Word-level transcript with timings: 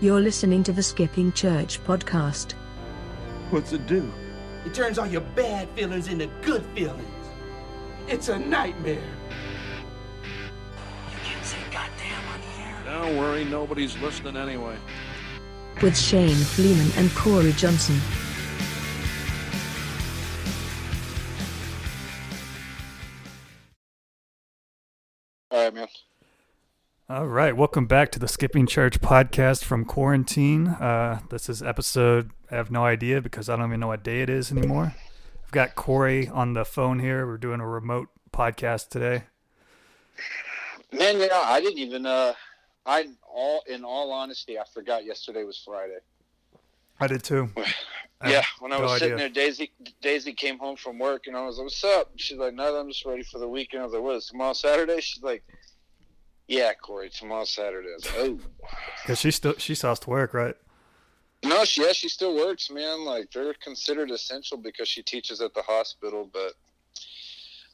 You're 0.00 0.20
listening 0.20 0.62
to 0.62 0.72
the 0.72 0.82
Skipping 0.82 1.32
Church 1.32 1.82
podcast. 1.82 2.52
What's 3.50 3.72
it 3.72 3.84
do? 3.88 4.08
It 4.64 4.72
turns 4.72 4.96
all 4.96 5.08
your 5.08 5.22
bad 5.22 5.68
feelings 5.70 6.06
into 6.06 6.28
good 6.40 6.64
feelings. 6.66 7.02
It's 8.06 8.28
a 8.28 8.38
nightmare. 8.38 9.02
You 10.22 11.18
can't 11.24 11.44
say 11.44 11.58
goddamn 11.72 12.28
on 12.32 12.40
the 12.40 12.62
air. 12.62 12.82
Don't 12.84 13.16
worry, 13.16 13.44
nobody's 13.44 13.98
listening 13.98 14.36
anyway. 14.36 14.76
With 15.82 15.98
Shane 15.98 16.36
Fleeman 16.36 16.96
and 16.96 17.10
Cory 17.16 17.50
Johnson. 17.54 18.00
All 27.10 27.26
right, 27.26 27.56
welcome 27.56 27.86
back 27.86 28.12
to 28.12 28.18
the 28.18 28.28
Skipping 28.28 28.66
Church 28.66 29.00
podcast 29.00 29.64
from 29.64 29.86
quarantine. 29.86 30.68
Uh, 30.68 31.20
this 31.30 31.48
is 31.48 31.62
episode. 31.62 32.32
I 32.50 32.56
have 32.56 32.70
no 32.70 32.84
idea 32.84 33.22
because 33.22 33.48
I 33.48 33.56
don't 33.56 33.68
even 33.68 33.80
know 33.80 33.86
what 33.86 34.02
day 34.04 34.20
it 34.20 34.28
is 34.28 34.52
anymore. 34.52 34.94
I've 35.42 35.50
got 35.50 35.74
Cory 35.74 36.28
on 36.28 36.52
the 36.52 36.66
phone 36.66 36.98
here. 36.98 37.26
We're 37.26 37.38
doing 37.38 37.60
a 37.60 37.66
remote 37.66 38.08
podcast 38.30 38.90
today. 38.90 39.24
Man, 40.92 41.18
you 41.18 41.28
know, 41.28 41.42
I 41.42 41.62
didn't 41.62 41.78
even. 41.78 42.04
Uh, 42.04 42.34
I 42.84 43.06
all 43.26 43.62
in 43.66 43.84
all 43.84 44.12
honesty, 44.12 44.58
I 44.58 44.64
forgot 44.74 45.06
yesterday 45.06 45.44
was 45.44 45.56
Friday. 45.64 45.98
I 47.00 47.06
did 47.06 47.22
too. 47.22 47.50
Yeah, 48.26 48.42
when 48.58 48.72
I 48.72 48.78
no 48.78 48.82
was 48.82 48.98
sitting 48.98 49.14
idea. 49.14 49.28
there, 49.32 49.44
Daisy 49.46 49.70
Daisy 50.02 50.32
came 50.32 50.58
home 50.58 50.74
from 50.74 50.98
work, 50.98 51.28
and 51.28 51.36
I 51.36 51.46
was 51.46 51.56
like, 51.58 51.66
"What's 51.66 51.84
up?" 51.84 52.10
She's 52.16 52.36
like, 52.36 52.52
"Nothing. 52.52 52.74
I'm 52.80 52.88
just 52.88 53.04
ready 53.06 53.22
for 53.22 53.38
the 53.38 53.46
weekend." 53.46 53.80
I 53.80 53.84
was 53.84 53.94
like, 53.94 54.02
"What 54.02 54.16
is 54.16 54.26
tomorrow 54.26 54.54
Saturday?" 54.54 55.00
She's 55.00 55.22
like, 55.22 55.44
"Yeah, 56.48 56.72
Cory, 56.74 57.10
tomorrow 57.10 57.44
Saturday." 57.44 57.90
I 57.90 57.94
was 57.94 58.06
like, 58.06 58.14
"Oh." 58.18 58.66
Cause 59.06 59.20
she 59.20 59.30
still 59.30 59.54
she 59.58 59.74
still 59.74 59.90
has 59.90 60.00
to 60.00 60.10
work, 60.10 60.34
right? 60.34 60.56
No, 61.44 61.64
she 61.64 61.82
yeah, 61.82 61.92
she 61.92 62.08
still 62.08 62.34
works, 62.34 62.70
man. 62.70 63.04
Like 63.04 63.30
they're 63.30 63.54
considered 63.54 64.10
essential 64.10 64.56
because 64.56 64.88
she 64.88 65.02
teaches 65.02 65.40
at 65.40 65.54
the 65.54 65.62
hospital, 65.62 66.28
but 66.32 66.54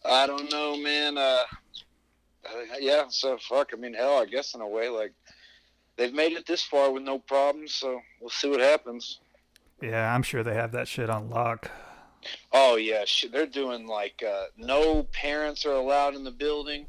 I 0.05 0.27
don't 0.27 0.51
know, 0.53 0.77
man. 0.77 1.17
Uh, 1.17 1.45
uh, 2.45 2.77
yeah, 2.79 3.05
so 3.09 3.39
fuck. 3.39 3.71
I 3.73 3.77
mean, 3.77 3.95
hell, 3.95 4.21
I 4.21 4.27
guess 4.27 4.55
in 4.55 4.61
a 4.61 4.69
way, 4.69 4.89
like 4.91 5.15
they've 5.97 6.13
made 6.13 6.33
it 6.33 6.47
this 6.47 6.63
far 6.63 6.91
with 6.93 7.03
no 7.03 7.19
problems, 7.19 7.75
so 7.75 8.01
we'll 8.21 8.31
see 8.31 8.51
what 8.51 8.61
happens. 8.61 9.21
Yeah, 9.81 10.15
I'm 10.15 10.23
sure 10.23 10.43
they 10.43 10.55
have 10.55 10.73
that 10.73 10.89
shit 10.89 11.09
on 11.09 11.31
lock. 11.31 11.71
Oh 12.53 12.77
yeah, 12.77 13.05
they're 13.33 13.47
doing 13.47 13.87
like 13.87 14.23
uh, 14.27 14.47
no 14.57 15.05
parents 15.05 15.65
are 15.65 15.73
allowed 15.73 16.15
in 16.15 16.25
the 16.25 16.31
building 16.31 16.87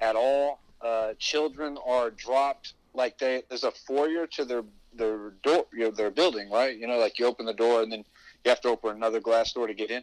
at 0.00 0.16
all. 0.16 0.60
Uh, 0.82 1.14
children 1.18 1.78
are 1.86 2.10
dropped 2.10 2.74
like 2.94 3.18
they 3.18 3.42
there's 3.48 3.64
a 3.64 3.70
foyer 3.70 4.26
to 4.26 4.44
their 4.44 4.64
their 4.94 5.30
door, 5.42 5.66
you 5.72 5.84
know, 5.84 5.90
their 5.90 6.10
building, 6.10 6.50
right? 6.50 6.76
You 6.76 6.86
know, 6.86 6.98
like 6.98 7.18
you 7.18 7.26
open 7.26 7.46
the 7.46 7.54
door 7.54 7.82
and 7.82 7.90
then 7.90 8.04
you 8.44 8.48
have 8.48 8.60
to 8.62 8.68
open 8.68 8.96
another 8.96 9.20
glass 9.20 9.52
door 9.52 9.66
to 9.66 9.74
get 9.74 9.90
in. 9.90 10.02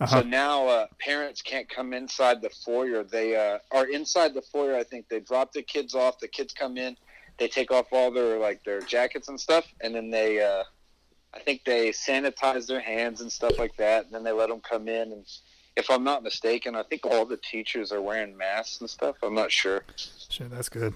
Uh-huh. 0.00 0.20
So 0.20 0.28
now 0.28 0.68
uh, 0.68 0.86
parents 1.00 1.42
can't 1.42 1.68
come 1.68 1.92
inside 1.92 2.40
the 2.40 2.50
foyer. 2.50 3.02
They 3.02 3.34
uh, 3.34 3.58
are 3.72 3.86
inside 3.86 4.34
the 4.34 4.42
foyer. 4.42 4.76
I 4.76 4.84
think 4.84 5.08
they 5.08 5.20
drop 5.20 5.52
the 5.52 5.62
kids 5.62 5.94
off. 5.94 6.20
The 6.20 6.28
kids 6.28 6.54
come 6.54 6.76
in. 6.76 6.96
They 7.38 7.48
take 7.48 7.72
off 7.72 7.86
all 7.92 8.12
their 8.12 8.38
like 8.38 8.62
their 8.64 8.80
jackets 8.80 9.28
and 9.28 9.40
stuff, 9.40 9.64
and 9.80 9.94
then 9.94 10.10
they, 10.10 10.42
uh, 10.42 10.64
I 11.34 11.38
think 11.40 11.64
they 11.64 11.90
sanitize 11.90 12.66
their 12.66 12.80
hands 12.80 13.20
and 13.20 13.30
stuff 13.30 13.58
like 13.58 13.76
that. 13.76 14.04
And 14.04 14.14
then 14.14 14.24
they 14.24 14.32
let 14.32 14.48
them 14.48 14.60
come 14.60 14.88
in. 14.88 15.12
And 15.12 15.24
if 15.78 15.88
I'm 15.90 16.04
not 16.04 16.22
mistaken, 16.22 16.74
I 16.74 16.82
think 16.82 17.06
all 17.06 17.24
the 17.24 17.36
teachers 17.38 17.92
are 17.92 18.02
wearing 18.02 18.36
masks 18.36 18.80
and 18.80 18.90
stuff. 18.90 19.16
I'm 19.22 19.34
not 19.34 19.50
sure. 19.52 19.82
Shit, 20.28 20.50
that's 20.50 20.68
good. 20.68 20.92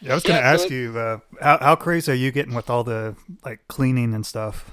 Yeah, 0.00 0.12
I 0.12 0.14
was 0.14 0.24
Yeah, 0.24 0.36
so 0.36 0.42
ask 0.42 0.64
it- 0.66 0.72
you 0.72 0.98
uh, 0.98 1.18
how 1.40 1.58
how 1.58 1.76
crazy 1.76 2.12
are 2.12 2.14
you 2.14 2.30
getting 2.32 2.54
with 2.54 2.68
all 2.70 2.84
the 2.84 3.16
like 3.44 3.66
cleaning 3.68 4.14
and 4.14 4.24
stuff? 4.26 4.70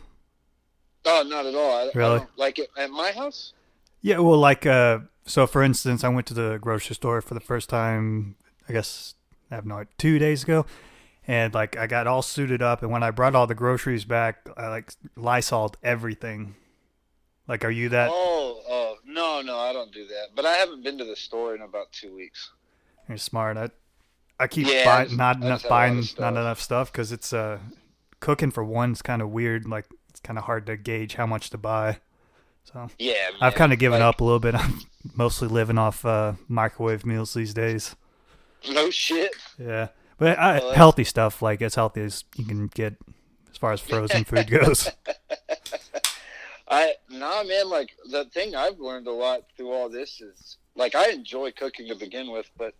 Oh, 1.06 1.24
not 1.26 1.46
at 1.46 1.56
all. 1.56 1.72
I, 1.78 1.82
I 1.84 1.92
Really? 1.96 2.20
don't 2.20 2.38
like 2.38 2.60
it 2.60 2.70
at 2.78 2.90
my 2.92 3.12
house. 3.12 3.54
Yeah, 4.02 4.20
well, 4.20 4.38
like, 4.38 4.66
uh, 4.66 5.00
so 5.26 5.48
for 5.48 5.64
instance, 5.64 6.04
I 6.04 6.10
went 6.10 6.28
to 6.28 6.34
the 6.34 6.58
grocery 6.62 6.96
store 6.96 7.22
for 7.22 7.34
the 7.34 7.40
first 7.40 7.70
time, 7.70 8.36
I 8.68 8.74
guess, 8.74 9.16
I 9.52 9.56
have 9.56 9.66
no 9.66 9.76
idea, 9.76 9.94
two 9.98 10.20
days 10.20 10.44
ago. 10.44 10.66
And, 11.28 11.54
like, 11.54 11.78
I 11.78 11.86
got 11.86 12.08
all 12.08 12.22
suited 12.22 12.62
up. 12.62 12.82
And 12.82 12.92
when 12.92 13.04
I 13.04 13.12
brought 13.12 13.36
all 13.36 13.46
the 13.46 13.56
groceries 13.56 14.04
back, 14.06 14.48
I, 14.58 14.68
like, 14.68 14.94
Lysoled 15.16 15.78
everything. 15.84 16.56
Like, 17.48 17.64
are 17.66 17.70
you 17.70 17.90
that? 17.90 18.10
Oh, 18.12 18.62
oh, 18.68 18.89
no, 19.14 19.42
no, 19.42 19.58
I 19.58 19.74
don't 19.74 19.92
do 19.92 20.06
that. 20.08 20.28
But 20.36 20.46
I 20.46 20.54
haven't 20.54 20.84
been 20.84 20.98
to 20.98 21.06
the 21.06 21.16
store 21.16 21.56
in 21.56 21.62
about 21.62 21.92
two 21.92 22.16
weeks. 22.16 22.52
You're 23.08 23.18
smart. 23.18 23.58
I, 23.58 23.70
I 24.40 24.48
keep 24.48 24.68
Yeah, 24.68 25.04
just- 25.06 25.18
not 25.18 25.38
enough 25.38 25.62
just 25.62 25.64
have 25.64 25.72
a 25.72 25.74
lot 25.74 25.88
of 25.90 26.16
buying, 26.18 26.34
not 26.34 26.40
enough 26.42 26.62
stuff 26.62 26.92
because 26.92 27.12
it's, 27.12 27.34
uh, 27.34 27.60
cooking 28.20 28.52
for 28.52 28.64
one 28.64 28.92
is 28.92 29.02
kind 29.02 29.22
of 29.22 29.30
weird. 29.30 29.68
Like, 29.68 29.86
it's 30.10 30.20
kind 30.20 30.38
of 30.38 30.46
hard 30.46 30.66
to 30.68 30.78
gauge 30.78 31.16
how 31.16 31.26
much 31.26 31.50
to 31.52 31.58
buy. 31.58 32.00
So 32.66 32.90
Yeah, 33.00 33.14
I've 33.42 33.56
kind 33.56 33.74
of 33.74 33.80
given 33.80 34.00
Like, 34.02 34.10
up 34.16 34.22
a 34.22 34.24
little 34.24 34.40
bit. 34.40 34.54
I'm 34.60 34.80
mostly 35.16 35.48
living 35.48 35.78
off, 35.78 36.06
uh, 36.06 36.34
microwave 36.48 37.06
meals 37.06 37.34
these 37.34 37.54
days. 37.54 37.96
No 38.70 38.90
shit. 38.90 39.32
Yeah, 39.58 39.88
but 40.18 40.38
I, 40.38 40.60
Well, 40.60 40.74
healthy 40.74 41.04
stuff 41.06 41.42
like 41.42 41.62
as 41.62 41.76
healthy 41.76 42.02
as 42.02 42.26
you 42.36 42.46
can 42.46 42.68
get 42.68 42.96
as 43.50 43.58
far 43.58 43.72
as 43.72 43.80
frozen 43.80 44.24
food 44.26 44.50
goes. 44.52 44.90
I 46.70 46.94
nah, 47.10 47.44
man. 47.44 47.70
Like 47.70 47.96
the 48.10 48.26
thing 48.26 48.56
I've 48.56 48.80
learned 48.80 49.08
a 49.08 49.12
lot 49.12 49.44
through 49.56 49.72
all 49.72 49.90
this 49.90 50.22
is 50.22 50.58
like 50.76 50.96
I 50.96 51.10
enjoy 51.10 51.52
cooking 51.52 51.88
to 51.88 51.96
begin 51.96 52.32
with, 52.32 52.50
but 52.58 52.74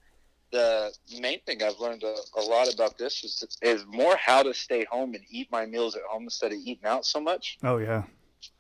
the 0.52 0.92
main 1.20 1.40
thing 1.42 1.62
I've 1.64 1.80
learned 1.80 2.04
a, 2.04 2.16
a 2.38 2.42
lot 2.42 2.74
about 2.74 2.98
this 2.98 3.24
is 3.24 3.58
is 3.62 3.86
more 3.88 4.16
how 4.18 4.44
to 4.44 4.54
stay 4.54 4.86
home 4.86 5.14
and 5.14 5.24
eat 5.30 5.52
my 5.52 5.66
meals 5.66 5.96
at 5.96 6.02
home 6.10 6.24
instead 6.24 6.52
of 6.52 6.60
eating 6.60 6.86
out 6.86 7.06
so 7.06 7.20
much. 7.20 7.58
Oh 7.64 7.78
yeah, 7.78 8.04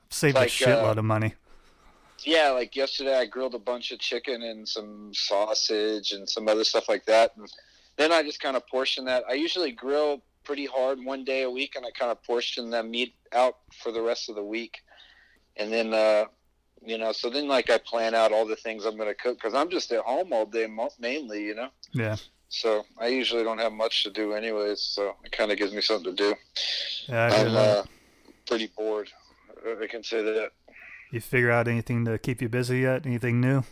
saved 0.09 0.35
Like, 0.35 0.47
a 0.47 0.51
shitload 0.51 0.97
uh, 0.97 0.99
of 0.99 1.05
money. 1.05 1.35
Yeah, 2.23 2.49
like 2.49 2.75
yesterday 2.75 3.17
I 3.17 3.25
grilled 3.25 3.55
a 3.55 3.59
bunch 3.59 3.91
of 3.91 3.99
chicken 3.99 4.41
and 4.43 4.67
some 4.67 5.11
sausage 5.13 6.11
and 6.11 6.27
some 6.27 6.47
other 6.47 6.63
stuff 6.63 6.89
like 6.89 7.05
that, 7.05 7.35
and 7.37 7.47
then 7.97 8.11
I 8.11 8.23
just 8.23 8.41
kind 8.41 8.57
of 8.57 8.67
portion 8.67 9.05
that. 9.05 9.23
I 9.29 9.33
usually 9.33 9.71
grill 9.71 10.21
pretty 10.43 10.65
hard 10.65 11.03
one 11.03 11.23
day 11.23 11.43
a 11.43 11.49
week, 11.49 11.75
and 11.75 11.85
I 11.85 11.91
kind 11.91 12.11
of 12.11 12.23
portion 12.23 12.71
that 12.71 12.87
meat 12.87 13.13
out 13.33 13.57
for 13.81 13.91
the 13.91 14.01
rest 14.01 14.29
of 14.29 14.35
the 14.35 14.43
week, 14.43 14.79
and 15.57 15.71
then 15.71 15.93
uh, 15.93 16.25
you 16.85 16.97
know, 16.97 17.11
so 17.11 17.29
then 17.29 17.47
like 17.47 17.69
I 17.69 17.77
plan 17.77 18.15
out 18.15 18.31
all 18.31 18.45
the 18.45 18.55
things 18.55 18.85
I'm 18.85 18.95
going 18.97 19.09
to 19.09 19.15
cook 19.15 19.37
because 19.37 19.53
I'm 19.53 19.69
just 19.69 19.91
at 19.91 20.01
home 20.01 20.31
all 20.33 20.45
day 20.45 20.67
mainly, 20.99 21.43
you 21.43 21.55
know. 21.55 21.69
Yeah, 21.93 22.15
So 22.49 22.85
I 22.97 23.07
usually 23.07 23.43
don't 23.43 23.59
have 23.59 23.73
much 23.73 24.03
to 24.03 24.11
do 24.11 24.33
anyways, 24.33 24.81
so 24.81 25.15
it 25.23 25.31
kind 25.31 25.51
of 25.51 25.57
gives 25.57 25.73
me 25.73 25.81
something 25.81 26.15
to 26.15 26.23
do. 26.23 26.35
yeah. 27.07 27.25
I 27.31 27.35
i'm 27.37 27.55
uh, 27.55 27.83
pretty 28.47 28.71
bored. 28.77 29.09
I 29.81 29.87
can 29.87 30.03
say 30.03 30.21
that. 30.23 30.51
you 31.11 31.19
figure 31.19 31.51
out 31.51 31.67
anything 31.67 32.05
to 32.05 32.17
keep 32.17 32.41
you 32.41 32.47
busy 32.47 32.79
yet? 32.79 33.05
Anything 33.05 33.41
new? 33.41 33.63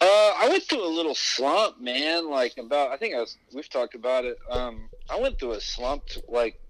Uh, 0.00 0.32
I 0.38 0.48
went 0.50 0.64
through 0.64 0.84
a 0.84 0.92
little 0.94 1.14
slump, 1.14 1.80
man. 1.80 2.28
Like 2.28 2.58
about, 2.58 2.90
I 2.90 2.96
think 2.96 3.14
I 3.14 3.20
was. 3.20 3.36
We've 3.54 3.68
talked 3.68 3.94
about 3.94 4.24
it. 4.24 4.36
Um, 4.50 4.90
I 5.08 5.20
went 5.20 5.38
through 5.38 5.52
a 5.52 5.60
slump, 5.60 6.02
like 6.28 6.60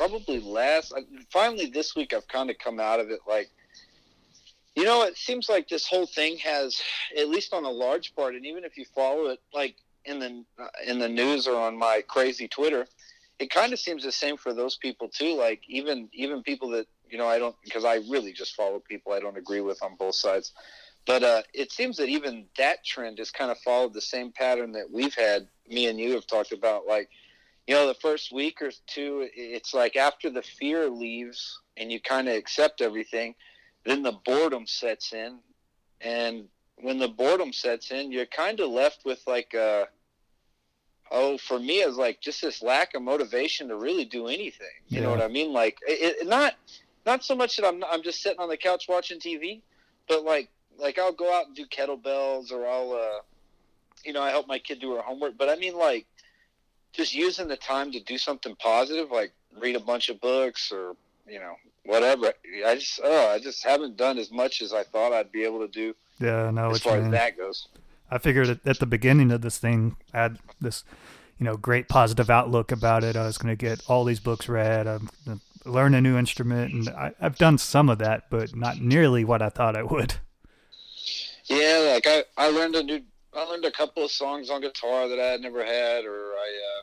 probably 0.00 0.40
last. 0.40 0.94
I, 0.96 1.02
finally, 1.30 1.66
this 1.66 1.94
week, 1.94 2.14
I've 2.14 2.26
kind 2.26 2.48
of 2.48 2.56
come 2.56 2.80
out 2.80 3.00
of 3.00 3.10
it. 3.10 3.20
Like, 3.28 3.50
you 4.74 4.84
know, 4.84 5.02
it 5.02 5.18
seems 5.18 5.50
like 5.50 5.68
this 5.68 5.86
whole 5.86 6.06
thing 6.06 6.38
has, 6.38 6.80
at 7.18 7.28
least 7.28 7.52
on 7.52 7.66
a 7.66 7.70
large 7.70 8.14
part, 8.16 8.34
and 8.34 8.46
even 8.46 8.64
if 8.64 8.78
you 8.78 8.86
follow 8.94 9.26
it, 9.26 9.40
like 9.52 9.74
in 10.06 10.18
the 10.18 10.42
in 10.86 10.98
the 10.98 11.08
news 11.08 11.46
or 11.46 11.60
on 11.60 11.76
my 11.76 12.02
crazy 12.08 12.48
Twitter, 12.48 12.86
it 13.38 13.50
kind 13.50 13.74
of 13.74 13.78
seems 13.78 14.02
the 14.02 14.10
same 14.10 14.38
for 14.38 14.54
those 14.54 14.76
people 14.76 15.06
too. 15.06 15.36
Like 15.36 15.60
even 15.68 16.08
even 16.14 16.42
people 16.42 16.70
that 16.70 16.86
you 17.10 17.18
know 17.18 17.26
I 17.26 17.38
don't 17.38 17.54
because 17.62 17.84
I 17.84 17.96
really 18.08 18.32
just 18.32 18.54
follow 18.54 18.78
people 18.78 19.12
I 19.12 19.20
don't 19.20 19.36
agree 19.36 19.60
with 19.60 19.82
on 19.82 19.96
both 19.96 20.14
sides. 20.14 20.52
But 21.06 21.22
uh, 21.22 21.42
it 21.52 21.72
seems 21.72 21.98
that 21.98 22.08
even 22.08 22.46
that 22.56 22.84
trend 22.86 23.18
has 23.18 23.30
kind 23.30 23.50
of 23.50 23.58
followed 23.58 23.92
the 23.92 24.00
same 24.00 24.32
pattern 24.32 24.72
that 24.72 24.90
we've 24.90 25.14
had. 25.14 25.46
Me 25.68 25.88
and 25.88 25.98
you 25.98 26.12
have 26.12 26.26
talked 26.26 26.52
about, 26.52 26.86
like, 26.86 27.08
you 27.70 27.76
know, 27.76 27.86
the 27.86 27.94
first 27.94 28.32
week 28.32 28.60
or 28.62 28.72
two, 28.88 29.28
it's 29.32 29.72
like 29.72 29.94
after 29.94 30.28
the 30.28 30.42
fear 30.42 30.90
leaves 30.90 31.60
and 31.76 31.92
you 31.92 32.00
kind 32.00 32.28
of 32.28 32.34
accept 32.34 32.80
everything, 32.80 33.32
then 33.86 34.02
the 34.02 34.18
boredom 34.26 34.66
sets 34.66 35.12
in. 35.12 35.38
And 36.00 36.46
when 36.78 36.98
the 36.98 37.06
boredom 37.06 37.52
sets 37.52 37.92
in, 37.92 38.10
you're 38.10 38.26
kind 38.26 38.58
of 38.58 38.70
left 38.70 39.04
with 39.04 39.22
like, 39.24 39.54
uh, 39.54 39.84
oh, 41.12 41.38
for 41.38 41.60
me, 41.60 41.74
it's 41.74 41.96
like 41.96 42.20
just 42.20 42.42
this 42.42 42.60
lack 42.60 42.96
of 42.96 43.02
motivation 43.02 43.68
to 43.68 43.76
really 43.76 44.04
do 44.04 44.26
anything. 44.26 44.66
You 44.88 45.02
know 45.02 45.10
what 45.10 45.22
I 45.22 45.28
mean? 45.28 45.52
Like, 45.52 45.78
it, 45.86 46.22
it, 46.22 46.26
not 46.26 46.54
not 47.06 47.22
so 47.22 47.36
much 47.36 47.56
that 47.56 47.64
I'm 47.64 47.84
I'm 47.84 48.02
just 48.02 48.20
sitting 48.20 48.40
on 48.40 48.48
the 48.48 48.56
couch 48.56 48.86
watching 48.88 49.20
TV, 49.20 49.60
but 50.08 50.24
like 50.24 50.48
like 50.76 50.98
I'll 50.98 51.12
go 51.12 51.32
out 51.32 51.46
and 51.46 51.54
do 51.54 51.66
kettlebells 51.66 52.50
or 52.50 52.66
I'll 52.66 52.92
uh 52.94 53.20
you 54.04 54.12
know 54.12 54.22
I 54.22 54.30
help 54.30 54.48
my 54.48 54.58
kid 54.58 54.80
do 54.80 54.96
her 54.96 55.02
homework 55.02 55.38
but 55.38 55.48
I 55.48 55.54
mean 55.54 55.76
like 55.76 56.06
just 56.92 57.14
using 57.14 57.48
the 57.48 57.56
time 57.56 57.92
to 57.92 58.00
do 58.00 58.18
something 58.18 58.56
positive 58.56 59.10
like 59.10 59.32
read 59.60 59.76
a 59.76 59.80
bunch 59.80 60.08
of 60.08 60.20
books 60.20 60.72
or 60.72 60.94
you 61.26 61.38
know 61.38 61.54
whatever 61.84 62.32
I 62.66 62.74
just 62.74 63.00
oh 63.02 63.28
I 63.28 63.38
just 63.38 63.64
haven't 63.64 63.96
done 63.96 64.18
as 64.18 64.30
much 64.30 64.62
as 64.62 64.72
I 64.72 64.82
thought 64.82 65.12
I'd 65.12 65.32
be 65.32 65.44
able 65.44 65.60
to 65.60 65.68
do 65.68 65.94
Yeah, 66.18 66.50
no, 66.50 66.70
as 66.70 66.82
far 66.82 66.96
as 66.96 67.10
that 67.10 67.36
goes 67.36 67.68
I 68.10 68.18
figured 68.18 68.48
at, 68.48 68.66
at 68.66 68.80
the 68.80 68.86
beginning 68.86 69.30
of 69.30 69.42
this 69.42 69.58
thing, 69.58 69.96
I 70.12 70.22
had 70.22 70.38
this, 70.60 70.84
you 71.38 71.44
know, 71.44 71.56
great 71.56 71.88
positive 71.88 72.28
outlook 72.28 72.72
about 72.72 73.04
it. 73.04 73.16
I 73.16 73.24
was 73.24 73.38
going 73.38 73.56
to 73.56 73.56
get 73.56 73.82
all 73.88 74.04
these 74.04 74.20
books 74.20 74.48
read, 74.48 74.86
I'm 74.86 75.08
learn 75.64 75.94
a 75.94 76.00
new 76.00 76.16
instrument, 76.16 76.72
and 76.72 76.88
I, 76.88 77.12
I've 77.20 77.36
done 77.36 77.58
some 77.58 77.88
of 77.88 77.98
that, 77.98 78.24
but 78.30 78.56
not 78.56 78.80
nearly 78.80 79.24
what 79.24 79.42
I 79.42 79.50
thought 79.50 79.76
I 79.76 79.82
would. 79.82 80.14
Yeah, 81.44 81.92
like 81.94 82.06
I, 82.06 82.24
I 82.36 82.48
learned 82.50 82.76
a 82.76 82.82
new, 82.82 83.02
I 83.34 83.44
learned 83.44 83.64
a 83.64 83.70
couple 83.70 84.04
of 84.04 84.10
songs 84.10 84.50
on 84.50 84.60
guitar 84.60 85.08
that 85.08 85.18
I 85.18 85.26
had 85.26 85.40
never 85.40 85.64
had, 85.64 86.04
or 86.04 86.32
I, 86.32 86.78
uh, 86.78 86.79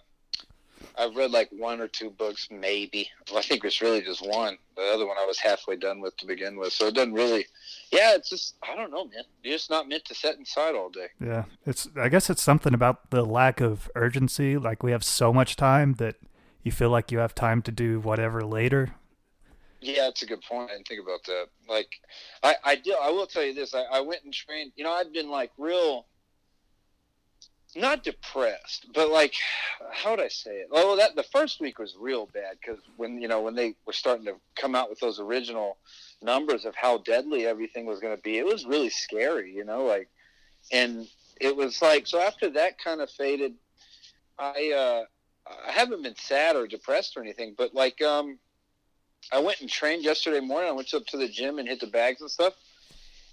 I've 0.98 1.16
read 1.16 1.32
like 1.32 1.50
one 1.52 1.80
or 1.80 1.88
two 1.88 2.10
books, 2.10 2.48
maybe. 2.50 3.10
Well, 3.30 3.40
I 3.40 3.42
think 3.42 3.64
it's 3.64 3.82
really 3.82 4.02
just 4.02 4.26
one. 4.26 4.58
The 4.76 4.84
other 4.84 5.06
one 5.06 5.18
I 5.20 5.26
was 5.26 5.40
halfway 5.40 5.76
done 5.76 6.02
with 6.02 6.18
to 6.18 6.26
begin 6.26 6.58
with, 6.58 6.74
so 6.74 6.88
it 6.88 6.96
doesn't 6.96 7.14
really. 7.14 7.46
Yeah, 7.92 8.16
it's 8.16 8.30
just 8.30 8.56
I 8.64 8.76
don't 8.76 8.92
know, 8.92 9.06
man. 9.06 9.24
You're 9.44 9.56
just 9.56 9.70
not 9.70 9.88
meant 9.88 10.06
to 10.06 10.16
sit 10.16 10.38
inside 10.38 10.76
all 10.76 10.90
day. 10.90 11.08
Yeah, 11.20 11.46
it's. 11.66 11.88
I 11.96 12.10
guess 12.10 12.30
it's 12.30 12.42
something 12.42 12.74
about 12.74 13.12
the 13.12 13.24
lack 13.24 13.62
of 13.62 13.90
urgency. 13.96 14.58
Like 14.58 14.84
we 14.84 14.92
have 14.92 15.04
so 15.04 15.32
much 15.32 15.56
time 15.56 15.94
that 15.96 16.16
you 16.64 16.72
feel 16.72 16.90
like 16.90 17.12
you 17.12 17.20
have 17.20 17.34
time 17.34 17.62
to 17.64 17.72
do 17.72 18.00
whatever 18.00 18.42
later. 18.42 18.96
Yeah, 19.80 20.04
that's 20.04 20.24
a 20.24 20.26
good 20.26 20.42
point. 20.42 20.70
I 20.72 20.74
didn't 20.74 20.88
think 20.88 21.02
about 21.02 21.24
that. 21.26 21.46
Like, 21.70 21.88
I, 22.44 22.56
I 22.64 22.76
do. 22.76 22.96
I 23.02 23.10
will 23.12 23.28
tell 23.28 23.44
you 23.44 23.54
this. 23.54 23.76
I, 23.76 23.84
I 23.84 24.02
went 24.02 24.24
and 24.24 24.34
trained. 24.34 24.72
You 24.76 24.84
know, 24.84 24.92
I'd 24.92 25.14
been 25.14 25.30
like 25.30 25.52
real, 25.58 26.08
not 27.78 28.04
depressed, 28.04 28.88
but 28.94 29.10
like, 29.10 29.34
how 29.92 30.12
would 30.12 30.20
I 30.20 30.28
say 30.28 30.58
it? 30.58 30.68
Well, 30.72 30.96
that 30.98 31.16
the 31.16 31.24
first 31.24 31.60
week 31.60 31.80
was 31.80 31.96
real 32.00 32.28
bad 32.34 32.58
because 32.62 32.80
when 32.98 33.22
you 33.22 33.28
know 33.28 33.42
when 33.42 33.56
they 33.56 33.76
were 33.86 33.94
starting 33.94 34.26
to 34.26 34.36
come 34.56 34.76
out 34.76 34.90
with 34.90 35.00
those 35.00 35.20
original 35.20 35.78
numbers 36.22 36.66
of 36.66 36.76
how 36.76 36.98
deadly 37.00 37.46
everything 37.46 37.86
was 37.86 38.00
going 38.00 38.16
to 38.16 38.22
be, 38.22 38.38
it 38.38 38.46
was 38.46 38.66
really 38.66 38.90
scary. 38.90 39.54
You 39.54 39.66
know, 39.66 39.86
like, 39.86 40.10
and 40.72 41.08
it 41.40 41.56
was 41.56 41.82
like 41.82 42.08
so 42.08 42.20
after 42.20 42.50
that 42.52 42.80
kind 42.84 43.02
of 43.02 43.10
faded, 43.12 43.54
I 44.40 44.72
uh, 44.76 45.04
I 45.68 45.72
haven't 45.72 46.04
been 46.04 46.16
sad 46.18 46.56
or 46.56 46.68
depressed 46.68 47.16
or 47.18 47.22
anything, 47.22 47.56
but 47.58 47.74
like 47.74 48.02
um 48.02 48.40
I 49.32 49.40
went 49.40 49.62
and 49.62 49.70
trained 49.70 50.04
yesterday 50.04 50.40
morning. 50.40 50.70
I 50.70 50.74
went 50.74 50.94
up 50.94 51.06
to 51.08 51.18
the 51.18 51.28
gym 51.28 51.60
and 51.60 51.68
hit 51.68 51.80
the 51.80 51.88
bags 51.88 52.22
and 52.22 52.32
stuff. 52.32 52.54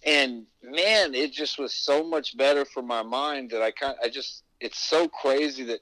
And 0.05 0.45
man, 0.62 1.15
it 1.15 1.33
just 1.33 1.59
was 1.59 1.73
so 1.75 2.05
much 2.05 2.37
better 2.37 2.65
for 2.65 2.83
my 2.83 3.03
mind 3.03 3.51
that 3.51 3.62
I 3.62 3.71
kind 3.71 3.97
I 4.03 4.09
just 4.09 4.43
it's 4.61 4.79
so 4.79 5.09
crazy 5.09 5.65
that 5.65 5.81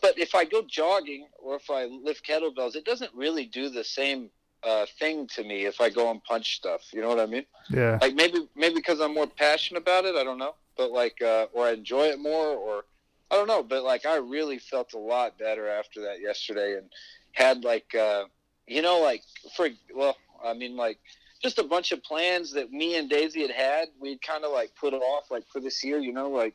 but 0.00 0.18
if 0.18 0.34
I 0.34 0.44
go 0.44 0.62
jogging 0.62 1.26
or 1.38 1.56
if 1.56 1.70
I 1.70 1.84
lift 1.84 2.26
kettlebells, 2.26 2.74
it 2.74 2.84
doesn't 2.84 3.14
really 3.14 3.46
do 3.46 3.68
the 3.68 3.84
same 3.84 4.30
uh, 4.64 4.86
thing 4.98 5.26
to 5.34 5.44
me 5.44 5.66
if 5.66 5.80
I 5.80 5.90
go 5.90 6.10
and 6.10 6.22
punch 6.24 6.56
stuff. 6.56 6.82
You 6.92 7.00
know 7.00 7.08
what 7.08 7.20
I 7.20 7.26
mean? 7.26 7.44
Yeah. 7.70 7.98
Like 8.00 8.14
maybe 8.14 8.48
maybe 8.56 8.76
because 8.76 9.00
I'm 9.00 9.14
more 9.14 9.26
passionate 9.26 9.80
about 9.80 10.04
it. 10.04 10.16
I 10.16 10.24
don't 10.24 10.38
know, 10.38 10.54
but 10.76 10.90
like 10.90 11.20
uh, 11.22 11.46
or 11.52 11.66
I 11.66 11.72
enjoy 11.72 12.06
it 12.06 12.18
more, 12.18 12.48
or 12.48 12.84
I 13.30 13.36
don't 13.36 13.48
know. 13.48 13.62
But 13.62 13.84
like 13.84 14.06
I 14.06 14.16
really 14.16 14.58
felt 14.58 14.94
a 14.94 14.98
lot 14.98 15.38
better 15.38 15.68
after 15.68 16.00
that 16.02 16.20
yesterday, 16.20 16.76
and 16.78 16.88
had 17.32 17.64
like 17.64 17.94
uh, 17.94 18.24
you 18.66 18.82
know, 18.82 19.00
like 19.00 19.22
for 19.54 19.68
well, 19.94 20.16
I 20.42 20.54
mean, 20.54 20.76
like 20.76 20.98
just 21.44 21.58
a 21.58 21.62
bunch 21.62 21.92
of 21.92 22.02
plans 22.02 22.52
that 22.54 22.72
me 22.72 22.96
and 22.96 23.10
Daisy 23.10 23.42
had 23.42 23.50
had. 23.50 23.88
We'd 24.00 24.22
kind 24.22 24.44
of 24.46 24.52
like 24.52 24.70
put 24.80 24.94
off, 24.94 25.30
like 25.30 25.44
for 25.52 25.60
this 25.60 25.84
year, 25.84 25.98
you 25.98 26.12
know, 26.12 26.30
like 26.30 26.54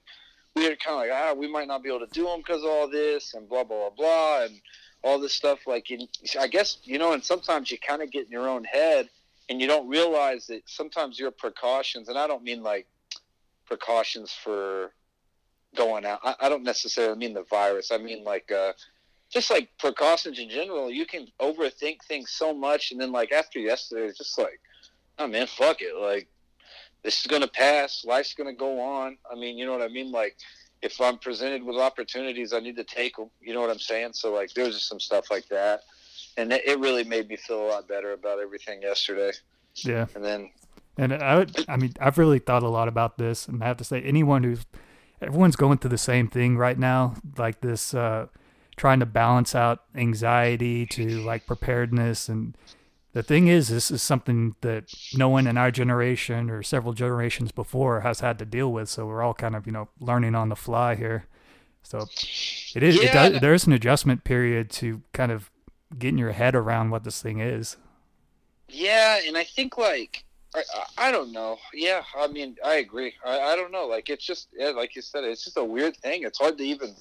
we 0.55 0.63
were 0.67 0.75
kind 0.75 0.95
of 0.95 1.01
like, 1.01 1.11
ah, 1.13 1.33
we 1.33 1.47
might 1.47 1.67
not 1.67 1.83
be 1.83 1.89
able 1.89 2.05
to 2.07 2.11
do 2.11 2.23
them 2.25 2.39
because 2.39 2.63
of 2.63 2.69
all 2.69 2.89
this 2.89 3.35
and 3.35 3.47
blah 3.47 3.63
blah 3.63 3.89
blah 3.91 3.95
blah 3.95 4.45
and 4.45 4.59
all 5.03 5.19
this 5.19 5.31
stuff. 5.33 5.59
Like, 5.67 5.91
in, 5.91 6.07
I 6.39 6.47
guess 6.47 6.79
you 6.83 6.97
know, 6.97 7.13
and 7.13 7.23
sometimes 7.23 7.69
you 7.69 7.77
kind 7.77 8.01
of 8.01 8.11
get 8.11 8.25
in 8.25 8.31
your 8.31 8.49
own 8.49 8.63
head 8.63 9.09
and 9.47 9.61
you 9.61 9.67
don't 9.67 9.87
realize 9.87 10.47
that 10.47 10.63
sometimes 10.65 11.19
your 11.19 11.31
precautions, 11.31 12.09
and 12.09 12.17
I 12.17 12.25
don't 12.25 12.43
mean 12.43 12.63
like 12.63 12.87
precautions 13.67 14.33
for 14.33 14.91
going 15.75 16.03
out. 16.03 16.19
I, 16.23 16.33
I 16.41 16.49
don't 16.49 16.63
necessarily 16.63 17.17
mean 17.17 17.35
the 17.35 17.43
virus. 17.43 17.91
I 17.91 17.99
mean 17.99 18.23
like. 18.23 18.51
uh 18.51 18.73
just 19.31 19.51
like 19.51 19.69
precautions 19.77 20.39
in 20.39 20.49
general, 20.49 20.89
you 20.89 21.05
can 21.05 21.27
overthink 21.39 21.97
things 22.07 22.31
so 22.31 22.51
much, 22.51 22.91
and 22.91 22.99
then 22.99 23.11
like 23.11 23.31
after 23.31 23.59
yesterday, 23.59 24.07
it's 24.07 24.17
just 24.17 24.39
like, 24.39 24.59
oh 25.19 25.27
man, 25.27 25.47
fuck 25.47 25.81
it, 25.81 25.95
like 25.95 26.27
this 27.03 27.19
is 27.19 27.27
gonna 27.27 27.47
pass, 27.47 28.03
life's 28.05 28.33
gonna 28.33 28.53
go 28.53 28.79
on. 28.79 29.17
I 29.31 29.35
mean, 29.35 29.57
you 29.57 29.65
know 29.65 29.71
what 29.71 29.81
I 29.81 29.87
mean? 29.87 30.11
Like 30.11 30.37
if 30.81 30.99
I'm 30.99 31.17
presented 31.17 31.63
with 31.63 31.77
opportunities, 31.77 32.53
I 32.53 32.59
need 32.59 32.75
to 32.77 32.83
take 32.83 33.17
them. 33.17 33.29
You 33.41 33.53
know 33.53 33.61
what 33.61 33.69
I'm 33.69 33.79
saying? 33.79 34.13
So 34.13 34.33
like 34.33 34.53
there's 34.53 34.75
just 34.75 34.87
some 34.87 34.99
stuff 34.99 35.29
like 35.29 35.47
that, 35.49 35.81
and 36.37 36.51
it 36.51 36.79
really 36.79 37.03
made 37.03 37.29
me 37.29 37.35
feel 37.35 37.61
a 37.61 37.67
lot 37.67 37.87
better 37.87 38.13
about 38.13 38.39
everything 38.39 38.81
yesterday. 38.81 39.31
Yeah. 39.75 40.07
And 40.15 40.23
then. 40.23 40.51
And 40.97 41.13
I 41.13 41.37
would, 41.37 41.65
I 41.69 41.77
mean, 41.77 41.93
I've 42.01 42.17
really 42.17 42.39
thought 42.39 42.61
a 42.61 42.67
lot 42.67 42.89
about 42.89 43.17
this, 43.17 43.47
and 43.47 43.63
I 43.63 43.67
have 43.67 43.77
to 43.77 43.85
say, 43.85 44.01
anyone 44.01 44.43
who's, 44.43 44.65
everyone's 45.21 45.55
going 45.55 45.77
through 45.77 45.91
the 45.91 45.97
same 45.97 46.27
thing 46.27 46.57
right 46.57 46.77
now, 46.77 47.15
like 47.37 47.61
this. 47.61 47.93
uh 47.93 48.27
trying 48.79 49.01
to 49.01 49.05
balance 49.05 49.53
out 49.53 49.83
anxiety 49.93 50.85
to 50.85 51.19
like 51.19 51.45
preparedness 51.45 52.29
and 52.29 52.55
the 53.13 53.23
thing 53.23 53.47
is 53.47 53.69
this 53.69 53.89
is 53.89 54.01
something 54.01 54.55
that 54.61 54.93
no 55.15 55.29
one 55.29 55.47
in 55.47 55.57
our 55.57 55.71
generation 55.71 56.49
or 56.49 56.61
several 56.61 56.93
generations 56.93 57.51
before 57.51 58.01
has 58.01 58.19
had 58.19 58.37
to 58.39 58.45
deal 58.45 58.71
with 58.71 58.89
so 58.89 59.05
we're 59.05 59.21
all 59.21 59.33
kind 59.33 59.55
of 59.55 59.65
you 59.65 59.71
know 59.71 59.89
learning 59.99 60.35
on 60.35 60.49
the 60.49 60.55
fly 60.55 60.95
here 60.95 61.25
so 61.81 62.07
it 62.75 62.83
is 62.83 62.95
yeah. 62.95 63.03
it 63.03 63.13
does 63.13 63.41
there's 63.41 63.67
an 63.67 63.73
adjustment 63.73 64.23
period 64.23 64.69
to 64.69 65.01
kind 65.13 65.31
of 65.31 65.49
getting 65.97 66.19
your 66.19 66.33
head 66.33 66.55
around 66.55 66.89
what 66.89 67.03
this 67.03 67.21
thing 67.21 67.39
is 67.39 67.77
yeah 68.67 69.19
and 69.25 69.37
i 69.37 69.43
think 69.43 69.77
like 69.77 70.23
I, 70.55 70.63
I 70.97 71.11
don't 71.11 71.31
know. 71.31 71.59
Yeah, 71.75 72.01
I 72.17 72.25
mean, 72.25 72.55
I 72.65 72.77
agree. 72.77 73.13
I, 73.23 73.39
I 73.39 73.55
don't 73.55 73.71
know. 73.71 73.85
Like, 73.85 74.09
it's 74.09 74.25
just, 74.25 74.47
yeah, 74.51 74.69
like 74.69 74.95
you 74.95 75.03
said, 75.03 75.23
it's 75.23 75.43
just 75.43 75.57
a 75.57 75.63
weird 75.63 75.95
thing. 75.97 76.23
It's 76.23 76.39
hard 76.39 76.57
to 76.57 76.63
even 76.63 76.95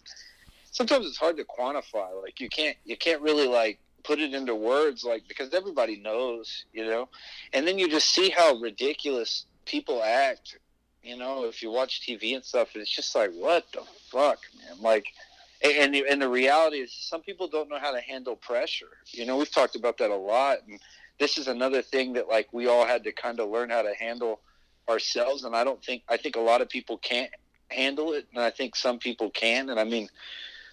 sometimes 0.70 1.06
it's 1.06 1.18
hard 1.18 1.36
to 1.36 1.44
quantify. 1.44 2.22
Like 2.22 2.40
you 2.40 2.48
can't 2.48 2.76
you 2.84 2.96
can't 2.96 3.20
really 3.20 3.46
like 3.46 3.78
put 4.04 4.18
it 4.18 4.34
into 4.34 4.54
words 4.54 5.04
like 5.04 5.26
because 5.28 5.52
everybody 5.52 5.96
knows, 5.96 6.64
you 6.72 6.84
know. 6.84 7.08
And 7.52 7.66
then 7.66 7.78
you 7.78 7.88
just 7.88 8.08
see 8.08 8.30
how 8.30 8.56
ridiculous 8.56 9.46
people 9.66 10.02
act, 10.02 10.58
you 11.02 11.16
know, 11.16 11.44
if 11.44 11.62
you 11.62 11.70
watch 11.70 12.00
TV 12.06 12.34
and 12.34 12.44
stuff 12.44 12.74
it's 12.74 12.90
just 12.90 13.14
like 13.14 13.32
what 13.32 13.66
the 13.72 13.82
fuck, 14.10 14.38
man? 14.56 14.80
Like 14.80 15.06
and 15.62 15.92
the, 15.92 16.04
and 16.08 16.22
the 16.22 16.28
reality 16.28 16.76
is 16.76 16.92
some 16.92 17.20
people 17.20 17.48
don't 17.48 17.68
know 17.68 17.80
how 17.80 17.92
to 17.92 18.00
handle 18.00 18.36
pressure. 18.36 18.98
You 19.06 19.26
know, 19.26 19.36
we've 19.36 19.50
talked 19.50 19.74
about 19.74 19.98
that 19.98 20.10
a 20.10 20.16
lot 20.16 20.58
and 20.68 20.80
this 21.18 21.36
is 21.36 21.48
another 21.48 21.82
thing 21.82 22.12
that 22.14 22.28
like 22.28 22.48
we 22.52 22.66
all 22.68 22.86
had 22.86 23.04
to 23.04 23.12
kind 23.12 23.40
of 23.40 23.50
learn 23.50 23.70
how 23.70 23.82
to 23.82 23.94
handle 23.98 24.40
ourselves 24.88 25.44
and 25.44 25.54
I 25.54 25.64
don't 25.64 25.84
think 25.84 26.02
I 26.08 26.16
think 26.16 26.36
a 26.36 26.40
lot 26.40 26.60
of 26.60 26.68
people 26.68 26.98
can't 26.98 27.30
handle 27.70 28.14
it 28.14 28.26
and 28.34 28.42
I 28.42 28.50
think 28.50 28.74
some 28.74 28.98
people 28.98 29.30
can 29.30 29.68
and 29.68 29.78
I 29.78 29.84
mean 29.84 30.08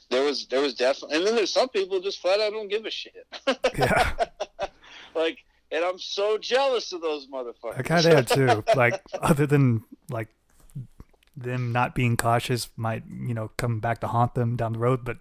there 0.10 0.24
was 0.24 0.46
there 0.48 0.62
was 0.62 0.74
definitely, 0.74 1.18
and 1.18 1.28
then 1.28 1.36
there's 1.36 1.52
some 1.54 1.70
people 1.70 2.00
just 2.00 2.20
flat 2.20 2.40
out 2.40 2.52
don't 2.52 2.70
give 2.70 2.86
a 2.86 2.92
shit. 2.92 3.26
Yeah. 3.78 4.14
like, 5.16 5.40
and 5.72 5.84
I'm 5.84 6.00
so 6.00 6.38
jealous 6.38 6.92
of 6.94 7.02
those 7.02 7.28
motherfuckers. 7.28 7.78
I 7.78 7.82
kind 7.82 8.06
of 8.06 8.14
am 8.14 8.26
too. 8.26 8.64
Like, 8.76 9.02
other 9.22 9.46
than 9.46 9.84
like 10.10 10.30
them 11.36 11.72
not 11.72 11.96
being 11.96 12.16
cautious 12.16 12.70
might 12.78 13.04
you 13.10 13.34
know 13.34 13.52
come 13.58 13.80
back 13.80 14.00
to 14.02 14.08
haunt 14.08 14.36
them 14.36 14.56
down 14.56 14.74
the 14.74 14.80
road, 14.80 15.04
but 15.04 15.18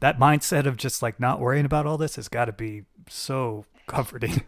that 0.00 0.18
mindset 0.18 0.66
of 0.66 0.76
just 0.76 1.02
like 1.02 1.20
not 1.20 1.40
worrying 1.40 1.66
about 1.66 1.86
all 1.86 1.98
this 1.98 2.16
has 2.16 2.28
got 2.28 2.46
to 2.46 2.52
be 2.52 2.84
so 3.08 3.64
comforting. 3.86 4.44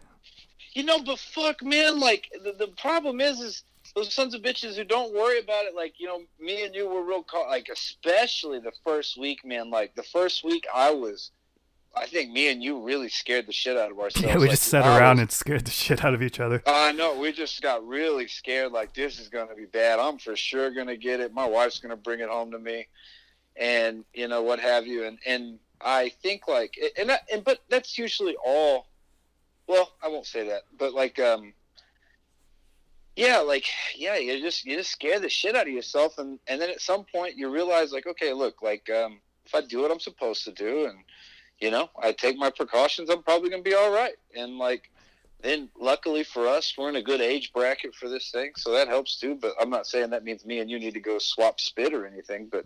You 0.73 0.83
know, 0.83 1.03
but 1.03 1.19
fuck, 1.19 1.61
man. 1.61 1.99
Like 1.99 2.31
the, 2.43 2.53
the 2.53 2.67
problem 2.67 3.21
is, 3.21 3.39
is 3.39 3.63
those 3.95 4.13
sons 4.13 4.33
of 4.33 4.41
bitches 4.41 4.75
who 4.75 4.83
don't 4.83 5.13
worry 5.13 5.39
about 5.39 5.65
it. 5.65 5.75
Like 5.75 5.99
you 5.99 6.07
know, 6.07 6.21
me 6.39 6.65
and 6.65 6.73
you 6.73 6.87
were 6.87 7.03
real 7.03 7.23
caught. 7.23 7.47
Like 7.47 7.69
especially 7.69 8.59
the 8.59 8.71
first 8.83 9.17
week, 9.17 9.45
man. 9.45 9.69
Like 9.69 9.95
the 9.95 10.03
first 10.03 10.43
week, 10.43 10.65
I 10.73 10.91
was. 10.91 11.31
I 11.95 12.07
think 12.07 12.31
me 12.31 12.49
and 12.49 12.63
you 12.63 12.83
really 12.83 13.07
scared 13.07 13.45
the 13.45 13.53
shit 13.53 13.77
out 13.77 13.91
of 13.91 13.99
ourselves. 13.99 14.27
Yeah, 14.27 14.37
we 14.37 14.47
like, 14.47 14.51
just 14.51 14.63
sat 14.63 14.83
around 14.83 15.17
was, 15.17 15.21
and 15.21 15.31
scared 15.31 15.65
the 15.65 15.71
shit 15.71 16.03
out 16.03 16.15
of 16.15 16.23
each 16.23 16.39
other. 16.39 16.63
I 16.65 16.91
know. 16.91 17.19
We 17.19 17.31
just 17.31 17.61
got 17.61 17.87
really 17.87 18.27
scared. 18.27 18.71
Like 18.71 18.95
this 18.95 19.19
is 19.19 19.29
gonna 19.29 19.53
be 19.53 19.65
bad. 19.65 19.99
I'm 19.99 20.17
for 20.17 20.35
sure 20.35 20.71
gonna 20.71 20.97
get 20.97 21.19
it. 21.19 21.33
My 21.33 21.45
wife's 21.45 21.79
gonna 21.79 21.95
bring 21.95 22.19
it 22.19 22.29
home 22.29 22.49
to 22.51 22.57
me, 22.57 22.87
and 23.55 24.05
you 24.11 24.27
know 24.27 24.41
what 24.41 24.59
have 24.59 24.87
you. 24.87 25.05
And 25.05 25.19
and 25.27 25.59
I 25.81 26.09
think 26.23 26.47
like 26.47 26.75
and 26.97 27.09
that, 27.09 27.27
and 27.31 27.43
but 27.43 27.59
that's 27.69 27.97
usually 27.99 28.35
all. 28.43 28.87
Well, 29.67 29.91
I 30.01 30.07
won't 30.07 30.25
say 30.25 30.47
that, 30.47 30.63
but 30.77 30.93
like 30.95 31.19
um 31.19 31.53
yeah 33.15 33.39
like 33.39 33.65
yeah 33.95 34.15
you 34.15 34.41
just 34.41 34.65
you 34.65 34.75
just 34.75 34.91
scare 34.91 35.19
the 35.19 35.29
shit 35.29 35.55
out 35.55 35.67
of 35.67 35.73
yourself 35.73 36.17
and 36.17 36.39
and 36.47 36.61
then 36.61 36.69
at 36.69 36.81
some 36.81 37.03
point 37.03 37.37
you 37.37 37.49
realize 37.49 37.91
like 37.91 38.07
okay 38.07 38.33
look 38.33 38.61
like 38.61 38.89
um 38.89 39.19
if 39.45 39.53
i 39.53 39.61
do 39.61 39.81
what 39.81 39.91
i'm 39.91 39.99
supposed 39.99 40.43
to 40.43 40.51
do 40.51 40.85
and 40.85 40.97
you 41.59 41.69
know 41.69 41.89
i 42.01 42.11
take 42.11 42.37
my 42.37 42.49
precautions 42.49 43.09
i'm 43.09 43.23
probably 43.23 43.49
gonna 43.49 43.61
be 43.61 43.75
all 43.75 43.91
right. 43.91 44.15
And 44.35 44.57
like 44.57 44.89
then 45.41 45.69
luckily 45.79 46.23
for 46.23 46.47
us 46.47 46.73
we're 46.77 46.89
in 46.89 46.95
a 46.95 47.03
good 47.03 47.21
age 47.21 47.51
bracket 47.53 47.93
for 47.93 48.09
this 48.09 48.31
thing 48.31 48.51
so 48.55 48.71
that 48.71 48.87
helps 48.87 49.19
too 49.19 49.37
but 49.39 49.53
i'm 49.59 49.69
not 49.69 49.85
saying 49.85 50.09
that 50.09 50.23
means 50.23 50.45
me 50.45 50.59
and 50.59 50.69
you 50.69 50.79
need 50.79 50.93
to 50.93 51.01
go 51.01 51.19
swap 51.19 51.59
spit 51.59 51.93
or 51.93 52.07
anything 52.07 52.49
but 52.51 52.65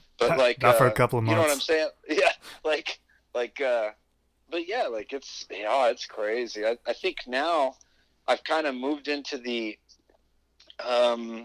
but 0.18 0.38
like 0.38 0.62
not 0.62 0.78
for 0.78 0.86
uh, 0.86 0.90
a 0.90 0.92
couple 0.92 1.18
of 1.18 1.24
months. 1.24 1.32
you 1.32 1.36
know 1.36 1.42
what 1.42 1.52
i'm 1.52 1.60
saying? 1.60 1.88
Yeah 2.08 2.32
like 2.64 3.00
like 3.34 3.60
uh 3.60 3.90
but 4.50 4.68
yeah 4.68 4.86
like 4.86 5.12
it's 5.12 5.46
yeah 5.50 5.88
it's 5.88 6.06
crazy. 6.06 6.64
I, 6.64 6.78
I 6.86 6.92
think 6.92 7.18
now 7.26 7.74
I've 8.28 8.44
kind 8.44 8.66
of 8.66 8.74
moved 8.74 9.08
into 9.08 9.38
the 9.38 9.78
um 10.86 11.44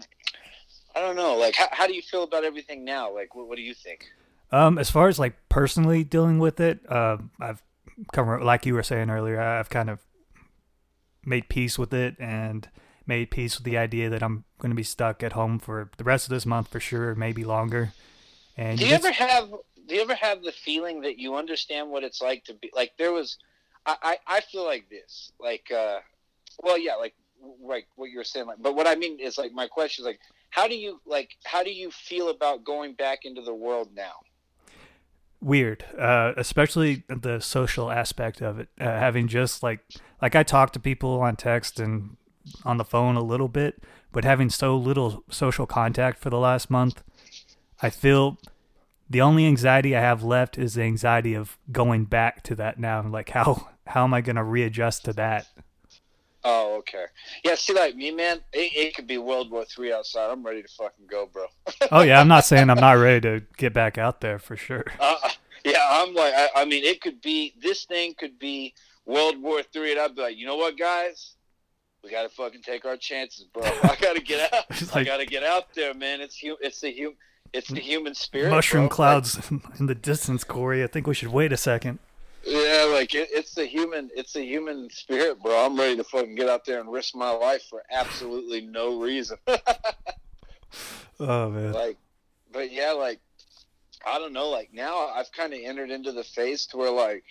I 0.94 1.00
don't 1.00 1.16
know 1.16 1.36
like 1.36 1.54
how, 1.54 1.68
how 1.70 1.86
do 1.86 1.94
you 1.94 2.02
feel 2.02 2.22
about 2.24 2.44
everything 2.44 2.84
now 2.84 3.12
like 3.14 3.34
what, 3.34 3.48
what 3.48 3.56
do 3.56 3.62
you 3.62 3.74
think 3.74 4.06
Um, 4.50 4.78
as 4.78 4.90
far 4.90 5.08
as 5.08 5.18
like 5.18 5.34
personally 5.50 6.04
dealing 6.04 6.38
with 6.38 6.58
it, 6.60 6.80
uh, 6.90 7.18
I've 7.38 7.62
come 8.12 8.42
like 8.42 8.64
you 8.64 8.72
were 8.74 8.82
saying 8.82 9.10
earlier. 9.10 9.38
I've 9.40 9.68
kind 9.68 9.90
of 9.90 10.00
made 11.24 11.48
peace 11.50 11.78
with 11.78 11.92
it 11.92 12.16
and 12.18 12.68
made 13.06 13.30
peace 13.30 13.56
with 13.58 13.64
the 13.64 13.76
idea 13.76 14.08
that 14.08 14.22
I'm 14.22 14.44
going 14.58 14.70
to 14.70 14.76
be 14.76 14.82
stuck 14.82 15.22
at 15.22 15.32
home 15.32 15.58
for 15.58 15.90
the 15.98 16.04
rest 16.04 16.24
of 16.26 16.30
this 16.30 16.46
month 16.46 16.68
for 16.68 16.80
sure, 16.80 17.14
maybe 17.14 17.44
longer. 17.44 17.92
And 18.56 18.78
Do 18.78 18.84
you 18.86 18.90
just- 18.92 19.04
ever 19.04 19.12
have 19.12 19.50
do 19.86 19.94
you 19.94 20.00
ever 20.02 20.14
have 20.14 20.42
the 20.42 20.52
feeling 20.52 21.00
that 21.02 21.18
you 21.18 21.34
understand 21.36 21.90
what 21.90 22.02
it's 22.04 22.20
like 22.22 22.44
to 22.44 22.54
be 22.54 22.70
like 22.74 22.92
there 22.98 23.12
was 23.12 23.38
I, 23.86 23.96
I, 24.02 24.16
I 24.36 24.40
feel 24.40 24.64
like 24.64 24.88
this. 24.88 25.32
Like 25.38 25.70
uh 25.70 25.98
well 26.62 26.78
yeah, 26.78 26.94
like 26.94 27.14
like 27.62 27.86
what 27.96 28.10
you 28.10 28.18
were 28.18 28.24
saying 28.24 28.46
like 28.46 28.58
but 28.60 28.74
what 28.74 28.86
I 28.86 28.96
mean 28.96 29.20
is 29.20 29.38
like 29.38 29.52
my 29.52 29.68
question 29.68 30.02
is 30.02 30.06
like 30.06 30.20
how 30.50 30.66
do 30.66 30.76
you 30.76 31.00
like 31.06 31.30
how 31.44 31.62
do 31.62 31.70
you 31.70 31.90
feel 31.90 32.30
about 32.30 32.64
going 32.64 32.94
back 32.94 33.20
into 33.24 33.42
the 33.42 33.54
world 33.54 33.90
now? 33.94 34.14
weird 35.40 35.84
uh 35.96 36.32
especially 36.36 37.04
the 37.08 37.38
social 37.38 37.92
aspect 37.92 38.40
of 38.40 38.58
it 38.58 38.68
uh, 38.80 38.84
having 38.84 39.28
just 39.28 39.62
like 39.62 39.80
like 40.20 40.34
i 40.34 40.42
talk 40.42 40.72
to 40.72 40.80
people 40.80 41.20
on 41.20 41.36
text 41.36 41.78
and 41.78 42.16
on 42.64 42.76
the 42.76 42.84
phone 42.84 43.14
a 43.14 43.22
little 43.22 43.46
bit 43.46 43.82
but 44.10 44.24
having 44.24 44.50
so 44.50 44.76
little 44.76 45.22
social 45.30 45.64
contact 45.64 46.18
for 46.18 46.28
the 46.28 46.38
last 46.38 46.70
month 46.70 47.04
i 47.80 47.88
feel 47.88 48.36
the 49.08 49.20
only 49.20 49.46
anxiety 49.46 49.94
i 49.94 50.00
have 50.00 50.24
left 50.24 50.58
is 50.58 50.74
the 50.74 50.82
anxiety 50.82 51.34
of 51.34 51.56
going 51.70 52.04
back 52.04 52.42
to 52.42 52.56
that 52.56 52.80
now 52.80 53.00
like 53.06 53.30
how 53.30 53.68
how 53.86 54.02
am 54.02 54.12
i 54.12 54.20
going 54.20 54.34
to 54.34 54.42
readjust 54.42 55.04
to 55.04 55.12
that 55.12 55.46
Oh, 56.44 56.76
okay. 56.78 57.04
Yeah, 57.44 57.56
see 57.56 57.74
like 57.74 57.96
me, 57.96 58.10
man, 58.12 58.38
it, 58.52 58.72
it 58.76 58.94
could 58.94 59.06
be 59.06 59.18
World 59.18 59.50
War 59.50 59.64
Three 59.64 59.92
outside. 59.92 60.30
I'm 60.30 60.44
ready 60.44 60.62
to 60.62 60.68
fucking 60.68 61.06
go, 61.10 61.26
bro. 61.32 61.46
oh 61.92 62.02
yeah 62.02 62.20
i'm 62.20 62.28
not 62.28 62.44
saying 62.44 62.70
i'm 62.70 62.80
not 62.80 62.92
ready 62.92 63.20
to 63.20 63.42
get 63.56 63.72
back 63.74 63.98
out 63.98 64.20
there 64.20 64.38
for 64.38 64.56
sure 64.56 64.84
Uh, 65.00 65.16
yeah, 65.64 65.84
I'm 65.90 66.14
like, 66.14 66.32
I, 66.34 66.48
I 66.54 66.64
mean, 66.64 66.84
it 66.84 67.00
could 67.00 67.20
be 67.20 67.52
this 67.60 67.84
thing 67.84 68.14
could 68.16 68.38
be 68.38 68.72
World 69.06 69.42
War 69.42 69.60
Three, 69.72 69.90
and 69.90 70.00
I'd 70.00 70.14
be 70.14 70.22
like, 70.22 70.36
you 70.38 70.46
know 70.46 70.56
what, 70.56 70.78
guys, 70.78 71.34
we 72.04 72.10
gotta 72.10 72.28
fucking 72.28 72.62
take 72.62 72.84
our 72.84 72.96
chances, 72.96 73.44
bro. 73.52 73.64
I 73.82 73.96
gotta 74.00 74.20
get 74.20 74.52
out. 74.52 74.64
It's 74.70 74.94
I 74.94 75.02
gotta 75.02 75.26
get 75.26 75.42
out 75.42 75.74
there, 75.74 75.92
man. 75.94 76.20
It's 76.20 76.38
hu- 76.38 76.56
it's 76.60 76.80
the 76.80 76.94
hum- 77.02 77.16
it's 77.52 77.68
the 77.68 77.80
human 77.80 78.14
spirit. 78.14 78.50
mushroom 78.50 78.84
bro. 78.86 78.94
clouds 78.94 79.50
in 79.80 79.86
the 79.86 79.94
distance 79.94 80.44
cory 80.44 80.84
i 80.84 80.86
think 80.86 81.06
we 81.06 81.14
should 81.14 81.28
wait 81.28 81.50
a 81.50 81.56
second 81.56 81.92
Like, 81.98 82.07
yeah, 82.48 82.84
like 82.92 83.14
it, 83.14 83.28
it's 83.32 83.54
the 83.54 83.66
human, 83.66 84.10
it's 84.16 84.32
the 84.32 84.44
human 84.44 84.88
spirit, 84.90 85.42
bro. 85.42 85.64
I'm 85.64 85.78
ready 85.78 85.96
to 85.96 86.04
fucking 86.04 86.34
get 86.34 86.48
out 86.48 86.64
there 86.64 86.80
and 86.80 86.90
risk 86.90 87.14
my 87.14 87.30
life 87.30 87.62
for 87.68 87.82
absolutely 87.90 88.62
no 88.62 89.00
reason. 89.00 89.36
oh 91.20 91.50
man 91.50 91.72
like 91.72 91.96
but 92.52 92.72
yeah 92.72 92.92
like 92.92 93.20
i 94.06 94.18
don't 94.18 94.32
know 94.32 94.48
like 94.48 94.72
now 94.72 95.08
i've 95.08 95.30
kind 95.32 95.52
of 95.52 95.60
entered 95.62 95.90
into 95.90 96.12
the 96.12 96.22
phase 96.22 96.66
to 96.66 96.76
where 96.76 96.90
like 96.90 97.24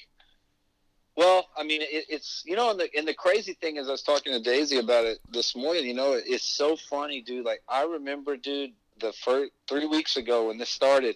well 1.15 1.47
i 1.57 1.63
mean 1.63 1.81
it, 1.81 2.05
it's 2.09 2.43
you 2.45 2.55
know 2.55 2.71
and 2.71 2.79
the 2.79 2.89
and 2.97 3.07
the 3.07 3.13
crazy 3.13 3.53
thing 3.53 3.77
is 3.77 3.87
i 3.87 3.91
was 3.91 4.01
talking 4.01 4.33
to 4.33 4.39
daisy 4.39 4.77
about 4.77 5.05
it 5.05 5.19
this 5.31 5.55
morning 5.55 5.85
you 5.85 5.93
know 5.93 6.13
it's 6.13 6.45
so 6.45 6.75
funny 6.75 7.21
dude 7.21 7.45
like 7.45 7.61
i 7.69 7.83
remember 7.83 8.35
dude 8.35 8.71
the 8.99 9.13
first 9.13 9.51
three 9.69 9.85
weeks 9.85 10.17
ago 10.17 10.47
when 10.47 10.57
this 10.57 10.69
started 10.69 11.15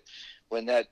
when 0.50 0.65
that 0.65 0.88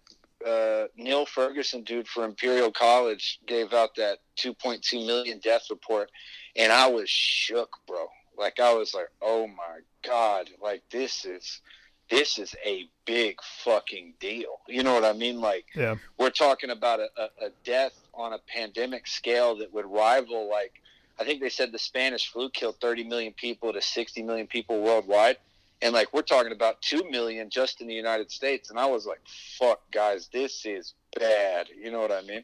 uh, 0.46 0.86
Neil 0.96 1.26
Ferguson 1.26 1.84
dude 1.84 2.08
for 2.08 2.26
Imperial 2.26 2.72
College 2.72 3.40
gave 3.46 3.74
out 3.74 3.96
that 3.96 4.20
2.2 4.38 5.06
million 5.06 5.40
death 5.40 5.68
report, 5.70 6.12
and 6.56 6.72
I 6.72 6.88
was 6.88 7.10
shook, 7.10 7.76
bro. 7.88 8.08
Like 8.38 8.60
I 8.60 8.74
was 8.74 8.94
like, 8.94 9.10
oh 9.22 9.48
my 9.48 9.80
god, 10.04 10.50
like 10.62 10.84
this 10.90 11.26
is 11.26 11.62
this 12.10 12.40
is 12.40 12.56
a 12.66 12.88
big 13.06 13.38
fucking 13.64 14.14
deal. 14.20 14.60
You 14.68 14.84
know 14.84 14.94
what 14.94 15.06
I 15.06 15.14
mean? 15.14 15.42
Like 15.42 15.66
yeah 15.76 15.96
we're 16.18 16.30
talking 16.30 16.70
about 16.70 17.00
a, 17.00 17.10
a, 17.18 17.48
a 17.48 17.50
death 17.64 17.94
on 18.14 18.34
a 18.34 18.40
pandemic 18.48 19.08
scale 19.08 19.58
that 19.58 19.74
would 19.74 19.86
rival 19.86 20.50
like 20.50 20.82
I 21.20 21.26
think 21.26 21.42
they 21.42 21.50
said 21.50 21.72
the 21.72 21.80
Spanish 21.80 22.32
flu 22.32 22.50
killed 22.50 22.80
30 22.80 23.04
million 23.04 23.34
people 23.34 23.74
to 23.74 23.82
60 23.82 24.24
million 24.24 24.48
people 24.48 24.82
worldwide. 24.82 25.38
And 25.82 25.94
like 25.94 26.14
we're 26.14 26.22
talking 26.22 26.52
about 26.52 26.82
2 26.82 27.10
million 27.10 27.50
just 27.50 27.82
in 27.82 27.88
the 27.88 27.94
United 27.94 28.32
States. 28.32 28.70
And 28.70 28.80
I 28.80 28.86
was 28.86 29.06
like, 29.06 29.22
fuck, 29.58 29.80
guys, 29.92 30.30
this 30.32 30.66
is 30.66 30.94
bad. 31.18 31.68
You 31.76 31.92
know 31.92 32.02
what 32.02 32.12
I 32.12 32.22
mean? 32.22 32.44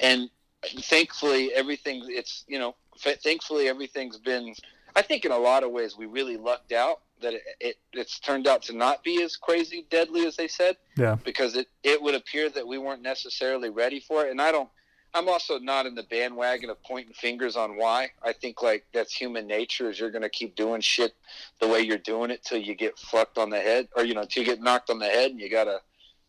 And 0.00 0.30
thankfully, 0.64 1.52
everything, 1.52 2.04
it's, 2.06 2.44
you 2.46 2.58
know, 2.58 2.76
thankfully, 2.98 3.68
everything's 3.68 4.18
been, 4.18 4.54
I 4.94 5.02
think 5.02 5.24
in 5.24 5.32
a 5.32 5.38
lot 5.38 5.64
of 5.64 5.70
ways, 5.70 5.96
we 5.96 6.06
really 6.06 6.36
lucked 6.36 6.72
out 6.72 7.00
that 7.20 7.34
it, 7.34 7.42
it, 7.60 7.76
it's 7.92 8.18
turned 8.20 8.46
out 8.46 8.62
to 8.62 8.76
not 8.76 9.02
be 9.02 9.22
as 9.22 9.36
crazy 9.36 9.86
deadly 9.90 10.26
as 10.26 10.36
they 10.36 10.48
said 10.48 10.76
yeah 10.96 11.16
because 11.24 11.56
it, 11.56 11.68
it 11.84 12.02
would 12.02 12.14
appear 12.14 12.50
that 12.50 12.66
we 12.66 12.76
weren't 12.76 13.02
necessarily 13.02 13.70
ready 13.70 14.00
for 14.00 14.26
it. 14.26 14.30
And 14.30 14.40
I 14.40 14.52
don't, 14.52 14.68
I'm 15.14 15.28
also 15.28 15.58
not 15.60 15.86
in 15.86 15.94
the 15.94 16.02
bandwagon 16.02 16.70
of 16.70 16.82
pointing 16.82 17.14
fingers 17.14 17.56
on 17.56 17.76
why. 17.76 18.08
I 18.22 18.32
think 18.32 18.62
like 18.62 18.84
that's 18.92 19.14
human 19.14 19.46
nature 19.46 19.88
is 19.88 20.00
you're 20.00 20.10
going 20.10 20.22
to 20.22 20.28
keep 20.28 20.56
doing 20.56 20.80
shit 20.80 21.14
the 21.60 21.68
way 21.68 21.80
you're 21.80 21.98
doing 21.98 22.30
it 22.32 22.44
till 22.44 22.58
you 22.58 22.74
get 22.74 22.98
fucked 22.98 23.38
on 23.38 23.48
the 23.48 23.60
head 23.60 23.88
or, 23.96 24.04
you 24.04 24.14
know, 24.14 24.24
till 24.24 24.42
you 24.42 24.48
get 24.48 24.60
knocked 24.60 24.90
on 24.90 24.98
the 24.98 25.06
head 25.06 25.30
and 25.30 25.40
you 25.40 25.48
got 25.48 25.64
to 25.64 25.80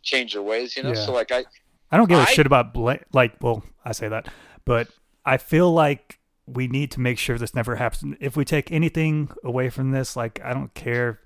change 0.04 0.36
your 0.36 0.44
ways, 0.44 0.78
you 0.78 0.84
know? 0.84 0.90
Yeah. 0.90 1.06
So 1.06 1.14
like 1.14 1.32
I, 1.32 1.46
I 1.92 1.98
don't 1.98 2.08
give 2.08 2.20
a 2.20 2.22
I- 2.22 2.26
shit 2.26 2.46
about 2.46 2.74
bla- 2.74 3.00
like. 3.12 3.34
Well, 3.42 3.64
I 3.84 3.92
say 3.92 4.08
that, 4.08 4.28
but 4.66 4.88
I 5.26 5.38
feel 5.38 5.72
like 5.72 6.20
we 6.46 6.68
need 6.68 6.92
to 6.92 7.00
make 7.00 7.18
sure 7.18 7.40
this 7.40 7.56
never 7.56 7.78
happens. 7.78 8.16
If 8.20 8.38
we 8.38 8.46
take 8.46 8.72
anything 8.72 9.32
away 9.44 9.72
from 9.72 9.92
this, 9.92 10.16
like 10.16 10.40
I 10.44 10.54
don't 10.54 10.74
care 10.76 11.22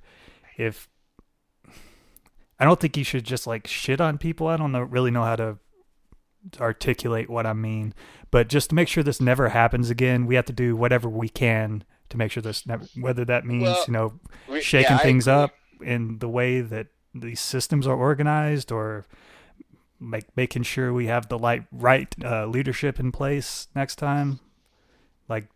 if 0.57 0.87
I 2.57 2.65
don't 2.65 2.79
think 2.79 2.95
you 2.95 3.03
should 3.03 3.25
just 3.25 3.45
like 3.47 3.67
shit 3.67 3.99
on 3.99 4.17
people. 4.17 4.47
I 4.47 4.55
don't 4.55 4.71
know 4.71 4.81
really 4.81 5.11
know 5.11 5.23
how 5.23 5.35
to 5.35 5.57
articulate 6.59 7.29
what 7.29 7.45
I 7.45 7.53
mean, 7.53 7.93
but 8.31 8.49
just 8.49 8.69
to 8.69 8.75
make 8.75 8.87
sure 8.87 9.03
this 9.03 9.21
never 9.21 9.49
happens 9.49 9.89
again, 9.89 10.25
we 10.25 10.35
have 10.35 10.45
to 10.45 10.53
do 10.53 10.75
whatever 10.75 11.09
we 11.09 11.29
can 11.29 11.83
to 12.09 12.17
make 12.17 12.31
sure 12.31 12.41
this 12.41 12.65
never. 12.65 12.85
Whether 12.99 13.25
that 13.25 13.45
means 13.45 13.63
Well, 13.63 13.83
you 13.87 13.93
know 13.93 14.19
shaking 14.61 14.97
yeah, 14.97 15.03
things 15.03 15.27
up 15.27 15.51
in 15.81 16.19
the 16.19 16.29
way 16.29 16.61
that 16.61 16.87
these 17.13 17.39
systems 17.39 17.87
are 17.87 17.95
organized 17.95 18.71
or 18.71 19.05
make, 19.99 20.25
making 20.35 20.63
sure 20.63 20.93
we 20.93 21.07
have 21.07 21.27
the 21.29 21.37
light, 21.37 21.65
right 21.71 22.13
uh, 22.23 22.45
leadership 22.45 22.99
in 22.99 23.11
place 23.11 23.67
next 23.75 23.95
time. 23.95 24.39
Like 25.27 25.47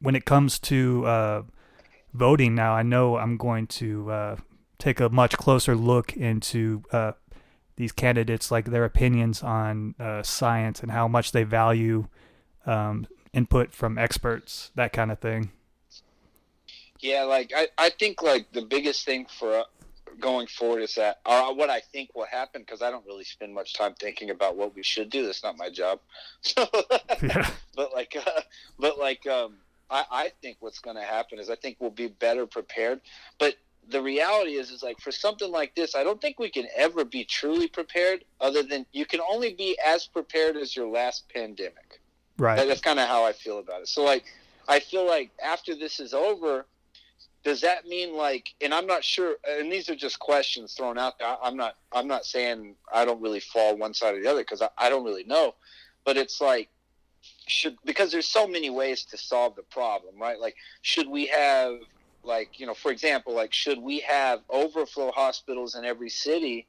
when 0.00 0.14
it 0.14 0.24
comes 0.24 0.58
to 0.60 1.06
uh, 1.06 1.42
voting 2.12 2.54
now, 2.54 2.74
I 2.74 2.82
know 2.82 3.16
I'm 3.16 3.36
going 3.36 3.66
to 3.68 4.10
uh, 4.10 4.36
take 4.78 5.00
a 5.00 5.08
much 5.08 5.36
closer 5.36 5.74
look 5.74 6.16
into 6.16 6.82
uh, 6.92 7.12
these 7.76 7.92
candidates, 7.92 8.50
like 8.50 8.66
their 8.66 8.84
opinions 8.84 9.42
on 9.42 9.94
uh, 9.98 10.22
science 10.22 10.80
and 10.80 10.92
how 10.92 11.08
much 11.08 11.32
they 11.32 11.44
value 11.44 12.06
um, 12.66 13.06
input 13.32 13.72
from 13.72 13.98
experts, 13.98 14.70
that 14.74 14.92
kind 14.92 15.10
of 15.10 15.18
thing. 15.18 15.50
Yeah, 17.00 17.24
like 17.24 17.52
I, 17.54 17.68
I 17.76 17.90
think 17.90 18.22
like 18.22 18.50
the 18.52 18.62
biggest 18.62 19.04
thing 19.04 19.26
for 19.26 19.58
uh, 19.58 19.64
going 20.20 20.46
forward 20.46 20.82
is 20.82 20.94
that, 20.94 21.20
or 21.26 21.54
what 21.54 21.70
I 21.70 21.80
think 21.80 22.14
will 22.14 22.26
happen, 22.26 22.62
because 22.62 22.82
I 22.82 22.90
don't 22.90 23.04
really 23.06 23.24
spend 23.24 23.52
much 23.52 23.74
time 23.74 23.94
thinking 23.94 24.30
about 24.30 24.56
what 24.56 24.74
we 24.74 24.82
should 24.82 25.10
do. 25.10 25.26
That's 25.26 25.42
not 25.42 25.58
my 25.58 25.70
job. 25.70 26.00
Yeah. 27.22 27.48
but 27.76 27.92
like, 27.92 28.16
uh, 28.16 28.40
but 28.78 28.98
like, 28.98 29.26
um, 29.26 29.54
I, 29.90 30.04
I 30.10 30.32
think 30.42 30.56
what's 30.60 30.78
going 30.78 30.96
to 30.96 31.02
happen 31.02 31.38
is 31.38 31.48
I 31.50 31.56
think 31.56 31.76
we'll 31.78 31.90
be 31.90 32.08
better 32.08 32.46
prepared. 32.46 33.00
But 33.38 33.54
the 33.90 34.02
reality 34.02 34.52
is, 34.52 34.70
is 34.70 34.82
like 34.82 34.98
for 35.00 35.12
something 35.12 35.50
like 35.50 35.74
this, 35.74 35.94
I 35.94 36.04
don't 36.04 36.20
think 36.20 36.38
we 36.38 36.50
can 36.50 36.66
ever 36.76 37.04
be 37.04 37.24
truly 37.24 37.68
prepared. 37.68 38.24
Other 38.40 38.62
than 38.62 38.86
you 38.92 39.06
can 39.06 39.20
only 39.20 39.54
be 39.54 39.78
as 39.84 40.06
prepared 40.06 40.56
as 40.56 40.74
your 40.74 40.88
last 40.88 41.28
pandemic. 41.28 42.00
That- 42.36 42.42
Right. 42.42 42.66
That's 42.66 42.80
kind 42.80 42.98
of 42.98 43.06
how 43.08 43.24
I 43.24 43.32
feel 43.32 43.58
about 43.58 43.82
it. 43.82 43.88
So 43.88 44.02
like, 44.02 44.24
I 44.66 44.80
feel 44.80 45.06
like 45.06 45.30
after 45.42 45.74
this 45.76 46.00
is 46.00 46.12
over, 46.14 46.66
does 47.44 47.60
that 47.60 47.86
mean 47.86 48.14
like? 48.16 48.48
And 48.60 48.72
I'm 48.74 48.86
not 48.86 49.04
sure. 49.04 49.36
And 49.46 49.70
these 49.70 49.88
are 49.90 49.94
just 49.94 50.18
questions 50.18 50.72
thrown 50.74 50.98
out 50.98 51.18
there. 51.18 51.28
I- 51.28 51.38
I'm 51.42 51.56
not. 51.56 51.76
I'm 51.92 52.08
not 52.08 52.24
saying 52.24 52.74
I 52.92 53.04
don't 53.04 53.20
really 53.20 53.40
fall 53.40 53.76
one 53.76 53.94
side 53.94 54.14
or 54.14 54.20
the 54.22 54.28
other 54.30 54.40
because 54.40 54.62
I, 54.62 54.68
I 54.78 54.88
don't 54.88 55.04
really 55.04 55.24
know. 55.24 55.54
But 56.04 56.16
it's 56.16 56.40
like, 56.40 56.70
should 57.46 57.76
because 57.84 58.10
there's 58.10 58.26
so 58.28 58.46
many 58.48 58.70
ways 58.70 59.04
to 59.04 59.16
solve 59.18 59.54
the 59.56 59.62
problem, 59.62 60.14
right? 60.18 60.40
Like, 60.40 60.56
should 60.82 61.08
we 61.08 61.26
have 61.26 61.76
like 62.24 62.58
you 62.60 62.66
know, 62.66 62.74
for 62.74 62.90
example, 62.90 63.34
like 63.34 63.52
should 63.52 63.78
we 63.78 64.00
have 64.00 64.40
overflow 64.48 65.10
hospitals 65.12 65.74
in 65.74 65.84
every 65.84 66.10
city 66.10 66.66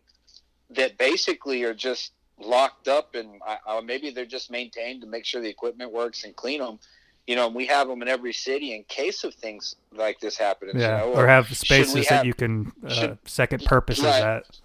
that 0.72 0.98
basically 0.98 1.64
are 1.64 1.74
just 1.74 2.12
locked 2.40 2.88
up 2.88 3.16
and 3.16 3.40
uh, 3.68 3.82
maybe 3.84 4.10
they're 4.10 4.26
just 4.26 4.52
maintained 4.52 5.02
to 5.02 5.08
make 5.08 5.26
sure 5.26 5.42
the 5.42 5.50
equipment 5.50 5.92
works 5.92 6.24
and 6.24 6.36
clean 6.36 6.60
them. 6.60 6.80
You 7.28 7.36
know, 7.36 7.48
and 7.48 7.56
we 7.56 7.66
have 7.68 7.88
them 7.88 8.02
in 8.02 8.08
every 8.08 8.34
city 8.34 8.76
in 8.76 8.84
case 8.84 9.24
of 9.24 9.34
things 9.34 9.76
like 9.92 10.20
this 10.20 10.38
happening. 10.38 10.78
Yeah. 10.80 11.06
you 11.06 11.14
know? 11.14 11.20
Or 11.20 11.28
have 11.28 11.56
spaces 11.56 11.96
we 11.96 12.06
that 12.06 12.26
you 12.26 12.34
can 12.36 12.72
uh, 12.86 12.90
should- 12.90 13.18
second 13.26 13.64
purposes 13.66 14.04
Right. 14.06 14.22
at. 14.22 14.60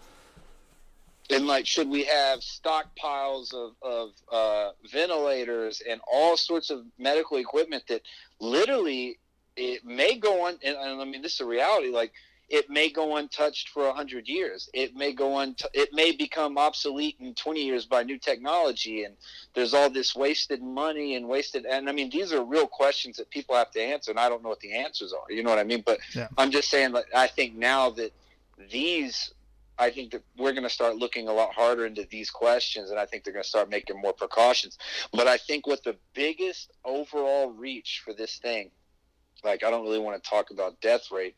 and 1.30 1.46
like 1.46 1.66
should 1.66 1.88
we 1.88 2.04
have 2.04 2.40
stockpiles 2.40 3.54
of, 3.54 3.72
of 3.82 4.10
uh, 4.30 4.70
ventilators 4.92 5.80
and 5.88 6.00
all 6.12 6.36
sorts 6.36 6.70
of 6.70 6.84
medical 6.98 7.38
equipment 7.38 7.84
that 7.88 8.02
literally 8.40 9.18
it 9.56 9.84
may 9.84 10.16
go 10.16 10.46
on 10.46 10.54
and, 10.64 10.76
and 10.76 11.00
i 11.00 11.04
mean 11.04 11.22
this 11.22 11.34
is 11.34 11.40
a 11.40 11.46
reality 11.46 11.88
like 11.90 12.12
it 12.50 12.68
may 12.68 12.90
go 12.90 13.16
untouched 13.16 13.68
for 13.68 13.86
a 13.86 13.92
hundred 13.92 14.26
years. 14.28 14.68
It 14.74 14.96
may 14.96 15.12
go 15.12 15.38
un. 15.38 15.54
It 15.72 15.90
may 15.92 16.10
become 16.10 16.58
obsolete 16.58 17.16
in 17.20 17.32
twenty 17.34 17.64
years 17.64 17.86
by 17.86 18.02
new 18.02 18.18
technology, 18.18 19.04
and 19.04 19.14
there's 19.54 19.72
all 19.72 19.88
this 19.88 20.16
wasted 20.16 20.60
money 20.60 21.14
and 21.14 21.28
wasted. 21.28 21.64
And 21.64 21.88
I 21.88 21.92
mean, 21.92 22.10
these 22.10 22.32
are 22.32 22.44
real 22.44 22.66
questions 22.66 23.16
that 23.18 23.30
people 23.30 23.54
have 23.54 23.70
to 23.70 23.80
answer, 23.80 24.10
and 24.10 24.18
I 24.18 24.28
don't 24.28 24.42
know 24.42 24.48
what 24.48 24.58
the 24.60 24.72
answers 24.72 25.12
are. 25.12 25.32
You 25.32 25.44
know 25.44 25.50
what 25.50 25.60
I 25.60 25.64
mean? 25.64 25.84
But 25.86 26.00
Yeah. 26.14 26.26
I'm 26.36 26.50
just 26.50 26.68
saying, 26.70 26.90
like, 26.90 27.06
I 27.14 27.28
think 27.28 27.54
now 27.54 27.90
that 27.90 28.12
these, 28.68 29.32
I 29.78 29.90
think 29.90 30.10
that 30.10 30.22
we're 30.36 30.52
going 30.52 30.64
to 30.64 30.70
start 30.70 30.96
looking 30.96 31.28
a 31.28 31.32
lot 31.32 31.54
harder 31.54 31.86
into 31.86 32.04
these 32.10 32.30
questions, 32.30 32.90
and 32.90 32.98
I 32.98 33.06
think 33.06 33.22
they're 33.22 33.32
going 33.32 33.44
to 33.44 33.48
start 33.48 33.70
making 33.70 34.00
more 34.00 34.12
precautions. 34.12 34.76
But 35.12 35.28
I 35.28 35.36
think 35.36 35.68
what 35.68 35.84
the 35.84 35.96
biggest 36.14 36.72
overall 36.84 37.52
reach 37.52 38.02
for 38.04 38.12
this 38.12 38.38
thing, 38.38 38.72
like, 39.44 39.64
I 39.64 39.70
don't 39.70 39.84
really 39.84 39.98
want 39.98 40.22
to 40.22 40.30
talk 40.30 40.50
about 40.50 40.80
death 40.80 41.10
rate 41.10 41.34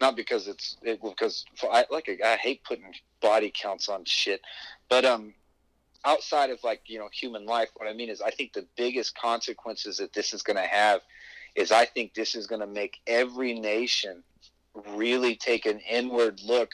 not 0.00 0.16
because 0.16 0.48
it's 0.48 0.76
it, 0.82 1.00
because 1.02 1.44
I 1.62 1.84
like 1.90 2.08
I 2.24 2.36
hate 2.36 2.64
putting 2.64 2.94
body 3.20 3.52
counts 3.54 3.88
on 3.88 4.04
shit, 4.04 4.40
but 4.88 5.04
um, 5.04 5.34
outside 6.04 6.50
of 6.50 6.58
like 6.64 6.82
you 6.86 6.98
know 6.98 7.08
human 7.12 7.44
life, 7.44 7.68
what 7.76 7.88
I 7.88 7.92
mean 7.92 8.08
is 8.08 8.20
I 8.20 8.30
think 8.30 8.52
the 8.52 8.66
biggest 8.76 9.16
consequences 9.16 9.98
that 9.98 10.12
this 10.12 10.32
is 10.32 10.42
going 10.42 10.56
to 10.56 10.66
have 10.66 11.02
is 11.54 11.70
I 11.70 11.84
think 11.84 12.14
this 12.14 12.34
is 12.34 12.46
going 12.46 12.60
to 12.60 12.66
make 12.66 13.00
every 13.06 13.58
nation 13.58 14.22
really 14.90 15.34
take 15.34 15.66
an 15.66 15.80
inward 15.80 16.40
look 16.44 16.70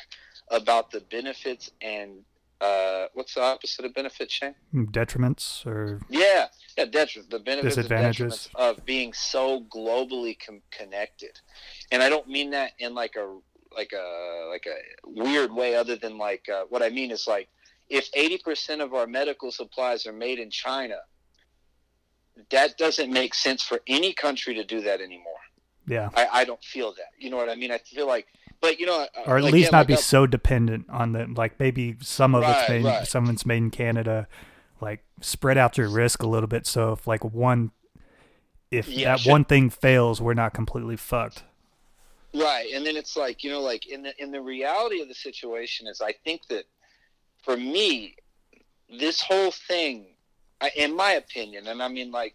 about 0.50 0.90
the 0.90 1.00
benefits 1.00 1.70
and 1.80 2.24
uh, 2.60 3.06
what's 3.14 3.34
the 3.34 3.42
opposite 3.42 3.84
of 3.84 3.92
benefit, 3.94 4.30
Shane? 4.30 4.54
Detriments 4.74 5.66
or 5.66 6.00
Yeah, 6.08 6.46
yeah, 6.78 6.86
detri- 6.86 7.28
the 7.28 7.38
benefits 7.38 7.76
Disadvantages. 7.76 8.48
detriments 8.54 8.54
of 8.54 8.84
being 8.86 9.12
so 9.12 9.62
globally 9.74 10.36
com- 10.44 10.62
connected, 10.70 11.38
and 11.92 12.02
I 12.02 12.08
don't 12.08 12.28
mean 12.28 12.50
that 12.50 12.72
in 12.78 12.94
like 12.94 13.14
a 13.16 13.38
like 13.76 13.92
a 13.92 14.48
like 14.50 14.64
a 14.66 14.76
weird 15.04 15.52
way. 15.52 15.76
Other 15.76 15.96
than 15.96 16.16
like 16.18 16.48
uh, 16.48 16.64
what 16.70 16.82
I 16.82 16.88
mean 16.88 17.10
is 17.10 17.26
like 17.26 17.48
if 17.90 18.08
eighty 18.14 18.38
percent 18.38 18.80
of 18.80 18.94
our 18.94 19.06
medical 19.06 19.50
supplies 19.50 20.06
are 20.06 20.12
made 20.14 20.38
in 20.38 20.50
China, 20.50 20.96
that 22.50 22.76
doesn't 22.78 23.12
make 23.12 23.34
sense 23.34 23.62
for 23.62 23.80
any 23.86 24.12
country 24.12 24.54
to 24.54 24.64
do 24.64 24.80
that 24.82 25.00
anymore. 25.00 25.40
yeah, 25.86 26.10
I, 26.14 26.28
I 26.40 26.44
don't 26.44 26.62
feel 26.64 26.92
that. 26.92 27.10
You 27.18 27.30
know 27.30 27.36
what 27.36 27.48
I 27.48 27.54
mean? 27.54 27.70
I 27.70 27.78
feel 27.78 28.06
like, 28.06 28.26
but 28.60 28.78
you 28.78 28.86
know, 28.86 29.06
uh, 29.16 29.22
or 29.26 29.38
at 29.38 29.44
like, 29.44 29.52
least 29.52 29.66
yeah, 29.66 29.78
not 29.78 29.78
like 29.80 29.88
be 29.88 29.96
so 29.96 30.26
dependent 30.26 30.86
on 30.88 31.12
the 31.12 31.26
like 31.26 31.58
maybe 31.58 31.96
some 32.00 32.34
of 32.34 32.42
it's 32.46 32.68
made 32.68 32.84
right. 32.84 33.06
some 33.06 33.24
of 33.24 33.30
it's 33.30 33.46
made 33.46 33.58
in 33.58 33.70
Canada. 33.70 34.28
Like 34.80 35.04
spread 35.20 35.56
out 35.56 35.78
your 35.78 35.88
risk 35.88 36.22
a 36.22 36.26
little 36.26 36.48
bit, 36.48 36.66
so 36.66 36.92
if 36.92 37.06
like 37.06 37.24
one, 37.24 37.70
if 38.70 38.88
Yeah, 38.88 39.16
that 39.16 39.26
one 39.26 39.44
thing 39.44 39.70
fails, 39.70 40.20
we're 40.20 40.34
not 40.34 40.52
completely 40.52 40.96
fucked. 40.96 41.44
Right, 42.34 42.66
and 42.74 42.84
then 42.84 42.96
it's 42.96 43.16
like 43.16 43.42
you 43.42 43.50
know, 43.50 43.62
like 43.62 43.86
in 43.86 44.02
the 44.02 44.12
in 44.22 44.30
the 44.30 44.40
reality 44.40 45.00
of 45.00 45.08
the 45.08 45.14
situation 45.14 45.86
is, 45.86 46.02
I 46.02 46.12
think 46.24 46.42
that 46.48 46.64
for 47.42 47.56
me, 47.56 48.16
this 48.90 49.22
whole 49.22 49.50
thing, 49.50 50.06
I, 50.60 50.70
in 50.76 50.94
my 50.94 51.12
opinion, 51.12 51.68
and 51.68 51.82
I 51.82 51.88
mean, 51.88 52.10
like, 52.10 52.34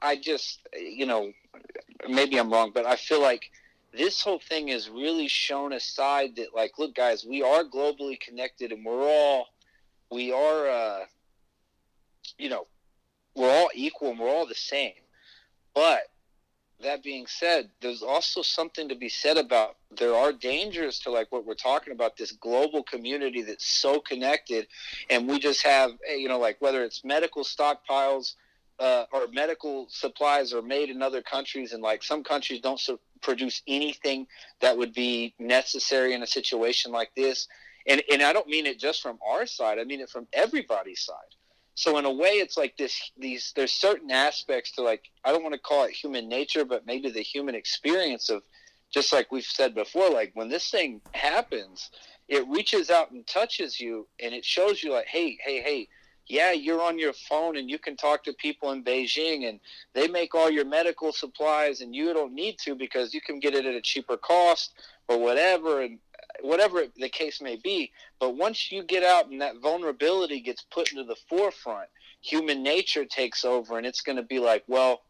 I 0.00 0.16
just 0.16 0.60
you 0.72 1.06
know, 1.06 1.32
maybe 2.08 2.38
I'm 2.38 2.52
wrong, 2.52 2.70
but 2.72 2.86
I 2.86 2.94
feel 2.94 3.20
like 3.20 3.50
this 3.96 4.22
whole 4.22 4.40
thing 4.40 4.68
has 4.68 4.88
really 4.88 5.28
shown 5.28 5.72
a 5.72 5.80
side 5.80 6.36
that, 6.36 6.54
like, 6.54 6.78
look, 6.78 6.94
guys, 6.94 7.24
we 7.24 7.42
are 7.42 7.64
globally 7.64 8.18
connected, 8.20 8.72
and 8.72 8.84
we're 8.84 9.02
all 9.02 9.48
we 10.10 10.32
are, 10.32 10.68
uh, 10.68 11.04
you 12.38 12.48
know, 12.48 12.66
we're 13.34 13.50
all 13.50 13.70
equal 13.74 14.10
and 14.10 14.18
we're 14.18 14.30
all 14.30 14.46
the 14.46 14.54
same, 14.54 14.94
but 15.74 16.02
that 16.82 17.02
being 17.02 17.26
said, 17.26 17.70
there's 17.80 18.02
also 18.02 18.42
something 18.42 18.88
to 18.88 18.94
be 18.94 19.08
said 19.08 19.38
about 19.38 19.76
there 19.96 20.14
are 20.14 20.30
dangers 20.32 20.98
to 21.00 21.10
like 21.10 21.32
what 21.32 21.46
we're 21.46 21.54
talking 21.54 21.92
about 21.92 22.16
this 22.18 22.32
global 22.32 22.82
community 22.82 23.42
that's 23.42 23.66
so 23.66 23.98
connected, 23.98 24.66
and 25.08 25.26
we 25.28 25.38
just 25.38 25.62
have 25.62 25.92
eh, 26.08 26.16
you 26.16 26.28
know 26.28 26.38
like 26.38 26.60
whether 26.60 26.84
it's 26.84 27.04
medical 27.04 27.44
stockpiles 27.44 28.34
uh, 28.78 29.04
or 29.12 29.26
medical 29.32 29.86
supplies 29.88 30.52
are 30.52 30.62
made 30.62 30.90
in 30.90 31.02
other 31.02 31.22
countries, 31.22 31.72
and 31.72 31.82
like 31.82 32.02
some 32.02 32.22
countries 32.22 32.60
don't 32.60 32.80
produce 33.22 33.62
anything 33.66 34.26
that 34.60 34.76
would 34.76 34.92
be 34.92 35.34
necessary 35.38 36.12
in 36.12 36.22
a 36.22 36.26
situation 36.26 36.92
like 36.92 37.10
this. 37.16 37.48
And 37.86 38.02
and 38.12 38.22
I 38.22 38.32
don't 38.32 38.48
mean 38.48 38.66
it 38.66 38.78
just 38.78 39.02
from 39.02 39.18
our 39.26 39.46
side; 39.46 39.78
I 39.78 39.84
mean 39.84 40.00
it 40.00 40.10
from 40.10 40.26
everybody's 40.32 41.00
side. 41.00 41.16
So 41.74 41.98
in 41.98 42.06
a 42.06 42.12
way, 42.12 42.30
it's 42.30 42.56
like 42.56 42.76
this. 42.76 43.12
These 43.18 43.52
there's 43.54 43.72
certain 43.72 44.10
aspects 44.10 44.72
to 44.72 44.82
like 44.82 45.04
I 45.24 45.32
don't 45.32 45.42
want 45.42 45.54
to 45.54 45.60
call 45.60 45.84
it 45.84 45.92
human 45.92 46.28
nature, 46.28 46.64
but 46.64 46.86
maybe 46.86 47.10
the 47.10 47.22
human 47.22 47.54
experience 47.54 48.28
of 48.30 48.42
just 48.92 49.12
like 49.12 49.30
we've 49.30 49.44
said 49.44 49.74
before. 49.74 50.10
Like 50.10 50.32
when 50.34 50.48
this 50.48 50.70
thing 50.70 51.00
happens, 51.12 51.90
it 52.28 52.46
reaches 52.48 52.90
out 52.90 53.10
and 53.10 53.26
touches 53.26 53.78
you, 53.78 54.08
and 54.20 54.34
it 54.34 54.44
shows 54.44 54.82
you 54.82 54.92
like, 54.92 55.06
hey, 55.06 55.38
hey, 55.44 55.60
hey, 55.60 55.88
yeah, 56.28 56.52
you're 56.52 56.82
on 56.82 56.98
your 56.98 57.12
phone 57.12 57.56
and 57.56 57.70
you 57.70 57.78
can 57.78 57.96
talk 57.96 58.24
to 58.24 58.32
people 58.32 58.72
in 58.72 58.82
Beijing, 58.82 59.48
and 59.48 59.60
they 59.94 60.08
make 60.08 60.34
all 60.34 60.50
your 60.50 60.64
medical 60.64 61.12
supplies, 61.12 61.80
and 61.80 61.94
you 61.94 62.12
don't 62.12 62.34
need 62.34 62.58
to 62.64 62.74
because 62.74 63.14
you 63.14 63.20
can 63.20 63.38
get 63.38 63.54
it 63.54 63.64
at 63.64 63.74
a 63.74 63.80
cheaper 63.80 64.16
cost 64.16 64.74
or 65.08 65.18
whatever, 65.18 65.82
and 65.82 65.98
whatever 66.40 66.84
the 66.96 67.08
case 67.08 67.40
may 67.40 67.56
be. 67.56 67.92
But 68.18 68.36
once 68.36 68.72
you 68.72 68.82
get 68.82 69.04
out 69.04 69.28
and 69.30 69.40
that 69.40 69.60
vulnerability 69.60 70.40
gets 70.40 70.62
put 70.62 70.90
into 70.90 71.04
the 71.04 71.16
forefront, 71.28 71.88
human 72.20 72.62
nature 72.62 73.04
takes 73.04 73.44
over, 73.44 73.78
and 73.78 73.86
it's 73.86 74.00
going 74.00 74.16
to 74.16 74.22
be 74.22 74.38
like, 74.38 74.64
well, 74.66 75.02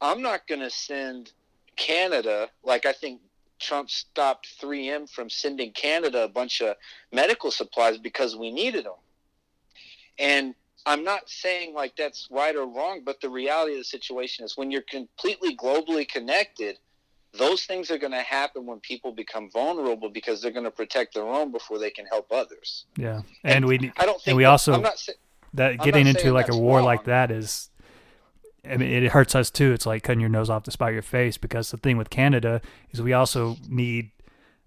I'm 0.00 0.22
not 0.22 0.46
going 0.46 0.60
to 0.60 0.70
send 0.70 1.32
Canada 1.76 2.48
like 2.62 2.86
I 2.86 2.92
think 2.92 3.20
Trump 3.58 3.90
stopped 3.90 4.48
3M 4.60 5.10
from 5.10 5.30
sending 5.30 5.72
Canada 5.72 6.24
a 6.24 6.28
bunch 6.28 6.60
of 6.60 6.76
medical 7.12 7.50
supplies 7.50 7.98
because 7.98 8.36
we 8.36 8.50
needed 8.50 8.84
them. 8.84 8.92
And 10.18 10.54
I'm 10.86 11.04
not 11.04 11.28
saying 11.28 11.74
like 11.74 11.96
that's 11.96 12.28
right 12.30 12.54
or 12.54 12.66
wrong, 12.66 13.02
but 13.04 13.20
the 13.20 13.28
reality 13.28 13.72
of 13.72 13.78
the 13.78 13.84
situation 13.84 14.44
is 14.44 14.56
when 14.56 14.70
you're 14.70 14.82
completely 14.82 15.56
globally 15.56 16.08
connected, 16.08 16.78
those 17.34 17.64
things 17.64 17.90
are 17.90 17.98
going 17.98 18.12
to 18.12 18.22
happen 18.22 18.64
when 18.64 18.80
people 18.80 19.12
become 19.12 19.50
vulnerable 19.50 20.08
because 20.08 20.40
they're 20.40 20.50
going 20.50 20.64
to 20.64 20.70
protect 20.70 21.14
their 21.14 21.26
own 21.26 21.52
before 21.52 21.78
they 21.78 21.90
can 21.90 22.06
help 22.06 22.32
others. 22.32 22.86
Yeah, 22.96 23.22
and 23.44 23.66
we 23.66 23.92
I 23.96 24.06
don't 24.06 24.14
think 24.16 24.28
and 24.28 24.36
we 24.36 24.44
that- 24.44 24.50
also 24.50 24.72
I'm 24.74 24.82
not 24.82 24.98
sa- 24.98 25.12
that 25.54 25.78
getting 25.80 26.06
into 26.06 26.32
like 26.32 26.50
a 26.50 26.56
war 26.56 26.82
like 26.82 27.04
that 27.04 27.30
is 27.30 27.70
I 28.68 28.76
mean 28.76 28.90
it 28.90 29.12
hurts 29.12 29.34
us 29.34 29.50
too. 29.50 29.72
It's 29.72 29.86
like 29.86 30.02
cutting 30.02 30.20
your 30.20 30.28
nose 30.28 30.50
off 30.50 30.62
to 30.64 30.70
spite 30.70 30.92
your 30.94 31.02
face 31.02 31.36
because 31.38 31.70
the 31.70 31.76
thing 31.76 31.96
with 31.96 32.10
Canada 32.10 32.60
is 32.90 33.02
we 33.02 33.12
also 33.12 33.56
need 33.68 34.10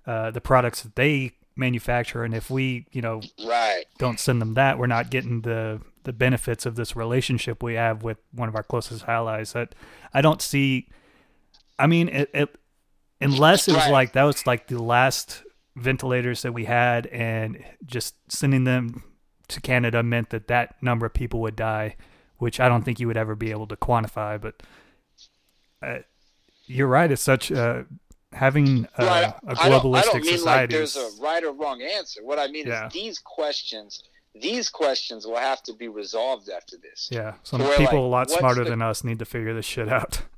uh, 0.05 0.31
the 0.31 0.41
products 0.41 0.81
that 0.83 0.95
they 0.95 1.33
manufacture 1.61 2.23
and 2.25 2.33
if 2.35 2.49
we, 2.49 2.85
you 2.91 3.01
know, 3.01 3.21
right. 3.45 3.85
don't 3.97 4.19
send 4.19 4.41
them 4.41 4.55
that, 4.55 4.77
we're 4.77 4.87
not 4.87 5.09
getting 5.09 5.41
the 5.41 5.79
the 6.03 6.11
benefits 6.11 6.65
of 6.65 6.75
this 6.75 6.95
relationship 6.95 7.61
we 7.63 7.75
have 7.75 8.01
with 8.03 8.17
one 8.33 8.49
of 8.49 8.55
our 8.55 8.63
closest 8.63 9.07
allies. 9.07 9.53
That 9.53 9.73
I 10.13 10.21
don't 10.21 10.41
see 10.41 10.89
I 11.79 11.87
mean 11.87 12.09
it, 12.09 12.29
it 12.33 12.49
unless 13.21 13.67
it 13.69 13.73
was 13.73 13.85
Right. 13.85 13.91
like 13.91 14.13
that 14.13 14.23
was 14.23 14.45
like 14.45 14.67
the 14.67 14.81
last 14.81 15.43
ventilators 15.77 16.41
that 16.41 16.53
we 16.53 16.65
had 16.65 17.07
and 17.07 17.63
just 17.85 18.15
sending 18.29 18.65
them 18.65 19.03
to 19.47 19.61
Canada 19.61 20.03
meant 20.03 20.29
that 20.31 20.47
that 20.47 20.75
number 20.81 21.05
of 21.05 21.13
people 21.13 21.39
would 21.41 21.55
die, 21.55 21.95
which 22.37 22.59
I 22.59 22.67
don't 22.67 22.83
think 22.83 22.99
you 22.99 23.07
would 23.07 23.17
ever 23.17 23.35
be 23.35 23.51
able 23.51 23.67
to 23.67 23.75
quantify. 23.75 24.39
But 24.41 24.63
uh, 25.81 25.99
you're 26.65 26.87
right. 26.87 27.11
It's 27.11 27.21
such 27.21 27.51
uh, 27.51 27.83
having 28.33 28.85
uh, 28.97 29.05
Right. 29.05 29.23
a 29.23 29.51
I 29.61 29.69
don't, 29.69 29.75
I 29.75 29.79
globalistic 29.79 30.03
don't 30.11 30.21
mean 30.21 30.31
like 30.31 30.37
society. 30.39 30.73
there's 30.75 30.95
a 30.95 31.09
right 31.21 31.43
or 31.43 31.51
wrong 31.51 31.81
answer. 31.81 32.23
What 32.23 32.39
I 32.39 32.47
mean 32.47 32.67
Yeah. 32.67 32.87
is 32.87 32.93
these 32.93 33.19
questions, 33.19 34.03
these 34.33 34.69
questions 34.69 35.25
will 35.25 35.37
have 35.37 35.61
to 35.63 35.73
be 35.73 35.87
resolved 35.87 36.49
after 36.49 36.77
this. 36.77 37.09
yeah, 37.11 37.33
some 37.43 37.61
where, 37.61 37.77
people 37.77 38.09
like, 38.09 38.27
a 38.27 38.31
lot 38.33 38.39
smarter 38.39 38.63
the- 38.63 38.69
than 38.69 38.81
us 38.81 39.03
need 39.03 39.19
to 39.19 39.25
figure 39.25 39.53
this 39.53 39.65
shit 39.65 39.89
out. 39.89 40.21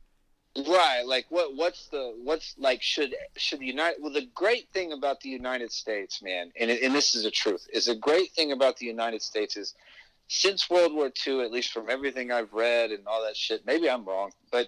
Right. 0.67 1.01
Like 1.03 1.25
what 1.29 1.55
what's 1.55 1.87
the 1.87 2.13
what's 2.23 2.53
like 2.59 2.83
should 2.83 3.15
should 3.35 3.57
the 3.59 3.65
United 3.65 3.99
well 4.03 4.13
the 4.13 4.27
great 4.35 4.67
thing 4.71 4.91
about 4.91 5.19
the 5.21 5.29
United 5.29 5.71
States, 5.71 6.21
man, 6.21 6.51
and 6.59 6.69
and 6.69 6.93
this 6.93 7.15
is 7.15 7.23
the 7.23 7.31
truth, 7.31 7.67
is 7.73 7.87
a 7.87 7.95
great 7.95 8.31
thing 8.33 8.51
about 8.51 8.77
the 8.77 8.85
United 8.85 9.23
States 9.23 9.57
is 9.57 9.73
since 10.27 10.69
World 10.69 10.93
War 10.93 11.11
II, 11.25 11.41
at 11.41 11.51
least 11.51 11.71
from 11.71 11.89
everything 11.89 12.31
I've 12.31 12.53
read 12.53 12.91
and 12.91 13.07
all 13.07 13.23
that 13.23 13.35
shit, 13.35 13.65
maybe 13.65 13.89
I'm 13.89 14.05
wrong, 14.05 14.31
but 14.51 14.67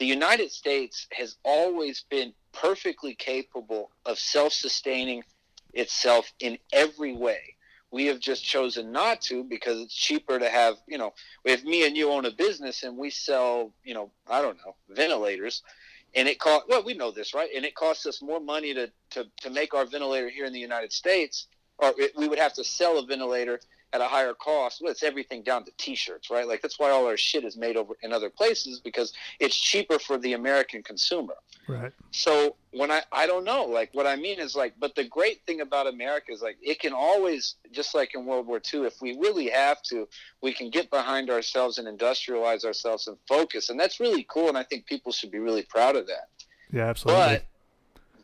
the 0.00 0.04
United 0.06 0.50
States 0.50 1.06
has 1.12 1.36
always 1.44 2.02
been 2.10 2.32
perfectly 2.52 3.14
capable 3.14 3.90
of 4.06 4.18
self-sustaining 4.18 5.22
itself 5.72 6.32
in 6.40 6.58
every 6.72 7.14
way. 7.14 7.56
We 7.92 8.06
have 8.06 8.20
just 8.20 8.44
chosen 8.44 8.92
not 8.92 9.20
to 9.22 9.42
because 9.42 9.80
it's 9.80 9.94
cheaper 9.94 10.38
to 10.38 10.48
have, 10.48 10.76
you 10.86 10.98
know, 10.98 11.12
if 11.44 11.64
me 11.64 11.86
and 11.86 11.96
you 11.96 12.10
own 12.10 12.24
a 12.24 12.30
business 12.30 12.84
and 12.84 12.96
we 12.96 13.10
sell, 13.10 13.72
you 13.82 13.94
know, 13.94 14.12
I 14.28 14.42
don't 14.42 14.58
know, 14.58 14.76
ventilators, 14.88 15.62
and 16.14 16.28
it 16.28 16.38
cost 16.38 16.66
well, 16.68 16.84
we 16.84 16.94
know 16.94 17.10
this, 17.10 17.34
right? 17.34 17.50
And 17.54 17.64
it 17.64 17.74
costs 17.74 18.06
us 18.06 18.22
more 18.22 18.40
money 18.40 18.74
to 18.74 18.90
to, 19.10 19.26
to 19.40 19.50
make 19.50 19.74
our 19.74 19.84
ventilator 19.84 20.28
here 20.28 20.44
in 20.44 20.52
the 20.52 20.60
United 20.60 20.92
States, 20.92 21.48
or 21.78 21.92
it, 21.98 22.12
we 22.16 22.28
would 22.28 22.38
have 22.38 22.52
to 22.54 22.64
sell 22.64 22.98
a 22.98 23.06
ventilator 23.06 23.60
at 23.92 24.00
a 24.00 24.04
higher 24.04 24.34
cost. 24.34 24.80
Well, 24.80 24.90
it's 24.90 25.02
everything 25.02 25.42
down 25.42 25.64
to 25.64 25.72
T-shirts, 25.76 26.30
right? 26.30 26.46
Like 26.46 26.62
that's 26.62 26.78
why 26.78 26.90
all 26.90 27.06
our 27.06 27.16
shit 27.16 27.44
is 27.44 27.56
made 27.56 27.76
over 27.76 27.94
in 28.02 28.12
other 28.12 28.30
places 28.30 28.80
because 28.80 29.12
it's 29.40 29.56
cheaper 29.56 29.98
for 29.98 30.18
the 30.18 30.34
American 30.34 30.82
consumer. 30.82 31.34
Right. 31.68 31.92
So 32.10 32.56
when 32.72 32.90
I 32.90 33.02
I 33.12 33.26
don't 33.26 33.44
know, 33.44 33.64
like 33.64 33.90
what 33.92 34.06
I 34.06 34.16
mean 34.16 34.40
is 34.40 34.56
like, 34.56 34.74
but 34.78 34.94
the 34.94 35.04
great 35.04 35.44
thing 35.46 35.60
about 35.60 35.86
America 35.86 36.32
is 36.32 36.42
like 36.42 36.56
it 36.62 36.80
can 36.80 36.92
always, 36.92 37.56
just 37.72 37.94
like 37.94 38.14
in 38.14 38.26
World 38.26 38.46
War 38.46 38.60
II, 38.72 38.86
if 38.86 39.00
we 39.00 39.16
really 39.18 39.48
have 39.50 39.82
to, 39.84 40.08
we 40.42 40.52
can 40.52 40.70
get 40.70 40.90
behind 40.90 41.30
ourselves 41.30 41.78
and 41.78 41.86
industrialize 41.86 42.64
ourselves 42.64 43.06
and 43.06 43.16
focus, 43.28 43.70
and 43.70 43.78
that's 43.78 44.00
really 44.00 44.26
cool. 44.28 44.48
And 44.48 44.58
I 44.58 44.64
think 44.64 44.86
people 44.86 45.12
should 45.12 45.30
be 45.30 45.38
really 45.38 45.62
proud 45.62 45.96
of 45.96 46.06
that. 46.06 46.28
Yeah, 46.72 46.86
absolutely. 46.86 47.22
But 47.22 47.44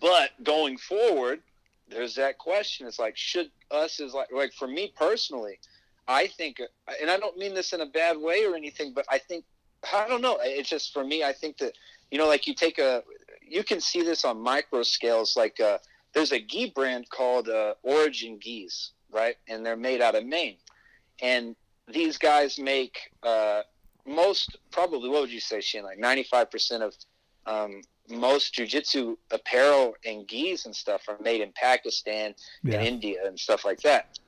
but 0.01 0.45
going 0.45 0.79
forward, 0.79 1.41
there's 1.89 2.15
that 2.17 2.39
question. 2.39 2.87
It's 2.87 2.99
like 2.99 3.17
should 3.17 3.51
us 3.71 4.01
as 4.01 4.15
like 4.15 4.29
like 4.33 4.53
for 4.53 4.69
me 4.69 4.93
personally, 4.97 5.59
I 6.09 6.27
think, 6.29 6.61
and 7.01 7.11
I 7.11 7.19
don't 7.19 7.37
mean 7.37 7.55
this 7.55 7.73
in 7.73 7.81
a 7.81 7.87
bad 7.87 8.17
way 8.17 8.45
or 8.45 8.55
anything, 8.55 8.93
but 8.95 9.05
I 9.11 9.19
think 9.19 9.45
I 9.93 10.07
don't 10.09 10.23
know. 10.23 10.39
It's 10.41 10.69
just 10.69 10.93
for 10.93 11.05
me. 11.05 11.25
I 11.25 11.33
think 11.33 11.59
that 11.59 11.73
you 12.11 12.19
know, 12.19 12.27
like 12.27 12.47
you 12.47 12.55
take 12.55 12.79
a, 12.79 13.03
you 13.43 13.65
can 13.65 13.81
see 13.81 14.03
this 14.03 14.25
on 14.25 14.41
micro 14.41 14.83
scales. 14.83 15.37
Like 15.37 15.61
uh, 15.61 15.79
there's 16.15 16.33
a 16.33 16.41
gi 16.41 16.71
brand 16.71 17.09
called 17.11 17.49
uh, 17.49 17.75
Origin 17.83 18.39
Gis, 18.39 18.93
right? 19.11 19.37
And 19.49 19.65
they're 19.65 19.77
made 19.77 20.01
out 20.01 20.15
of 20.15 20.25
Maine, 20.25 20.57
and 21.21 21.57
these 21.89 22.19
guys 22.19 22.59
make 22.59 22.99
uh, 23.23 23.63
most 24.07 24.57
probably 24.71 25.09
what 25.09 25.23
would 25.23 25.33
you 25.33 25.41
say, 25.41 25.61
Shane? 25.61 25.85
Like 25.85 25.99
95 25.99 26.51
percent 26.51 26.83
of 26.83 26.95
um, 27.47 27.83
most 28.11 28.55
jujitsu 28.55 29.17
apparel 29.31 29.95
and 30.05 30.27
gis 30.27 30.67
and 30.67 30.75
stuff 30.75 31.03
are 31.09 31.19
made 31.21 31.41
in 31.41 31.53
Pakistan 31.53 32.35
Yeah. 32.63 32.79
and 32.79 32.87
India 32.87 33.27
and 33.27 33.39
stuff 33.39 33.65
like 33.65 33.81
that. 33.83 34.19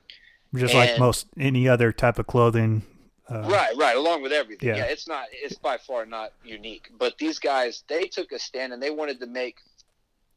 Just 0.55 0.75
like 0.75 0.99
most 0.99 1.27
any 1.39 1.69
other 1.69 1.93
type 1.93 2.19
of 2.19 2.27
clothing. 2.27 2.83
Uh, 3.31 3.41
right, 3.43 3.77
right, 3.77 3.97
along 3.97 4.23
with 4.23 4.33
everything. 4.33 4.71
Yeah. 4.71 4.77
Yeah. 4.77 4.85
it's 4.85 5.07
not 5.07 5.27
it's 5.33 5.59
by 5.59 5.77
far 5.77 6.07
not 6.07 6.33
unique. 6.45 6.89
But 6.99 7.19
these 7.19 7.39
guys, 7.39 7.85
they 7.89 8.05
took 8.05 8.33
a 8.33 8.39
stand 8.39 8.73
and 8.73 8.83
they 8.83 8.91
wanted 8.91 9.21
to 9.21 9.27
make 9.27 9.57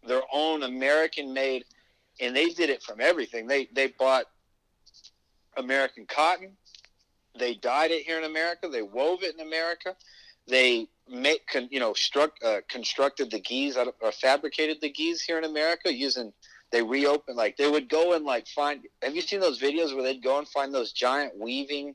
their 0.06 0.22
own 0.34 0.64
American 0.64 1.34
made 1.34 1.64
and 2.20 2.36
they 2.36 2.50
did 2.50 2.70
it 2.70 2.84
from 2.84 3.00
everything. 3.00 3.48
They 3.48 3.70
they 3.74 3.88
bought 3.88 4.26
American 5.58 6.06
cotton, 6.06 6.52
they 7.38 7.56
dyed 7.56 7.92
it 7.92 8.04
here 8.04 8.18
in 8.18 8.24
America, 8.26 8.68
they 8.68 8.82
wove 8.82 9.24
it 9.24 9.36
in 9.36 9.46
America, 9.46 9.96
they 10.48 10.88
make 11.10 11.46
con, 11.48 11.68
you 11.72 11.80
know 11.80 11.94
struck 11.94 12.34
uh, 12.44 12.62
constructed 12.70 13.32
the 13.32 13.40
gis 13.40 13.78
out 13.78 13.88
of, 13.88 13.94
or 14.02 14.12
fabricated 14.12 14.78
the 14.82 14.90
gis 14.90 15.22
here 15.22 15.38
in 15.38 15.44
America 15.44 15.94
using 15.94 16.32
they 16.72 16.82
reopened 16.82 17.36
like 17.38 17.58
they 17.58 17.70
would 17.70 17.90
go 17.90 18.14
and 18.14 18.24
like 18.26 18.48
find 18.48 18.82
have 19.02 19.16
you 19.16 19.22
seen 19.22 19.40
those 19.40 19.60
videos 19.60 19.94
where 19.94 20.04
they'd 20.04 20.24
go 20.24 20.38
and 20.38 20.48
find 20.48 20.74
those 20.74 20.94
giant 20.94 21.38
weaving 21.38 21.94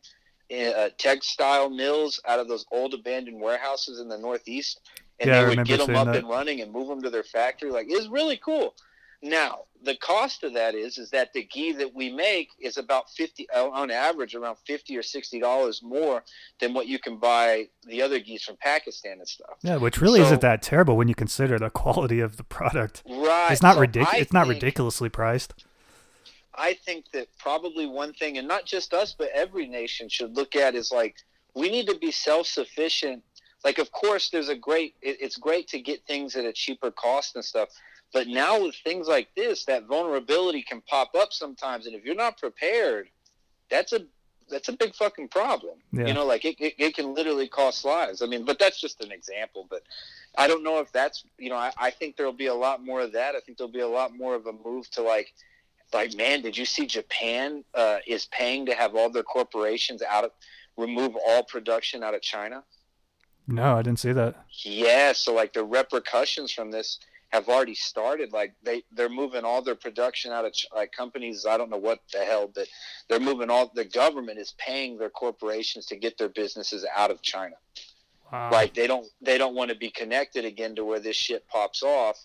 uh, 0.53 0.91
textile 0.99 1.71
mills 1.71 2.21
out 2.29 2.39
of 2.39 2.47
those 2.47 2.65
old 2.71 2.95
abandoned 2.95 3.41
warehouses 3.41 4.01
in 4.01 4.09
the 4.09 4.19
northeast? 4.19 4.81
And 5.19 5.31
Yeah, 5.31 5.45
they 5.45 5.57
would 5.57 5.67
get 5.67 5.85
them 5.85 5.97
up 5.97 6.07
that. 6.07 6.17
and 6.17 6.29
running 6.29 6.61
and 6.61 6.71
move 6.71 6.89
them 6.89 7.01
to 7.03 7.11
their 7.11 7.23
factory. 7.23 7.71
Like 7.71 7.87
it's 7.89 8.07
really 8.09 8.37
cool 8.37 8.75
now 9.23 9.61
the 9.85 9.97
cost 9.97 10.43
of 10.43 10.53
that 10.55 10.75
is 10.75 10.99
is 10.99 11.11
that 11.11 11.33
the 11.33 11.47
gi 11.53 11.73
that 11.73 11.95
we 11.95 12.11
make 12.11 12.49
is 12.61 12.77
about 12.77 13.09
50 13.11 13.47
uh, 13.55 13.69
on 13.71 13.91
average 13.91 14.35
around 14.35 14.57
50 14.67 14.97
or 14.97 15.03
60 15.03 15.41
dollars 15.41 15.83
more 15.83 16.23
than 16.61 16.75
what 16.75 16.87
you 16.87 16.99
can 16.99 17.17
buy 17.19 17.69
the 17.87 18.03
other 18.03 18.19
gis 18.19 18.43
from 18.43 18.57
pakistan 18.57 19.19
and 19.19 19.29
stuff 19.29 19.57
Yeah, 19.63 19.77
which 19.77 20.01
really 20.01 20.21
So- 20.21 20.27
isn't 20.27 20.41
that 20.43 20.63
terrible 20.63 20.97
when 20.97 21.09
you 21.09 21.15
consider 21.15 21.59
the 21.59 21.71
quality 21.83 22.21
of 22.21 22.37
the 22.37 22.45
product. 22.45 23.03
right 23.09 23.51
It's 23.53 23.63
not 23.63 23.75
so 23.75 23.81
ridiculous. 23.81 24.21
It's 24.23 24.33
not 24.33 24.47
ridiculously 24.49 25.09
priced. 25.09 25.55
I 26.59 26.73
think 26.73 27.11
that 27.13 27.29
probably 27.39 27.87
one 27.87 28.15
thing, 28.15 28.39
and 28.39 28.49
not 28.49 28.65
just 28.65 28.95
us, 28.95 29.15
but 29.17 29.29
every 29.35 29.67
nation 29.67 30.09
should 30.09 30.35
look 30.37 30.57
at 30.57 30.75
is 30.75 30.91
like 30.91 31.17
we 31.55 31.69
need 31.71 31.87
to 31.89 31.99
be 31.99 32.11
self 32.11 32.47
sufficient. 32.47 33.23
Like, 33.65 33.79
of 33.79 33.91
course, 33.93 34.31
there's 34.31 34.49
a 34.49 34.55
great. 34.57 34.95
It, 35.03 35.19
it's 35.21 35.37
great 35.37 35.69
to 35.69 35.81
get 35.81 36.03
things 36.07 36.35
at 36.37 36.45
a 36.45 36.53
cheaper 36.53 36.91
cost 36.91 37.35
and 37.37 37.45
stuff. 37.45 37.69
But 38.13 38.29
now 38.29 38.63
with 38.63 38.75
things 38.85 39.09
like 39.09 39.29
this, 39.37 39.65
that 39.67 39.87
vulnerability 39.87 40.63
can 40.63 40.81
pop 40.83 41.15
up 41.15 41.33
sometimes, 41.33 41.87
and 41.87 41.95
if 41.95 42.05
you're 42.05 42.15
not 42.15 42.39
prepared, 42.39 43.09
that's 43.71 43.93
a 43.93 44.01
that's 44.49 44.69
a 44.69 44.73
big 44.73 44.95
fucking 44.95 45.27
problem. 45.29 45.79
Yeah. 45.93 46.07
You 46.07 46.15
know, 46.15 46.25
like 46.25 46.45
it, 46.45 46.55
it, 46.61 46.75
it 46.79 46.95
can 46.95 47.15
literally 47.15 47.49
cost 47.49 47.85
lives. 47.85 48.23
I 48.23 48.27
mean, 48.27 48.45
but 48.45 48.61
that's 48.61 48.81
just 48.81 49.03
an 49.03 49.11
example. 49.11 49.67
But 49.69 49.83
I 50.39 50.47
don't 50.47 50.63
know 50.63 50.79
if 50.79 50.93
that's 50.93 51.25
you 51.39 51.51
know 51.51 51.57
I, 51.57 51.73
I 51.77 51.91
think 51.91 52.17
there'll 52.17 52.33
be 52.33 52.47
a 52.47 52.55
lot 52.55 52.85
more 52.85 53.01
of 53.01 53.13
that. 53.13 53.35
I 53.35 53.41
think 53.41 53.59
there'll 53.59 53.73
be 53.73 53.81
a 53.81 53.89
lot 53.89 54.17
more 54.17 54.35
of 54.37 54.47
a 54.47 54.53
move 54.53 54.89
to 54.93 55.03
like 55.03 55.35
like 55.95 56.15
man 56.17 56.43
did 56.43 56.57
you 56.59 56.65
see 56.65 56.85
japan 56.85 57.63
uh, 57.73 57.99
is 58.09 58.27
paying 58.33 58.67
to 58.67 58.75
have 58.75 58.97
all 58.97 59.09
their 59.09 59.23
corporations 59.23 60.03
out 60.03 60.25
of 60.25 60.33
remove 60.77 61.15
all 61.25 61.45
production 61.45 62.03
out 62.03 62.13
of 62.13 62.21
china 62.21 62.65
No, 63.47 63.77
I 63.77 63.83
didn't 63.83 64.01
see 64.01 64.11
that. 64.11 64.35
yeah 64.65 65.13
so 65.13 65.33
like 65.33 65.53
the 65.53 65.63
repercussions 65.63 66.51
from 66.53 66.73
this 66.73 66.99
have 67.31 67.49
already 67.49 67.75
started 67.75 68.33
like 68.33 68.55
they 68.63 68.83
they're 68.93 69.09
moving 69.09 69.45
all 69.45 69.61
their 69.63 69.75
production 69.75 70.33
out 70.33 70.45
of 70.45 70.53
like 70.75 70.93
companies 70.93 71.45
i 71.47 71.57
don't 71.59 71.71
know 71.71 71.77
what 71.77 72.01
the 72.13 72.19
hell 72.19 72.51
but 72.55 72.67
they're 73.09 73.21
moving 73.21 73.51
all 73.51 73.71
the 73.75 73.85
government 73.85 74.39
is 74.39 74.55
paying 74.59 74.97
their 74.99 75.11
corporations 75.11 75.87
to 75.87 75.97
get 75.97 76.17
their 76.19 76.29
businesses 76.29 76.85
out 76.97 77.11
of 77.11 77.21
china 77.23 77.55
Wow. 78.33 78.51
like 78.51 78.75
they 78.75 78.89
don't 78.89 79.07
they 79.21 79.39
don't 79.39 79.55
want 79.55 79.71
to 79.71 79.77
be 79.77 79.89
connected 79.91 80.45
again 80.45 80.75
to 80.77 80.85
where 80.85 80.99
this 80.99 81.15
shit 81.15 81.47
pops 81.47 81.85
off 81.85 82.19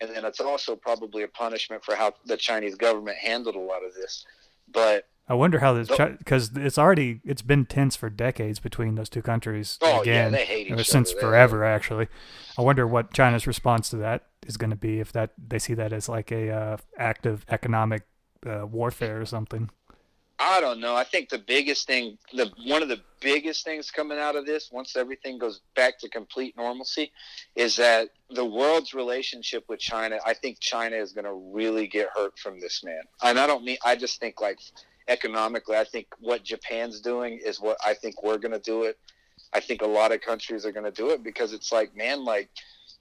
and 0.00 0.08
then 0.10 0.24
it's 0.24 0.40
also 0.40 0.74
probably 0.76 1.24
a 1.24 1.28
punishment 1.28 1.84
for 1.84 1.94
how 1.94 2.14
the 2.24 2.38
chinese 2.38 2.74
government 2.74 3.18
handled 3.18 3.54
a 3.56 3.60
lot 3.60 3.84
of 3.84 3.92
this 3.94 4.24
but 4.72 5.06
I 5.32 5.34
wonder 5.34 5.60
how 5.60 5.72
this 5.72 5.90
Oh. 5.90 6.14
because 6.18 6.50
it's 6.54 6.76
already 6.76 7.22
it's 7.24 7.40
been 7.40 7.64
tense 7.64 7.96
for 7.96 8.10
decades 8.10 8.60
between 8.60 8.96
those 8.96 9.08
two 9.08 9.22
countries. 9.22 9.78
Oh, 9.80 9.86
yeah, 9.88 10.00
again, 10.02 10.32
they 10.32 10.44
hate 10.44 10.66
each 10.70 10.86
since 10.86 11.10
other. 11.10 11.20
They- 11.20 11.26
forever. 11.26 11.64
Actually, 11.64 12.08
I 12.58 12.60
wonder 12.60 12.86
what 12.86 13.14
China's 13.14 13.46
response 13.46 13.88
to 13.90 13.96
that 13.96 14.26
is 14.46 14.58
going 14.58 14.68
to 14.68 14.76
be 14.76 15.00
if 15.00 15.10
that 15.12 15.30
they 15.38 15.58
see 15.58 15.72
that 15.72 15.90
as 15.90 16.06
like 16.06 16.30
a 16.30 16.50
uh, 16.50 16.76
act 16.98 17.24
of 17.24 17.46
economic 17.48 18.02
uh, 18.46 18.66
warfare 18.66 19.22
or 19.22 19.24
something. 19.24 19.70
I 20.38 20.60
don't 20.60 20.80
know. 20.80 20.94
I 20.94 21.04
think 21.04 21.30
the 21.30 21.38
biggest 21.38 21.86
thing, 21.86 22.18
the 22.34 22.50
one 22.66 22.82
of 22.82 22.88
the 22.90 23.00
biggest 23.20 23.64
things 23.64 23.90
coming 23.90 24.18
out 24.18 24.36
of 24.36 24.44
this, 24.44 24.68
once 24.70 24.96
everything 24.96 25.38
goes 25.38 25.60
back 25.74 25.98
to 26.00 26.10
complete 26.10 26.56
normalcy, 26.58 27.10
is 27.56 27.76
that 27.76 28.08
the 28.28 28.44
world's 28.44 28.92
relationship 28.92 29.64
with 29.68 29.80
China. 29.80 30.18
I 30.26 30.34
think 30.34 30.60
China 30.60 30.96
is 30.96 31.12
going 31.12 31.24
to 31.24 31.32
really 31.54 31.86
get 31.86 32.08
hurt 32.14 32.38
from 32.38 32.60
this 32.60 32.84
man. 32.84 33.00
And 33.22 33.38
I 33.38 33.46
don't 33.46 33.64
mean. 33.64 33.78
I 33.82 33.96
just 33.96 34.20
think 34.20 34.42
like 34.42 34.58
economically. 35.08 35.76
I 35.76 35.84
think 35.84 36.06
what 36.20 36.44
Japan's 36.44 37.00
doing 37.00 37.40
is 37.44 37.60
what 37.60 37.76
I 37.84 37.94
think 37.94 38.22
we're 38.22 38.38
going 38.38 38.52
to 38.52 38.58
do 38.58 38.84
it. 38.84 38.98
I 39.52 39.60
think 39.60 39.82
a 39.82 39.86
lot 39.86 40.12
of 40.12 40.20
countries 40.20 40.64
are 40.64 40.72
going 40.72 40.84
to 40.84 40.90
do 40.90 41.10
it 41.10 41.22
because 41.22 41.52
it's 41.52 41.72
like, 41.72 41.94
man, 41.96 42.24
like 42.24 42.48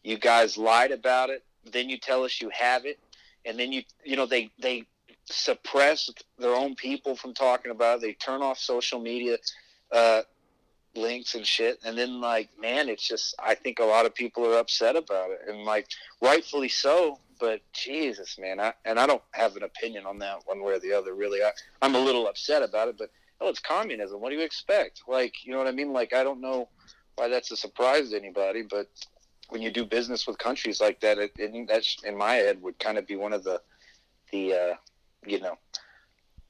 you 0.04 0.18
guys 0.18 0.58
lied 0.58 0.92
about 0.92 1.30
it, 1.30 1.44
then 1.72 1.90
you 1.90 1.98
tell 1.98 2.24
us 2.24 2.42
you 2.42 2.50
have 2.50 2.86
it, 2.86 3.00
and 3.46 3.58
then 3.58 3.72
you, 3.72 3.84
you 4.04 4.16
know, 4.16 4.26
they 4.26 4.52
they 4.60 4.86
suppress 5.26 6.10
their 6.40 6.56
own 6.56 6.76
people 6.76 7.16
from 7.16 7.34
talking 7.34 7.72
about 7.72 7.98
it. 7.98 8.02
They 8.02 8.14
turn 8.14 8.42
off 8.42 8.58
social 8.58 9.00
media 9.00 9.38
uh, 9.92 10.22
links 10.96 11.36
and 11.36 11.46
shit, 11.46 11.80
and 11.86 11.98
then 11.98 12.20
like, 12.20 12.50
man, 12.60 12.90
it's 12.90 13.08
just 13.08 13.36
I 13.40 13.56
think 13.56 13.80
a 13.80 13.86
lot 13.86 14.06
of 14.06 14.14
people 14.14 14.46
are 14.46 14.58
upset 14.58 14.96
about 14.96 15.32
it, 15.32 15.42
and 15.48 15.64
like 15.64 15.88
rightfully 16.22 16.70
so. 16.70 17.20
But 17.42 17.62
Jesus, 17.74 18.38
man, 18.38 18.60
I, 18.60 18.72
and 18.86 19.00
I 19.00 19.08
don't 19.08 19.24
have 19.32 19.56
an 19.56 19.64
opinion 19.64 20.06
on 20.06 20.20
that 20.20 20.38
one 20.46 20.62
way 20.64 20.74
or 20.74 20.80
the 20.80 20.94
other. 20.94 21.16
Really, 21.16 21.42
I, 21.42 21.50
I'm 21.82 21.96
a 21.96 22.00
little 22.00 22.28
upset 22.28 22.62
about 22.62 22.88
it, 22.88 22.98
but 23.00 23.10
oh, 23.42 23.50
it's 23.50 23.60
communism. 23.60 24.22
What 24.22 24.30
do 24.30 24.36
you 24.36 24.44
expect? 24.44 25.02
Like, 25.08 25.44
you 25.44 25.52
know 25.52 25.58
what 25.58 25.68
I 25.68 25.72
mean? 25.72 25.92
Like, 25.92 26.14
I 26.14 26.24
don't 26.24 26.40
know 26.40 26.70
why 27.16 27.28
that's 27.30 27.50
a 27.50 27.58
surprise 27.58 28.12
to 28.12 28.16
anybody, 28.18 28.62
but 28.62 28.88
when 29.50 29.62
you 29.64 29.72
do 29.72 29.84
business 29.86 30.28
with 30.28 30.38
countries 30.38 30.80
like 30.80 31.02
that, 31.02 31.18
it, 31.18 31.32
it 31.38 31.68
that's 31.68 31.98
in 32.06 32.16
my 32.16 32.36
head 32.36 32.62
would 32.62 32.78
kind 32.78 33.00
of 33.00 33.08
be 33.08 33.16
one 33.16 33.34
of 33.34 33.44
the 33.44 33.60
the 34.32 34.54
uh, 34.54 34.76
you 35.26 35.40
know 35.40 35.58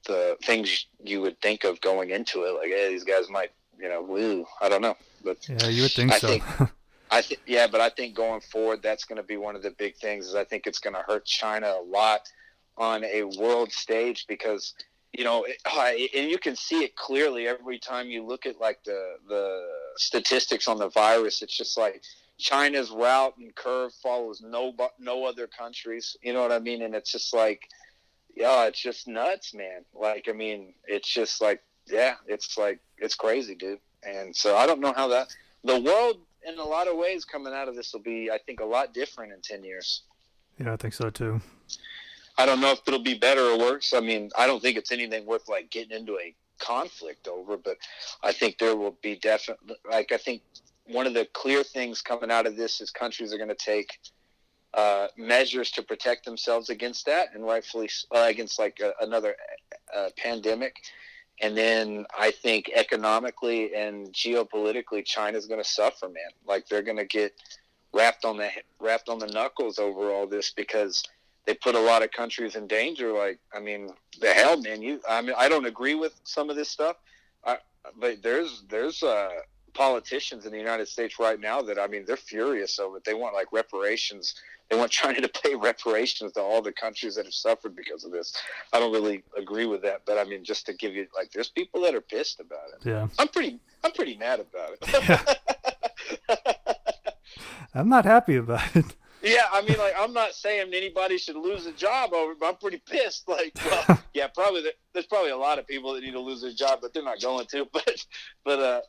the 0.06 0.36
things 0.44 0.86
you 1.02 1.22
would 1.22 1.40
think 1.40 1.64
of 1.64 1.80
going 1.80 2.10
into 2.10 2.42
it. 2.44 2.52
Like, 2.52 2.68
hey, 2.68 2.90
these 2.90 3.04
guys 3.04 3.30
might, 3.30 3.52
you 3.80 3.88
know, 3.88 4.02
woo. 4.02 4.44
I 4.60 4.68
don't 4.68 4.82
know, 4.82 4.96
but 5.24 5.38
Yeah, 5.48 5.68
you 5.68 5.82
would 5.82 5.92
think 5.92 6.12
I 6.12 6.18
so. 6.18 6.28
think- 6.28 6.44
I 7.12 7.22
yeah, 7.46 7.66
but 7.66 7.80
I 7.82 7.90
think 7.90 8.16
going 8.16 8.40
forward, 8.40 8.82
that's 8.82 9.04
going 9.04 9.18
to 9.18 9.22
be 9.22 9.36
one 9.36 9.54
of 9.54 9.62
the 9.62 9.70
big 9.70 9.96
things. 9.96 10.28
Is 10.28 10.34
I 10.34 10.44
think 10.44 10.66
it's 10.66 10.78
going 10.78 10.94
to 10.94 11.02
hurt 11.02 11.26
China 11.26 11.76
a 11.78 11.84
lot 11.84 12.22
on 12.78 13.04
a 13.04 13.24
world 13.24 13.70
stage 13.70 14.24
because 14.26 14.74
you 15.12 15.24
know, 15.24 15.44
it, 15.46 16.10
and 16.16 16.30
you 16.30 16.38
can 16.38 16.56
see 16.56 16.84
it 16.84 16.96
clearly 16.96 17.46
every 17.46 17.78
time 17.78 18.08
you 18.08 18.24
look 18.24 18.46
at 18.46 18.58
like 18.58 18.82
the 18.84 19.16
the 19.28 19.68
statistics 19.96 20.68
on 20.68 20.78
the 20.78 20.88
virus. 20.88 21.42
It's 21.42 21.56
just 21.56 21.76
like 21.76 22.02
China's 22.38 22.90
route 22.90 23.36
and 23.36 23.54
curve 23.54 23.92
follows 24.02 24.40
no 24.42 24.74
no 24.98 25.26
other 25.26 25.46
countries. 25.46 26.16
You 26.22 26.32
know 26.32 26.40
what 26.40 26.52
I 26.52 26.60
mean? 26.60 26.80
And 26.80 26.94
it's 26.94 27.12
just 27.12 27.34
like, 27.34 27.68
yeah, 28.34 28.64
it's 28.64 28.80
just 28.80 29.06
nuts, 29.06 29.52
man. 29.52 29.84
Like, 29.94 30.28
I 30.30 30.32
mean, 30.32 30.72
it's 30.86 31.12
just 31.12 31.42
like, 31.42 31.60
yeah, 31.86 32.14
it's 32.26 32.56
like 32.56 32.80
it's 32.96 33.14
crazy, 33.14 33.54
dude. 33.54 33.80
And 34.02 34.34
so 34.34 34.56
I 34.56 34.66
don't 34.66 34.80
know 34.80 34.94
how 34.96 35.08
that 35.08 35.28
the 35.62 35.78
world 35.78 36.20
in 36.46 36.58
a 36.58 36.64
lot 36.64 36.88
of 36.88 36.96
ways 36.96 37.24
coming 37.24 37.52
out 37.52 37.68
of 37.68 37.76
this 37.76 37.92
will 37.92 38.00
be, 38.00 38.30
I 38.30 38.38
think, 38.38 38.60
a 38.60 38.64
lot 38.64 38.94
different 38.94 39.32
in 39.32 39.40
ten 39.40 39.64
years. 39.64 40.02
yeah, 40.58 40.72
I 40.72 40.76
think 40.76 40.94
so 40.94 41.10
too. 41.10 41.40
I 42.38 42.46
don't 42.46 42.60
know 42.60 42.72
if 42.72 42.80
it'll 42.86 43.02
be 43.02 43.14
better 43.14 43.42
or 43.42 43.58
worse. 43.58 43.92
I 43.92 44.00
mean, 44.00 44.30
I 44.36 44.46
don't 44.46 44.60
think 44.60 44.76
it's 44.76 44.92
anything 44.92 45.26
worth 45.26 45.48
like 45.48 45.70
getting 45.70 45.96
into 45.96 46.18
a 46.18 46.34
conflict 46.58 47.28
over, 47.28 47.56
but 47.56 47.76
I 48.22 48.32
think 48.32 48.58
there 48.58 48.76
will 48.76 48.96
be 49.02 49.16
definitely 49.16 49.76
like 49.90 50.12
I 50.12 50.16
think 50.16 50.42
one 50.86 51.06
of 51.06 51.14
the 51.14 51.26
clear 51.32 51.62
things 51.62 52.00
coming 52.00 52.30
out 52.30 52.46
of 52.46 52.56
this 52.56 52.80
is 52.80 52.90
countries 52.90 53.32
are 53.32 53.36
going 53.36 53.48
to 53.48 53.54
take 53.54 53.98
uh, 54.74 55.08
measures 55.16 55.70
to 55.72 55.82
protect 55.82 56.24
themselves 56.24 56.70
against 56.70 57.06
that, 57.06 57.34
and 57.34 57.44
rightfully 57.44 57.90
uh, 58.14 58.26
against 58.28 58.58
like 58.58 58.80
a, 58.80 58.92
another 59.04 59.36
uh, 59.94 60.08
pandemic. 60.16 60.76
And 61.40 61.56
then 61.56 62.06
I 62.16 62.30
think 62.30 62.70
economically 62.74 63.74
and 63.74 64.12
geopolitically, 64.12 65.04
China's 65.04 65.46
going 65.46 65.62
to 65.62 65.68
suffer, 65.68 66.08
man. 66.08 66.30
Like 66.46 66.68
they're 66.68 66.82
going 66.82 66.98
to 66.98 67.04
get 67.04 67.34
wrapped 67.92 68.24
on 68.24 68.36
the 68.36 68.50
wrapped 68.80 69.08
on 69.08 69.18
the 69.18 69.26
knuckles 69.26 69.78
over 69.78 70.12
all 70.12 70.26
this 70.26 70.50
because 70.50 71.02
they 71.46 71.54
put 71.54 71.74
a 71.74 71.80
lot 71.80 72.02
of 72.02 72.10
countries 72.12 72.54
in 72.54 72.66
danger. 72.66 73.12
Like, 73.12 73.38
I 73.54 73.60
mean, 73.60 73.90
the 74.20 74.32
hell, 74.32 74.60
man. 74.60 74.82
You, 74.82 75.00
I 75.08 75.20
mean, 75.22 75.34
I 75.36 75.48
don't 75.48 75.66
agree 75.66 75.94
with 75.94 76.18
some 76.24 76.50
of 76.50 76.56
this 76.56 76.68
stuff, 76.68 76.96
I, 77.44 77.58
but 77.98 78.22
there's 78.22 78.62
there's 78.68 79.02
uh, 79.02 79.30
politicians 79.74 80.46
in 80.46 80.52
the 80.52 80.58
United 80.58 80.88
States 80.88 81.18
right 81.18 81.40
now 81.40 81.62
that 81.62 81.78
I 81.78 81.86
mean, 81.86 82.04
they're 82.06 82.16
furious 82.16 82.78
over 82.78 82.98
it. 82.98 83.04
They 83.04 83.14
want 83.14 83.34
like 83.34 83.52
reparations 83.52 84.34
they 84.72 84.78
want 84.78 84.90
China 84.90 85.20
to 85.20 85.28
pay 85.28 85.54
reparations 85.54 86.32
to 86.32 86.40
all 86.40 86.62
the 86.62 86.72
countries 86.72 87.14
that 87.16 87.26
have 87.26 87.34
suffered 87.34 87.76
because 87.76 88.04
of 88.04 88.10
this. 88.10 88.34
I 88.72 88.80
don't 88.80 88.92
really 88.92 89.22
agree 89.36 89.66
with 89.66 89.82
that, 89.82 90.02
but 90.06 90.18
I 90.18 90.24
mean, 90.24 90.44
just 90.44 90.66
to 90.66 90.72
give 90.72 90.94
you 90.94 91.06
like, 91.14 91.30
there's 91.30 91.50
people 91.50 91.82
that 91.82 91.94
are 91.94 92.00
pissed 92.00 92.40
about 92.40 92.68
it. 92.74 92.88
Yeah, 92.88 93.06
I'm 93.18 93.28
pretty, 93.28 93.60
I'm 93.84 93.92
pretty 93.92 94.16
mad 94.16 94.40
about 94.40 94.70
it. 94.80 95.38
Yeah. 96.28 96.34
I'm 97.74 97.88
not 97.88 98.04
happy 98.04 98.36
about 98.36 98.76
it. 98.76 98.84
Yeah, 99.22 99.44
I 99.50 99.62
mean, 99.62 99.78
like, 99.78 99.94
I'm 99.98 100.12
not 100.12 100.34
saying 100.34 100.72
anybody 100.74 101.16
should 101.16 101.36
lose 101.36 101.64
a 101.64 101.72
job 101.72 102.12
over, 102.12 102.32
it, 102.32 102.40
but 102.40 102.46
I'm 102.46 102.56
pretty 102.56 102.82
pissed. 102.86 103.28
Like, 103.28 103.52
well, 103.64 103.98
yeah, 104.14 104.26
probably 104.26 104.64
there's 104.92 105.06
probably 105.06 105.30
a 105.30 105.36
lot 105.36 105.58
of 105.58 105.66
people 105.66 105.94
that 105.94 106.02
need 106.02 106.12
to 106.12 106.20
lose 106.20 106.42
their 106.42 106.52
job, 106.52 106.80
but 106.82 106.92
they're 106.92 107.04
not 107.04 107.22
going 107.22 107.46
to. 107.52 107.66
But, 107.72 108.04
but, 108.44 108.58
uh, 108.58 108.80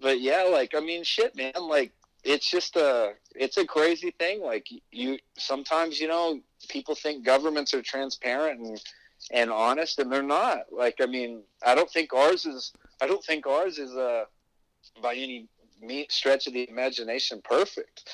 but 0.00 0.20
yeah, 0.20 0.44
like, 0.44 0.74
I 0.76 0.80
mean, 0.80 1.02
shit, 1.02 1.34
man, 1.34 1.52
like, 1.60 1.92
it's 2.24 2.50
just 2.50 2.76
a 2.76 3.12
it's 3.34 3.56
a 3.56 3.66
crazy 3.66 4.10
thing 4.18 4.40
like 4.42 4.66
you 4.90 5.18
sometimes 5.36 6.00
you 6.00 6.08
know 6.08 6.40
people 6.68 6.94
think 6.94 7.24
governments 7.24 7.72
are 7.74 7.82
transparent 7.82 8.60
and 8.60 8.80
and 9.32 9.50
honest 9.50 9.98
and 9.98 10.10
they're 10.12 10.22
not. 10.22 10.60
Like 10.72 10.96
i 11.00 11.06
mean 11.06 11.42
i 11.64 11.74
don't 11.74 11.90
think 11.90 12.12
ours 12.12 12.46
is 12.46 12.72
i 13.00 13.06
don't 13.06 13.24
think 13.24 13.46
ours 13.46 13.78
is 13.78 13.92
uh 13.94 14.24
by 15.02 15.14
any 15.14 15.48
stretch 16.08 16.46
of 16.46 16.52
the 16.54 16.68
imagination 16.68 17.40
perfect. 17.44 18.08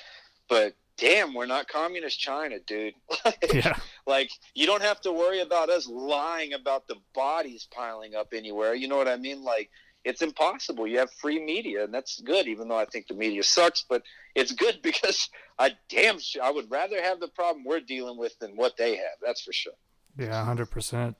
But 0.49 0.75
damn 0.97 1.35
we're 1.35 1.47
not 1.47 1.67
communist 1.69 2.21
china 2.21 2.57
dude. 2.67 2.95
Like, 3.25 3.53
Yeah. 3.55 3.77
like 4.07 4.31
you 4.55 4.67
don't 4.67 4.83
have 4.83 5.01
to 5.03 5.13
worry 5.13 5.41
about 5.41 5.71
us 5.71 5.89
lying 5.89 6.53
about 6.53 6.87
the 6.89 6.97
bodies 7.15 7.67
piling 7.71 8.15
up 8.15 8.29
anywhere. 8.33 8.75
You 8.75 8.89
know 8.89 8.97
what 8.97 9.09
i 9.09 9.17
mean? 9.17 9.43
Like 9.43 9.71
it's 10.05 10.23
impossible. 10.23 10.87
You 10.87 10.99
have 10.99 11.11
free 11.13 11.43
media, 11.43 11.85
and 11.85 11.93
that's 11.95 12.21
good. 12.21 12.47
Even 12.47 12.69
though 12.69 12.79
I 12.79 12.85
think 12.85 13.07
the 13.09 13.15
media 13.15 13.43
sucks, 13.43 13.85
but 13.89 14.03
it's 14.35 14.53
good 14.53 14.81
because 14.83 15.29
I 15.59 15.73
damn 15.89 16.19
sure 16.19 16.43
I 16.43 16.51
would 16.51 16.71
rather 16.71 17.03
have 17.03 17.21
the 17.21 17.29
problem 17.29 17.65
we're 17.65 17.81
dealing 17.81 18.19
with 18.19 18.39
than 18.39 18.57
what 18.57 18.77
they 18.77 18.97
have. 18.97 19.17
That's 19.23 19.43
for 19.43 19.53
sure. 19.53 19.73
Yeah, 20.19 20.45
hundred 20.45 20.71
percent. 20.71 21.17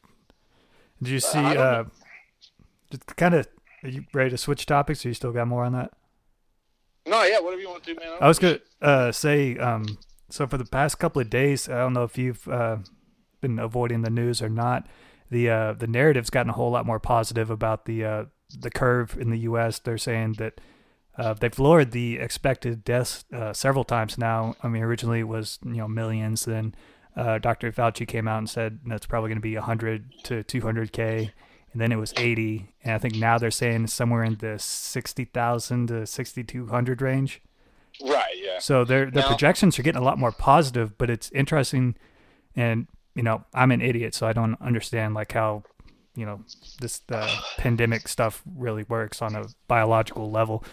Did 1.03 1.11
you 1.11 1.21
see? 1.21 1.39
I 1.39 1.57
Uh, 1.57 1.85
just 2.91 3.07
kind 3.17 3.35
of. 3.35 3.49
Are 3.83 3.89
you 3.89 4.05
ready 4.15 4.31
to 4.31 4.39
switch 4.39 4.65
topics? 4.65 5.05
Or 5.05 5.09
you 5.09 5.15
still 5.15 5.33
got 5.33 5.47
more 5.47 5.65
on 5.65 5.73
that? 5.73 5.91
No, 7.07 7.23
yeah, 7.25 7.39
whatever 7.41 7.61
you 7.61 7.69
want 7.69 7.83
to 7.85 7.93
do, 7.95 8.01
man. 8.01 8.17
I 8.21 8.29
was 8.29 8.39
gonna 8.39 8.61
uh, 8.81 9.13
say. 9.13 9.57
Um, 9.59 9.99
so 10.31 10.47
for 10.47 10.57
the 10.57 10.65
past 10.65 10.99
couple 10.99 11.21
of 11.21 11.29
days, 11.29 11.69
I 11.69 11.79
don't 11.79 11.93
know 11.93 12.05
if 12.05 12.17
you've 12.17 12.49
uh, 12.49 12.79
been 13.41 13.59
avoiding 13.59 14.03
the 14.03 14.11
news 14.11 14.41
or 14.41 14.49
not. 14.49 14.87
The 15.31 15.51
uh, 15.51 15.73
the 15.75 15.87
narrative's 15.87 16.31
gotten 16.31 16.51
a 16.51 16.55
whole 16.55 16.71
lot 16.71 16.87
more 16.87 16.99
positive 16.99 17.51
about 17.51 17.85
the 17.85 18.05
uh, 18.05 18.25
the 18.59 18.71
curve 18.71 19.17
in 19.19 19.31
the 19.31 19.39
U.S. 19.41 19.79
They're 19.79 19.99
saying 19.99 20.35
that 20.35 20.61
uh, 21.17 21.35
they've 21.35 21.59
lowered 21.59 21.93
the 21.93 22.19
expected 22.19 22.85
deaths 22.85 23.25
uh, 23.33 23.53
several 23.53 23.85
times 23.85 24.19
now. 24.19 24.57
I 24.63 24.69
mean, 24.69 24.83
originally 24.83 25.21
it 25.21 25.29
was 25.29 25.59
you 25.65 25.77
know 25.77 25.89
millions. 25.89 26.45
Then 26.45 26.75
uh, 27.17 27.39
Dr. 27.39 27.71
Fauci 27.73 28.07
came 28.07 28.27
out 28.27 28.39
and 28.39 28.51
said 28.51 28.81
that's 28.87 29.07
probably 29.07 29.29
going 29.29 29.39
to 29.39 29.43
be 29.43 29.55
100 29.55 30.13
to 30.25 30.43
200k, 30.45 31.31
and 31.73 31.81
then 31.81 31.93
it 31.93 31.97
was 31.97 32.13
80. 32.17 32.75
And 32.83 32.95
I 32.95 32.99
think 32.99 33.15
now 33.15 33.39
they're 33.39 33.51
saying 33.53 33.87
somewhere 33.89 34.25
in 34.25 34.37
the 34.37 34.59
60,000 34.59 35.87
to 35.89 36.07
6,200 36.07 37.03
range. 37.03 37.41
Right. 38.05 38.35
Yeah. 38.43 38.59
So 38.59 38.85
their 38.85 39.11
their 39.11 39.23
Now- 39.23 39.29
projections 39.29 39.79
are 39.79 39.83
getting 39.83 40.01
a 40.01 40.05
lot 40.05 40.19
more 40.19 40.33
positive, 40.33 40.99
but 40.99 41.11
it's 41.11 41.31
interesting, 41.31 41.95
and 42.57 42.89
you 43.15 43.23
know 43.23 43.45
I'm 43.55 43.71
an 43.71 43.81
idiot, 43.81 44.15
so 44.15 44.27
I 44.27 44.33
don't 44.33 44.61
understand 44.61 45.15
like 45.15 45.31
how 45.33 45.63
you 46.15 46.27
know 46.27 46.45
this 46.81 47.01
the 47.01 47.29
pandemic 47.59 48.09
stuff 48.09 48.43
really 48.57 48.85
works 48.89 49.23
on 49.23 49.35
a 49.35 49.45
biological 49.69 50.31
level. 50.31 50.65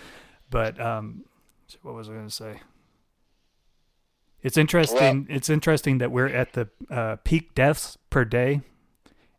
But 0.49 0.79
um, 0.79 1.23
what 1.81 1.95
was 1.95 2.09
I 2.09 2.13
going 2.13 2.27
to 2.27 2.33
say? 2.33 2.61
It's 4.43 4.57
interesting. 4.57 5.27
it's 5.29 5.49
interesting 5.49 5.99
that 5.99 6.11
we're 6.11 6.27
at 6.27 6.53
the 6.53 6.69
uh, 6.89 7.17
peak 7.23 7.53
deaths 7.53 7.97
per 8.09 8.25
day, 8.25 8.61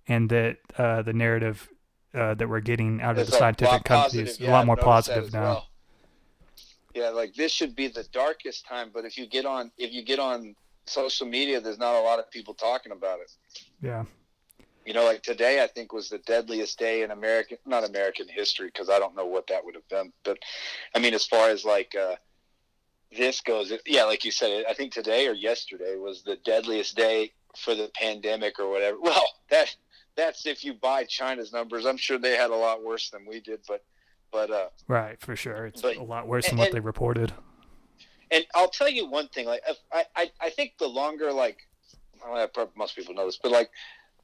and 0.07 0.31
that 0.31 0.59
uh, 0.79 1.03
the 1.03 1.12
narrative 1.12 1.69
uh, 2.15 2.35
that 2.35 2.49
we're 2.49 2.61
getting 2.61 3.01
out 3.01 3.19
of 3.19 3.27
the 3.27 3.33
scientific 3.33 3.85
positive. 3.85 4.29
is 4.29 4.41
a 4.41 4.51
lot 4.51 4.67
more 4.67 4.77
positive 4.77 5.33
now. 5.33 5.43
well. 5.43 5.69
Yeah, 6.95 7.09
like 7.09 7.35
this 7.35 7.51
should 7.53 7.75
be 7.75 7.88
the 7.88 8.05
darkest 8.12 8.67
time, 8.67 8.91
but 8.93 9.05
if 9.05 9.17
you 9.17 9.27
get 9.27 9.47
on 9.47 9.71
if 9.79 9.93
you 9.93 10.05
get 10.05 10.19
on 10.19 10.55
social 10.87 11.27
media, 11.27 11.61
there's 11.61 11.79
not 11.79 11.95
a 11.95 12.01
lot 12.01 12.19
of 12.19 12.31
people 12.31 12.55
talking 12.55 12.93
about 12.93 13.21
it. 13.21 13.33
Yeah. 13.81 14.05
You 14.85 14.95
know, 14.95 15.05
like 15.05 15.23
today, 15.23 15.62
I 15.62 15.66
think 15.68 15.92
was 15.92 16.09
the 16.09 16.18
deadliest 16.18 16.79
day 16.79 17.03
in 17.03 17.11
American, 17.12 17.59
not 17.66 17.85
American 17.88 18.27
history, 18.29 18.66
because 18.66 18.88
I 18.90 18.99
don't 18.99 19.14
know 19.16 19.27
what 19.27 19.47
that 19.49 19.64
would 19.64 19.75
have 19.75 19.88
been. 19.88 20.12
But 20.25 20.38
I 20.95 20.99
mean, 20.99 21.14
as 21.14 21.25
far 21.25 21.51
as 21.51 21.64
like 21.64 21.95
uh, 21.95 22.16
this 23.16 23.40
goes, 23.40 23.71
it, 23.71 23.83
yeah, 23.87 24.05
like 24.05 24.25
you 24.25 24.31
said, 24.33 24.64
I 24.68 24.75
think 24.75 24.92
today 24.92 25.29
or 25.29 25.33
yesterday 25.35 25.97
was 25.97 26.23
the 26.23 26.37
deadliest 26.45 26.97
day 26.97 27.33
for 27.57 27.75
the 27.75 27.90
pandemic 27.95 28.59
or 28.59 28.71
whatever. 28.71 28.99
Well, 29.03 29.25
that 29.51 29.75
that's 30.16 30.47
if 30.47 30.64
you 30.64 30.75
buy 30.75 31.05
China's 31.05 31.53
numbers. 31.53 31.87
I'm 31.87 31.97
sure 31.97 32.18
they 32.18 32.37
had 32.37 32.51
a 32.51 32.57
lot 32.57 32.83
worse 32.83 33.11
than 33.11 33.25
we 33.27 33.40
did, 33.40 33.61
but 33.68 33.85
but 34.33 34.51
uh, 34.51 34.68
Right, 34.88 35.21
for 35.21 35.37
sure. 35.37 35.66
It's 35.66 35.83
But- 35.83 35.97
a 35.97 36.03
lot 36.03 36.27
worse 36.27 36.49
than 36.49 36.59
what 36.59 36.68
and- 36.68 36.75
they 36.77 36.81
reported. 36.81 37.33
and 38.31 38.45
I'll 38.55 38.68
tell 38.71 38.88
you 38.88 39.07
one 39.09 39.29
thing. 39.29 39.47
Like 39.47 39.62
I, 39.92 40.05
I, 40.16 40.31
I 40.40 40.51
think 40.51 40.73
the 40.79 40.88
longer 40.88 41.31
like, 41.33 41.59
I 42.27 42.47
prob- 42.47 42.71
most 42.75 42.97
people 42.97 43.14
know 43.14 43.27
this, 43.27 43.38
but 43.42 43.53
like, 43.53 43.71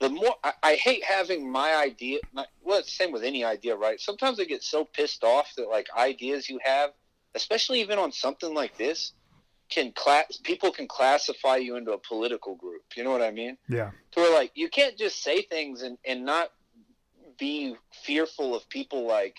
the 0.01 0.09
more 0.09 0.35
I, 0.45 0.53
I 0.63 0.75
hate 0.75 1.05
having 1.05 1.51
my 1.51 1.75
idea. 1.75 2.21
My, 2.33 2.47
well, 2.63 2.79
it's 2.79 2.89
the 2.89 3.05
same 3.05 3.13
with 3.13 3.25
any 3.25 3.45
idea, 3.45 3.77
right? 3.77 4.01
Sometimes 4.01 4.39
I 4.39 4.45
get 4.45 4.63
so 4.63 4.85
pissed 4.85 5.25
off 5.25 5.53
that 5.57 5.69
like 5.69 5.89
ideas 5.97 6.49
you 6.49 6.59
have, 6.65 6.91
especially 7.35 7.81
even 7.81 7.99
on 7.99 8.13
something 8.13 8.55
like 8.55 8.77
this, 8.77 9.13
can 9.69 9.93
class 9.93 10.39
people 10.43 10.71
can 10.71 10.87
classify 10.87 11.57
you 11.57 11.77
into 11.77 11.93
a 11.93 11.99
political 11.99 12.55
group. 12.55 12.83
You 12.97 13.05
know 13.05 13.11
what 13.11 13.23
I 13.23 13.31
mean? 13.31 13.57
Yeah. 13.69 13.91
to 14.13 14.21
where 14.21 14.33
like 14.33 14.53
you 14.55 14.69
can't 14.69 14.97
just 14.97 15.23
say 15.23 15.43
things 15.43 15.83
and, 15.83 15.99
and 16.07 16.25
not 16.25 16.51
be 17.39 17.77
fearful 17.93 18.55
of 18.55 18.69
people 18.69 19.07
like 19.07 19.37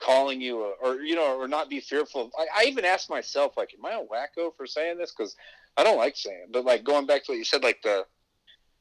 calling 0.00 0.40
you 0.40 0.62
a, 0.64 0.72
or 0.82 0.96
you 1.00 1.14
know 1.14 1.38
or 1.38 1.48
not 1.48 1.70
be 1.70 1.80
fearful 1.80 2.22
of, 2.22 2.30
I, 2.38 2.62
I 2.62 2.64
even 2.66 2.84
asked 2.84 3.08
myself 3.08 3.56
like 3.56 3.70
am 3.78 3.86
i 3.86 3.92
a 3.92 4.02
wacko 4.02 4.50
for 4.54 4.66
saying 4.66 4.98
this 4.98 5.12
because 5.16 5.34
i 5.76 5.84
don't 5.84 5.96
like 5.96 6.16
saying 6.16 6.40
it 6.44 6.52
but 6.52 6.64
like 6.64 6.84
going 6.84 7.06
back 7.06 7.24
to 7.24 7.32
what 7.32 7.38
you 7.38 7.44
said 7.44 7.62
like 7.62 7.80
the 7.82 8.04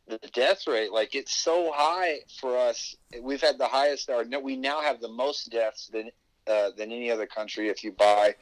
the 0.08 0.20
death 0.34 0.68
rate 0.68 0.92
like 0.92 1.16
it's 1.16 1.34
so 1.34 1.72
high 1.74 2.18
for 2.40 2.58
us 2.58 2.96
we've 3.22 3.42
had 3.42 3.58
the 3.58 3.68
highest 3.68 4.10
or 4.10 4.26
no, 4.26 4.40
we 4.40 4.56
now 4.56 4.82
have 4.82 5.00
the 5.00 5.08
most 5.08 5.50
deaths 5.52 5.88
than 5.88 6.10
uh, 6.48 6.72
than 6.78 6.92
any 6.92 7.10
other 7.10 7.26
country 7.26 7.70
if 7.70 7.84
you 7.84 7.92
buy 7.92 8.36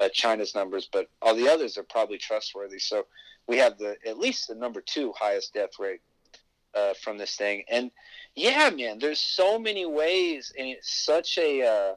uh, 0.00 0.08
china's 0.12 0.54
numbers 0.54 0.88
but 0.92 1.08
all 1.22 1.34
the 1.34 1.48
others 1.48 1.78
are 1.78 1.84
probably 1.84 2.18
trustworthy 2.18 2.80
so 2.80 3.06
we 3.46 3.56
have 3.58 3.78
the 3.78 3.96
at 4.06 4.18
least 4.18 4.48
the 4.48 4.54
number 4.54 4.80
two 4.80 5.12
highest 5.16 5.54
death 5.54 5.78
rate 5.78 6.00
uh, 6.74 6.94
from 6.94 7.18
this 7.18 7.36
thing. 7.36 7.64
And 7.68 7.90
yeah, 8.34 8.70
man, 8.70 8.98
there's 8.98 9.20
so 9.20 9.58
many 9.58 9.86
ways, 9.86 10.52
and 10.58 10.68
it's 10.68 11.04
such 11.04 11.38
a 11.38 11.62
uh, 11.62 11.94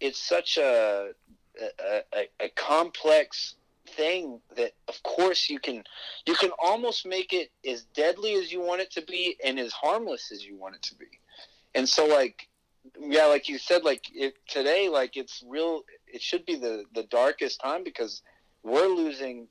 it's 0.00 0.18
such 0.20 0.58
a 0.58 1.12
a, 1.60 2.00
a 2.14 2.28
a 2.44 2.48
complex 2.50 3.56
thing 3.96 4.40
that 4.56 4.72
of 4.88 5.02
course 5.02 5.48
you 5.48 5.58
can 5.58 5.84
you 6.26 6.34
can 6.34 6.50
almost 6.58 7.06
make 7.06 7.32
it 7.32 7.50
as 7.68 7.82
deadly 7.94 8.34
as 8.34 8.52
you 8.52 8.60
want 8.60 8.80
it 8.80 8.90
to 8.92 9.02
be 9.02 9.36
and 9.44 9.58
as 9.58 9.72
harmless 9.72 10.30
as 10.32 10.44
you 10.44 10.56
want 10.56 10.74
it 10.74 10.82
to 10.82 10.94
be. 10.94 11.06
And 11.74 11.88
so 11.88 12.06
like 12.06 12.48
yeah 12.98 13.26
like 13.26 13.48
you 13.48 13.58
said 13.58 13.84
like 13.84 14.04
if 14.14 14.32
today 14.46 14.88
like 14.88 15.16
it's 15.16 15.42
real 15.46 15.82
it 16.06 16.22
should 16.22 16.46
be 16.46 16.56
the 16.56 16.84
the 16.94 17.02
darkest 17.04 17.60
time 17.60 17.84
because 17.84 18.22
we're 18.62 18.88
losing 18.88 19.46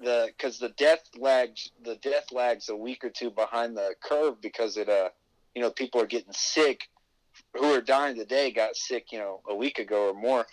the 0.00 0.28
because 0.36 0.58
the 0.58 0.68
death 0.70 1.08
lags 1.16 1.70
the 1.84 1.96
death 1.96 2.32
lags 2.32 2.68
a 2.68 2.76
week 2.76 3.04
or 3.04 3.10
two 3.10 3.30
behind 3.30 3.76
the 3.76 3.94
curve 4.02 4.40
because 4.40 4.76
it 4.76 4.88
uh 4.88 5.08
you 5.54 5.62
know 5.62 5.70
people 5.70 6.00
are 6.00 6.06
getting 6.06 6.32
sick 6.32 6.88
who 7.54 7.66
are 7.72 7.80
dying 7.80 8.16
today 8.16 8.50
got 8.50 8.76
sick 8.76 9.12
you 9.12 9.18
know 9.18 9.40
a 9.48 9.54
week 9.54 9.78
ago 9.78 10.10
or 10.10 10.14
more 10.14 10.46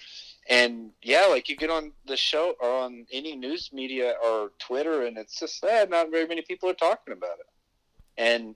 and 0.49 0.91
yeah 1.01 1.25
like 1.29 1.47
you 1.47 1.55
get 1.55 1.69
on 1.69 1.91
the 2.05 2.17
show 2.17 2.55
or 2.59 2.69
on 2.69 3.05
any 3.11 3.35
news 3.35 3.71
media 3.71 4.13
or 4.23 4.51
twitter 4.59 5.05
and 5.05 5.17
it's 5.17 5.39
just 5.39 5.59
sad 5.59 5.89
not 5.89 6.11
very 6.11 6.27
many 6.27 6.41
people 6.41 6.69
are 6.69 6.73
talking 6.73 7.13
about 7.13 7.39
it 7.39 7.47
and 8.17 8.55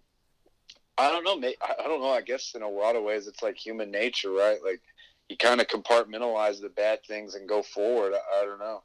I 0.97 1.11
don't 1.11 1.23
know. 1.23 1.47
I 1.47 1.73
I 1.79 1.83
don't 1.83 2.01
know. 2.01 2.09
I 2.09 2.21
guess 2.21 2.53
in 2.55 2.63
a 2.63 2.69
lot 2.69 2.95
of 2.95 3.03
ways, 3.03 3.27
it's 3.27 3.43
like 3.43 3.55
human 3.55 3.91
nature, 3.91 4.31
right? 4.31 4.57
Like 4.63 4.81
you 5.29 5.37
kind 5.37 5.61
of 5.61 5.67
compartmentalize 5.67 6.59
the 6.59 6.69
bad 6.69 7.03
things 7.05 7.35
and 7.35 7.47
go 7.47 7.61
forward. 7.61 8.13
I, 8.13 8.41
I 8.41 8.45
don't 8.45 8.59
know. 8.59 8.81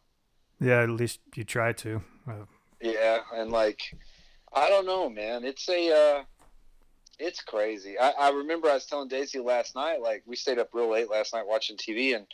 Yeah, 0.60 0.82
at 0.82 0.90
least 0.90 1.20
you 1.34 1.44
try 1.44 1.72
to. 1.72 2.02
Yeah, 2.80 3.20
and 3.34 3.50
like 3.50 3.80
I 4.52 4.68
don't 4.68 4.86
know, 4.86 5.08
man. 5.08 5.44
It's 5.44 5.68
a 5.68 5.90
uh 5.90 6.24
it's 7.18 7.40
crazy. 7.40 7.98
I, 7.98 8.10
I 8.10 8.30
remember 8.30 8.68
I 8.68 8.74
was 8.74 8.86
telling 8.86 9.08
Daisy 9.08 9.38
last 9.38 9.74
night, 9.74 10.00
like 10.02 10.22
we 10.26 10.36
stayed 10.36 10.58
up 10.58 10.70
real 10.72 10.90
late 10.90 11.10
last 11.10 11.32
night 11.32 11.46
watching 11.46 11.76
TV 11.76 12.14
and 12.14 12.26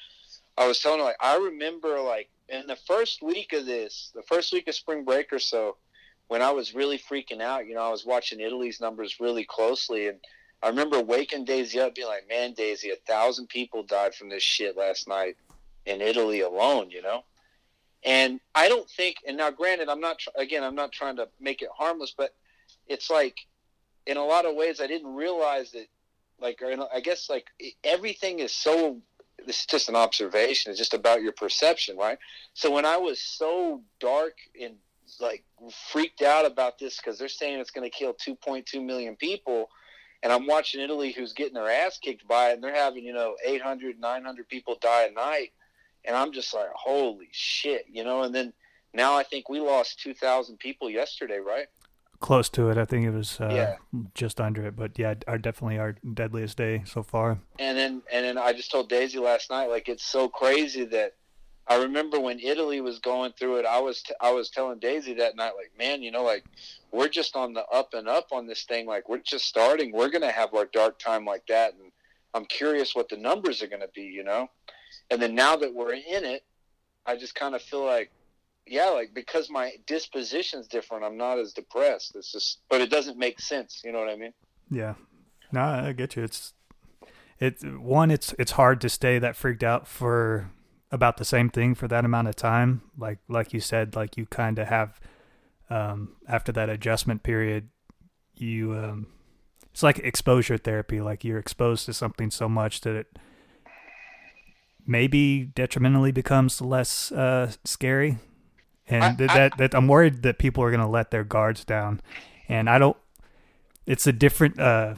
I 0.59 0.67
was 0.67 0.81
telling 0.81 0.99
her 0.99 1.05
like 1.05 1.17
I 1.21 1.37
remember 1.37 2.01
like 2.01 2.29
in 2.49 2.67
the 2.67 2.77
first 2.77 3.23
week 3.23 3.53
of 3.53 3.65
this, 3.65 4.11
the 4.15 4.23
first 4.23 4.53
week 4.53 4.69
of 4.69 4.75
spring 4.75 5.05
break 5.05 5.33
or 5.33 5.39
so, 5.39 5.77
when 6.27 6.43
I 6.43 6.51
was 6.51 6.75
really 6.75 6.99
freaking 6.99 7.41
out, 7.41 7.67
you 7.67 7.75
know, 7.75 7.83
I 7.83 7.91
was 7.91 8.05
watching 8.05 8.41
Italy's 8.41 8.81
numbers 8.81 9.21
really 9.21 9.45
closely 9.45 10.09
and 10.09 10.19
I 10.63 10.69
remember 10.69 11.01
waking 11.01 11.45
Daisy 11.45 11.79
up 11.79 11.95
being 11.95 12.09
like, 12.09 12.29
Man, 12.29 12.53
Daisy, 12.53 12.91
a 12.91 12.97
thousand 13.07 13.49
people 13.49 13.83
died 13.83 14.15
from 14.15 14.29
this 14.29 14.43
shit 14.43 14.77
last 14.77 15.07
night 15.07 15.37
in 15.87 16.01
Italy 16.01 16.41
alone, 16.41 16.91
you 16.91 17.03
know? 17.03 17.25
And 18.05 18.41
I 18.55 18.69
don't 18.69 18.89
think, 18.89 19.17
and 19.27 19.37
now 19.37 19.51
granted, 19.51 19.89
I'm 19.89 20.01
not, 20.01 20.21
again, 20.37 20.63
I'm 20.63 20.75
not 20.75 20.93
trying 20.93 21.17
to 21.17 21.29
make 21.41 21.63
it 21.63 21.69
harmless, 21.77 22.15
but 22.17 22.35
it's 22.87 23.11
like, 23.11 23.39
in 24.07 24.17
a 24.17 24.25
lot 24.25 24.47
of 24.47 24.55
ways, 24.55 24.81
I 24.81 24.87
didn't 24.87 25.15
realize 25.15 25.73
that, 25.73 25.87
like, 26.41 26.63
I 26.63 27.01
guess, 27.01 27.29
like, 27.29 27.47
everything 27.83 28.39
is 28.39 28.53
so, 28.53 28.99
this 29.47 29.61
is 29.61 29.67
just 29.67 29.89
an 29.89 29.97
observation, 29.97 30.71
it's 30.71 30.79
just 30.79 30.95
about 30.95 31.23
your 31.23 31.33
perception, 31.33 31.97
right? 31.97 32.19
So 32.55 32.71
when 32.71 32.85
I 32.85 32.97
was 32.97 33.21
so 33.21 33.83
dark 34.01 34.35
and, 34.61 34.75
like, 35.21 35.45
freaked 35.91 36.23
out 36.23 36.45
about 36.45 36.79
this 36.79 36.97
because 36.99 37.19
they're 37.19 37.29
saying 37.29 37.59
it's 37.59 37.71
going 37.71 37.89
to 37.89 37.97
kill 37.97 38.15
2.2 38.15 38.85
million 38.85 39.17
people, 39.17 39.71
and 40.23 40.33
I'm 40.33 40.47
watching 40.47 40.81
Italy 40.81 41.13
who's 41.13 41.33
getting 41.33 41.55
their 41.55 41.71
ass 41.71 41.99
kicked 41.99 42.27
by 42.27 42.51
it, 42.51 42.55
and 42.55 42.65
they're 42.65 42.75
having, 42.75 43.05
you 43.05 43.13
know, 43.13 43.37
800, 43.45 44.01
900 44.01 44.49
people 44.49 44.77
die 44.81 45.09
a 45.11 45.13
night 45.13 45.53
and 46.05 46.17
I'm 46.17 46.33
just 46.33 46.55
like, 46.55 46.71
holy 46.75 47.29
shit, 47.33 47.87
you 47.91 48.05
know. 48.05 48.23
And 48.23 48.35
then 48.35 48.53
now 48.95 49.17
I 49.17 49.23
think 49.23 49.49
we 49.49 49.61
lost 49.61 50.01
two 50.01 50.15
thousand 50.15 50.59
people 50.59 50.91
yesterday, 50.91 51.39
right? 51.39 51.67
Close 52.21 52.49
to 52.51 52.69
it. 52.71 52.79
I 52.79 52.85
think 52.85 53.07
it 53.07 53.11
was 53.11 53.41
uh, 53.41 53.49
Yeah. 53.53 53.75
just 54.15 54.41
under 54.41 54.67
it, 54.67 54.77
but 54.77 54.99
yeah, 54.99 55.15
our 55.27 55.39
definitely 55.39 55.79
our 55.79 55.97
deadliest 56.15 56.57
day 56.57 56.83
so 56.87 57.03
far. 57.03 57.39
And 57.59 57.77
then 57.79 58.03
and 58.13 58.25
then 58.25 58.39
I 58.39 58.53
just 58.53 58.71
told 58.71 58.89
Daisy 58.89 59.19
last 59.19 59.51
night, 59.51 59.67
like 59.69 59.89
it's 59.89 60.05
so 60.05 60.29
crazy 60.29 60.85
that 60.87 61.15
I 61.71 61.77
remember 61.83 62.19
when 62.19 62.41
Italy 62.41 62.81
was 62.81 62.99
going 62.99 63.33
through 63.39 63.57
it. 63.59 63.67
I 63.67 63.79
was 63.81 64.03
t- 64.03 64.15
I 64.21 64.33
was 64.33 64.51
telling 64.51 64.79
Daisy 64.79 65.15
that 65.15 65.37
night, 65.37 65.53
like, 65.57 65.71
man, 65.79 66.03
you 66.03 66.11
know, 66.11 66.25
like 66.25 66.45
we're 66.93 67.09
just 67.09 67.37
on 67.37 67.53
the 67.53 67.65
up 67.67 67.93
and 67.95 68.09
up 68.09 68.29
on 68.33 68.47
this 68.47 68.65
thing. 68.65 68.87
Like 68.87 69.09
we're 69.09 69.19
just 69.19 69.45
starting. 69.47 69.93
We're 69.93 70.09
gonna 70.11 70.33
have 70.33 70.55
our 70.55 70.65
dark 70.67 70.99
time 70.99 71.25
like 71.25 71.47
that, 71.49 71.75
and 71.75 71.93
I'm 72.35 72.47
curious 72.47 72.95
what 72.95 73.09
the 73.09 73.17
numbers 73.19 73.63
are 73.63 73.67
gonna 73.69 73.89
be, 73.95 74.03
you 74.03 74.25
know. 74.25 74.49
And 75.11 75.21
then 75.21 75.35
now 75.35 75.57
that 75.57 75.73
we're 75.75 75.93
in 75.95 76.25
it, 76.25 76.43
I 77.07 77.17
just 77.17 77.35
kind 77.35 77.55
of 77.55 77.63
feel 77.63 77.85
like, 77.85 78.11
yeah, 78.71 78.91
like 78.91 79.15
because 79.15 79.51
my 79.51 79.73
disposition's 79.87 80.69
different, 80.69 81.05
I'm 81.05 81.17
not 81.17 81.39
as 81.39 81.53
depressed. 81.53 82.15
It's 82.17 82.33
just, 82.33 82.61
but 82.69 82.81
it 82.81 82.91
doesn't 82.91 83.19
make 83.19 83.41
sense. 83.41 83.83
You 83.85 83.93
know 83.93 84.01
what 84.01 84.09
I 84.09 84.17
mean? 84.17 84.33
Yeah, 84.71 84.95
no, 85.53 85.61
I 85.61 85.93
get 85.93 86.17
you. 86.17 86.25
It's 86.25 86.53
it's 87.39 87.65
one. 87.65 88.11
It's 88.11 88.35
it's 88.39 88.53
hard 88.53 88.81
to 88.83 88.89
stay 88.89 89.19
that 89.19 89.37
freaked 89.37 89.63
out 89.63 89.87
for 89.87 90.51
about 90.91 91.17
the 91.19 91.25
same 91.25 91.49
thing 91.51 91.75
for 91.75 91.89
that 91.89 92.05
amount 92.05 92.29
of 92.29 92.37
time. 92.37 92.83
Like 92.97 93.19
like 93.29 93.53
you 93.53 93.61
said, 93.61 93.97
like 93.97 94.17
you 94.17 94.27
kind 94.27 94.59
of 94.59 94.69
have 94.69 95.01
um, 95.71 96.17
after 96.29 96.53
that 96.53 96.69
adjustment 96.69 97.23
period, 97.23 97.69
you 98.35 98.75
um, 98.75 99.07
it's 99.71 99.83
like 99.83 99.99
exposure 99.99 100.59
therapy. 100.59 101.01
Like 101.01 101.25
you're 101.25 101.39
exposed 101.39 101.87
to 101.87 101.93
something 101.93 102.31
so 102.31 102.49
much 102.49 102.81
that 102.83 102.97
it 102.97 103.19
maybe 104.87 105.45
detrimentally 105.45 106.11
becomes 106.11 106.61
less 106.61 107.13
uh, 107.13 107.53
scary. 107.65 108.19
And 108.89 109.05
I- 109.05 109.13
that, 109.15 109.31
I- 109.53 109.57
that 109.59 109.75
I'm 109.75 109.87
worried 109.89 110.23
that 110.23 110.39
people 110.39 110.63
are 110.65 110.71
going 110.71 110.81
to 110.81 110.87
let 110.89 111.11
their 111.11 111.25
guards 111.25 111.65
down, 111.65 112.01
and 112.49 112.69
I 112.71 112.79
don't. 112.79 112.97
It's 113.87 114.07
a 114.07 114.13
different. 114.13 114.59
Uh, 114.59 114.95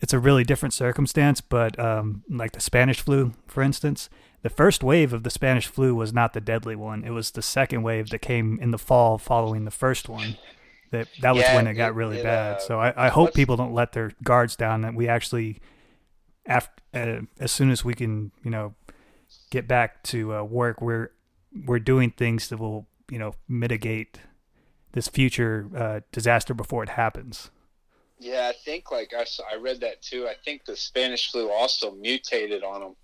it's 0.00 0.12
a 0.12 0.18
really 0.18 0.44
different 0.44 0.74
circumstance, 0.74 1.40
but 1.40 1.78
um, 1.80 2.22
like 2.28 2.52
the 2.52 2.60
Spanish 2.60 3.00
flu, 3.00 3.32
for 3.46 3.62
instance, 3.62 4.10
the 4.42 4.50
first 4.50 4.82
wave 4.84 5.12
of 5.14 5.22
the 5.22 5.30
Spanish 5.30 5.66
flu 5.66 5.94
was 5.94 6.12
not 6.12 6.34
the 6.34 6.40
deadly 6.40 6.76
one. 6.76 7.02
It 7.04 7.10
was 7.10 7.30
the 7.30 7.40
second 7.42 7.82
wave 7.82 8.10
that 8.10 8.18
came 8.20 8.58
in 8.60 8.70
the 8.70 8.78
fall 8.78 9.16
following 9.18 9.64
the 9.64 9.70
first 9.70 10.08
one. 10.08 10.36
That 10.90 11.08
that 11.22 11.34
was 11.34 11.42
Yeah, 11.44 11.54
when 11.56 11.66
it 11.66 11.74
got 11.74 11.94
really 11.94 12.18
it, 12.18 12.24
bad. 12.24 12.56
uh, 12.56 12.60
So 12.60 12.78
I, 12.78 13.06
I 13.06 13.08
hope 13.08 13.32
people 13.34 13.56
don't 13.56 13.72
let 13.72 13.92
their 13.92 14.12
guards 14.22 14.54
down. 14.56 14.82
That 14.82 14.94
we 14.94 15.08
actually, 15.08 15.58
after 16.46 16.70
uh, 16.94 17.20
as 17.40 17.50
soon 17.52 17.70
as 17.70 17.84
we 17.84 17.94
can, 17.94 18.30
you 18.44 18.50
know, 18.50 18.74
get 19.50 19.66
back 19.66 20.02
to 20.04 20.34
uh, 20.36 20.42
work, 20.42 20.80
we're 20.80 21.10
we're 21.66 21.78
doing 21.80 22.10
things 22.10 22.48
that 22.50 22.58
will 22.58 22.86
you 23.10 23.18
know 23.18 23.34
mitigate 23.48 24.20
this 24.92 25.08
future 25.08 25.68
uh, 25.76 26.00
disaster 26.12 26.54
before 26.54 26.82
it 26.82 26.90
happens. 26.90 27.50
Yeah, 28.18 28.50
I 28.50 28.54
think 28.64 28.90
like 28.90 29.12
I, 29.16 29.24
I 29.52 29.56
read 29.56 29.80
that 29.80 30.00
too. 30.02 30.26
I 30.26 30.34
think 30.44 30.64
the 30.64 30.76
Spanish 30.76 31.30
flu 31.30 31.50
also 31.50 31.90
mutated 31.92 32.62
on 32.64 32.80
them, 32.80 32.96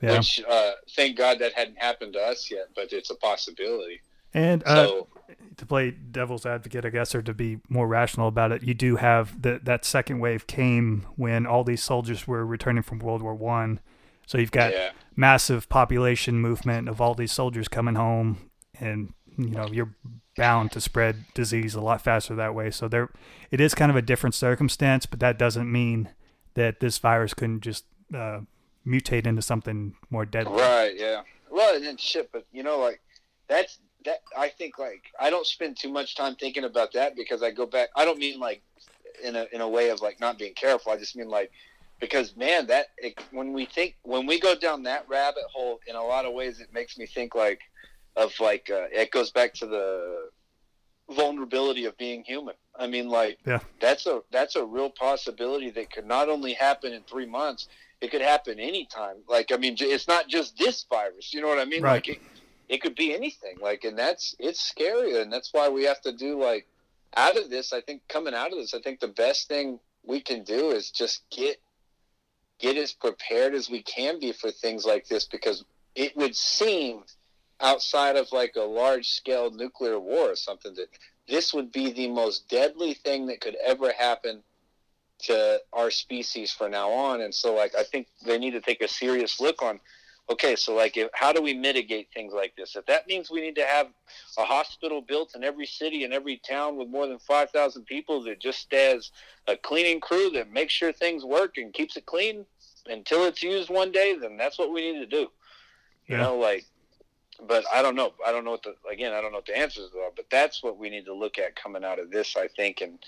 Yeah. 0.00 0.18
which 0.18 0.40
uh, 0.48 0.72
thank 0.94 1.16
God 1.18 1.40
that 1.40 1.52
hadn't 1.54 1.78
happened 1.78 2.12
to 2.12 2.20
us 2.20 2.50
yet, 2.50 2.68
but 2.76 2.92
it's 2.92 3.10
a 3.10 3.16
possibility. 3.16 4.00
And 4.32 4.62
uh, 4.64 4.86
So 4.86 5.08
to 5.56 5.66
play 5.66 5.90
devil's 5.90 6.46
advocate, 6.46 6.84
I 6.84 6.90
guess, 6.90 7.16
or 7.16 7.22
to 7.22 7.34
be 7.34 7.58
more 7.68 7.88
rational 7.88 8.28
about 8.28 8.52
it, 8.52 8.62
you 8.62 8.74
do 8.74 8.94
have 8.96 9.42
that 9.42 9.64
that 9.64 9.84
second 9.84 10.20
wave 10.20 10.46
came 10.46 11.04
when 11.16 11.46
all 11.46 11.64
these 11.64 11.82
soldiers 11.82 12.28
were 12.28 12.46
returning 12.46 12.84
from 12.84 13.00
World 13.00 13.22
War 13.22 13.34
One. 13.34 13.80
So 14.26 14.38
you've 14.38 14.52
got 14.52 14.72
Yeah. 14.72 14.90
massive 15.16 15.68
population 15.68 16.38
movement 16.40 16.88
of 16.88 17.00
all 17.00 17.14
these 17.16 17.32
soldiers 17.32 17.66
coming 17.66 17.96
home, 17.96 18.48
and 18.78 19.12
you 19.44 19.50
know 19.50 19.66
you're 19.66 19.94
bound 20.36 20.72
to 20.72 20.80
spread 20.80 21.24
disease 21.34 21.74
a 21.74 21.80
lot 21.80 22.02
faster 22.02 22.34
that 22.34 22.54
way. 22.54 22.70
So 22.70 22.88
there, 22.88 23.10
it 23.50 23.60
is 23.60 23.74
kind 23.74 23.90
of 23.90 23.96
a 23.96 24.02
different 24.02 24.34
circumstance, 24.34 25.06
but 25.06 25.20
that 25.20 25.38
doesn't 25.38 25.70
mean 25.70 26.10
that 26.54 26.80
this 26.80 26.98
virus 26.98 27.34
couldn't 27.34 27.60
just 27.60 27.84
uh, 28.14 28.40
mutate 28.86 29.26
into 29.26 29.42
something 29.42 29.94
more 30.08 30.24
deadly. 30.24 30.52
right, 30.52 30.92
yeah. 30.96 31.22
Well, 31.50 31.76
and 31.76 31.84
then 31.84 31.96
shit, 31.96 32.30
but 32.32 32.46
you 32.52 32.62
know, 32.62 32.78
like 32.78 33.00
that's 33.48 33.78
that. 34.04 34.22
I 34.36 34.48
think 34.48 34.78
like 34.78 35.04
I 35.18 35.30
don't 35.30 35.46
spend 35.46 35.76
too 35.76 35.90
much 35.90 36.14
time 36.14 36.36
thinking 36.36 36.64
about 36.64 36.92
that 36.92 37.16
because 37.16 37.42
I 37.42 37.50
go 37.50 37.66
back. 37.66 37.88
I 37.96 38.04
don't 38.04 38.18
mean 38.18 38.38
like 38.38 38.62
in 39.22 39.36
a 39.36 39.46
in 39.52 39.60
a 39.60 39.68
way 39.68 39.90
of 39.90 40.00
like 40.00 40.20
not 40.20 40.38
being 40.38 40.54
careful. 40.54 40.92
I 40.92 40.96
just 40.96 41.16
mean 41.16 41.28
like 41.28 41.50
because 42.00 42.36
man, 42.36 42.66
that 42.68 42.86
it, 42.98 43.20
when 43.30 43.52
we 43.52 43.66
think 43.66 43.96
when 44.02 44.26
we 44.26 44.40
go 44.40 44.54
down 44.54 44.84
that 44.84 45.08
rabbit 45.08 45.44
hole, 45.52 45.80
in 45.86 45.96
a 45.96 46.02
lot 46.02 46.24
of 46.24 46.32
ways, 46.32 46.60
it 46.60 46.72
makes 46.72 46.96
me 46.96 47.06
think 47.06 47.34
like 47.34 47.60
of 48.16 48.32
like 48.40 48.70
uh, 48.70 48.86
it 48.92 49.10
goes 49.10 49.30
back 49.30 49.54
to 49.54 49.66
the 49.66 50.30
vulnerability 51.10 51.84
of 51.86 51.96
being 51.98 52.22
human. 52.24 52.54
I 52.78 52.86
mean, 52.86 53.08
like 53.08 53.38
Yeah. 53.46 53.60
that's 53.80 54.06
a 54.06 54.22
that's 54.30 54.56
a 54.56 54.64
real 54.64 54.90
possibility 54.90 55.70
that 55.70 55.92
could 55.92 56.06
not 56.06 56.28
only 56.28 56.52
happen 56.54 56.92
in 56.92 57.02
three 57.02 57.26
months, 57.26 57.68
it 58.00 58.10
could 58.10 58.20
happen 58.22 58.58
anytime. 58.60 59.16
Like 59.28 59.52
I 59.52 59.56
mean, 59.56 59.76
it's 59.78 60.08
not 60.08 60.28
just 60.28 60.56
this 60.58 60.84
virus. 60.88 61.32
You 61.34 61.40
know 61.40 61.48
what 61.48 61.58
I 61.58 61.64
mean? 61.64 61.82
Right. 61.82 61.94
Like 61.94 62.08
it, 62.08 62.20
it 62.68 62.82
could 62.82 62.94
be 62.94 63.14
anything. 63.14 63.56
Like, 63.60 63.84
and 63.84 63.98
that's 63.98 64.36
it's 64.38 64.60
scary, 64.62 65.20
and 65.20 65.32
that's 65.32 65.52
why 65.52 65.68
we 65.68 65.84
have 65.84 66.00
to 66.02 66.12
do 66.12 66.40
like 66.40 66.66
out 67.16 67.36
of 67.36 67.50
this. 67.50 67.72
I 67.72 67.80
think 67.80 68.02
coming 68.08 68.34
out 68.34 68.52
of 68.52 68.58
this, 68.58 68.74
I 68.74 68.80
think 68.80 69.00
the 69.00 69.08
best 69.08 69.48
thing 69.48 69.80
we 70.04 70.20
can 70.20 70.44
do 70.44 70.70
is 70.70 70.90
just 70.90 71.22
get 71.30 71.60
get 72.60 72.76
as 72.76 72.92
prepared 72.92 73.54
as 73.54 73.68
we 73.70 73.82
can 73.82 74.20
be 74.20 74.32
for 74.32 74.50
things 74.50 74.84
like 74.84 75.08
this 75.08 75.24
because 75.24 75.64
it 75.94 76.16
would 76.16 76.36
seem 76.36 77.02
outside 77.60 78.16
of 78.16 78.30
like 78.32 78.54
a 78.56 78.60
large 78.62 79.08
scale 79.08 79.50
nuclear 79.50 79.98
war 79.98 80.30
or 80.32 80.36
something 80.36 80.74
that 80.74 80.88
this 81.28 81.52
would 81.54 81.70
be 81.72 81.92
the 81.92 82.08
most 82.08 82.48
deadly 82.48 82.94
thing 82.94 83.26
that 83.26 83.40
could 83.40 83.56
ever 83.64 83.92
happen 83.92 84.42
to 85.20 85.60
our 85.72 85.90
species 85.90 86.50
from 86.50 86.70
now 86.70 86.90
on. 86.90 87.20
And 87.20 87.34
so 87.34 87.54
like 87.54 87.74
i 87.74 87.82
think 87.82 88.06
they 88.24 88.38
need 88.38 88.52
to 88.52 88.60
take 88.60 88.82
a 88.82 88.88
serious 88.88 89.40
look 89.40 89.62
on 89.62 89.80
okay 90.30 90.54
so 90.54 90.74
like 90.74 90.96
if, 90.96 91.08
how 91.12 91.32
do 91.32 91.42
we 91.42 91.52
mitigate 91.52 92.08
things 92.14 92.32
like 92.32 92.54
this? 92.56 92.76
If 92.76 92.86
that 92.86 93.06
means 93.08 93.30
we 93.30 93.40
need 93.40 93.56
to 93.56 93.64
have 93.64 93.88
a 94.38 94.44
hospital 94.44 95.02
built 95.02 95.34
in 95.34 95.42
every 95.44 95.66
city 95.66 96.04
and 96.04 96.14
every 96.14 96.40
town 96.48 96.76
with 96.76 96.88
more 96.88 97.06
than 97.06 97.18
5000 97.18 97.84
people 97.84 98.22
that 98.24 98.40
just 98.40 98.72
has 98.72 99.10
a 99.48 99.56
cleaning 99.56 100.00
crew 100.00 100.30
that 100.30 100.52
makes 100.52 100.72
sure 100.72 100.92
things 100.92 101.24
work 101.24 101.54
and 101.56 101.72
keeps 101.72 101.96
it 101.96 102.06
clean 102.06 102.46
until 102.86 103.24
it's 103.24 103.42
used 103.42 103.68
one 103.70 103.92
day 103.92 104.16
then 104.20 104.36
that's 104.36 104.58
what 104.58 104.72
we 104.72 104.92
need 104.92 105.00
to 105.00 105.06
do. 105.06 105.28
You 106.06 106.16
Yeah. 106.16 106.22
know 106.22 106.38
like 106.38 106.64
but 107.46 107.64
I 107.72 107.82
don't 107.82 107.94
know. 107.94 108.12
I 108.26 108.32
don't 108.32 108.44
know 108.44 108.52
what 108.52 108.62
the 108.62 108.74
again. 108.90 109.12
I 109.12 109.20
don't 109.20 109.32
know 109.32 109.38
what 109.38 109.46
the 109.46 109.56
answers 109.56 109.90
are. 109.94 110.10
But 110.14 110.26
that's 110.30 110.62
what 110.62 110.78
we 110.78 110.90
need 110.90 111.04
to 111.06 111.14
look 111.14 111.38
at 111.38 111.56
coming 111.56 111.84
out 111.84 111.98
of 111.98 112.10
this, 112.10 112.36
I 112.36 112.48
think, 112.48 112.80
and 112.80 112.98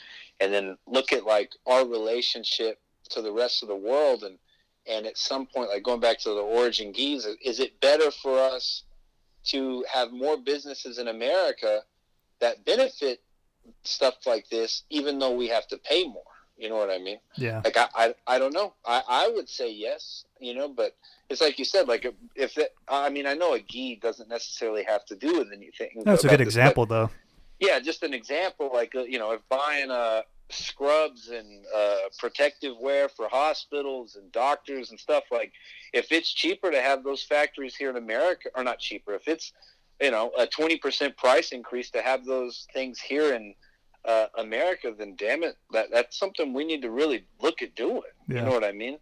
and 0.40 0.52
then 0.52 0.76
look 0.86 1.12
at 1.12 1.24
like 1.24 1.52
our 1.66 1.86
relationship 1.86 2.80
to 3.10 3.22
the 3.22 3.32
rest 3.32 3.62
of 3.62 3.68
the 3.68 3.76
world, 3.76 4.22
and 4.22 4.38
and 4.86 5.06
at 5.06 5.18
some 5.18 5.46
point, 5.46 5.70
like 5.70 5.82
going 5.82 6.00
back 6.00 6.18
to 6.20 6.30
the 6.30 6.42
Origin 6.42 6.92
Gis, 6.92 7.26
is 7.44 7.60
it 7.60 7.80
better 7.80 8.10
for 8.10 8.38
us 8.38 8.84
to 9.44 9.84
have 9.92 10.12
more 10.12 10.36
businesses 10.36 10.98
in 10.98 11.08
America 11.08 11.80
that 12.40 12.64
benefit 12.64 13.20
stuff 13.84 14.14
like 14.26 14.48
this, 14.48 14.82
even 14.90 15.18
though 15.18 15.34
we 15.34 15.48
have 15.48 15.66
to 15.68 15.78
pay 15.78 16.04
more? 16.04 16.22
You 16.62 16.68
know 16.68 16.76
what 16.76 16.90
I 16.90 16.98
mean? 16.98 17.18
Yeah. 17.36 17.60
Like 17.64 17.76
I, 17.76 17.88
I, 17.92 18.14
I 18.28 18.38
don't 18.38 18.54
know. 18.54 18.74
I, 18.86 19.02
I 19.08 19.32
would 19.34 19.48
say 19.48 19.72
yes, 19.72 20.24
you 20.38 20.54
know, 20.54 20.68
but 20.68 20.94
it's 21.28 21.40
like 21.40 21.58
you 21.58 21.64
said, 21.64 21.88
like 21.88 22.06
if, 22.36 22.56
it, 22.56 22.72
I 22.86 23.10
mean, 23.10 23.26
I 23.26 23.34
know 23.34 23.54
a 23.54 23.60
gi 23.60 23.96
doesn't 23.96 24.28
necessarily 24.28 24.84
have 24.84 25.04
to 25.06 25.16
do 25.16 25.38
with 25.38 25.48
anything. 25.52 26.02
That's 26.04 26.22
a 26.22 26.28
about 26.28 26.38
good 26.38 26.46
this, 26.46 26.54
example, 26.54 26.86
though. 26.86 27.10
yeah, 27.58 27.80
just 27.80 28.04
an 28.04 28.14
example, 28.14 28.70
like 28.72 28.94
uh, 28.94 29.02
you 29.02 29.18
know, 29.18 29.32
if 29.32 29.40
buying 29.48 29.90
uh 29.90 30.22
scrubs 30.50 31.30
and 31.30 31.64
uh, 31.74 31.96
protective 32.18 32.74
wear 32.78 33.08
for 33.08 33.26
hospitals 33.28 34.14
and 34.14 34.30
doctors 34.30 34.90
and 34.90 35.00
stuff 35.00 35.24
like, 35.32 35.50
if 35.92 36.12
it's 36.12 36.30
cheaper 36.32 36.70
to 36.70 36.80
have 36.80 37.02
those 37.02 37.24
factories 37.24 37.74
here 37.74 37.90
in 37.90 37.96
America, 37.96 38.50
or 38.54 38.62
not 38.62 38.78
cheaper, 38.78 39.14
if 39.14 39.26
it's 39.26 39.52
you 40.00 40.12
know 40.12 40.30
a 40.38 40.46
twenty 40.46 40.76
percent 40.78 41.16
price 41.16 41.50
increase 41.50 41.90
to 41.90 42.02
have 42.02 42.24
those 42.24 42.68
things 42.72 43.00
here 43.00 43.34
in 43.34 43.52
uh, 44.04 44.26
America, 44.38 44.92
then 44.96 45.14
damn 45.16 45.42
it, 45.42 45.56
that 45.72 45.90
that's 45.92 46.18
something 46.18 46.52
we 46.52 46.64
need 46.64 46.82
to 46.82 46.90
really 46.90 47.24
look 47.40 47.62
at 47.62 47.74
doing. 47.74 48.02
Yeah. 48.28 48.36
You 48.36 48.42
know 48.42 48.50
what 48.50 48.64
I 48.64 48.72
mean? 48.72 48.98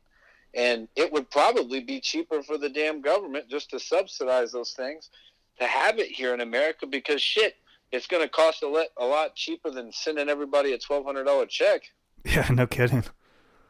And 0.54 0.88
it 0.96 1.12
would 1.12 1.30
probably 1.30 1.80
be 1.80 2.00
cheaper 2.00 2.42
for 2.42 2.58
the 2.58 2.68
damn 2.68 3.00
government 3.00 3.48
just 3.48 3.70
to 3.70 3.78
subsidize 3.78 4.50
those 4.52 4.72
things 4.72 5.10
to 5.60 5.66
have 5.66 5.98
it 5.98 6.08
here 6.08 6.34
in 6.34 6.40
America 6.40 6.86
because 6.86 7.22
shit, 7.22 7.54
it's 7.92 8.06
going 8.06 8.22
to 8.22 8.28
cost 8.28 8.62
a, 8.62 8.66
le- 8.68 8.86
a 8.96 9.04
lot 9.04 9.34
cheaper 9.36 9.70
than 9.70 9.92
sending 9.92 10.28
everybody 10.28 10.72
a 10.72 10.78
twelve 10.78 11.04
hundred 11.04 11.24
dollar 11.24 11.46
check. 11.46 11.82
Yeah, 12.24 12.46
no 12.50 12.66
kidding. 12.66 13.04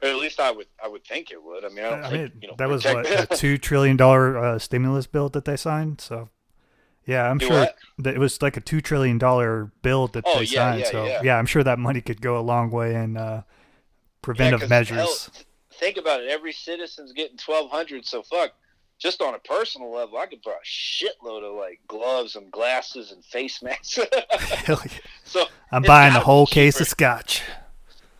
Or 0.03 0.09
at 0.09 0.17
least 0.17 0.41
I 0.41 0.51
would 0.51 0.67
I 0.83 0.89
would 0.89 1.05
think 1.05 1.31
it 1.31 1.41
would. 1.41 1.65
I 1.65 1.69
mean, 1.69 1.85
I 1.85 1.91
don't 1.91 2.05
I 2.05 2.11
think 2.11 2.35
mean, 2.35 2.43
you 2.43 2.49
know 2.49 2.55
that 2.59 2.69
was 2.69 2.85
what 2.85 3.07
a 3.33 3.37
two 3.37 3.59
trillion 3.59 3.97
dollar 3.97 4.37
uh, 4.37 4.59
stimulus 4.59 5.07
bill 5.07 5.29
that 5.29 5.45
they 5.45 5.57
signed. 5.57 6.01
So, 6.01 6.29
yeah, 7.07 7.29
I'm 7.31 7.39
Do 7.39 7.47
sure 7.47 7.59
what? 7.61 7.77
that 7.99 8.15
it 8.15 8.19
was 8.19 8.41
like 8.43 8.57
a 8.57 8.61
two 8.61 8.81
trillion 8.81 9.19
dollar 9.19 9.71
bill 9.83 10.07
that 10.09 10.25
Oh, 10.27 10.39
they 10.39 10.45
yeah, 10.45 10.71
signed. 10.71 10.81
yeah, 10.81 10.91
so, 10.91 11.05
yeah. 11.23 11.37
I'm 11.39 11.47
sure 11.47 11.63
that 11.65 11.79
money 11.79 12.01
could 12.01 12.21
go 12.21 12.39
a 12.39 12.43
long 12.43 12.71
way 12.71 12.95
in 12.95 13.17
uh, 13.17 13.43
Yeah, 14.39 14.57
measures. 14.69 14.97
hell, 14.99 15.45
think 15.73 15.97
about 15.97 16.21
it. 16.21 16.29
Every 16.29 16.53
citizen's 16.53 17.13
getting 17.13 17.37
twelve 17.37 17.71
hundred. 17.71 18.07
So 18.07 18.23
fuck. 18.23 18.53
Just 18.99 19.23
on 19.23 19.35
a 19.35 19.39
personal 19.39 19.91
level, 19.91 20.19
I 20.19 20.27
could 20.27 20.43
buy 20.43 20.51
a 20.53 20.67
shitload 20.67 21.43
of 21.43 21.55
like 21.57 21.81
gloves 21.89 22.37
and 22.37 22.53
glasses 22.53 23.13
and 23.13 23.25
face 23.25 23.63
masks. 23.63 23.99
Yeah. 24.69 24.77
so 25.25 25.45
I'm 25.73 25.81
buying 25.83 26.15
a 26.15 26.21
whole 26.21 26.47
case 26.47 26.79
of 26.83 26.87
scotch. 26.87 27.41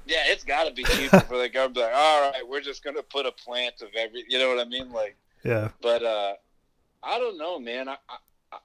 Yeah, 0.07 0.23
it's 0.27 0.43
got 0.43 0.65
to 0.65 0.73
be 0.73 0.83
cheaper 0.85 1.21
for 1.21 1.37
the 1.37 1.51
government. 1.51 1.85
Like, 1.85 1.95
all 1.95 2.31
right, 2.31 2.49
we're 2.49 2.63
just 2.63 2.83
gonna 2.83 3.03
put 3.03 3.27
a 3.27 3.33
plant 3.33 3.83
of 3.83 3.89
every. 3.95 4.25
You 4.27 4.39
know 4.39 4.49
what 4.49 4.59
I 4.59 4.69
mean? 4.69 4.91
Like, 4.91 5.17
Yeah, 5.45 5.69
but 5.83 6.03
uh, 6.03 6.33
I 7.03 7.19
don't 7.19 7.37
know, 7.37 7.59
man. 7.61 7.89
I 7.91 7.97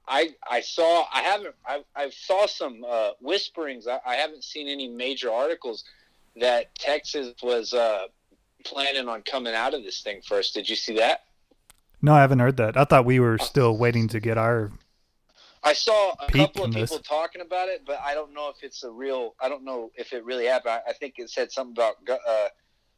I 0.07 0.31
I, 0.49 0.61
saw. 0.61 1.05
I 1.13 1.21
haven't. 1.21 1.55
I 1.65 1.83
I 1.95 2.09
saw 2.09 2.47
some 2.47 2.83
uh, 2.87 3.11
whisperings. 3.21 3.87
I, 3.87 3.99
I 4.05 4.15
haven't 4.15 4.43
seen 4.43 4.67
any 4.67 4.87
major 4.87 5.31
articles 5.31 5.83
that 6.37 6.73
Texas 6.75 7.33
was 7.41 7.73
uh, 7.73 8.07
planning 8.63 9.07
on 9.07 9.21
coming 9.21 9.53
out 9.53 9.73
of 9.73 9.83
this 9.83 10.01
thing 10.01 10.21
first. 10.25 10.53
Did 10.53 10.69
you 10.69 10.75
see 10.75 10.95
that? 10.95 11.21
no, 12.01 12.13
I 12.13 12.21
haven't 12.21 12.39
heard 12.39 12.57
that. 12.57 12.77
I 12.77 12.83
thought 12.83 13.03
we 13.05 13.19
were 13.19 13.37
still 13.39 13.77
waiting 13.77 14.07
to 14.09 14.19
get 14.19 14.37
our. 14.37 14.71
I 15.63 15.73
saw 15.73 16.13
a 16.19 16.31
couple 16.31 16.65
of 16.65 16.73
this. 16.73 16.91
people 16.91 17.03
talking 17.03 17.41
about 17.41 17.67
it, 17.67 17.81
but 17.85 17.99
I 18.05 18.13
don't 18.13 18.33
know 18.33 18.49
if 18.49 18.63
it's 18.63 18.83
a 18.83 18.91
real. 18.91 19.33
I 19.41 19.49
don't 19.49 19.63
know 19.63 19.91
if 19.95 20.13
it 20.13 20.23
really 20.23 20.45
happened. 20.45 20.73
I, 20.85 20.91
I 20.91 20.93
think 20.93 21.15
it 21.17 21.29
said 21.31 21.51
something 21.51 21.73
about 21.73 21.95
uh, 22.07 22.47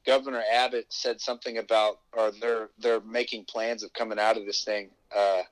Governor 0.06 0.44
Abbott 0.52 0.88
said 0.90 1.22
something 1.22 1.58
about, 1.58 2.00
or 2.12 2.32
they're 2.42 2.70
they're 2.80 3.00
making 3.00 3.46
plans 3.46 3.84
of 3.84 3.94
coming 3.94 4.20
out 4.20 4.36
of 4.36 4.46
this 4.46 4.66
thing. 4.66 4.90
Uh, 5.16 5.44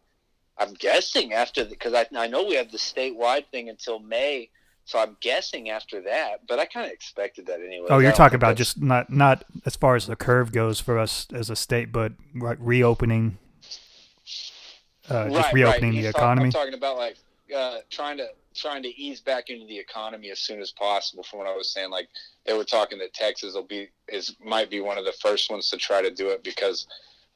I'm 0.58 0.74
guessing 0.74 1.34
after 1.34 1.66
because 1.66 1.94
I 1.94 2.06
I 2.16 2.28
know 2.28 2.46
we 2.46 2.56
have 2.56 2.72
the 2.72 2.78
statewide 2.78 3.48
thing 3.52 3.70
until 3.70 4.00
May, 4.00 4.50
so 4.86 5.00
I'm 5.00 5.18
guessing 5.20 5.70
after 5.70 6.02
that. 6.02 6.48
But 6.48 6.60
I 6.60 6.66
kind 6.66 6.86
of 6.86 6.92
expected 6.94 7.48
that 7.48 7.60
anyway. 7.60 7.88
Oh, 7.90 8.00
you're 8.00 8.12
talking 8.12 8.36
about 8.36 8.56
just 8.56 8.82
not 8.82 9.10
not 9.10 9.44
as 9.66 9.76
far 9.76 9.96
as 9.96 10.08
the 10.08 10.16
curve 10.16 10.52
goes 10.52 10.80
for 10.80 10.98
us 10.98 11.28
as 11.34 11.50
a 11.50 11.56
state, 11.56 11.92
but 11.92 12.14
like 12.34 12.58
reopening, 12.62 13.38
uh, 15.10 15.30
just 15.30 15.54
reopening 15.54 15.94
He's 15.94 16.06
the 16.06 16.12
talk- 16.14 16.22
economy. 16.22 16.46
I'm 16.48 16.52
talking 16.52 16.74
about 16.74 16.98
like 16.98 17.18
uh, 17.56 17.80
trying 17.90 18.18
to 18.18 18.28
trying 18.56 18.84
to 18.84 18.90
ease 19.02 19.20
back 19.20 19.50
into 19.50 19.66
the 19.68 19.78
economy 19.78 20.32
as 20.32 20.40
soon 20.40 20.62
as 20.62 20.72
possible. 20.72 21.24
From 21.24 21.40
what 21.40 21.48
I 21.48 21.56
was 21.56 21.72
saying, 21.72 21.90
like 21.90 22.08
they 22.46 22.54
were 22.54 22.64
talking 22.64 22.98
that 23.00 23.14
Texas 23.14 23.54
will 23.54 23.64
be 23.64 23.90
is 24.08 24.36
might 24.44 24.70
be 24.70 24.80
one 24.80 24.98
of 24.98 25.06
the 25.06 25.14
first 25.22 25.52
ones 25.52 25.70
to 25.72 25.78
try 25.78 26.02
to 26.02 26.12
do 26.12 26.30
it 26.30 26.44
because 26.44 26.88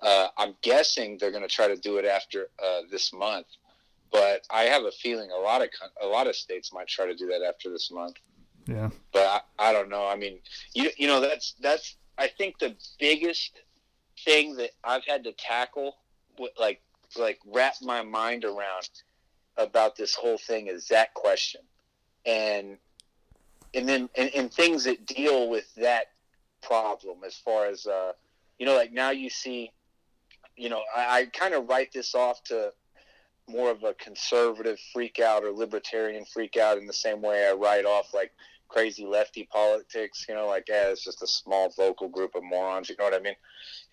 uh, 0.01 0.27
I'm 0.37 0.55
guessing 0.61 1.17
they're 1.17 1.31
going 1.31 1.43
to 1.43 1.49
try 1.49 1.67
to 1.67 1.75
do 1.75 1.97
it 1.97 2.05
after 2.05 2.47
uh, 2.63 2.81
this 2.91 3.13
month. 3.13 3.47
But 4.11 4.41
I 4.49 4.63
have 4.63 4.85
a 4.85 4.91
feeling 4.91 5.29
a 5.29 5.39
lot 5.39 5.61
of 5.61 5.69
a 6.01 6.07
lot 6.07 6.25
of 6.27 6.35
states 6.35 6.73
might 6.73 6.87
try 6.87 7.05
to 7.05 7.15
do 7.15 7.27
that 7.27 7.43
after 7.43 7.69
this 7.69 7.91
month 7.91 8.15
yeah, 8.69 8.89
but 9.11 9.43
I, 9.57 9.69
I 9.69 9.73
don't 9.73 9.89
know. 9.89 10.05
I 10.05 10.15
mean, 10.15 10.39
you 10.75 10.91
you 10.95 11.07
know 11.07 11.19
that's 11.19 11.55
that's 11.59 11.95
I 12.19 12.27
think 12.27 12.59
the 12.59 12.75
biggest 12.99 13.59
thing 14.23 14.55
that 14.57 14.71
I've 14.83 15.03
had 15.05 15.23
to 15.23 15.31
tackle, 15.31 15.97
with, 16.37 16.51
like 16.59 16.81
like 17.17 17.39
wrap 17.47 17.75
my 17.81 18.03
mind 18.03 18.45
around 18.45 18.89
about 19.57 19.95
this 19.95 20.13
whole 20.13 20.37
thing 20.37 20.67
is 20.67 20.87
that 20.89 21.15
question, 21.15 21.61
and 22.27 22.77
and 23.73 23.89
then 23.89 24.07
and, 24.15 24.29
and 24.35 24.53
things 24.53 24.83
that 24.83 25.05
deal 25.07 25.49
with 25.49 25.73
that 25.75 26.11
problem 26.61 27.19
as 27.25 27.35
far 27.35 27.65
as 27.65 27.87
uh, 27.87 28.11
you 28.59 28.67
know, 28.67 28.75
like 28.75 28.93
now 28.93 29.09
you 29.09 29.31
see, 29.31 29.71
you 30.59 30.69
know, 30.69 30.81
I, 30.95 31.19
I 31.21 31.25
kind 31.27 31.53
of 31.53 31.67
write 31.69 31.91
this 31.93 32.13
off 32.13 32.43
to 32.45 32.71
more 33.47 33.71
of 33.71 33.83
a 33.83 33.93
conservative 33.95 34.77
freak 34.93 35.19
out 35.19 35.43
or 35.43 35.51
libertarian 35.51 36.25
freak 36.25 36.57
out 36.57 36.77
in 36.77 36.85
the 36.85 36.93
same 36.93 37.21
way 37.21 37.47
I 37.47 37.53
write 37.53 37.85
off 37.85 38.13
like 38.13 38.31
crazy 38.67 39.05
lefty 39.05 39.47
politics, 39.51 40.25
you 40.29 40.35
know, 40.35 40.45
like 40.47 40.65
yeah, 40.69 40.89
it's 40.89 41.03
just 41.03 41.23
a 41.23 41.27
small 41.27 41.69
vocal 41.75 42.07
group 42.07 42.35
of 42.35 42.43
morons, 42.43 42.89
you 42.89 42.95
know 42.99 43.05
what 43.05 43.15
I 43.15 43.19
mean? 43.19 43.33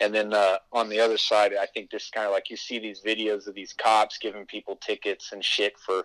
And 0.00 0.14
then 0.14 0.34
uh, 0.34 0.58
on 0.72 0.90
the 0.90 1.00
other 1.00 1.16
side, 1.16 1.52
I 1.58 1.66
think 1.66 1.90
this 1.90 2.10
kind 2.10 2.26
of 2.26 2.32
like 2.32 2.50
you 2.50 2.56
see 2.56 2.78
these 2.78 3.00
videos 3.00 3.46
of 3.46 3.54
these 3.54 3.72
cops 3.72 4.18
giving 4.18 4.44
people 4.44 4.76
tickets 4.76 5.32
and 5.32 5.42
shit 5.42 5.78
for 5.78 6.04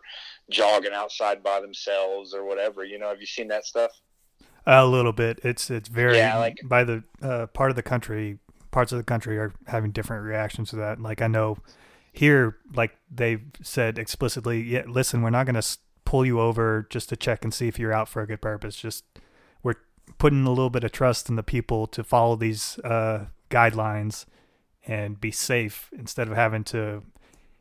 jogging 0.50 0.94
outside 0.94 1.44
by 1.44 1.60
themselves 1.60 2.34
or 2.34 2.46
whatever. 2.46 2.86
You 2.86 3.00
know, 3.00 3.10
have 3.10 3.20
you 3.20 3.28
seen 3.28 3.50
that 3.50 3.66
stuff? 3.66 3.92
a 4.68 4.86
little 4.86 5.12
bit. 5.12 5.40
It's 5.44 5.70
it's 5.72 5.90
very 5.90 6.18
Yeah, 6.18 6.38
like- 6.38 6.60
by 6.64 6.84
the 6.84 7.04
uh, 7.22 7.48
part 7.48 7.72
of 7.72 7.76
the 7.76 7.84
country. 7.84 8.38
Parts 8.72 8.92
of 8.92 8.98
the 8.98 9.04
country 9.04 9.38
are 9.38 9.54
having 9.68 9.92
different 9.92 10.26
reactions 10.26 10.70
to 10.70 10.78
that. 10.78 11.00
Like 11.02 11.22
I 11.22 11.28
know 11.28 11.58
here, 12.12 12.58
like 12.74 12.98
they've 13.10 13.44
said 13.62 13.98
explicitly, 13.98 14.62
yeah, 14.62 14.84
listen, 14.88 15.22
we're 15.22 15.30
not 15.30 15.46
going 15.46 15.62
to 15.62 15.78
pull 16.06 16.26
you 16.26 16.40
over 16.40 16.88
just 16.90 17.10
to 17.10 17.16
check 17.16 17.44
and 17.44 17.54
see 17.54 17.68
if 17.68 17.80
you're 17.80 17.94
out 17.94 18.10
for 18.10 18.22
a 18.22 18.28
good 18.28 18.42
purpose. 18.42 18.76
Just 18.76 19.06
we're 19.64 19.76
putting 20.18 20.46
a 20.46 20.50
little 20.50 20.70
bit 20.70 20.84
of 20.84 20.92
trust 20.92 21.30
in 21.30 21.36
the 21.36 21.44
people 21.44 21.88
to 21.88 22.04
follow 22.04 22.36
these 22.36 22.80
uh, 22.80 23.28
guidelines 23.50 24.26
and 24.86 25.22
be 25.22 25.32
safe 25.32 25.90
instead 25.98 26.28
of 26.28 26.36
having 26.36 26.64
to, 26.66 27.04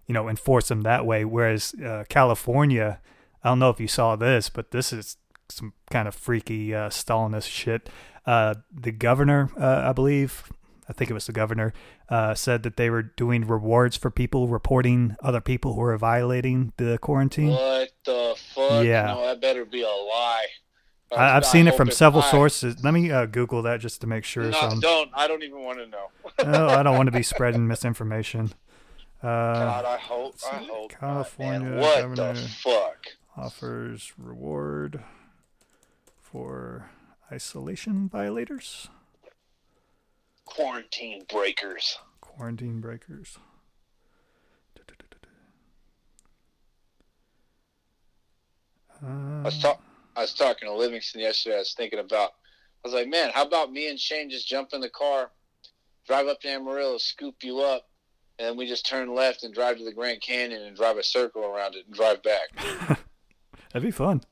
you 0.06 0.14
know, 0.14 0.28
enforce 0.28 0.68
them 0.68 0.82
that 0.82 1.06
way. 1.06 1.24
Whereas 1.24 1.74
uh, 1.74 2.04
California, 2.08 3.00
I 3.44 3.50
don't 3.50 3.58
know 3.58 3.70
if 3.70 3.78
you 3.78 3.88
saw 3.88 4.16
this, 4.16 4.48
but 4.48 4.70
this 4.70 4.92
is 4.92 5.16
some 5.48 5.74
kind 5.90 6.08
of 6.08 6.14
freaky 6.14 6.74
uh, 6.74 6.88
Stalinist 6.88 7.48
shit. 7.48 7.88
Uh, 8.26 8.54
the 8.72 8.92
governor, 8.92 9.50
uh, 9.58 9.88
I 9.88 9.92
believe, 9.92 10.50
I 10.90 10.92
think 10.92 11.10
it 11.10 11.14
was 11.14 11.26
the 11.26 11.32
governor, 11.32 11.72
uh, 12.08 12.34
said 12.34 12.64
that 12.64 12.76
they 12.76 12.90
were 12.90 13.02
doing 13.02 13.46
rewards 13.46 13.96
for 13.96 14.10
people 14.10 14.48
reporting 14.48 15.16
other 15.22 15.40
people 15.40 15.74
who 15.74 15.82
are 15.82 15.96
violating 15.96 16.72
the 16.76 16.98
quarantine. 16.98 17.50
What 17.50 17.90
the 18.04 18.34
fuck? 18.36 18.84
Yeah. 18.84 19.06
No, 19.06 19.26
that 19.26 19.40
better 19.40 19.64
be 19.64 19.82
a 19.82 19.86
lie. 19.86 20.46
I, 21.16 21.36
I've 21.36 21.46
seen 21.46 21.66
it 21.66 21.76
from 21.76 21.90
several 21.90 22.22
not. 22.22 22.30
sources. 22.30 22.84
Let 22.84 22.92
me 22.92 23.10
uh, 23.10 23.26
Google 23.26 23.62
that 23.62 23.80
just 23.80 24.00
to 24.02 24.06
make 24.06 24.24
sure. 24.24 24.44
No, 24.44 24.52
so 24.52 24.80
don't. 24.80 25.10
I 25.14 25.26
don't 25.26 25.42
even 25.42 25.62
want 25.62 25.78
to 25.78 25.86
know. 25.86 26.06
oh, 26.38 26.68
I 26.68 26.82
don't 26.82 26.96
want 26.96 27.06
to 27.08 27.16
be 27.16 27.22
spreading 27.24 27.66
misinformation. 27.66 28.52
Uh, 29.22 29.26
God, 29.26 29.84
I 29.84 29.96
hope. 29.96 30.36
I 30.52 30.56
hope. 30.56 30.92
California 30.92 31.70
man. 31.70 31.80
What 31.80 32.00
governor. 32.00 32.34
the 32.34 32.48
fuck? 32.48 33.06
offers 33.36 34.12
reward 34.18 35.02
for 36.20 36.90
isolation 37.32 38.08
violators, 38.08 38.88
Quarantine 40.50 41.24
breakers. 41.28 41.98
quarantine 42.20 42.80
breakers. 42.80 43.38
I 49.02 49.42
was, 49.44 49.56
Uh, 49.64 49.68
talk- 49.68 49.82
I 50.16 50.20
was 50.22 50.34
talking 50.34 50.68
to 50.68 50.74
Livingston 50.74 51.20
yesterday. 51.20 51.56
I 51.56 51.60
was 51.60 51.74
thinking 51.74 51.98
about. 51.98 52.32
I 52.84 52.88
was 52.88 52.94
like, 52.94 53.08
man, 53.08 53.30
how 53.30 53.42
about 53.44 53.70
me 53.72 53.88
and 53.88 54.00
Shane 54.00 54.30
just 54.30 54.46
jump 54.48 54.72
in 54.72 54.80
the 54.80 54.88
car, 54.88 55.30
drive 56.06 56.26
up 56.28 56.40
to 56.40 56.48
Amarillo, 56.48 56.96
scoop 56.96 57.42
you 57.44 57.60
up, 57.60 57.88
and 58.38 58.48
then 58.48 58.56
we 58.56 58.66
just 58.66 58.86
turn 58.86 59.14
left 59.14 59.42
and 59.42 59.52
drive 59.52 59.76
to 59.76 59.84
the 59.84 59.92
Grand 59.92 60.22
Canyon 60.22 60.62
and 60.62 60.74
drive 60.76 60.96
a 60.96 61.02
circle 61.02 61.44
around 61.44 61.74
it 61.74 61.84
and 61.86 61.94
drive 61.94 62.22
back. 62.22 62.48
that'd 63.72 63.82
be 63.82 63.90
fun. 63.90 64.22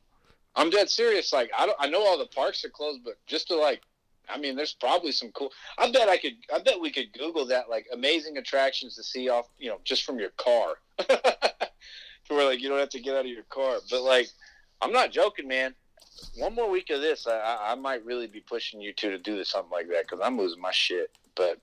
I'm 0.54 0.70
dead 0.70 0.88
serious. 0.88 1.30
Like, 1.32 1.50
I 1.56 1.66
don't. 1.66 1.76
I 1.78 1.88
know 1.88 2.00
all 2.06 2.16
the 2.18 2.26
parks 2.26 2.64
are 2.64 2.70
closed, 2.70 3.04
but 3.04 3.14
just 3.26 3.48
to 3.48 3.56
like. 3.56 3.82
I 4.28 4.38
mean, 4.38 4.56
there's 4.56 4.74
probably 4.74 5.12
some 5.12 5.30
cool. 5.32 5.50
I 5.78 5.90
bet 5.90 6.08
I 6.08 6.16
could. 6.16 6.34
I 6.54 6.58
bet 6.58 6.80
we 6.80 6.90
could 6.90 7.12
Google 7.12 7.46
that, 7.46 7.68
like 7.68 7.86
amazing 7.92 8.36
attractions 8.36 8.94
to 8.96 9.02
see 9.02 9.28
off, 9.28 9.48
you 9.58 9.68
know, 9.68 9.78
just 9.84 10.04
from 10.04 10.18
your 10.18 10.30
car, 10.36 10.74
to 10.98 11.70
where 12.28 12.46
like 12.46 12.60
you 12.60 12.68
don't 12.68 12.78
have 12.78 12.90
to 12.90 13.00
get 13.00 13.14
out 13.14 13.24
of 13.24 13.30
your 13.30 13.44
car. 13.44 13.78
But 13.90 14.02
like, 14.02 14.28
I'm 14.80 14.92
not 14.92 15.12
joking, 15.12 15.48
man. 15.48 15.74
one 16.36 16.54
more 16.54 16.68
week 16.68 16.90
of 16.90 17.00
this, 17.00 17.26
I, 17.26 17.38
I, 17.38 17.72
I 17.72 17.74
might 17.74 18.04
really 18.04 18.26
be 18.26 18.40
pushing 18.40 18.80
you 18.80 18.92
two 18.92 19.10
to 19.10 19.18
do 19.18 19.42
something 19.44 19.70
like 19.70 19.88
that 19.88 20.02
because 20.02 20.20
I'm 20.22 20.38
losing 20.38 20.60
my 20.60 20.72
shit. 20.72 21.10
But 21.34 21.58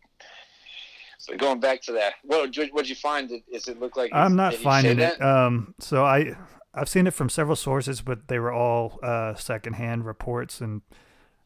but 1.28 1.38
going 1.38 1.59
back 1.59 1.82
to 1.84 1.93
that, 1.93 2.13
what 2.24 2.55
what'd 2.72 2.89
you 2.89 2.95
find? 2.95 3.30
Does 3.30 3.68
it 3.68 3.80
look 3.80 3.97
like 3.97 4.11
I'm 4.13 4.36
not 4.36 4.51
did 4.51 4.61
finding 4.61 4.99
it. 4.99 5.22
Um, 5.22 5.74
so 5.80 6.05
I 6.05 6.36
I've 6.74 6.89
seen 6.89 7.07
it 7.07 7.13
from 7.13 7.30
several 7.30 7.55
sources, 7.55 8.01
but 8.01 8.28
they 8.28 8.38
were 8.38 8.51
all 8.51 8.99
uh, 9.01 9.36
secondhand 9.36 10.05
reports, 10.05 10.59
and 10.59 10.82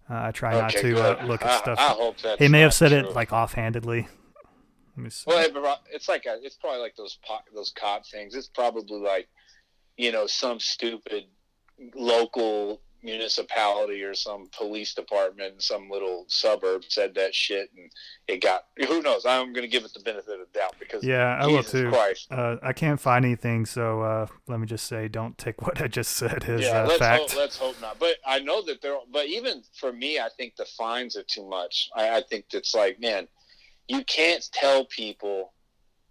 uh, 0.10 0.24
I 0.24 0.32
try 0.32 0.54
not 0.54 0.72
to 0.72 1.22
uh, 1.22 1.26
look 1.26 1.44
at 1.44 1.60
stuff. 1.60 1.80
I 1.80 1.90
hope 1.90 2.18
that's 2.22 2.42
he 2.42 2.48
may 2.48 2.62
have 2.62 2.74
said 2.74 2.92
it 2.92 3.14
like 3.14 3.32
offhandedly. 3.32 4.08
Let 4.96 5.04
me 5.04 5.10
see. 5.10 5.26
Well, 5.28 5.80
it's 5.92 6.10
like 6.10 6.26
a, 6.26 6.40
it's 6.42 6.56
probably 6.56 6.80
like 6.82 6.96
those 6.96 7.18
po- 7.26 7.44
those 7.54 7.72
cop 7.72 8.06
things. 8.06 8.36
It's 8.36 8.50
probably 8.50 9.00
like, 9.00 9.30
you 9.98 10.12
know, 10.12 10.28
some 10.28 10.60
stupid 10.60 11.26
local 11.96 12.82
municipality 13.04 14.04
or 14.04 14.14
some 14.14 14.50
police 14.56 14.94
department 14.94 15.54
in 15.56 15.60
some 15.60 15.90
little 15.90 16.26
suburb 16.28 16.84
said 16.88 17.16
that 17.16 17.34
shit, 17.34 17.70
and 17.76 17.92
it 18.28 18.42
got. 18.42 18.66
Who 18.88 19.02
knows? 19.02 19.26
I'm 19.26 19.54
going 19.54 19.64
to 19.64 19.68
give 19.68 19.86
it 19.86 19.94
the 19.94 20.00
benefit 20.02 20.40
of 20.40 20.48
the 20.52 20.60
doubt 20.60 20.76
because 20.80 21.04
Yeah, 21.04 21.38
I 21.40 21.48
will 21.48 21.64
too. 21.64 21.90
Christ. 21.90 22.28
Uh, 22.32 22.58
I 22.62 22.74
can't 22.74 23.00
find 23.00 23.26
anything, 23.26 23.66
so 23.66 24.02
uh, 24.02 24.28
let 24.48 24.60
me 24.60 24.68
just 24.68 24.86
say, 24.88 25.08
don't 25.08 25.38
take 25.38 25.62
what 25.66 25.82
I 25.82 25.88
just 25.88 26.18
said 26.18 26.44
as 26.46 26.62
yeah, 26.62 26.84
uh, 26.84 26.88
let's 26.88 27.00
fact. 27.00 27.32
hope, 27.32 27.36
let's 27.38 27.58
hope 27.58 27.82
not. 27.82 28.00
But 28.00 28.16
I 28.26 28.40
know 28.40 28.62
that 28.64 28.82
there. 28.82 28.98
But 29.12 29.28
even 29.28 29.64
for 29.80 29.92
me, 29.92 30.20
I 30.20 30.30
think 30.38 30.56
the 30.56 30.66
fines 30.66 31.16
are 31.16 31.24
too 31.24 31.48
much. 31.48 31.90
I, 31.96 32.18
I 32.18 32.22
think 32.30 32.46
it's 32.54 32.74
like, 32.76 33.00
man, 33.00 33.28
you 33.88 34.04
can't 34.04 34.48
tell 34.54 34.86
people. 34.86 35.54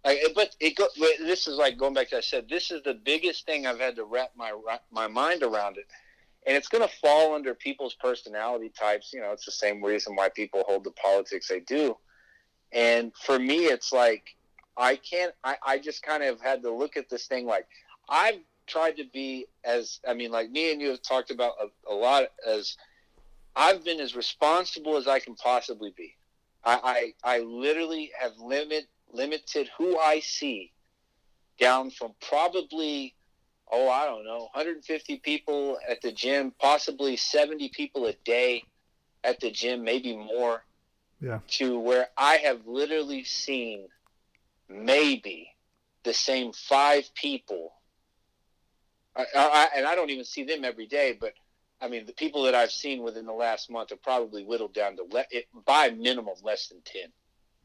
Like, 0.05 0.19
but 0.33 0.55
it 0.61 0.75
go, 0.77 0.87
this 1.19 1.47
is 1.47 1.57
like 1.57 1.77
going 1.77 1.93
back 1.93 2.09
to 2.09 2.17
I 2.17 2.21
said. 2.21 2.47
This 2.49 2.71
is 2.71 2.81
the 2.83 2.93
biggest 2.93 3.45
thing 3.45 3.67
I've 3.67 3.79
had 3.79 3.95
to 3.97 4.05
wrap 4.05 4.31
my 4.35 4.53
my 4.91 5.07
mind 5.07 5.43
around 5.43 5.77
it, 5.77 5.85
and 6.49 6.57
it's 6.57 6.67
going 6.67 6.81
to 6.81 6.95
fall 6.95 7.35
under 7.35 7.53
people's 7.53 7.93
personality 7.93 8.71
types. 8.77 9.11
You 9.13 9.21
know, 9.21 9.31
it's 9.31 9.45
the 9.45 9.51
same 9.51 9.83
reason 9.83 10.15
why 10.15 10.29
people 10.29 10.63
hold 10.67 10.83
the 10.83 10.91
politics 10.91 11.47
they 11.47 11.59
do. 11.59 11.95
And 12.73 13.11
for 13.15 13.37
me, 13.37 13.65
it's 13.65 13.93
like 13.93 14.35
I 14.75 14.95
can't. 14.95 15.31
I, 15.43 15.57
I 15.63 15.77
just 15.77 16.01
kind 16.01 16.23
of 16.23 16.41
had 16.41 16.63
to 16.63 16.71
look 16.71 16.97
at 16.97 17.07
this 17.07 17.27
thing 17.27 17.45
like 17.45 17.67
I've 18.09 18.39
tried 18.65 18.97
to 18.97 19.03
be 19.13 19.45
as 19.63 19.99
I 20.07 20.15
mean, 20.15 20.31
like 20.31 20.49
me 20.49 20.71
and 20.71 20.81
you 20.81 20.89
have 20.89 21.03
talked 21.03 21.29
about 21.29 21.53
a, 21.61 21.93
a 21.93 21.93
lot 21.93 22.23
as 22.47 22.77
I've 23.55 23.85
been 23.85 23.99
as 23.99 24.15
responsible 24.15 24.97
as 24.97 25.07
I 25.07 25.19
can 25.19 25.35
possibly 25.35 25.93
be. 25.95 26.15
I 26.65 27.13
I, 27.23 27.35
I 27.35 27.39
literally 27.41 28.09
have 28.19 28.35
limit 28.39 28.87
limited 29.13 29.69
who 29.77 29.99
I 29.99 30.19
see 30.19 30.71
down 31.59 31.91
from 31.91 32.15
probably 32.27 33.13
oh 33.71 33.89
I 33.89 34.05
don't 34.05 34.25
know 34.25 34.49
150 34.53 35.17
people 35.17 35.77
at 35.89 36.01
the 36.01 36.11
gym, 36.11 36.53
possibly 36.59 37.15
70 37.15 37.69
people 37.69 38.05
a 38.05 38.13
day 38.25 38.63
at 39.23 39.39
the 39.39 39.51
gym, 39.51 39.83
maybe 39.83 40.15
more. 40.15 40.63
Yeah. 41.21 41.39
To 41.47 41.79
where 41.79 42.07
I 42.17 42.37
have 42.37 42.65
literally 42.65 43.25
seen 43.25 43.87
maybe 44.69 45.49
the 46.03 46.13
same 46.13 46.53
five 46.53 47.13
people 47.13 47.73
I, 49.15 49.25
I, 49.35 49.69
and 49.75 49.85
I 49.85 49.95
don't 49.95 50.09
even 50.09 50.23
see 50.23 50.43
them 50.43 50.63
every 50.63 50.87
day, 50.87 51.17
but 51.19 51.33
I 51.81 51.87
mean, 51.87 52.05
the 52.05 52.13
people 52.13 52.43
that 52.43 52.55
I've 52.55 52.71
seen 52.71 53.03
within 53.03 53.25
the 53.25 53.33
last 53.33 53.69
month 53.69 53.89
have 53.89 54.01
probably 54.01 54.43
whittled 54.43 54.73
down 54.73 54.97
to 54.97 55.03
le- 55.03 55.25
it, 55.31 55.47
by 55.65 55.89
minimum 55.89 56.35
less 56.43 56.67
than 56.67 56.81
ten. 56.83 57.11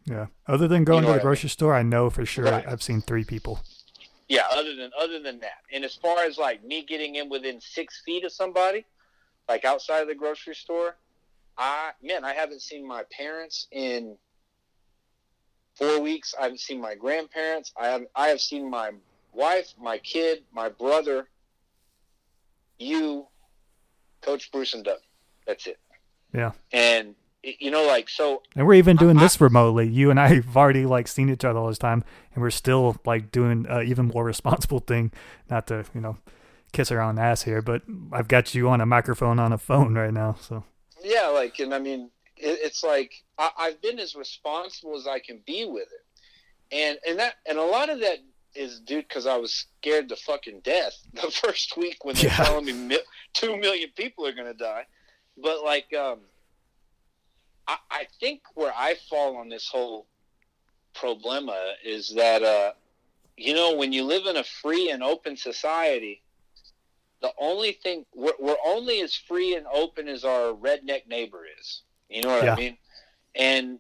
Yeah. 0.07 0.27
Other 0.47 0.69
than 0.69 0.85
going 0.85 1.03
know 1.03 1.09
to 1.09 1.15
the 1.15 1.21
I 1.21 1.23
grocery 1.23 1.49
store, 1.49 1.75
I 1.75 1.83
know 1.83 2.11
for 2.11 2.27
sure 2.27 2.45
Right. 2.45 2.65
I've 2.67 2.83
seen 2.83 3.01
three 3.01 3.25
people. 3.25 3.61
Yeah, 4.29 4.43
other 4.51 4.75
than 4.75 4.91
other 4.99 5.20
than 5.20 5.41
that, 5.41 5.62
and 5.72 5.85
as 5.85 5.95
far 5.95 6.20
as 6.25 6.39
like 6.39 6.64
me 6.64 6.85
getting 6.85 7.16
in 7.16 7.29
within 7.29 7.61
six 7.61 8.03
feet 8.05 8.25
of 8.25 8.33
somebody, 8.33 8.87
like 9.49 9.64
outside 9.64 10.01
of 10.01 10.09
the 10.09 10.14
grocery 10.14 10.55
store, 10.55 10.97
I 11.59 11.91
man, 12.03 12.25
I 12.25 12.33
haven't 12.33 12.62
seen 12.62 12.87
my 12.87 13.05
parents 13.11 13.66
in 13.70 14.16
four 15.75 16.01
weeks. 16.01 16.35
I 16.39 16.45
haven't 16.45 16.61
seen 16.61 16.81
my 16.81 16.95
grandparents. 16.95 17.72
I 17.77 17.89
have 17.89 18.03
I 18.14 18.29
have 18.29 18.41
seen 18.41 18.70
my 18.70 18.93
wife, 19.33 19.75
my 19.79 19.99
kid, 19.99 20.45
my 20.53 20.68
brother, 20.70 21.29
you, 22.79 23.27
Coach 24.22 24.51
Bruce, 24.51 24.72
and 24.72 24.85
Doug. 24.85 25.01
That's 25.47 25.66
it. 25.66 25.79
Yeah. 26.33 26.53
And 26.72 27.14
you 27.61 27.71
know, 27.71 27.87
like 27.87 28.09
so, 28.09 28.43
And 28.57 28.67
we're 28.67 28.75
even 28.75 28.97
doing 28.97 29.19
I- 29.19 29.21
this 29.23 29.41
remotely. 29.41 29.89
You 29.89 30.11
and 30.11 30.19
I 30.19 30.29
have 30.35 30.57
already 30.57 30.87
like 30.87 31.09
seen 31.09 31.29
each 31.31 31.45
other 31.45 31.59
all 31.59 31.69
this 31.69 31.79
time, 31.79 32.05
and 32.35 32.43
we're 32.43 32.51
still 32.51 32.97
like 33.05 33.31
doing 33.31 33.67
uh, 33.69 33.83
even 33.83 34.07
more 34.09 34.25
responsible 34.35 34.81
thing. 34.81 35.13
Not 35.51 35.67
to 35.69 35.85
you 35.95 36.01
know 36.01 36.19
kiss 36.73 36.89
her 36.89 37.01
on 37.01 37.17
the 37.17 37.23
ass 37.23 37.43
here, 37.43 37.63
but 37.63 37.83
I've 38.13 38.29
got 38.29 38.55
you 38.55 38.69
on 38.69 38.81
a 38.81 38.87
microphone 38.87 39.39
on 39.39 39.53
a 39.53 39.59
phone 39.59 39.95
right 39.95 40.13
now. 40.13 40.37
So 40.41 40.65
Yeah, 41.03 41.29
like, 41.29 41.59
and 41.61 41.73
I 41.75 41.79
mean, 41.79 42.11
it, 42.37 42.59
it's 42.63 42.83
like 42.83 43.13
I, 43.39 43.51
I've 43.59 43.81
been 43.83 43.99
as 44.01 44.15
responsible 44.17 44.97
as 44.97 45.07
I 45.07 45.19
can 45.21 45.41
be 45.47 45.67
with 45.67 45.89
it, 45.93 46.75
and 46.75 46.99
and 47.09 47.19
that 47.19 47.35
and 47.47 47.59
a 47.59 47.63
lot 47.65 47.91
of 47.91 48.01
that 48.01 48.19
is 48.57 48.79
due 48.81 49.03
because 49.03 49.27
I 49.27 49.37
was 49.37 49.53
scared 49.81 50.09
to 50.11 50.17
fucking 50.17 50.61
death 50.61 50.97
the 51.13 51.31
first 51.31 51.77
week 51.77 52.05
when 52.05 52.15
they're 52.15 52.27
Yeah. 52.27 52.37
telling 52.45 52.65
me 52.65 52.73
mi- 52.73 52.99
two 53.33 53.57
million 53.57 53.91
people 53.97 54.27
are 54.27 54.33
gonna 54.33 54.55
die, 54.55 54.87
but 55.37 55.63
like, 55.65 55.93
um, 55.95 56.21
I, 57.67 57.77
I 57.91 58.07
think 58.21 58.43
where 58.55 58.73
I 58.77 58.95
fall 59.09 59.37
on 59.37 59.49
this 59.49 59.69
whole 59.69 60.07
problema 60.95 61.73
is 61.85 62.15
that 62.15 62.43
uh, 62.43 62.73
you 63.37 63.55
know 63.55 63.75
when 63.77 63.93
you 63.93 64.05
live 64.05 64.27
in 64.27 64.37
a 64.37 64.45
free 64.45 64.91
and 64.91 65.03
open 65.03 65.37
society 65.37 66.23
the 67.21 67.33
only 67.41 67.73
thing 67.73 68.05
we're, 68.15 68.35
we're 68.39 68.57
only 68.67 69.01
as 69.01 69.15
free 69.15 69.57
and 69.57 69.67
open 69.73 70.09
as 70.09 70.25
our 70.25 70.53
redneck 70.53 71.07
neighbor 71.09 71.41
is. 71.59 71.81
You 72.11 72.21
know 72.23 72.29
what 72.29 72.45
Yeah. 72.45 72.53
I 72.53 72.57
mean? 72.57 72.77
And 73.35 73.79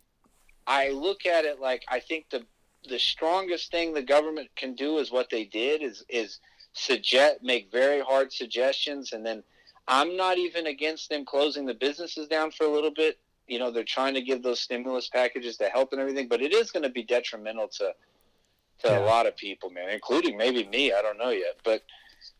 I 0.66 0.88
look 0.90 1.26
at 1.26 1.44
it 1.44 1.60
like 1.60 1.84
I 1.88 2.00
think 2.00 2.30
the 2.30 2.44
the 2.88 2.98
strongest 2.98 3.70
thing 3.70 3.92
the 3.94 4.02
government 4.02 4.48
can 4.56 4.74
do 4.74 4.98
is 4.98 5.10
what 5.12 5.28
they 5.30 5.44
did 5.44 5.82
is 5.82 6.04
is 6.08 6.40
suggest 6.72 7.42
make 7.42 7.70
very 7.70 8.00
hard 8.00 8.32
suggestions 8.32 9.12
and 9.12 9.24
then 9.24 9.44
I'm 9.86 10.16
not 10.16 10.38
even 10.38 10.66
against 10.66 11.10
them 11.10 11.24
closing 11.26 11.66
the 11.66 11.74
businesses 11.74 12.26
down 12.28 12.50
for 12.50 12.64
a 12.64 12.70
little 12.70 12.90
bit. 12.90 13.18
You 13.46 13.58
know, 13.58 13.70
they're 13.70 13.84
trying 13.84 14.14
to 14.14 14.22
give 14.22 14.42
those 14.42 14.60
stimulus 14.60 15.08
packages 15.08 15.56
to 15.58 15.68
help 15.68 15.92
and 15.92 16.00
everything, 16.00 16.28
but 16.28 16.40
it 16.40 16.52
is 16.52 16.70
going 16.70 16.82
to 16.82 16.88
be 16.88 17.02
detrimental 17.02 17.68
to 17.68 17.94
to 18.80 18.88
Yeah. 18.88 18.98
a 18.98 19.04
lot 19.04 19.26
of 19.26 19.36
people, 19.36 19.70
man, 19.70 19.88
including 19.90 20.36
maybe 20.36 20.64
me. 20.66 20.92
I 20.92 21.00
don't 21.02 21.18
know 21.18 21.30
yet, 21.30 21.58
but 21.64 21.82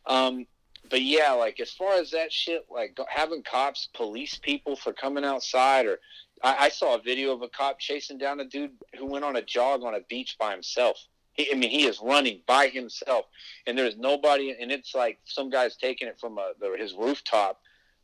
um, 0.07 0.47
but 0.91 1.03
yeah, 1.03 1.33
like 1.33 1.61
as 1.61 1.71
far 1.71 1.95
as 1.95 2.11
that 2.11 2.33
shit, 2.33 2.67
like 2.71 2.99
having 3.09 3.43
cops 3.43 3.89
police 3.95 4.39
people 4.39 4.77
for 4.77 4.93
coming 4.93 5.25
outside, 5.25 5.87
or 5.87 6.01
I, 6.43 6.67
I 6.67 6.69
saw 6.69 6.97
a 6.97 7.01
video 7.01 7.33
of 7.33 7.43
a 7.43 7.49
cop 7.49 7.79
chasing 7.79 8.19
down 8.19 8.41
a 8.41 8.45
dude 8.45 8.73
who 8.99 9.07
went 9.07 9.25
on 9.25 9.37
a 9.37 9.43
jog 9.43 9.83
on 9.83 9.95
a 9.95 10.01
beach 10.09 10.37
by 10.39 10.51
himself. 10.53 10.99
He, 11.35 11.51
I 11.53 11.57
mean, 11.57 11.71
he 11.71 11.87
is 11.87 12.01
running 12.03 12.43
by 12.47 12.69
himself, 12.69 13.27
and 13.67 13.77
there's 13.77 13.97
nobody, 13.97 14.55
and 14.61 14.71
it's 14.71 14.95
like 14.95 15.19
some 15.25 15.51
guy's 15.51 15.77
taking 15.77 16.07
it 16.07 16.19
from 16.21 16.39
a, 16.39 16.53
the, 16.61 16.77
his 16.79 16.95
rooftop, 16.95 17.61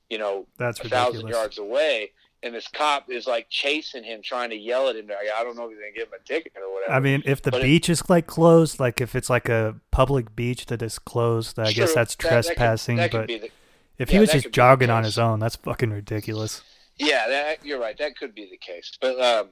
you 0.09 0.19
know, 0.19 0.47
that's 0.57 0.81
a 0.81 0.89
thousand 0.89 1.29
yards 1.29 1.59
away, 1.59 2.11
and 2.43 2.55
this 2.55 2.69
cop 2.69 3.11
is 3.11 3.27
like 3.27 3.49
chasing 3.51 4.03
him, 4.03 4.23
trying 4.23 4.51
to 4.51 4.57
yell 4.57 4.89
at 4.89 4.97
him. 4.97 5.07
Like, 5.09 5.19
I 5.37 5.45
don't 5.45 5.57
know 5.57 5.65
if 5.65 5.71
he's 5.71 5.79
gonna 5.79 5.93
give 5.93 6.09
him 6.09 6.15
a 6.23 6.27
ticket 6.27 6.53
or 6.57 6.73
whatever. 6.73 6.93
I 6.93 7.01
mean, 7.01 7.23
if 7.27 7.43
the 7.43 7.51
But 7.51 7.63
beach 7.63 7.89
is 7.89 8.09
like 8.09 8.27
closed, 8.27 8.81
like 8.81 9.01
if 9.01 9.15
it's 9.15 9.29
like 9.29 9.49
a 9.49 9.77
public 9.91 10.35
beach 10.35 10.67
that 10.67 10.81
is 10.83 10.99
closed, 10.99 11.59
I 11.59 11.65
guess 11.73 11.75
True, 11.75 11.95
that's 11.95 11.95
that- 11.95 11.97
that 11.97 12.17
could- 12.17 12.29
trespassing. 12.57 12.97
that 12.97 13.11
but 13.13 13.27
the- 13.29 13.51
if 13.99 14.09
yeah, 14.09 14.13
he 14.15 14.19
was 14.21 14.31
just 14.31 14.45
could 14.45 14.49
be 14.49 14.51
the 14.53 14.57
jogging 14.57 14.91
on 14.91 15.05
his 15.05 15.19
own, 15.19 15.41
that's 15.41 15.57
fucking 15.57 15.91
ridiculous. 15.91 16.63
Yeah, 16.97 17.29
that, 17.29 17.65
you're 17.65 17.79
right. 17.81 17.97
That 17.99 18.17
could 18.17 18.35
be 18.35 18.49
the 18.51 18.57
case. 18.57 18.93
But 19.01 19.21
um, 19.21 19.51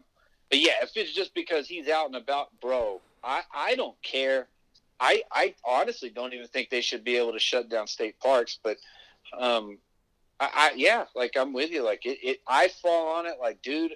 but 0.48 0.58
yeah, 0.58 0.72
if 0.82 0.96
it's 0.96 1.12
just 1.12 1.34
because 1.34 1.68
he's 1.68 1.88
out 1.88 2.06
and 2.06 2.16
about, 2.16 2.48
bro, 2.60 3.00
I 3.22 3.42
I 3.54 3.74
don't 3.74 4.00
care. 4.02 4.48
I 5.00 5.22
I 5.30 5.54
honestly 5.64 6.08
don't 6.10 6.32
even 6.32 6.46
think 6.48 6.70
they 6.70 6.80
should 6.80 7.04
be 7.04 7.16
able 7.16 7.32
to 7.32 7.38
shut 7.38 7.68
down 7.68 7.86
state 7.86 8.18
parks. 8.20 8.58
But 8.62 8.78
um, 9.38 9.78
I, 10.40 10.50
I 10.54 10.72
yeah, 10.76 11.04
like 11.14 11.32
I'm 11.36 11.52
with 11.52 11.70
you. 11.70 11.82
Like 11.84 12.04
it, 12.06 12.18
it, 12.22 12.40
I 12.46 12.68
fall 12.68 13.16
on 13.16 13.26
it. 13.26 13.34
Like, 13.40 13.62
dude, 13.62 13.92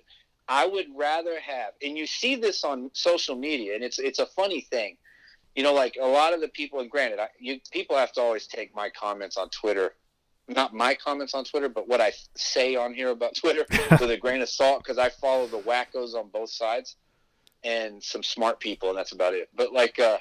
I 0.48 0.66
would 0.66 0.86
rather 0.96 1.38
have. 1.40 1.72
And 1.82 1.96
you 1.96 2.06
see 2.06 2.36
this 2.36 2.64
on 2.64 2.90
social 2.92 3.36
media, 3.36 3.74
and 3.74 3.84
it's 3.84 3.98
it's 3.98 4.18
a 4.18 4.26
funny 4.26 4.60
thing. 4.60 4.96
You 5.54 5.62
know, 5.62 5.74
like 5.74 5.96
a 6.00 6.06
lot 6.06 6.32
of 6.32 6.40
the 6.40 6.48
people, 6.48 6.80
and 6.80 6.90
granted, 6.90 7.20
I, 7.20 7.28
you 7.38 7.60
people 7.70 7.96
have 7.96 8.12
to 8.12 8.20
always 8.20 8.46
take 8.46 8.74
my 8.74 8.90
comments 8.90 9.36
on 9.36 9.50
Twitter 9.50 9.92
not 10.48 10.74
my 10.74 10.94
comments 10.94 11.34
on 11.34 11.44
Twitter, 11.44 11.68
but 11.68 11.88
what 11.88 12.00
I 12.00 12.12
say 12.34 12.76
on 12.76 12.94
here 12.94 13.10
about 13.10 13.34
Twitter 13.40 13.64
with 13.70 14.10
a 14.10 14.16
grain 14.16 14.42
of 14.42 14.48
salt 14.48 14.82
because 14.82 14.98
I 14.98 15.08
follow 15.08 15.46
the 15.46 15.58
wackos 15.58 16.14
on 16.14 16.28
both 16.28 16.50
sides 16.50 16.96
and 17.64 18.02
some 18.02 18.22
smart 18.22 18.60
people, 18.60 18.88
and 18.88 18.98
that's 18.98 19.12
about 19.12 19.34
it. 19.34 19.48
But 19.54 19.72
like, 19.72 19.98
uh, 19.98 20.18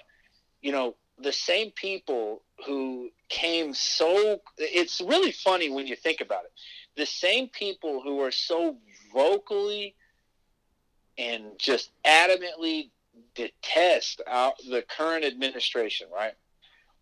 you 0.61 0.71
know, 0.71 0.95
the 1.19 1.33
same 1.33 1.71
people 1.71 2.43
who 2.65 3.09
came 3.29 3.73
so 3.73 4.39
it's 4.57 5.01
really 5.01 5.31
funny 5.31 5.69
when 5.69 5.87
you 5.87 5.95
think 5.95 6.21
about 6.21 6.45
it. 6.45 6.51
The 6.95 7.05
same 7.05 7.47
people 7.47 8.01
who 8.01 8.19
are 8.21 8.31
so 8.31 8.77
vocally 9.13 9.95
and 11.17 11.45
just 11.57 11.91
adamantly 12.05 12.89
detest 13.35 14.21
the 14.25 14.83
current 14.89 15.25
administration, 15.25 16.07
right, 16.13 16.33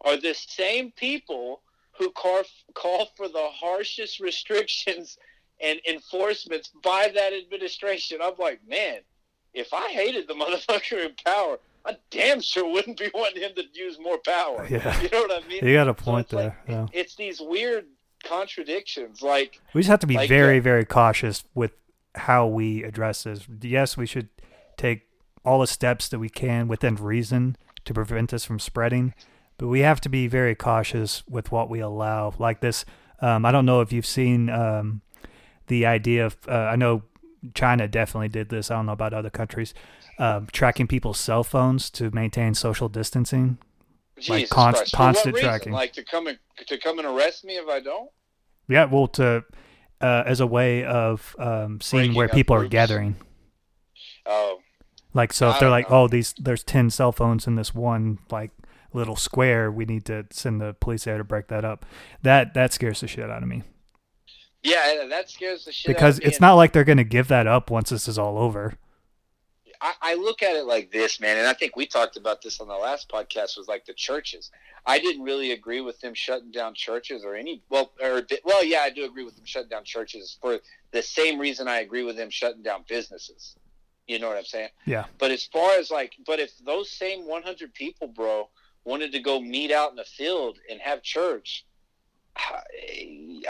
are 0.01 0.17
the 0.17 0.33
same 0.33 0.91
people 0.91 1.61
who 1.97 2.11
call, 2.11 2.43
call 2.73 3.07
for 3.17 3.27
the 3.27 3.49
harshest 3.51 4.19
restrictions 4.19 5.17
and 5.61 5.79
enforcements 5.89 6.71
by 6.83 7.11
that 7.13 7.33
administration. 7.33 8.19
I'm 8.23 8.33
like, 8.39 8.61
man, 8.67 8.99
if 9.53 9.73
I 9.73 9.89
hated 9.89 10.27
the 10.27 10.33
motherfucker 10.33 11.05
in 11.05 11.13
power, 11.25 11.59
I 11.89 11.97
damn 12.11 12.41
sure 12.41 12.69
wouldn't 12.71 12.97
be 12.99 13.09
wanting 13.13 13.41
him 13.41 13.51
to 13.55 13.63
use 13.73 13.97
more 13.99 14.17
power. 14.19 14.67
Yeah. 14.69 15.01
You 15.01 15.09
know 15.09 15.21
what 15.21 15.43
I 15.43 15.47
mean? 15.47 15.65
You 15.65 15.73
got 15.73 15.87
a 15.87 15.91
So 15.97 16.03
point 16.05 16.31
like- 16.33 16.43
there. 16.43 16.57
yeah. 16.67 16.87
It's 16.93 17.15
these 17.15 17.39
weird 17.41 17.85
contradictions. 18.23 19.21
Like, 19.21 19.59
We 19.73 19.81
just 19.81 19.89
have 19.89 19.99
to 19.99 20.07
be 20.07 20.15
Like, 20.15 20.29
very, 20.29 20.59
uh, 20.59 20.61
very 20.61 20.85
cautious 20.85 21.43
with 21.53 21.71
how 22.15 22.47
we 22.47 22.83
address 22.83 23.23
this. 23.23 23.47
Yes, 23.61 23.97
we 23.97 24.05
should 24.05 24.29
take 24.77 25.07
all 25.45 25.59
the 25.59 25.67
steps 25.67 26.09
that 26.09 26.19
we 26.19 26.29
can 26.29 26.67
within 26.67 26.95
reason 26.95 27.55
to 27.85 27.93
prevent 27.93 28.31
this 28.31 28.45
from 28.45 28.59
spreading, 28.59 29.13
but 29.57 29.67
we 29.67 29.79
have 29.81 30.01
to 30.01 30.09
be 30.09 30.27
very 30.27 30.55
cautious 30.55 31.23
with 31.27 31.51
what 31.51 31.69
we 31.69 31.79
allow. 31.79 32.33
Like 32.37 32.59
this, 32.61 32.85
um, 33.21 33.45
I 33.45 33.51
don't 33.51 33.65
know 33.65 33.81
if 33.81 33.91
you've 33.91 34.05
seen 34.05 34.49
um, 34.49 35.01
the 35.67 35.85
idea 35.85 36.25
of. 36.25 36.37
Uh, 36.47 36.51
I 36.53 36.75
know 36.75 37.03
China 37.53 37.87
definitely 37.87 38.27
did 38.29 38.49
this. 38.49 38.69
I 38.69 38.75
don't 38.75 38.85
know 38.85 38.91
about 38.91 39.13
other 39.13 39.29
countries. 39.29 39.73
Um, 40.19 40.47
tracking 40.51 40.85
people's 40.85 41.17
cell 41.17 41.43
phones 41.43 41.89
to 41.91 42.11
maintain 42.11 42.53
social 42.53 42.89
distancing. 42.89 43.57
Like 44.27 44.49
const- 44.49 44.93
constant 44.93 45.37
tracking. 45.37 45.71
Like 45.71 45.93
to 45.93 46.03
come 46.03 46.27
and 46.27 46.37
to 46.67 46.77
come 46.77 46.99
and 46.99 47.07
arrest 47.07 47.45
me 47.45 47.53
if 47.55 47.69
I 47.69 47.79
don't? 47.79 48.09
Yeah, 48.67 48.85
well, 48.85 49.07
to 49.07 49.45
uh, 50.01 50.23
as 50.25 50.41
a 50.41 50.47
way 50.47 50.83
of 50.83 51.35
um, 51.39 51.79
seeing 51.81 52.01
Breaking 52.01 52.15
where 52.15 52.27
people 52.27 52.55
are 52.55 52.67
gathering. 52.67 53.15
Oh, 54.25 54.59
Like 55.13 55.31
so, 55.31 55.49
if 55.51 55.59
they're 55.59 55.69
like, 55.69 55.89
know. 55.89 56.03
"Oh, 56.03 56.07
these 56.09 56.33
there's 56.37 56.63
ten 56.63 56.89
cell 56.89 57.13
phones 57.13 57.47
in 57.47 57.55
this 57.55 57.73
one 57.73 58.19
like 58.29 58.51
little 58.93 59.15
square," 59.15 59.71
we 59.71 59.85
need 59.85 60.05
to 60.05 60.25
send 60.31 60.59
the 60.59 60.75
police 60.81 61.05
there 61.05 61.17
to 61.17 61.23
break 61.23 61.47
that 61.47 61.63
up. 61.63 61.85
That 62.21 62.53
that 62.55 62.73
scares 62.73 62.99
the 62.99 63.07
shit 63.07 63.29
out 63.29 63.41
of 63.41 63.47
me 63.47 63.63
yeah, 64.63 65.05
that 65.09 65.29
scares 65.29 65.65
the 65.65 65.71
shit 65.71 65.87
because 65.87 66.15
out 66.15 66.19
of 66.19 66.23
me. 66.23 66.29
it's 66.29 66.41
not 66.41 66.53
like 66.55 66.73
they're 66.73 66.83
gonna 66.83 67.03
give 67.03 67.27
that 67.29 67.47
up 67.47 67.71
once 67.71 67.89
this 67.89 68.07
is 68.07 68.17
all 68.17 68.37
over. 68.37 68.75
I, 69.81 69.93
I 70.01 70.13
look 70.15 70.43
at 70.43 70.55
it 70.55 70.65
like 70.65 70.91
this, 70.91 71.19
man, 71.19 71.37
and 71.37 71.47
I 71.47 71.53
think 71.53 71.75
we 71.75 71.85
talked 71.85 72.17
about 72.17 72.41
this 72.41 72.59
on 72.59 72.67
the 72.67 72.75
last 72.75 73.09
podcast. 73.09 73.57
Was 73.57 73.67
like 73.67 73.85
the 73.85 73.93
churches. 73.93 74.51
I 74.85 74.99
didn't 74.99 75.23
really 75.23 75.51
agree 75.51 75.81
with 75.81 75.99
them 76.01 76.13
shutting 76.13 76.51
down 76.51 76.73
churches 76.73 77.23
or 77.23 77.35
any. 77.35 77.61
Well, 77.69 77.91
or 78.01 78.23
well, 78.43 78.63
yeah, 78.63 78.79
I 78.79 78.89
do 78.89 79.05
agree 79.05 79.23
with 79.23 79.35
them 79.35 79.45
shutting 79.45 79.69
down 79.69 79.85
churches 79.85 80.37
for 80.41 80.59
the 80.91 81.01
same 81.01 81.39
reason 81.39 81.67
I 81.67 81.79
agree 81.79 82.03
with 82.03 82.17
them 82.17 82.29
shutting 82.29 82.63
down 82.63 82.83
businesses. 82.87 83.55
You 84.07 84.17
know 84.19 84.27
what 84.27 84.37
I'm 84.37 84.45
saying? 84.45 84.69
Yeah, 84.85 85.05
But 85.19 85.29
as 85.29 85.45
far 85.45 85.73
as 85.77 85.91
like, 85.91 86.15
but 86.25 86.39
if 86.39 86.57
those 86.65 86.89
same 86.89 87.27
100 87.27 87.73
people, 87.75 88.07
bro, 88.07 88.49
wanted 88.83 89.11
to 89.11 89.19
go 89.19 89.39
meet 89.39 89.71
out 89.71 89.91
in 89.91 89.95
the 89.95 90.03
field 90.03 90.57
and 90.69 90.81
have 90.81 91.03
church, 91.03 91.63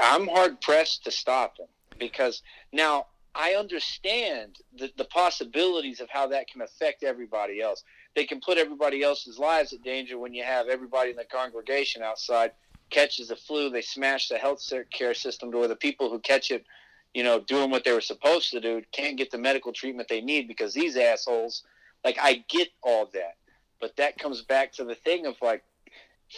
I'm 0.02 0.28
hard 0.28 0.60
pressed 0.60 1.06
to 1.06 1.12
stop 1.12 1.58
them 1.58 1.68
because 1.98 2.42
now 2.74 3.08
I 3.36 3.54
understand 3.54 4.58
the, 4.78 4.92
the 4.98 5.06
possibilities 5.06 6.00
of 6.00 6.10
how 6.10 6.28
that 6.28 6.48
can 6.48 6.62
affect 6.62 7.04
everybody 7.04 7.62
else. 7.62 7.84
They 8.16 8.26
can 8.26 8.42
put 8.42 8.58
everybody 8.58 9.04
else's 9.04 9.38
lives 9.38 9.72
at 9.72 9.84
danger 9.84 10.18
when 10.18 10.34
you 10.34 10.44
have 10.44 10.68
everybody 10.68 11.12
in 11.12 11.16
the 11.16 11.26
congregation 11.26 12.02
outside 12.02 12.52
catches 12.90 13.28
the 13.28 13.36
flu. 13.36 13.70
They 13.70 13.82
smash 13.82 14.30
the 14.30 14.38
health 14.38 14.68
care 14.92 15.14
system 15.14 15.52
to 15.52 15.58
where 15.60 15.68
the 15.68 15.76
people 15.76 16.10
who 16.10 16.20
catch 16.20 16.52
it, 16.52 16.66
you 17.14 17.24
know, 17.24 17.40
doing 17.40 17.70
what 17.70 17.84
they 17.84 17.94
were 17.94 18.02
supposed 18.02 18.52
to 18.52 18.60
do, 18.60 18.82
can't 18.92 19.18
get 19.18 19.32
the 19.32 19.38
medical 19.38 19.72
treatment 19.72 20.10
they 20.10 20.22
need 20.22 20.48
because 20.48 20.74
these 20.74 20.98
assholes. 20.98 21.64
Like 22.04 22.18
I 22.22 22.46
get 22.48 22.70
all 22.82 23.10
that, 23.14 23.36
but 23.80 23.96
that 23.98 24.18
comes 24.18 24.42
back 24.42 24.72
to 24.74 24.86
the 24.86 24.96
thing 24.96 25.26
of 25.26 25.36
like 25.42 25.64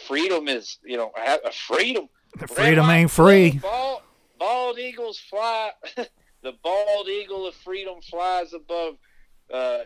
freedom 0.06 0.48
is, 0.48 0.78
you 0.84 0.96
know, 0.96 1.12
a 1.16 1.52
freedom. 1.52 2.08
the 2.36 2.48
freedom 2.48 2.90
ain't 2.90 3.10
free. 3.10 3.52
Bald, 3.62 4.02
bald 4.38 4.78
eagles 4.78 5.18
fly. 5.18 5.70
the 6.42 6.52
bald 6.62 7.08
eagle 7.08 7.46
of 7.46 7.54
freedom 7.54 8.00
flies 8.02 8.52
above 8.52 8.94
uh, 9.52 9.80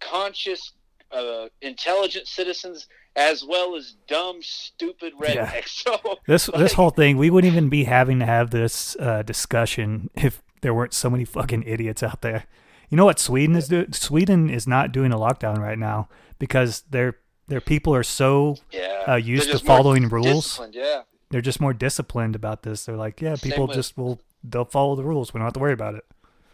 conscious, 0.00 0.72
uh, 1.12 1.46
intelligent 1.62 2.26
citizens 2.26 2.86
as 3.14 3.44
well 3.44 3.76
as 3.76 3.94
dumb, 4.08 4.38
stupid 4.42 5.12
Yeah. 5.22 5.46
rednecks. 5.50 5.68
So 5.86 6.18
This 6.26 6.48
like, 6.48 6.58
this 6.58 6.72
whole 6.74 6.90
thing, 6.90 7.16
we 7.16 7.30
wouldn't 7.30 7.50
even 7.52 7.68
be 7.68 7.84
having 7.84 8.18
to 8.18 8.26
have 8.26 8.50
this 8.50 8.96
uh, 9.00 9.22
discussion 9.22 10.10
if 10.14 10.42
there 10.60 10.74
weren't 10.74 10.92
so 10.92 11.08
many 11.08 11.24
fucking 11.24 11.62
idiots 11.62 12.02
out 12.02 12.22
there. 12.22 12.44
You 12.90 12.96
know 12.96 13.04
what 13.04 13.18
Sweden 13.18 13.56
is 13.56 13.68
doing? 13.68 13.92
Sweden 13.92 14.50
is 14.50 14.66
not 14.66 14.92
doing 14.92 15.12
a 15.12 15.16
lockdown 15.16 15.58
right 15.58 15.78
now 15.78 16.08
because 16.38 16.82
their 16.90 17.16
their 17.48 17.60
people 17.60 17.94
are 17.94 18.02
so 18.02 18.56
yeah, 18.72 19.04
uh, 19.08 19.14
used 19.16 19.50
to 19.52 19.58
following 19.58 20.08
rules. 20.08 20.60
Yeah, 20.72 21.02
they're 21.30 21.40
just 21.40 21.60
more 21.60 21.72
disciplined 21.72 22.34
about 22.36 22.62
this. 22.64 22.84
They're 22.84 22.96
like, 22.96 23.20
yeah, 23.20 23.34
Same 23.36 23.50
people 23.50 23.66
with- 23.66 23.76
just 23.76 23.96
will 23.96 24.20
they'll 24.48 24.64
follow 24.64 24.94
the 24.96 25.04
rules. 25.04 25.32
We 25.34 25.38
don't 25.38 25.46
have 25.46 25.52
to 25.54 25.60
worry 25.60 25.72
about 25.72 25.94
it. 25.94 26.04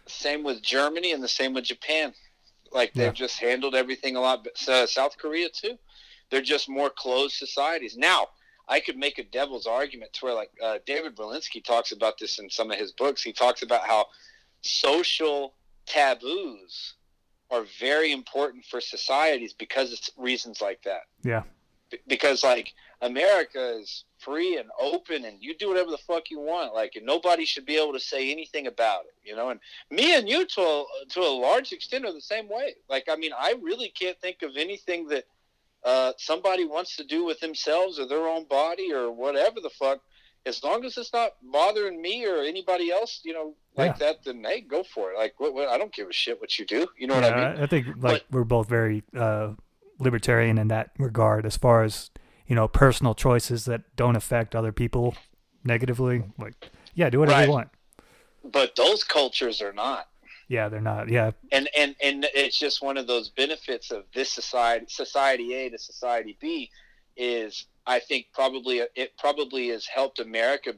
same 0.05 0.43
with 0.43 0.61
Germany 0.61 1.11
and 1.13 1.23
the 1.23 1.27
same 1.29 1.53
with 1.53 1.63
Japan. 1.63 2.13
Like 2.71 2.93
they've 2.93 3.05
Yeah. 3.07 3.11
just 3.11 3.39
handled 3.39 3.73
everything 3.75 4.15
a 4.15 4.19
lot. 4.21 4.45
Uh, 4.67 4.85
South 4.85 5.17
Korea 5.17 5.47
too. 5.49 5.77
They're 6.29 6.41
just 6.41 6.67
more 6.67 6.89
closed 6.89 7.35
societies. 7.37 7.95
Now, 7.95 8.27
I 8.67 8.79
could 8.79 8.97
make 8.97 9.17
a 9.19 9.23
devil's 9.23 9.67
argument 9.67 10.11
to 10.13 10.25
where, 10.25 10.33
like 10.33 10.49
uh, 10.61 10.79
David 10.85 11.15
Berlinski 11.15 11.63
talks 11.63 11.91
about 11.91 12.17
this 12.17 12.39
in 12.39 12.49
some 12.49 12.71
of 12.71 12.77
his 12.77 12.91
books. 12.93 13.21
He 13.23 13.31
talks 13.33 13.61
about 13.61 13.85
how 13.85 14.07
social 14.61 15.53
taboos 15.85 16.95
are 17.51 17.65
very 17.79 18.11
important 18.11 18.65
for 18.65 18.81
societies 18.81 19.53
because 19.53 19.91
it's 19.93 20.09
reasons 20.17 20.61
like 20.61 20.81
that. 20.83 21.03
Yeah, 21.23 21.43
B- 21.91 21.99
because 22.07 22.43
like 22.43 22.73
America 23.03 23.77
is 23.79 24.05
free 24.17 24.57
and 24.57 24.69
open 24.79 25.25
and 25.25 25.37
you 25.41 25.55
do 25.57 25.67
whatever 25.67 25.91
the 25.91 25.97
fuck 25.97 26.31
you 26.31 26.39
want 26.39 26.73
like 26.73 26.93
and 26.95 27.05
nobody 27.05 27.43
should 27.43 27.65
be 27.65 27.75
able 27.75 27.91
to 27.91 27.99
say 27.99 28.31
anything 28.31 28.67
about 28.67 29.01
it 29.01 29.13
you 29.23 29.35
know? 29.35 29.49
And 29.49 29.59
me 29.91 30.15
and 30.15 30.27
you 30.27 30.45
to 30.45 30.61
a, 30.61 30.85
to 31.09 31.19
a 31.19 31.39
large 31.41 31.73
extent 31.73 32.05
are 32.05 32.13
the 32.13 32.21
same 32.21 32.49
way. 32.49 32.75
Like 32.89 33.05
I 33.11 33.15
mean 33.17 33.31
I 33.37 33.55
really 33.61 33.89
can't 33.89 34.19
think 34.21 34.41
of 34.41 34.51
anything 34.55 35.07
that 35.09 35.25
uh, 35.83 36.13
somebody 36.17 36.63
wants 36.63 36.95
to 36.95 37.03
do 37.03 37.25
with 37.25 37.41
themselves 37.41 37.99
or 37.99 38.07
their 38.07 38.25
own 38.25 38.45
body 38.45 38.93
or 38.93 39.11
whatever 39.11 39.59
the 39.59 39.69
fuck. 39.69 39.99
As 40.45 40.63
long 40.63 40.85
as 40.85 40.97
it's 40.97 41.11
not 41.11 41.33
bothering 41.41 42.01
me 42.01 42.25
or 42.25 42.37
anybody 42.37 42.89
else 42.89 43.19
you 43.23 43.33
know 43.33 43.53
like 43.75 43.97
that 43.99 44.23
then 44.23 44.43
hey 44.45 44.61
go 44.61 44.83
for 44.83 45.11
it. 45.11 45.17
Like 45.17 45.37
what, 45.39 45.53
what, 45.53 45.67
I 45.67 45.77
don't 45.77 45.93
give 45.93 46.07
a 46.07 46.13
shit 46.13 46.39
what 46.39 46.57
you 46.57 46.65
do. 46.65 46.87
You 46.97 47.07
know 47.07 47.15
what 47.15 47.25
I 47.25 47.53
mean? 47.53 47.63
I 47.63 47.67
think 47.67 47.87
like 47.99 48.23
we're 48.31 48.45
both 48.45 48.69
very 48.69 49.03
uh, 49.13 49.53
libertarian 49.99 50.57
in 50.57 50.69
that 50.69 50.91
regard, 50.97 51.45
as 51.45 51.57
far 51.57 51.83
as 51.83 52.09
you 52.53 52.55
know, 52.55 52.67
personal 52.67 53.15
choices 53.15 53.65
that 53.65 53.81
don't 53.95 54.15
affect 54.15 54.55
other 54.55 54.71
people 54.71 55.15
negatively. 55.63 56.23
Like, 56.37 56.69
yeah, 56.93 57.09
do 57.09 57.17
whatever 57.17 57.39
Right. 57.39 57.45
you 57.47 57.51
want. 57.51 57.69
but 58.43 58.75
those 58.75 59.03
cultures 59.03 59.59
are 59.59 59.73
not 59.73 60.07
Yeah, 60.49 60.69
they're 60.69 60.79
not. 60.81 61.09
Yeah, 61.09 61.31
and 61.51 61.67
and 61.75 61.95
and 62.03 62.27
it's 62.35 62.59
just 62.59 62.83
one 62.83 62.95
of 62.97 63.07
those 63.07 63.29
benefits 63.29 63.89
of 63.89 64.03
this 64.13 64.31
society 64.31 64.85
society 64.87 65.55
a 65.55 65.71
to 65.71 65.79
society 65.79 66.37
b 66.39 66.69
is 67.17 67.65
i 67.87 67.97
think 67.97 68.27
probably 68.33 68.81
it 68.95 69.17
probably 69.17 69.69
has 69.69 69.87
helped 69.87 70.19
america 70.19 70.73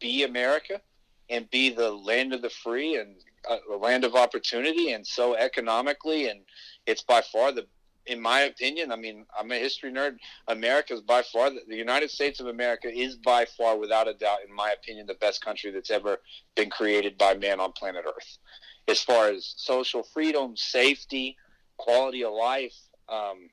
be 0.00 0.22
america 0.24 0.80
and 1.28 1.50
be 1.50 1.68
the 1.68 1.90
land 1.90 2.32
of 2.32 2.40
the 2.40 2.48
free 2.50 2.96
and 2.96 3.16
uh, 3.50 3.58
the 3.68 3.76
land 3.76 4.04
of 4.04 4.14
opportunity 4.14 4.92
and 4.92 5.06
so 5.06 5.34
economically 5.34 6.28
and 6.30 6.40
it's 6.86 7.02
by 7.02 7.20
far 7.20 7.52
the 7.52 7.66
in 8.08 8.20
my 8.20 8.40
opinion 8.40 8.90
i 8.90 8.96
mean 8.96 9.24
i'm 9.38 9.50
a 9.52 9.58
history 9.58 9.92
nerd 9.92 10.16
america 10.48 10.94
is 10.94 11.00
by 11.00 11.22
far 11.22 11.50
the, 11.50 11.60
united 11.68 12.10
states 12.10 12.40
of 12.40 12.46
america 12.46 12.88
is 12.88 13.16
by 13.16 13.44
far 13.56 13.78
without 13.78 14.08
a 14.08 14.14
doubt 14.14 14.38
in 14.48 14.54
my 14.54 14.70
opinion 14.70 15.06
the 15.06 15.14
best 15.14 15.44
country 15.44 15.70
that's 15.70 15.90
ever 15.90 16.18
been 16.56 16.70
created 16.70 17.16
by 17.18 17.34
man 17.34 17.60
on 17.60 17.72
planet 17.72 18.04
earth 18.06 18.38
as 18.88 19.02
far 19.02 19.28
as 19.28 19.54
social 19.56 20.02
freedom, 20.02 20.56
safety, 20.56 21.36
quality 21.76 22.24
of 22.24 22.32
life, 22.32 22.74
um, 23.08 23.50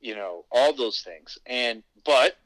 you 0.00 0.14
know, 0.14 0.44
all 0.52 0.74
those 0.74 1.00
things. 1.00 1.38
And 1.46 1.82
but 2.04 2.36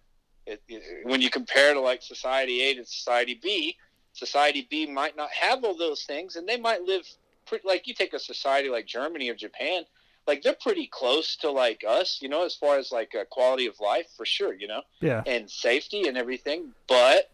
it, 0.47 0.63
it, 0.69 1.07
when 1.07 1.21
you 1.21 1.29
compare 1.29 1.75
to 1.75 1.81
like 1.81 2.03
society 2.03 2.63
A 2.63 2.75
to 2.75 2.85
society 2.87 3.39
B, 3.43 3.77
society 4.13 4.67
B 4.71 4.87
might 4.87 5.17
not 5.17 5.31
have 5.33 5.65
all 5.65 5.77
those 5.77 6.05
things, 6.05 6.37
and 6.37 6.49
they 6.49 6.57
might 6.57 6.83
live 6.83 7.07
pretty, 7.47 7.67
like 7.67 7.87
you 7.87 7.95
take 7.95 8.15
a 8.15 8.19
society 8.19 8.69
like 8.69 8.87
Germany 8.87 9.29
or 9.29 9.35
Japan. 9.35 9.83
Like 10.27 10.43
they're 10.43 10.57
pretty 10.61 10.87
close 10.87 11.37
to 11.37 11.51
like 11.51 11.83
us, 11.89 12.19
you 12.21 12.29
know, 12.29 12.45
as 12.45 12.55
far 12.55 12.79
as 12.79 12.93
like 12.93 13.15
uh, 13.15 13.25
quality 13.31 13.67
of 13.67 13.81
life 13.81 14.07
for 14.17 14.25
sure, 14.25 14.55
you 14.55 14.69
know 14.69 14.83
yeah, 15.01 15.23
and 15.27 15.51
safety 15.51 16.07
and 16.09 16.17
everything. 16.17 16.73
But 16.87 17.31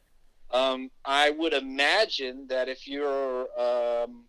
um, 0.50 0.90
I 1.04 1.30
would 1.30 1.52
imagine 1.52 2.46
that 2.48 2.68
if 2.68 2.86
you're, 2.86 3.42
um, 3.60 4.24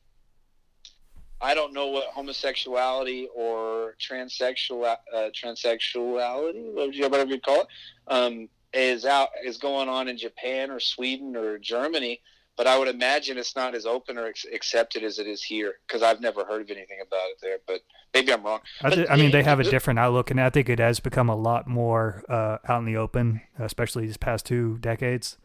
I 1.40 1.54
don't 1.54 1.74
know 1.74 1.88
what 1.88 2.06
homosexuality 2.06 3.28
or 3.36 3.96
transsexual 4.02 4.98
uh, 5.14 5.30
transsexuality, 5.30 6.74
whatever 6.74 7.30
you 7.30 7.40
call 7.40 7.62
it, 7.62 7.68
um, 8.08 8.50
is 8.74 9.06
out 9.06 9.30
is 9.46 9.58
going 9.58 9.88
on 9.88 10.08
in 10.08 10.18
Japan 10.18 10.72
or 10.72 10.80
Sweden 10.80 11.36
or 11.36 11.58
Germany. 11.58 12.22
But 12.58 12.66
I 12.66 12.78
would 12.78 12.88
imagine 12.88 13.38
it's 13.38 13.56
not 13.56 13.76
as 13.76 13.86
open 13.86 14.18
or 14.18 14.26
ex- 14.26 14.46
accepted 14.52 15.04
as 15.04 15.20
it 15.20 15.28
is 15.28 15.44
here 15.44 15.76
because 15.88 16.02
I've 16.02 16.20
never 16.20 16.44
heard 16.44 16.62
of 16.62 16.72
anything 16.72 16.98
about 17.06 17.30
it 17.30 17.38
there. 17.40 17.58
But 17.68 17.82
maybe 18.16 18.34
I'm 18.34 18.44
wrong. 18.44 18.62
I, 18.82 19.06
I 19.12 19.16
mean, 19.16 19.30
they 19.30 19.44
have 19.44 19.60
a 19.60 19.64
different 19.64 20.00
outlook, 20.00 20.32
and 20.32 20.42
I 20.42 20.50
think 20.50 20.68
it 20.68 20.80
has 20.80 21.00
become 21.00 21.30
a 21.30 21.36
lot 21.36 21.68
more 21.68 22.24
uh, 22.28 22.58
out 22.68 22.80
in 22.80 22.86
the 22.86 22.98
open, 22.98 23.42
especially 23.60 24.08
these 24.08 24.18
past 24.18 24.48
two 24.48 24.80
decades. 24.80 25.38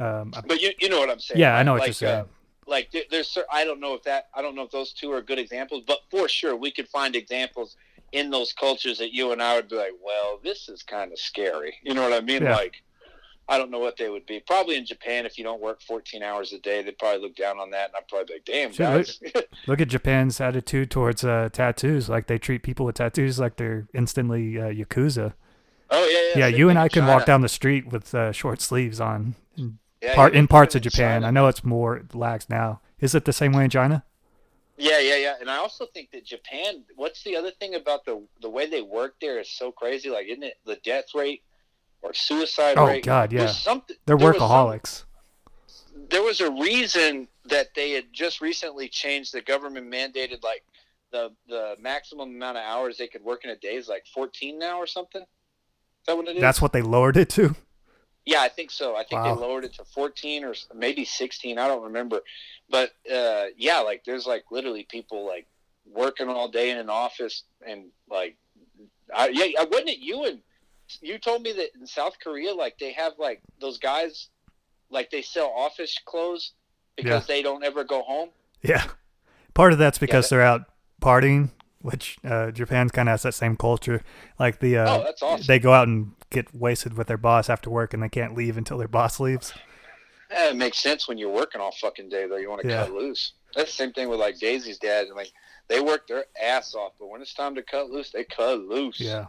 Um, 0.00 0.32
But 0.46 0.60
you 0.60 0.72
you 0.80 0.88
know 0.88 0.98
what 0.98 1.08
I'm 1.08 1.20
saying? 1.20 1.40
yeah, 1.40 1.56
I 1.56 1.62
know 1.62 1.72
what 1.72 1.80
like, 1.80 1.88
you're 1.88 1.94
saying. 1.94 2.20
Uh, 2.20 2.24
like 2.66 2.94
there's 3.10 3.38
I 3.50 3.64
don't 3.64 3.80
know 3.80 3.94
if 3.94 4.02
that 4.02 4.28
I 4.34 4.42
don't 4.42 4.54
know 4.54 4.62
if 4.62 4.70
those 4.72 4.92
two 4.92 5.12
are 5.12 5.22
good 5.22 5.38
examples, 5.38 5.84
but 5.86 6.00
for 6.10 6.28
sure 6.28 6.56
we 6.56 6.70
could 6.70 6.88
find 6.88 7.14
examples 7.14 7.76
in 8.12 8.30
those 8.30 8.52
cultures 8.52 8.98
that 8.98 9.12
you 9.12 9.32
and 9.32 9.42
I 9.42 9.54
would 9.56 9.68
be 9.68 9.76
like, 9.76 9.92
well, 10.04 10.40
this 10.42 10.68
is 10.68 10.82
kind 10.82 11.12
of 11.12 11.18
scary. 11.18 11.76
You 11.82 11.94
know 11.94 12.02
what 12.02 12.12
I 12.12 12.20
mean? 12.20 12.42
Yeah. 12.42 12.56
Like. 12.56 12.82
I 13.48 13.56
don't 13.56 13.70
know 13.70 13.78
what 13.78 13.96
they 13.96 14.10
would 14.10 14.26
be. 14.26 14.40
Probably 14.46 14.76
in 14.76 14.84
Japan, 14.84 15.24
if 15.24 15.38
you 15.38 15.44
don't 15.44 15.62
work 15.62 15.80
14 15.80 16.22
hours 16.22 16.52
a 16.52 16.58
day, 16.58 16.82
they'd 16.82 16.98
probably 16.98 17.22
look 17.22 17.34
down 17.34 17.58
on 17.58 17.70
that, 17.70 17.86
and 17.86 17.94
I'd 17.96 18.06
probably 18.06 18.26
be 18.26 18.32
like, 18.34 18.44
"Damn, 18.44 18.72
guys." 18.72 19.20
Look 19.66 19.80
at 19.80 19.88
Japan's 19.88 20.38
attitude 20.40 20.90
towards 20.90 21.24
uh, 21.24 21.48
tattoos. 21.50 22.10
Like 22.10 22.26
they 22.26 22.38
treat 22.38 22.62
people 22.62 22.84
with 22.84 22.96
tattoos 22.96 23.40
like 23.40 23.56
they're 23.56 23.88
instantly 23.94 24.58
uh, 24.58 24.66
yakuza. 24.66 25.32
oh 25.90 26.06
yeah, 26.06 26.40
yeah. 26.40 26.46
Yeah, 26.46 26.56
you 26.56 26.68
and 26.68 26.78
I 26.78 26.88
can 26.88 27.06
walk 27.06 27.24
down 27.24 27.40
the 27.40 27.48
street 27.48 27.90
with 27.90 28.14
uh, 28.14 28.32
short 28.32 28.60
sleeves 28.60 29.00
on. 29.00 29.34
In, 29.56 29.78
Yeah, 30.02 30.14
part, 30.14 30.34
in 30.34 30.46
parts 30.46 30.74
of 30.74 30.82
Japan, 30.82 31.22
China. 31.22 31.26
I 31.28 31.30
know 31.30 31.48
it's 31.48 31.64
more 31.64 32.02
lax 32.12 32.50
now. 32.50 32.80
Is 33.00 33.14
it 33.14 33.24
the 33.24 33.32
same 33.32 33.52
way 33.52 33.64
in 33.64 33.70
China? 33.70 34.04
Yeah, 34.76 35.00
yeah, 35.00 35.16
yeah. 35.16 35.34
And 35.40 35.50
I 35.50 35.56
also 35.56 35.86
think 35.86 36.10
that 36.12 36.24
Japan. 36.24 36.84
What's 36.96 37.24
the 37.24 37.34
other 37.34 37.50
thing 37.50 37.74
about 37.74 38.04
the 38.04 38.22
the 38.42 38.50
way 38.50 38.68
they 38.68 38.82
work 38.82 39.14
there 39.22 39.40
is 39.40 39.50
so 39.50 39.72
crazy. 39.72 40.10
Like, 40.10 40.26
isn't 40.26 40.42
it 40.42 40.58
the 40.66 40.76
death 40.84 41.06
rate 41.14 41.42
or 42.02 42.14
suicide 42.14 42.76
Oh, 42.78 42.86
rate? 42.86 43.04
God, 43.04 43.32
yeah. 43.32 43.46
something. 43.46 43.96
They're 44.06 44.16
there 44.16 44.28
was 44.32 44.36
some- 44.38 44.48
workaholics. 44.50 45.04
there 46.10 46.22
was 46.22 46.40
a 46.40 46.50
reason 46.50 47.28
that 47.46 47.74
they 47.74 47.90
had 47.92 48.12
just 48.12 48.40
recently 48.40 48.88
changed. 48.88 49.32
The 49.32 49.42
government 49.42 49.90
mandated 49.92 50.42
like 50.42 50.64
the 51.10 51.32
the 51.48 51.76
maximum 51.80 52.28
amount 52.34 52.58
of 52.58 52.64
hours 52.64 52.98
they 52.98 53.08
could 53.08 53.22
work 53.24 53.44
in 53.44 53.50
a 53.50 53.56
day 53.56 53.76
is 53.76 53.88
like 53.88 54.04
14 54.14 54.58
now 54.58 54.78
or 54.78 54.86
something. 54.86 55.22
Is 55.22 55.26
that 56.06 56.16
what 56.16 56.28
it 56.28 56.36
is? 56.36 56.40
That's 56.40 56.60
what 56.62 56.72
they 56.72 56.82
lowered 56.82 57.16
it 57.16 57.28
to. 57.30 57.54
Yeah, 58.26 58.42
I 58.42 58.48
think 58.50 58.70
so. 58.70 58.94
I 58.94 59.04
think 59.04 59.22
Wow. 59.22 59.34
they 59.34 59.40
lowered 59.40 59.64
it 59.64 59.72
to 59.74 59.84
14 59.84 60.44
or 60.44 60.54
maybe 60.74 61.04
16. 61.06 61.58
I 61.58 61.66
don't 61.66 61.82
remember. 61.84 62.20
But 62.68 62.90
uh, 63.10 63.46
yeah, 63.56 63.80
like 63.80 64.04
there's 64.04 64.26
like 64.26 64.44
literally 64.50 64.84
people 64.90 65.26
like 65.26 65.46
working 65.86 66.28
all 66.28 66.48
day 66.48 66.68
in 66.70 66.76
an 66.76 66.90
office 66.90 67.44
and 67.66 67.86
like, 68.10 68.36
I, 69.14 69.28
yeah, 69.28 69.60
I- 69.60 69.64
wasn't 69.64 69.88
it 69.88 69.98
you 70.00 70.24
and 70.26 70.40
you 71.00 71.18
told 71.18 71.42
me 71.42 71.52
that 71.52 71.68
in 71.78 71.86
South 71.86 72.14
Korea, 72.22 72.54
like 72.54 72.78
they 72.78 72.92
have 72.92 73.12
like 73.18 73.40
those 73.60 73.78
guys, 73.78 74.28
like 74.90 75.10
they 75.10 75.22
sell 75.22 75.52
office 75.56 75.98
clothes 76.04 76.52
because 76.96 77.26
they 77.26 77.42
don't 77.42 77.62
ever 77.64 77.84
go 77.84 78.02
home. 78.02 78.30
Yeah. 78.62 78.84
Part 79.54 79.72
of 79.72 79.78
that's 79.78 79.98
because 79.98 80.28
that- 80.28 80.36
they're 80.36 80.44
out 80.44 80.62
partying, 81.00 81.50
which 81.82 82.16
uh, 82.24 82.50
Japan 82.50 82.88
kind 82.90 83.08
of 83.08 83.12
has 83.12 83.22
that 83.22 83.34
same 83.34 83.56
culture. 83.56 84.02
Like 84.38 84.60
the 84.60 84.78
uh, 84.78 84.96
Oh, 84.98 85.04
that's 85.04 85.22
awesome. 85.22 85.46
they 85.46 85.58
go 85.58 85.72
out 85.72 85.88
and 85.88 86.12
get 86.30 86.54
wasted 86.54 86.96
with 86.96 87.06
their 87.06 87.16
boss 87.16 87.48
after 87.48 87.70
work, 87.70 87.94
and 87.94 88.02
they 88.02 88.08
can't 88.08 88.34
leave 88.36 88.56
until 88.56 88.78
their 88.78 88.88
boss 88.98 89.20
leaves. 89.20 89.52
Yeah, 90.30 90.50
it 90.50 90.56
makes 90.56 90.78
sense 90.78 91.08
when 91.08 91.16
you're 91.18 91.30
working 91.32 91.60
all 91.60 91.72
fucking 91.72 92.08
day 92.08 92.26
though. 92.26 92.36
You 92.36 92.50
want 92.50 92.62
to 92.62 92.68
Yeah. 92.68 92.84
cut 92.84 92.92
loose. 92.92 93.32
That's 93.54 93.70
the 93.70 93.76
same 93.76 93.92
thing 93.92 94.08
with 94.08 94.20
like 94.20 94.38
Daisy's 94.38 94.78
dad. 94.78 95.06
Like 95.14 95.32
they 95.68 95.80
work 95.80 96.06
their 96.06 96.24
ass 96.42 96.74
off, 96.74 96.92
but 96.98 97.08
when 97.08 97.22
it's 97.22 97.32
time 97.34 97.54
to 97.54 97.62
cut 97.62 97.90
loose, 97.90 98.10
they 98.10 98.24
cut 98.24 98.60
loose. 98.60 99.00
Yeah, 99.00 99.26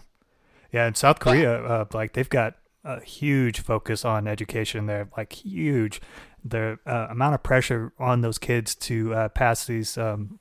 yeah. 0.71 0.87
In 0.87 0.95
South 0.95 1.19
Korea, 1.19 1.63
uh, 1.63 1.85
like 1.93 2.13
they've 2.13 2.29
got 2.29 2.55
a 2.83 3.01
huge 3.01 3.61
focus 3.61 4.05
on 4.05 4.27
education. 4.27 4.85
There, 4.85 5.09
like 5.15 5.33
huge. 5.33 6.01
The 6.43 6.79
uh, 6.85 7.07
amount 7.09 7.35
of 7.35 7.43
pressure 7.43 7.91
on 7.99 8.21
those 8.21 8.37
kids 8.37 8.75
to 8.75 9.13
uh, 9.13 9.29
pass 9.29 9.65
these. 9.65 9.97
Um, 9.97 10.39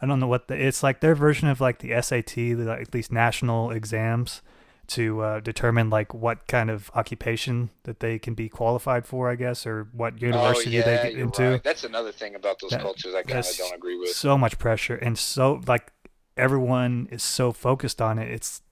I 0.00 0.06
don't 0.06 0.20
know 0.20 0.26
what 0.26 0.48
the, 0.48 0.54
it's 0.54 0.82
like. 0.82 1.00
Their 1.00 1.14
version 1.14 1.48
of 1.48 1.60
like 1.60 1.78
the 1.78 2.00
SAT, 2.00 2.34
the, 2.34 2.54
like 2.54 2.90
these 2.90 3.10
national 3.12 3.70
exams, 3.70 4.42
to 4.88 5.20
uh, 5.20 5.40
determine 5.40 5.90
like 5.90 6.14
what 6.14 6.46
kind 6.48 6.70
of 6.70 6.90
occupation 6.94 7.70
that 7.84 8.00
they 8.00 8.18
can 8.18 8.34
be 8.34 8.48
qualified 8.48 9.06
for, 9.06 9.30
I 9.30 9.36
guess, 9.36 9.66
or 9.66 9.88
what 9.92 10.20
university 10.20 10.76
oh, 10.76 10.78
yeah, 10.80 10.84
they 10.84 11.10
get 11.10 11.20
into. 11.20 11.50
right. 11.50 11.62
That's 11.62 11.84
another 11.84 12.10
thing 12.10 12.34
about 12.34 12.58
those 12.60 12.70
That- 12.70 12.80
cultures 12.80 13.14
I 13.14 13.22
kind 13.22 13.44
of 13.44 13.56
don't 13.56 13.74
agree 13.74 13.98
with. 13.98 14.10
So 14.10 14.36
much 14.38 14.58
pressure 14.58 14.96
and 14.96 15.18
so 15.18 15.60
like 15.66 15.92
everyone 16.36 17.08
is 17.10 17.22
so 17.22 17.52
focused 17.52 18.00
on 18.00 18.18
it. 18.18 18.30
It's 18.30 18.62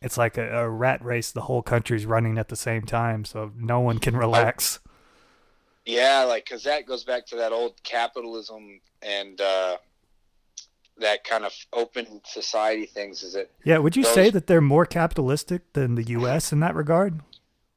it's 0.00 0.16
like 0.16 0.38
a, 0.38 0.60
a 0.64 0.68
rat 0.68 1.04
race. 1.04 1.30
The 1.32 1.42
whole 1.42 1.62
country's 1.62 2.06
running 2.06 2.38
at 2.38 2.48
the 2.48 2.56
same 2.56 2.82
time, 2.82 3.24
so 3.24 3.52
no 3.56 3.80
one 3.80 3.98
can 3.98 4.16
relax. 4.16 4.78
Yeah, 5.84 6.24
like 6.24 6.44
because 6.44 6.64
that 6.64 6.86
goes 6.86 7.04
back 7.04 7.26
to 7.28 7.36
that 7.36 7.52
old 7.52 7.82
capitalism 7.82 8.80
and 9.02 9.40
uh, 9.40 9.78
that 10.98 11.24
kind 11.24 11.44
of 11.44 11.52
open 11.72 12.20
society 12.24 12.86
things. 12.86 13.22
Is 13.22 13.34
it? 13.34 13.50
Yeah, 13.64 13.78
would 13.78 13.96
you 13.96 14.02
those- 14.02 14.14
say 14.14 14.30
that 14.30 14.46
they're 14.46 14.60
more 14.60 14.84
capitalistic 14.86 15.72
than 15.72 15.94
the 15.94 16.04
U.S. 16.08 16.52
in 16.52 16.60
that 16.60 16.74
regard? 16.74 17.20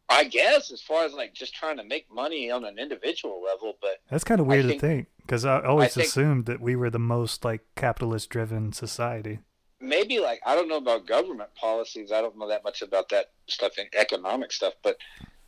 I 0.09 0.25
guess 0.25 0.73
as 0.73 0.81
far 0.81 1.05
as 1.05 1.13
like 1.13 1.33
just 1.33 1.55
trying 1.55 1.77
to 1.77 1.85
make 1.85 2.11
money 2.13 2.51
on 2.51 2.65
an 2.65 2.77
individual 2.77 3.41
level, 3.41 3.77
but 3.81 3.99
That's 4.09 4.25
kind 4.25 4.41
of 4.41 4.45
weird 4.47 4.65
think- 4.65 4.81
to 4.81 4.87
think 4.87 5.07
because 5.21 5.45
I 5.45 5.61
always 5.63 5.93
think- 5.93 6.07
assumed 6.07 6.47
that 6.47 6.59
we 6.59 6.75
were 6.75 6.89
the 6.89 6.99
most 6.99 7.45
like 7.45 7.61
capitalist-driven 7.77 8.73
society. 8.73 9.39
Maybe 9.81 10.19
like 10.19 10.41
I 10.45 10.55
don't 10.55 10.67
know 10.67 10.77
about 10.77 11.05
government 11.05 11.49
policies. 11.55 12.11
I 12.11 12.21
don't 12.21 12.37
know 12.37 12.47
that 12.47 12.63
much 12.63 12.81
about 12.81 13.09
that 13.09 13.31
stuff 13.47 13.77
in 13.77 13.85
economic 13.97 14.51
stuff, 14.51 14.73
but 14.83 14.97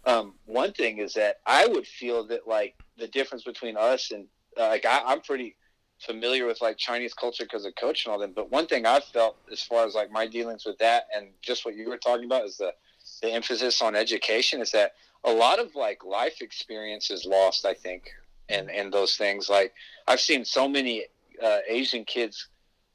um, 0.05 0.33
one 0.45 0.73
thing 0.73 0.97
is 0.97 1.13
that 1.13 1.37
I 1.45 1.67
would 1.67 1.87
feel 1.87 2.27
that 2.27 2.47
like 2.47 2.75
the 2.97 3.07
difference 3.07 3.43
between 3.43 3.77
us 3.77 4.11
and 4.11 4.25
uh, 4.59 4.67
like 4.67 4.85
I, 4.85 5.01
I'm 5.05 5.21
pretty 5.21 5.55
familiar 5.99 6.45
with 6.45 6.61
like 6.61 6.77
Chinese 6.77 7.13
culture 7.13 7.43
because 7.43 7.65
of 7.65 7.73
coach 7.75 8.05
and 8.05 8.11
all 8.11 8.19
that. 8.19 8.35
But 8.35 8.51
one 8.51 8.67
thing 8.67 8.85
I've 8.85 9.05
felt 9.05 9.37
as 9.51 9.61
far 9.61 9.85
as 9.85 9.95
like 9.95 10.11
my 10.11 10.27
dealings 10.27 10.65
with 10.65 10.77
that 10.79 11.07
and 11.15 11.27
just 11.41 11.65
what 11.65 11.75
you 11.75 11.89
were 11.89 11.97
talking 11.97 12.25
about 12.25 12.45
is 12.45 12.57
the 12.57 12.73
the 13.21 13.31
emphasis 13.31 13.81
on 13.81 13.95
education 13.95 14.61
is 14.61 14.71
that 14.71 14.93
a 15.25 15.31
lot 15.31 15.59
of 15.59 15.75
like 15.75 16.03
life 16.03 16.41
experience 16.41 17.11
is 17.11 17.25
lost. 17.25 17.65
I 17.65 17.73
think 17.73 18.11
and 18.49 18.69
and 18.69 18.93
those 18.93 19.15
things 19.15 19.49
like 19.49 19.73
I've 20.07 20.19
seen 20.19 20.43
so 20.43 20.67
many 20.67 21.05
uh, 21.41 21.59
Asian 21.67 22.03
kids 22.05 22.49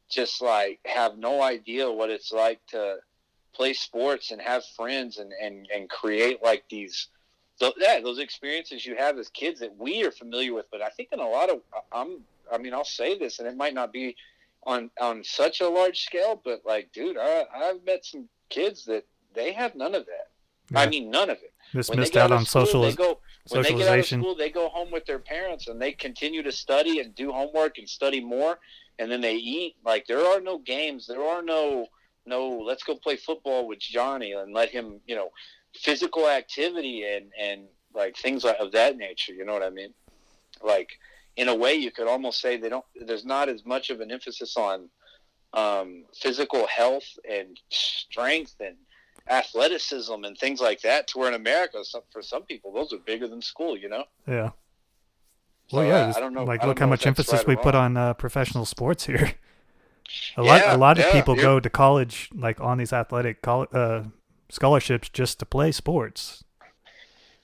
just 0.09 0.41
like 0.41 0.81
have 0.85 1.19
no 1.19 1.43
idea 1.43 1.91
what 1.91 2.11
it's 2.11 2.33
like 2.33 2.61
to 2.69 2.97
play 3.55 3.73
sports 3.73 4.31
and 4.31 4.41
have 4.41 4.65
friends 4.77 5.19
and 5.19 5.33
and 5.43 5.69
and 5.75 5.89
create 5.91 6.43
like 6.43 6.65
these 6.71 7.09
th- 7.59 7.75
yeah 7.79 8.01
those 8.01 8.19
experiences 8.19 8.87
you 8.87 8.97
have 8.97 9.19
as 9.19 9.29
kids 9.29 9.61
that 9.61 9.77
we 9.77 10.05
are 10.05 10.11
familiar 10.11 10.55
with. 10.55 10.67
But 10.71 10.83
i 10.83 10.89
think 10.91 11.11
in 11.13 11.21
a 11.21 11.29
lot 11.29 11.51
of 11.51 11.61
i'm 11.93 12.21
i 12.53 12.59
mean 12.59 12.73
i'll 12.73 12.85
say 12.85 13.19
this 13.19 13.39
and 13.39 13.49
it 13.49 13.57
might 13.57 13.75
not 13.75 13.93
be 13.93 14.17
on 14.65 14.91
on 15.01 15.23
such 15.25 15.61
a 15.61 15.69
large 15.69 16.01
scale 16.05 16.41
but 16.45 16.63
like 16.67 16.93
dude 16.93 17.17
i 17.17 17.45
i've 17.55 17.85
met 17.85 18.05
some 18.05 18.29
kids 18.49 18.85
that 18.87 19.05
they 19.35 19.53
have 19.53 19.75
none 19.75 19.95
of 19.95 20.07
that. 20.07 20.79
I 20.79 20.87
mean 20.87 21.11
none 21.11 21.31
of 21.31 21.39
it. 21.39 21.53
Just 21.73 21.91
when 21.91 22.01
missed 22.01 22.13
get 22.13 22.25
out 22.25 22.33
on 22.33 22.45
school, 22.45 22.67
social 22.67 22.93
go 22.93 23.21
when 23.51 23.63
they 23.63 23.75
get 23.75 23.89
out 23.89 23.99
of 23.99 24.07
school, 24.07 24.35
they 24.35 24.51
go 24.51 24.69
home 24.69 24.91
with 24.91 25.07
their 25.07 25.19
parents 25.19 25.69
and 25.69 25.81
they 25.81 25.93
continue 25.93 26.43
to 26.43 26.53
study 26.53 27.01
and 27.01 27.15
do 27.15 27.33
homework 27.33 27.79
and 27.79 27.89
study 27.89 28.21
more, 28.21 28.59
and 28.99 29.11
then 29.11 29.21
they 29.21 29.35
eat. 29.35 29.77
Like 29.85 30.07
there 30.07 30.25
are 30.25 30.41
no 30.41 30.59
games, 30.59 31.07
there 31.07 31.23
are 31.23 31.43
no 31.43 31.87
no. 32.27 32.49
Let's 32.49 32.83
go 32.83 32.97
play 32.97 33.17
football 33.17 33.67
with 33.67 33.79
Johnny 33.79 34.33
and 34.33 34.53
let 34.53 34.71
him, 34.71 35.01
you 35.07 35.17
know, 35.17 35.31
physical 35.75 36.29
activity 36.29 37.05
and 37.05 37.31
and 37.41 37.67
like 37.95 38.17
things 38.17 38.45
of 38.45 38.73
that 38.73 38.97
nature. 38.97 39.33
You 39.33 39.45
know 39.45 39.53
what 39.53 39.63
I 39.63 39.71
mean? 39.71 39.95
Like 40.63 40.91
in 41.37 41.49
a 41.49 41.55
way, 41.55 41.75
you 41.75 41.91
could 41.91 42.09
almost 42.09 42.41
say 42.41 42.57
they 42.57 42.69
don't. 42.69 42.85
There's 42.95 43.25
not 43.25 43.49
as 43.49 43.65
much 43.65 43.91
of 43.91 44.01
an 44.01 44.11
emphasis 44.11 44.57
on 44.57 44.89
um, 45.53 46.05
physical 46.15 46.67
health 46.67 47.07
and 47.29 47.59
strength 47.71 48.55
and 48.61 48.77
athleticism 49.29 50.25
and 50.25 50.37
things 50.37 50.61
like 50.61 50.81
that 50.83 51.07
to 51.09 51.19
where 51.19 51.29
in 51.29 51.35
America, 51.35 51.83
for 52.11 52.23
some 52.23 52.43
people, 52.45 52.73
those 52.73 52.93
are 52.93 52.99
bigger 52.99 53.29
than 53.29 53.43
school, 53.43 53.77
you 53.77 53.89
know? 53.89 54.05
Yeah. 54.27 54.51
So 55.69 55.77
Well, 55.79 55.87
yeah. 55.87 56.07
I- 56.15 56.17
I 56.17 56.21
don't 56.21 56.33
know- 56.33 56.45
Like, 56.45 56.61
don't 56.61 56.69
look 56.71 56.79
how 56.79 56.87
much 56.87 57.07
emphasis 57.07 57.35
right 57.41 57.47
we 57.49 57.57
put 57.57 57.75
on 57.75 57.97
uh, 57.97 58.15
professional 58.15 58.65
sports 58.65 59.05
here. 59.07 59.35
A 60.39 60.43
lot, 60.43 60.61
Yeah, 60.63 60.75
a 60.75 60.79
lot 60.79 60.99
of 60.99 61.05
yeah, 61.05 61.13
people 61.13 61.35
you're- 61.35 61.43
go 61.45 61.61
to 61.61 61.69
college 61.69 62.31
like 62.35 62.59
on 62.63 62.79
these 62.79 62.95
athletic 62.95 63.43
col- 63.43 63.67
uh, 63.75 64.05
scholarships 64.49 65.11
just 65.11 65.39
to 65.41 65.45
play 65.47 65.71
sports, 65.71 66.45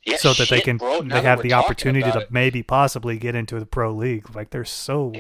Yeah, 0.07 0.17
so 0.17 0.33
that 0.33 0.49
they 0.49 0.63
can 0.63 0.79
bro, 0.79 1.03
they 1.03 1.21
have 1.21 1.43
the 1.43 1.53
opportunity 1.53 2.11
to 2.11 2.21
it. 2.21 2.31
maybe 2.31 2.63
possibly 2.63 3.19
get 3.19 3.35
into 3.35 3.61
the 3.61 3.67
pro 3.67 3.91
league. 3.93 4.35
Like 4.35 4.49
there's 4.49 4.71
so 4.71 5.13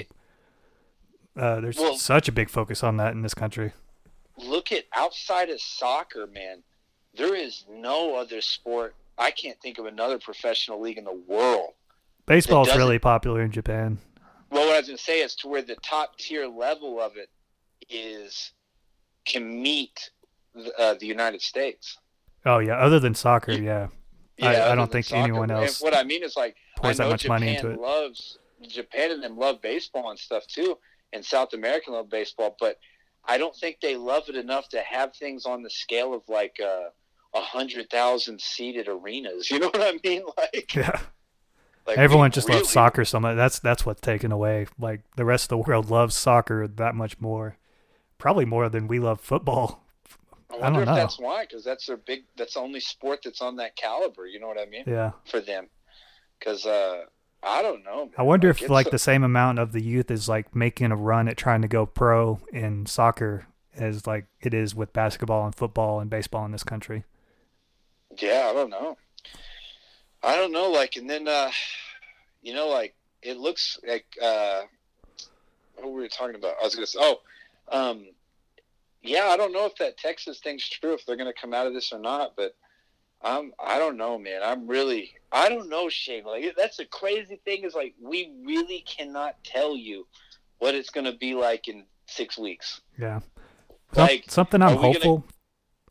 uh, 1.36 1.60
there's 1.60 1.76
Well- 1.76 1.96
such 1.98 2.28
a 2.28 2.32
big 2.32 2.48
focus 2.48 2.82
on 2.82 2.96
that 2.96 3.12
in 3.12 3.20
this 3.20 3.34
country. 3.34 3.72
Look 4.38 4.72
at 4.72 4.84
outside 4.94 5.50
of 5.50 5.60
soccer, 5.60 6.26
man. 6.26 6.62
There 7.14 7.34
is 7.34 7.66
no 7.68 8.16
other 8.16 8.40
sport. 8.40 8.94
I 9.18 9.30
can't 9.32 9.60
think 9.60 9.76
of 9.78 9.84
another 9.84 10.18
professional 10.18 10.80
league 10.80 10.96
in 10.98 11.04
the 11.04 11.12
world. 11.28 11.74
Baseball's 12.26 12.68
doesn't- 12.68 12.78
really 12.80 12.98
popular 12.98 13.42
in 13.42 13.50
Japan. 13.50 13.98
Well, 14.50 14.66
what 14.66 14.74
I 14.76 14.78
was 14.78 14.86
going 14.86 14.96
to 14.98 15.02
say 15.02 15.20
is 15.20 15.34
to 15.36 15.48
where 15.48 15.62
the 15.62 15.74
top 15.76 16.16
tier 16.16 16.46
level 16.46 17.00
of 17.00 17.16
it 17.16 17.28
is 17.90 18.52
can 19.24 19.62
meet 19.62 20.10
uh, 20.78 20.94
the 20.94 21.06
United 21.06 21.42
States. 21.42 21.98
Oh 22.46 22.58
yeah, 22.58 22.76
other 22.76 23.00
than 23.00 23.14
soccer, 23.14 23.52
yeah. 23.52 23.88
I- 24.40 24.72
I 24.72 24.74
don't 24.74 24.90
think 24.92 25.06
soccer. 25.06 25.22
anyone 25.22 25.50
And 25.50 25.64
else 25.64 25.80
what 25.80 25.96
I 25.96 26.02
mean 26.04 26.22
is 26.22 26.36
like 26.36 26.56
pours 26.76 27.00
I 27.00 27.04
that 27.04 27.10
much 27.10 27.22
Japan 27.22 27.40
money 27.40 27.54
into 27.56 27.70
it. 27.70 27.80
Loves 27.80 28.38
Japan 28.68 29.10
and 29.12 29.22
them 29.22 29.36
love 29.36 29.60
baseball 29.60 30.10
and 30.10 30.18
stuff 30.18 30.46
too, 30.46 30.78
and 31.12 31.24
South 31.24 31.52
America 31.52 31.90
love 31.90 32.08
baseball, 32.10 32.56
but 32.60 32.78
I 33.26 33.38
don't 33.38 33.56
think 33.56 33.78
they 33.80 33.96
love 33.96 34.24
it 34.28 34.36
enough 34.36 34.68
to 34.70 34.80
have 34.80 35.14
things 35.16 35.46
on 35.46 35.62
the 35.62 35.70
scale 35.70 36.14
of 36.14 36.22
like 36.28 36.56
uh, 36.62 36.90
a 37.34 37.40
hundred 37.40 37.90
thousand 37.90 38.40
seated 38.40 38.86
arenas. 38.88 39.50
You 39.50 39.58
know 39.60 39.68
what 39.68 39.80
I 39.82 39.98
mean? 40.04 40.22
Like 40.36 40.74
Yeah. 40.74 41.00
Like 41.86 41.98
Everyone 41.98 42.30
just 42.30 42.48
really, 42.48 42.60
loves 42.60 42.70
soccer 42.70 43.04
so 43.04 43.20
much. 43.20 43.36
That's 43.36 43.58
that's 43.58 43.84
what's 43.84 44.00
taken 44.00 44.32
away. 44.32 44.66
Like 44.78 45.02
the 45.16 45.24
rest 45.24 45.44
of 45.44 45.48
the 45.50 45.58
world 45.58 45.90
loves 45.90 46.14
soccer 46.14 46.66
that 46.66 46.94
much 46.94 47.20
more, 47.20 47.58
probably 48.18 48.44
more 48.46 48.68
than 48.70 48.88
we 48.88 48.98
love 48.98 49.20
football. 49.20 49.84
I 50.50 50.56
I 50.56 50.60
wonder 50.60 50.78
don't 50.80 50.82
if 50.82 50.86
know. 50.88 50.94
that's 50.94 51.18
why, 51.18 51.44
because 51.44 51.64
that's 51.64 51.86
their 51.86 51.98
big. 51.98 52.24
That's 52.36 52.54
the 52.54 52.60
only 52.60 52.80
sport 52.80 53.20
that's 53.24 53.42
on 53.42 53.56
that 53.56 53.76
caliber. 53.76 54.26
You 54.26 54.40
know 54.40 54.48
what 54.48 54.58
I 54.58 54.64
mean? 54.66 54.84
Yeah, 54.86 55.12
For 55.26 55.40
them, 55.40 55.68
because 56.38 56.64
uh, 56.64 57.02
I 57.42 57.60
don't 57.60 57.84
know. 57.84 58.06
Man. 58.06 58.14
I 58.16 58.22
wonder 58.22 58.48
if 58.48 58.66
like 58.70 58.86
a- 58.86 58.90
the 58.90 58.98
same 58.98 59.22
amount 59.22 59.58
of 59.58 59.72
the 59.72 59.82
youth 59.82 60.10
is 60.10 60.26
like 60.28 60.54
making 60.56 60.90
a 60.90 60.96
run 60.96 61.28
at 61.28 61.36
trying 61.36 61.60
to 61.62 61.68
go 61.68 61.84
pro 61.84 62.40
in 62.52 62.86
soccer 62.86 63.46
as 63.76 64.06
like 64.06 64.26
it 64.40 64.54
is 64.54 64.74
with 64.74 64.92
basketball 64.94 65.44
and 65.44 65.54
football 65.54 66.00
and 66.00 66.08
baseball 66.08 66.46
in 66.46 66.52
this 66.52 66.62
country. 66.64 67.04
Yeah, 68.18 68.48
I 68.50 68.52
don't 68.54 68.70
know. 68.70 68.96
I 70.24 70.36
don't 70.36 70.52
know. 70.52 70.70
Like, 70.70 70.96
and 70.96 71.08
then, 71.08 71.28
uh, 71.28 71.50
you 72.42 72.54
know, 72.54 72.68
like 72.68 72.94
it 73.22 73.36
looks 73.38 73.78
like 73.86 74.06
uh, 74.22 74.62
what 75.76 75.92
were 75.92 76.00
we 76.02 76.08
talking 76.08 76.36
about? 76.36 76.54
I 76.60 76.64
was 76.64 76.74
gonna 76.74 76.86
say, 76.86 76.98
oh, 77.00 77.20
um, 77.70 78.06
yeah, 79.02 79.26
I 79.26 79.36
don't 79.36 79.52
know 79.52 79.66
if 79.66 79.76
that 79.76 79.98
Texas 79.98 80.40
thing's 80.40 80.68
true, 80.68 80.94
if 80.94 81.04
they're 81.04 81.16
gonna 81.16 81.32
come 81.32 81.52
out 81.54 81.66
of 81.66 81.74
this 81.74 81.92
or 81.92 81.98
not, 81.98 82.34
but. 82.36 82.54
I'm, 83.26 83.54
I 83.58 83.78
don't 83.78 83.96
know, 83.96 84.18
man. 84.18 84.42
I'm 84.44 84.66
really, 84.66 85.12
I 85.32 85.48
don't 85.48 85.70
know, 85.70 85.88
Shane. 85.88 86.24
Like, 86.24 86.44
that's 86.58 86.76
the 86.76 86.84
crazy 86.84 87.40
thing 87.42 87.64
is 87.64 87.72
like, 87.74 87.94
we 87.98 88.30
really 88.44 88.84
cannot 88.86 89.42
tell 89.42 89.74
you 89.74 90.06
what 90.58 90.74
it's 90.74 90.90
going 90.90 91.06
to 91.10 91.16
be 91.16 91.34
like 91.34 91.66
in 91.66 91.84
six 92.06 92.36
weeks. 92.36 92.82
Yeah. 92.98 93.20
Like, 93.96 94.24
something 94.28 94.60
I'm 94.60 94.72
we 94.72 94.74
gonna- 94.74 94.92
hopeful 94.92 95.24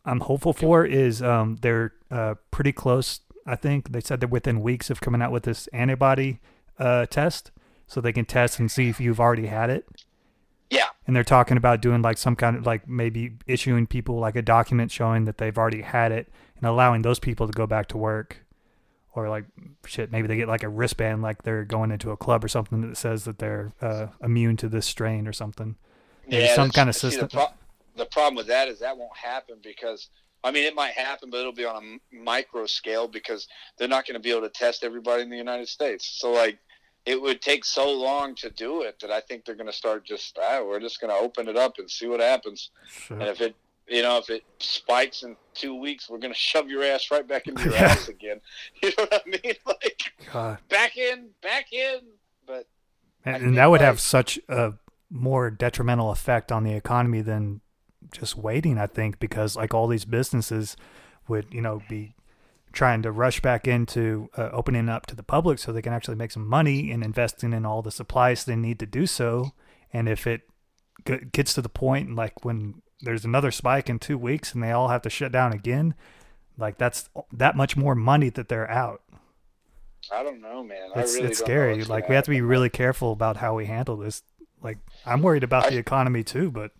I'm 0.05 0.19
hopeful 0.19 0.53
for 0.53 0.85
is 0.85 1.23
um 1.23 1.57
they're 1.61 1.93
uh 2.11 2.35
pretty 2.51 2.71
close. 2.71 3.21
I 3.45 3.55
think 3.55 3.91
they 3.91 4.01
said 4.01 4.19
they're 4.19 4.29
within 4.29 4.61
weeks 4.61 4.89
of 4.89 5.01
coming 5.01 5.21
out 5.21 5.31
with 5.31 5.43
this 5.43 5.67
antibody 5.67 6.39
uh 6.79 7.05
test 7.05 7.51
so 7.87 8.01
they 8.01 8.13
can 8.13 8.25
test 8.25 8.59
and 8.59 8.71
see 8.71 8.89
if 8.89 8.99
you've 8.99 9.19
already 9.19 9.47
had 9.47 9.69
it. 9.69 9.87
Yeah. 10.69 10.87
And 11.05 11.15
they're 11.15 11.23
talking 11.23 11.57
about 11.57 11.81
doing 11.81 12.01
like 12.01 12.17
some 12.17 12.35
kind 12.35 12.57
of 12.57 12.65
like 12.65 12.87
maybe 12.87 13.33
issuing 13.45 13.85
people 13.85 14.17
like 14.19 14.35
a 14.35 14.41
document 14.41 14.91
showing 14.91 15.25
that 15.25 15.37
they've 15.37 15.57
already 15.57 15.81
had 15.81 16.11
it 16.11 16.31
and 16.57 16.65
allowing 16.65 17.03
those 17.03 17.19
people 17.19 17.45
to 17.45 17.53
go 17.53 17.67
back 17.67 17.87
to 17.89 17.97
work. 17.97 18.37
Or 19.15 19.29
like 19.29 19.45
shit, 19.85 20.11
maybe 20.11 20.27
they 20.27 20.37
get 20.37 20.47
like 20.47 20.63
a 20.63 20.69
wristband 20.69 21.21
like 21.21 21.43
they're 21.43 21.65
going 21.65 21.91
into 21.91 22.09
a 22.09 22.17
club 22.17 22.43
or 22.43 22.47
something 22.47 22.81
that 22.81 22.97
says 22.97 23.25
that 23.25 23.37
they're 23.37 23.73
uh, 23.79 24.07
immune 24.23 24.57
to 24.57 24.67
this 24.67 24.87
strain 24.87 25.27
or 25.27 25.33
something. 25.33 25.75
Maybe 26.27 26.47
some 26.47 26.71
kind 26.71 26.89
of 26.89 26.95
see, 26.95 27.11
system. 27.11 27.27
The, 27.27 27.35
pro- 27.35 27.53
the 27.95 28.05
problem 28.05 28.35
with 28.35 28.47
that 28.47 28.67
is 28.69 28.79
that 28.79 28.97
won't 28.97 29.15
happen 29.15 29.57
because 29.61 30.09
I 30.43 30.51
mean 30.51 30.65
it 30.65 30.75
might 30.75 30.93
happen, 30.93 31.29
but 31.29 31.39
it'll 31.39 31.53
be 31.53 31.65
on 31.65 31.99
a 32.11 32.15
micro 32.15 32.65
scale 32.65 33.07
because 33.07 33.47
they're 33.77 33.87
not 33.87 34.05
going 34.05 34.15
to 34.15 34.19
be 34.19 34.31
able 34.31 34.41
to 34.41 34.49
test 34.49 34.83
everybody 34.83 35.23
in 35.23 35.29
the 35.29 35.37
United 35.37 35.69
States. 35.69 36.05
So 36.19 36.31
like 36.31 36.59
it 37.05 37.21
would 37.21 37.41
take 37.41 37.65
so 37.65 37.91
long 37.91 38.35
to 38.35 38.49
do 38.49 38.81
it 38.81 38.99
that 39.01 39.11
I 39.11 39.19
think 39.21 39.45
they're 39.45 39.55
going 39.55 39.67
to 39.67 39.73
start 39.73 40.05
just 40.05 40.37
ah, 40.41 40.61
we're 40.63 40.79
just 40.79 40.99
going 40.99 41.11
to 41.11 41.17
open 41.17 41.47
it 41.47 41.57
up 41.57 41.75
and 41.77 41.89
see 41.89 42.07
what 42.07 42.19
happens. 42.19 42.71
Sure. 42.89 43.19
And 43.19 43.29
if 43.29 43.41
it 43.41 43.55
you 43.87 44.01
know 44.01 44.17
if 44.17 44.29
it 44.29 44.43
spikes 44.59 45.23
in 45.23 45.35
two 45.53 45.75
weeks, 45.75 46.09
we're 46.09 46.19
going 46.19 46.33
to 46.33 46.39
shove 46.39 46.67
your 46.67 46.83
ass 46.83 47.09
right 47.11 47.27
back 47.27 47.47
into 47.47 47.63
your 47.63 47.75
ass 47.75 48.07
again. 48.07 48.41
You 48.81 48.89
know 48.97 49.05
what 49.09 49.23
I 49.25 49.29
mean? 49.29 49.53
Like 49.65 50.01
God. 50.31 50.57
back 50.69 50.97
in, 50.97 51.29
back 51.41 51.71
in. 51.71 51.99
But 52.45 52.67
And, 53.23 53.43
and 53.43 53.57
that 53.57 53.69
would 53.69 53.81
have 53.81 54.01
such 54.01 54.39
a 54.49 54.73
more 55.09 55.49
detrimental 55.49 56.11
effect 56.11 56.51
on 56.51 56.63
the 56.63 56.73
economy 56.73 57.21
than 57.21 57.61
just 58.13 58.37
waiting, 58.37 58.77
I 58.77 58.87
think, 58.87 59.19
because 59.19 59.55
like 59.55 59.73
all 59.73 59.87
these 59.87 60.05
businesses 60.05 60.77
would, 61.27 61.47
you 61.51 61.61
know, 61.61 61.81
be 61.89 62.15
trying 62.71 63.01
to 63.03 63.11
rush 63.11 63.39
back 63.39 63.67
into 63.67 64.29
uh, 64.35 64.49
opening 64.51 64.89
up 64.89 65.05
to 65.05 65.15
the 65.15 65.23
public 65.23 65.59
so 65.59 65.71
they 65.71 65.81
can 65.81 65.93
actually 65.93 66.15
make 66.15 66.31
some 66.31 66.47
money 66.47 66.91
and 66.91 67.03
investing 67.03 67.53
in 67.53 67.65
all 67.65 67.81
the 67.81 67.91
supplies 67.91 68.45
they 68.45 68.55
need 68.55 68.79
to 68.79 68.85
do 68.85 69.05
so. 69.05 69.51
And 69.91 70.09
if 70.09 70.25
it 70.25 70.41
gets 71.31 71.53
to 71.53 71.61
the 71.61 71.69
point 71.69 72.15
like 72.15 72.43
when 72.43 72.81
there's 73.01 73.25
another 73.25 73.51
spike 73.51 73.89
in 73.89 73.99
two 73.99 74.17
weeks 74.17 74.53
and 74.53 74.63
they 74.63 74.71
all 74.71 74.87
have 74.87 75.01
to 75.03 75.09
shut 75.09 75.31
down 75.31 75.53
again, 75.53 75.93
like 76.57 76.77
that's 76.77 77.09
that 77.31 77.55
much 77.55 77.77
more 77.77 77.95
money 77.95 78.29
that 78.29 78.47
they're 78.47 78.69
out. 78.69 79.01
I 80.11 80.23
don't 80.23 80.41
know, 80.41 80.63
man. 80.63 80.89
It's 80.95 81.13
I 81.13 81.17
really 81.17 81.29
it's 81.29 81.39
scary. 81.39 81.83
Like 81.83 82.09
we 82.09 82.15
have 82.15 82.25
to 82.25 82.31
be 82.31 82.41
really 82.41 82.69
careful 82.69 83.11
about 83.11 83.37
how 83.37 83.55
we 83.55 83.65
handle 83.65 83.97
this. 83.97 84.23
Like 84.61 84.79
I'm 85.05 85.21
worried 85.21 85.43
about 85.43 85.65
I- 85.65 85.69
the 85.71 85.77
economy 85.77 86.23
too, 86.23 86.49
but 86.49 86.71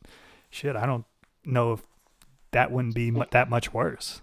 shit, 0.50 0.76
I 0.76 0.86
don't 0.86 1.06
know 1.46 1.74
if 1.74 1.82
that 2.52 2.72
wouldn't 2.72 2.96
be 2.96 3.12
that 3.32 3.50
much 3.50 3.74
worse. 3.74 4.22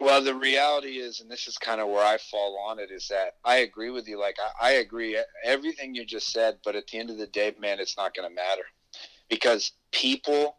Well, 0.00 0.20
the 0.22 0.34
reality 0.34 0.98
is, 0.98 1.20
and 1.20 1.30
this 1.30 1.46
is 1.46 1.56
kind 1.58 1.80
of 1.80 1.86
where 1.88 2.04
I 2.04 2.18
fall 2.18 2.58
on 2.68 2.80
it, 2.80 2.90
is 2.90 3.06
that 3.08 3.36
I 3.44 3.58
agree 3.58 3.90
with 3.90 4.08
you. 4.08 4.18
Like, 4.18 4.36
I, 4.60 4.68
I 4.68 4.70
agree 4.72 5.16
everything 5.44 5.94
you 5.94 6.04
just 6.04 6.32
said, 6.32 6.58
but 6.64 6.74
at 6.74 6.88
the 6.88 6.98
end 6.98 7.10
of 7.10 7.18
the 7.18 7.26
day, 7.28 7.54
man, 7.60 7.78
it's 7.78 7.96
not 7.96 8.12
going 8.14 8.28
to 8.28 8.34
matter 8.34 8.64
because 9.28 9.72
people 9.92 10.56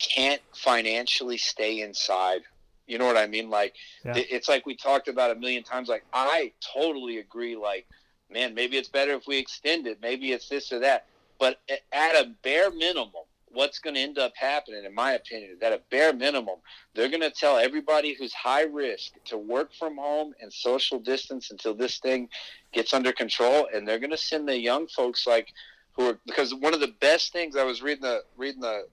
can't 0.00 0.42
financially 0.52 1.36
stay 1.38 1.80
inside. 1.80 2.40
You 2.88 2.98
know 2.98 3.06
what 3.06 3.16
I 3.16 3.26
mean? 3.28 3.50
Like, 3.50 3.74
Yeah. 4.04 4.14
it's 4.16 4.48
like 4.48 4.66
we 4.66 4.76
talked 4.76 5.06
about 5.08 5.30
a 5.30 5.36
million 5.36 5.62
times. 5.62 5.88
Like, 5.88 6.04
I 6.12 6.52
totally 6.74 7.18
agree. 7.18 7.54
Like, 7.56 7.86
man, 8.30 8.52
maybe 8.54 8.76
it's 8.76 8.88
better 8.88 9.12
if 9.12 9.28
we 9.28 9.38
extend 9.38 9.86
it. 9.86 9.98
Maybe 10.02 10.32
it's 10.32 10.48
this 10.48 10.72
or 10.72 10.80
that. 10.80 11.06
But 11.38 11.60
at 11.92 12.14
a 12.16 12.32
bare 12.42 12.70
minimum, 12.70 13.12
what's 13.52 13.78
going 13.78 13.94
to 13.94 14.00
end 14.00 14.18
up 14.18 14.32
happening, 14.36 14.84
in 14.84 14.94
my 14.94 15.12
opinion, 15.12 15.52
is 15.52 15.58
that 15.60 15.72
at 15.72 15.78
a 15.78 15.82
bare 15.90 16.12
minimum, 16.12 16.56
they're 16.94 17.08
going 17.08 17.20
to 17.20 17.30
tell 17.30 17.56
everybody 17.56 18.14
who's 18.14 18.32
high 18.32 18.64
risk 18.64 19.12
to 19.26 19.38
work 19.38 19.72
from 19.78 19.96
home 19.96 20.34
and 20.40 20.52
social 20.52 20.98
distance 20.98 21.50
until 21.50 21.74
this 21.74 21.98
thing 21.98 22.28
gets 22.72 22.92
under 22.92 23.12
control. 23.12 23.68
And 23.72 23.86
they're 23.86 23.98
going 23.98 24.10
to 24.10 24.16
send 24.16 24.48
the 24.48 24.58
young 24.58 24.86
folks 24.88 25.26
like 25.26 25.52
who 25.96 26.10
are 26.10 26.18
because 26.26 26.54
one 26.54 26.74
of 26.74 26.80
the 26.80 26.94
best 27.00 27.32
things 27.32 27.56
I 27.56 27.64
was 27.64 27.82
reading 27.82 28.02
the 28.02 28.22
reading 28.36 28.60
the 28.60 28.86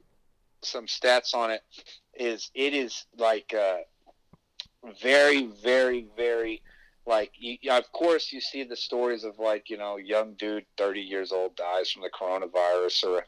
some 0.61 0.85
stats 0.85 1.33
on 1.33 1.51
it 1.51 1.61
is 2.15 2.49
it 2.53 2.73
is 2.73 3.05
like 3.17 3.53
uh, 3.53 3.79
very 5.01 5.47
very 5.61 6.07
very 6.15 6.61
like 7.05 7.31
you, 7.37 7.57
of 7.71 7.91
course 7.91 8.31
you 8.31 8.39
see 8.39 8.63
the 8.63 8.75
stories 8.75 9.23
of 9.25 9.37
like 9.37 9.69
you 9.69 9.77
know 9.77 9.97
young 9.97 10.33
dude 10.35 10.65
30 10.77 11.01
years 11.01 11.31
old 11.31 11.55
dies 11.55 11.91
from 11.91 12.03
the 12.03 12.09
coronavirus 12.09 13.03
or 13.03 13.25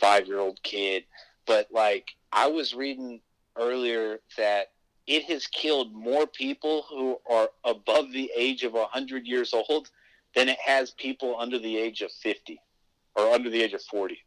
five 0.00 0.26
year 0.26 0.38
old 0.38 0.62
kid. 0.62 1.04
But 1.46 1.68
like 1.72 2.08
i 2.32 2.46
was 2.46 2.74
reading 2.74 3.20
earlier 3.56 4.20
that 4.36 4.68
it 5.06 5.24
has 5.24 5.46
killed 5.46 5.92
more 5.94 6.26
people 6.26 6.84
who 6.88 7.18
are 7.30 7.48
above 7.64 8.12
the 8.12 8.30
age 8.36 8.62
of 8.62 8.74
100 8.74 9.26
years 9.26 9.54
old 9.54 9.90
than 10.34 10.48
it 10.48 10.58
has 10.64 10.90
people 10.92 11.36
under 11.38 11.58
the 11.58 11.76
age 11.76 12.02
of 12.02 12.12
50 12.12 12.60
or 13.16 13.32
under 13.32 13.50
the 13.50 13.62
age 13.62 13.72
of 13.72 13.82
40 13.82 14.18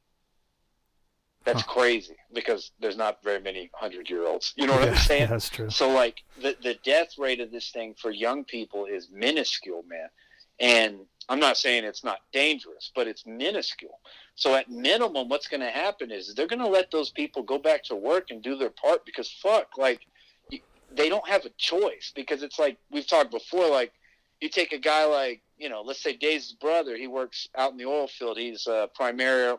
that's 1.43 1.63
crazy 1.63 2.15
because 2.33 2.71
there's 2.79 2.97
not 2.97 3.23
very 3.23 3.39
many 3.39 3.69
100 3.79 4.09
year 4.09 4.27
olds 4.27 4.53
you 4.55 4.67
know 4.67 4.73
what 4.73 4.89
i'm 4.89 4.95
saying? 4.95 5.29
that's 5.29 5.49
true. 5.49 5.69
so 5.69 5.89
like 5.89 6.23
the 6.41 6.55
the 6.63 6.75
death 6.83 7.17
rate 7.17 7.39
of 7.39 7.51
this 7.51 7.71
thing 7.71 7.95
for 7.99 8.11
young 8.11 8.43
people 8.43 8.85
is 8.85 9.09
minuscule, 9.11 9.83
man. 9.87 10.09
And 10.59 10.99
I'm 11.31 11.39
not 11.39 11.57
saying 11.57 11.85
it's 11.85 12.03
not 12.03 12.19
dangerous, 12.33 12.91
but 12.93 13.07
it's 13.07 13.25
minuscule. 13.25 13.99
So 14.35 14.55
at 14.55 14.69
minimum, 14.69 15.29
what's 15.29 15.47
going 15.47 15.61
to 15.61 15.69
happen 15.69 16.11
is 16.11 16.33
they're 16.35 16.47
going 16.47 16.59
to 16.59 16.67
let 16.67 16.91
those 16.91 17.09
people 17.09 17.41
go 17.41 17.57
back 17.57 17.83
to 17.85 17.95
work 17.95 18.31
and 18.31 18.41
do 18.41 18.57
their 18.57 18.69
part 18.69 19.05
because 19.05 19.31
fuck, 19.31 19.77
like 19.77 20.01
they 20.93 21.07
don't 21.07 21.27
have 21.27 21.45
a 21.45 21.51
choice 21.57 22.11
because 22.15 22.43
it's 22.43 22.59
like 22.59 22.77
we've 22.91 23.07
talked 23.07 23.31
before. 23.31 23.69
Like 23.69 23.93
you 24.41 24.49
take 24.49 24.73
a 24.73 24.77
guy 24.77 25.05
like 25.05 25.41
you 25.57 25.69
know, 25.69 25.81
let's 25.81 26.01
say 26.01 26.17
Dave's 26.17 26.53
brother. 26.53 26.97
He 26.97 27.07
works 27.07 27.47
out 27.57 27.71
in 27.71 27.77
the 27.77 27.85
oil 27.85 28.07
field. 28.07 28.37
He's 28.37 28.67
a 28.67 28.89
primary 28.93 29.57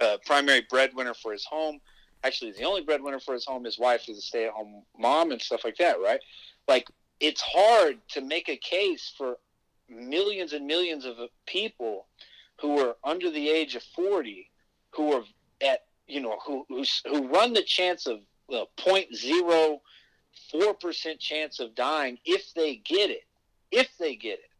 uh, 0.00 0.16
primary 0.26 0.66
breadwinner 0.68 1.14
for 1.14 1.32
his 1.32 1.44
home 1.44 1.80
actually 2.26 2.48
he's 2.48 2.58
the 2.58 2.64
only 2.64 2.82
breadwinner 2.82 3.20
for 3.20 3.34
his 3.34 3.44
home. 3.44 3.64
His 3.64 3.78
wife 3.78 4.08
is 4.08 4.18
a 4.18 4.20
stay 4.20 4.46
at 4.46 4.52
home 4.52 4.82
mom 4.98 5.30
and 5.30 5.40
stuff 5.40 5.64
like 5.64 5.76
that, 5.76 6.00
right? 6.00 6.20
Like 6.68 6.88
it's 7.20 7.40
hard 7.40 7.98
to 8.10 8.20
make 8.20 8.48
a 8.48 8.56
case 8.56 9.12
for 9.16 9.38
millions 9.88 10.52
and 10.52 10.66
millions 10.66 11.04
of 11.04 11.16
people 11.46 12.06
who 12.60 12.80
are 12.80 12.96
under 13.04 13.30
the 13.30 13.48
age 13.48 13.74
of 13.74 13.82
40 13.94 14.50
who 14.90 15.12
are 15.12 15.22
at 15.60 15.84
you 16.06 16.20
know 16.20 16.38
who 16.44 16.64
who, 16.68 16.84
who 17.06 17.28
run 17.28 17.52
the 17.52 17.62
chance 17.62 18.06
of 18.06 18.20
uh, 18.52 18.64
0.04% 18.78 21.18
chance 21.18 21.60
of 21.60 21.74
dying 21.74 22.18
if 22.24 22.54
they 22.54 22.76
get 22.76 23.10
it 23.10 23.24
if 23.72 23.88
they 23.98 24.14
get 24.14 24.38
it. 24.38 24.50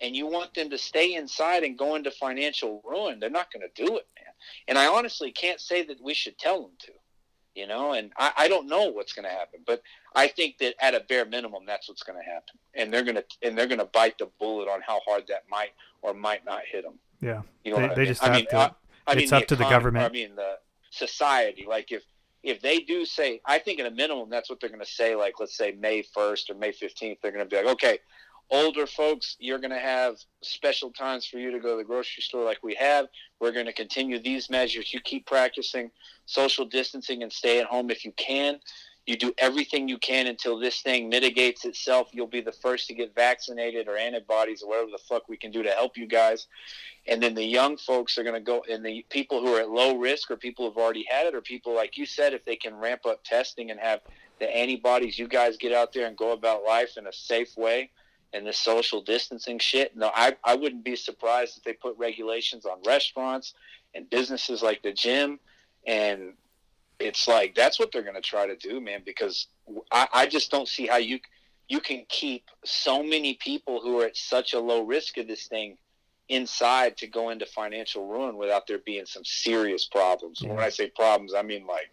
And 0.00 0.16
you 0.16 0.26
want 0.26 0.54
them 0.54 0.70
to 0.70 0.78
stay 0.78 1.14
inside 1.14 1.62
and 1.62 1.78
go 1.78 1.94
into 1.94 2.10
financial 2.10 2.82
ruin. 2.84 3.20
They're 3.20 3.30
not 3.30 3.52
going 3.52 3.62
to 3.62 3.86
do 3.86 3.98
it 3.98 4.08
man. 4.16 4.34
And 4.66 4.78
i 4.78 4.86
honestly 4.86 5.30
can't 5.30 5.60
say 5.60 5.84
that 5.84 6.02
we 6.02 6.14
should 6.14 6.38
tell 6.38 6.62
them 6.62 6.72
to 6.80 6.92
you 7.60 7.66
know 7.72 7.92
and 7.98 8.06
i, 8.24 8.28
I 8.42 8.48
don't 8.52 8.66
know 8.74 8.84
what's 8.96 9.12
going 9.16 9.24
to 9.30 9.36
happen 9.40 9.60
but 9.70 9.78
i 10.22 10.26
think 10.36 10.50
that 10.58 10.74
at 10.86 10.94
a 10.94 11.00
bare 11.10 11.26
minimum 11.36 11.62
that's 11.66 11.86
what's 11.88 12.02
going 12.08 12.18
to 12.22 12.24
happen 12.24 12.54
and 12.78 12.86
they're 12.92 13.04
going 13.08 13.16
to 13.22 13.24
and 13.42 13.52
they're 13.56 13.66
going 13.74 13.84
to 13.86 13.90
bite 14.00 14.16
the 14.18 14.28
bullet 14.40 14.68
on 14.74 14.80
how 14.90 14.98
hard 15.08 15.24
that 15.28 15.42
might 15.56 15.72
or 16.02 16.12
might 16.14 16.44
not 16.50 16.62
hit 16.72 16.82
them 16.84 16.94
Yeah. 17.20 17.42
you 17.64 17.70
know 17.72 17.76
They- 17.78 17.82
what 17.82 17.90
I 17.92 17.94
they 17.94 18.00
mean? 18.02 18.08
just 18.12 18.22
I 18.22 18.26
have 18.26 18.36
mean, 18.36 18.46
to- 18.46 18.56
I, 18.56 18.70
I 19.06 19.12
it's 19.12 19.32
mean 19.32 19.42
up 19.42 19.48
to 19.48 19.56
the 19.56 19.68
government. 19.76 20.04
I 20.04 20.08
mean 20.10 20.32
the 20.36 20.52
society. 20.90 21.64
Like 21.68 21.90
if 21.92 22.02
if 22.42 22.62
they 22.62 22.78
do 22.80 23.04
say, 23.04 23.40
I 23.44 23.58
think 23.58 23.80
at 23.80 23.86
a 23.86 23.90
minimum 23.90 24.30
that's 24.30 24.48
what 24.48 24.60
they're 24.60 24.70
going 24.70 24.80
to 24.80 24.86
say. 25.00 25.14
Like 25.14 25.34
let's 25.40 25.56
say 25.56 25.72
May 25.72 26.02
first 26.02 26.48
or 26.50 26.54
May 26.54 26.72
fifteenth, 26.72 27.18
they're 27.22 27.32
going 27.32 27.44
to 27.44 27.50
be 27.50 27.56
like, 27.62 27.72
okay, 27.76 27.98
older 28.50 28.86
folks, 28.86 29.36
you're 29.38 29.58
going 29.58 29.70
to 29.70 29.78
have 29.78 30.16
special 30.42 30.90
times 30.90 31.26
for 31.26 31.38
you 31.38 31.50
to 31.52 31.60
go 31.60 31.72
to 31.72 31.76
the 31.76 31.84
grocery 31.84 32.22
store 32.22 32.44
like 32.44 32.62
we 32.62 32.74
have. 32.74 33.06
We're 33.40 33.52
going 33.52 33.66
to 33.66 33.72
continue 33.72 34.18
these 34.18 34.50
measures. 34.50 34.92
You 34.92 35.00
keep 35.00 35.26
practicing 35.26 35.90
social 36.26 36.64
distancing 36.64 37.22
and 37.22 37.32
stay 37.32 37.60
at 37.60 37.66
home 37.66 37.90
if 37.90 38.04
you 38.04 38.12
can. 38.12 38.60
You 39.06 39.16
do 39.16 39.32
everything 39.38 39.88
you 39.88 39.98
can 39.98 40.26
until 40.26 40.58
this 40.58 40.82
thing 40.82 41.08
mitigates 41.08 41.64
itself. 41.64 42.08
You'll 42.12 42.26
be 42.26 42.42
the 42.42 42.52
first 42.52 42.86
to 42.88 42.94
get 42.94 43.14
vaccinated 43.14 43.88
or 43.88 43.96
antibodies 43.96 44.62
or 44.62 44.68
whatever 44.68 44.90
the 44.90 45.02
fuck 45.08 45.28
we 45.28 45.36
can 45.36 45.50
do 45.50 45.62
to 45.62 45.70
help 45.70 45.96
you 45.96 46.06
guys. 46.06 46.46
And 47.08 47.22
then 47.22 47.34
the 47.34 47.44
young 47.44 47.76
folks 47.76 48.18
are 48.18 48.22
going 48.22 48.34
to 48.34 48.40
go, 48.40 48.62
and 48.70 48.84
the 48.84 49.04
people 49.08 49.40
who 49.40 49.54
are 49.54 49.60
at 49.60 49.70
low 49.70 49.96
risk 49.96 50.30
or 50.30 50.36
people 50.36 50.68
who've 50.68 50.76
already 50.76 51.06
had 51.08 51.26
it 51.26 51.34
or 51.34 51.40
people, 51.40 51.74
like 51.74 51.96
you 51.96 52.04
said, 52.04 52.34
if 52.34 52.44
they 52.44 52.56
can 52.56 52.74
ramp 52.74 53.06
up 53.06 53.24
testing 53.24 53.70
and 53.70 53.80
have 53.80 54.00
the 54.38 54.54
antibodies, 54.54 55.18
you 55.18 55.28
guys 55.28 55.56
get 55.56 55.72
out 55.72 55.92
there 55.92 56.06
and 56.06 56.16
go 56.16 56.32
about 56.32 56.62
life 56.62 56.96
in 56.96 57.06
a 57.06 57.12
safe 57.12 57.56
way 57.56 57.90
and 58.32 58.46
the 58.46 58.52
social 58.52 59.00
distancing 59.02 59.58
shit. 59.58 59.96
No, 59.96 60.10
I, 60.14 60.36
I 60.44 60.54
wouldn't 60.54 60.84
be 60.84 60.96
surprised 60.96 61.58
if 61.58 61.64
they 61.64 61.72
put 61.72 61.98
regulations 61.98 62.64
on 62.64 62.78
restaurants 62.86 63.54
and 63.94 64.08
businesses 64.08 64.62
like 64.62 64.82
the 64.82 64.92
gym. 64.92 65.40
And 65.86 66.34
it's 66.98 67.26
like, 67.26 67.54
that's 67.54 67.78
what 67.78 67.90
they're 67.92 68.02
going 68.02 68.14
to 68.14 68.20
try 68.20 68.46
to 68.46 68.56
do, 68.56 68.80
man, 68.80 69.02
because 69.04 69.48
I, 69.90 70.08
I 70.12 70.26
just 70.26 70.50
don't 70.50 70.68
see 70.68 70.86
how 70.86 70.98
you, 70.98 71.18
you 71.68 71.80
can 71.80 72.04
keep 72.08 72.44
so 72.64 73.02
many 73.02 73.34
people 73.34 73.80
who 73.80 74.00
are 74.00 74.06
at 74.06 74.16
such 74.16 74.52
a 74.52 74.60
low 74.60 74.82
risk 74.82 75.16
of 75.18 75.26
this 75.26 75.46
thing 75.46 75.78
inside 76.28 76.96
to 76.98 77.08
go 77.08 77.30
into 77.30 77.46
financial 77.46 78.06
ruin 78.06 78.36
without 78.36 78.66
there 78.66 78.78
being 78.78 79.06
some 79.06 79.24
serious 79.24 79.86
problems. 79.86 80.40
Yeah. 80.40 80.50
When 80.50 80.58
I 80.60 80.68
say 80.68 80.88
problems, 80.88 81.34
I 81.34 81.42
mean 81.42 81.66
like 81.66 81.90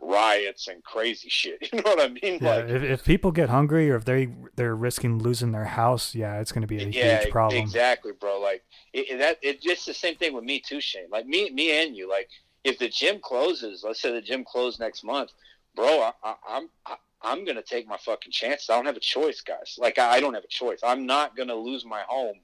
riots 0.00 0.68
and 0.68 0.82
crazy 0.84 1.28
shit. 1.28 1.68
You 1.72 1.82
know 1.82 1.90
what 1.90 2.00
I 2.00 2.08
mean? 2.08 2.38
Yeah, 2.40 2.56
like 2.56 2.68
if, 2.68 2.82
if 2.82 3.04
people 3.04 3.32
get 3.32 3.48
hungry 3.48 3.90
or 3.90 3.96
if 3.96 4.04
they 4.04 4.28
they're 4.56 4.74
risking 4.76 5.18
losing 5.18 5.52
their 5.52 5.64
house, 5.64 6.14
yeah, 6.14 6.40
it's 6.40 6.52
going 6.52 6.62
to 6.62 6.68
be 6.68 6.82
a 6.82 6.88
yeah, 6.88 7.20
huge 7.20 7.30
problem. 7.30 7.62
exactly, 7.62 8.12
bro. 8.12 8.40
Like 8.40 8.62
it, 8.92 9.10
it- 9.10 9.18
that. 9.18 9.38
It's 9.42 9.84
the 9.86 9.94
same 9.94 10.16
thing 10.16 10.32
with 10.34 10.44
me 10.44 10.60
too, 10.60 10.80
Shane. 10.80 11.08
Like 11.10 11.26
me, 11.26 11.50
me 11.50 11.82
and 11.82 11.96
you. 11.96 12.08
Like 12.08 12.28
if 12.64 12.78
the 12.78 12.88
gym 12.88 13.18
closes, 13.22 13.82
let's 13.84 14.00
say 14.00 14.12
the 14.12 14.20
gym 14.20 14.44
closed 14.44 14.80
next 14.80 15.04
month, 15.04 15.30
bro. 15.74 16.00
I, 16.02 16.12
I, 16.22 16.34
I'm 16.48 16.68
I, 16.84 16.96
I'm 17.22 17.44
gonna 17.44 17.62
take 17.62 17.88
my 17.88 17.96
fucking 17.96 18.32
chances. 18.32 18.68
I 18.70 18.76
don't 18.76 18.86
have 18.86 18.96
a 18.96 19.00
choice, 19.00 19.40
guys. 19.40 19.76
Like 19.78 19.98
I, 19.98 20.16
I 20.16 20.20
don't 20.20 20.34
have 20.34 20.44
a 20.44 20.48
choice. 20.48 20.80
I'm 20.82 21.06
not 21.06 21.36
gonna 21.36 21.54
lose 21.54 21.84
my 21.84 22.02
home 22.06 22.36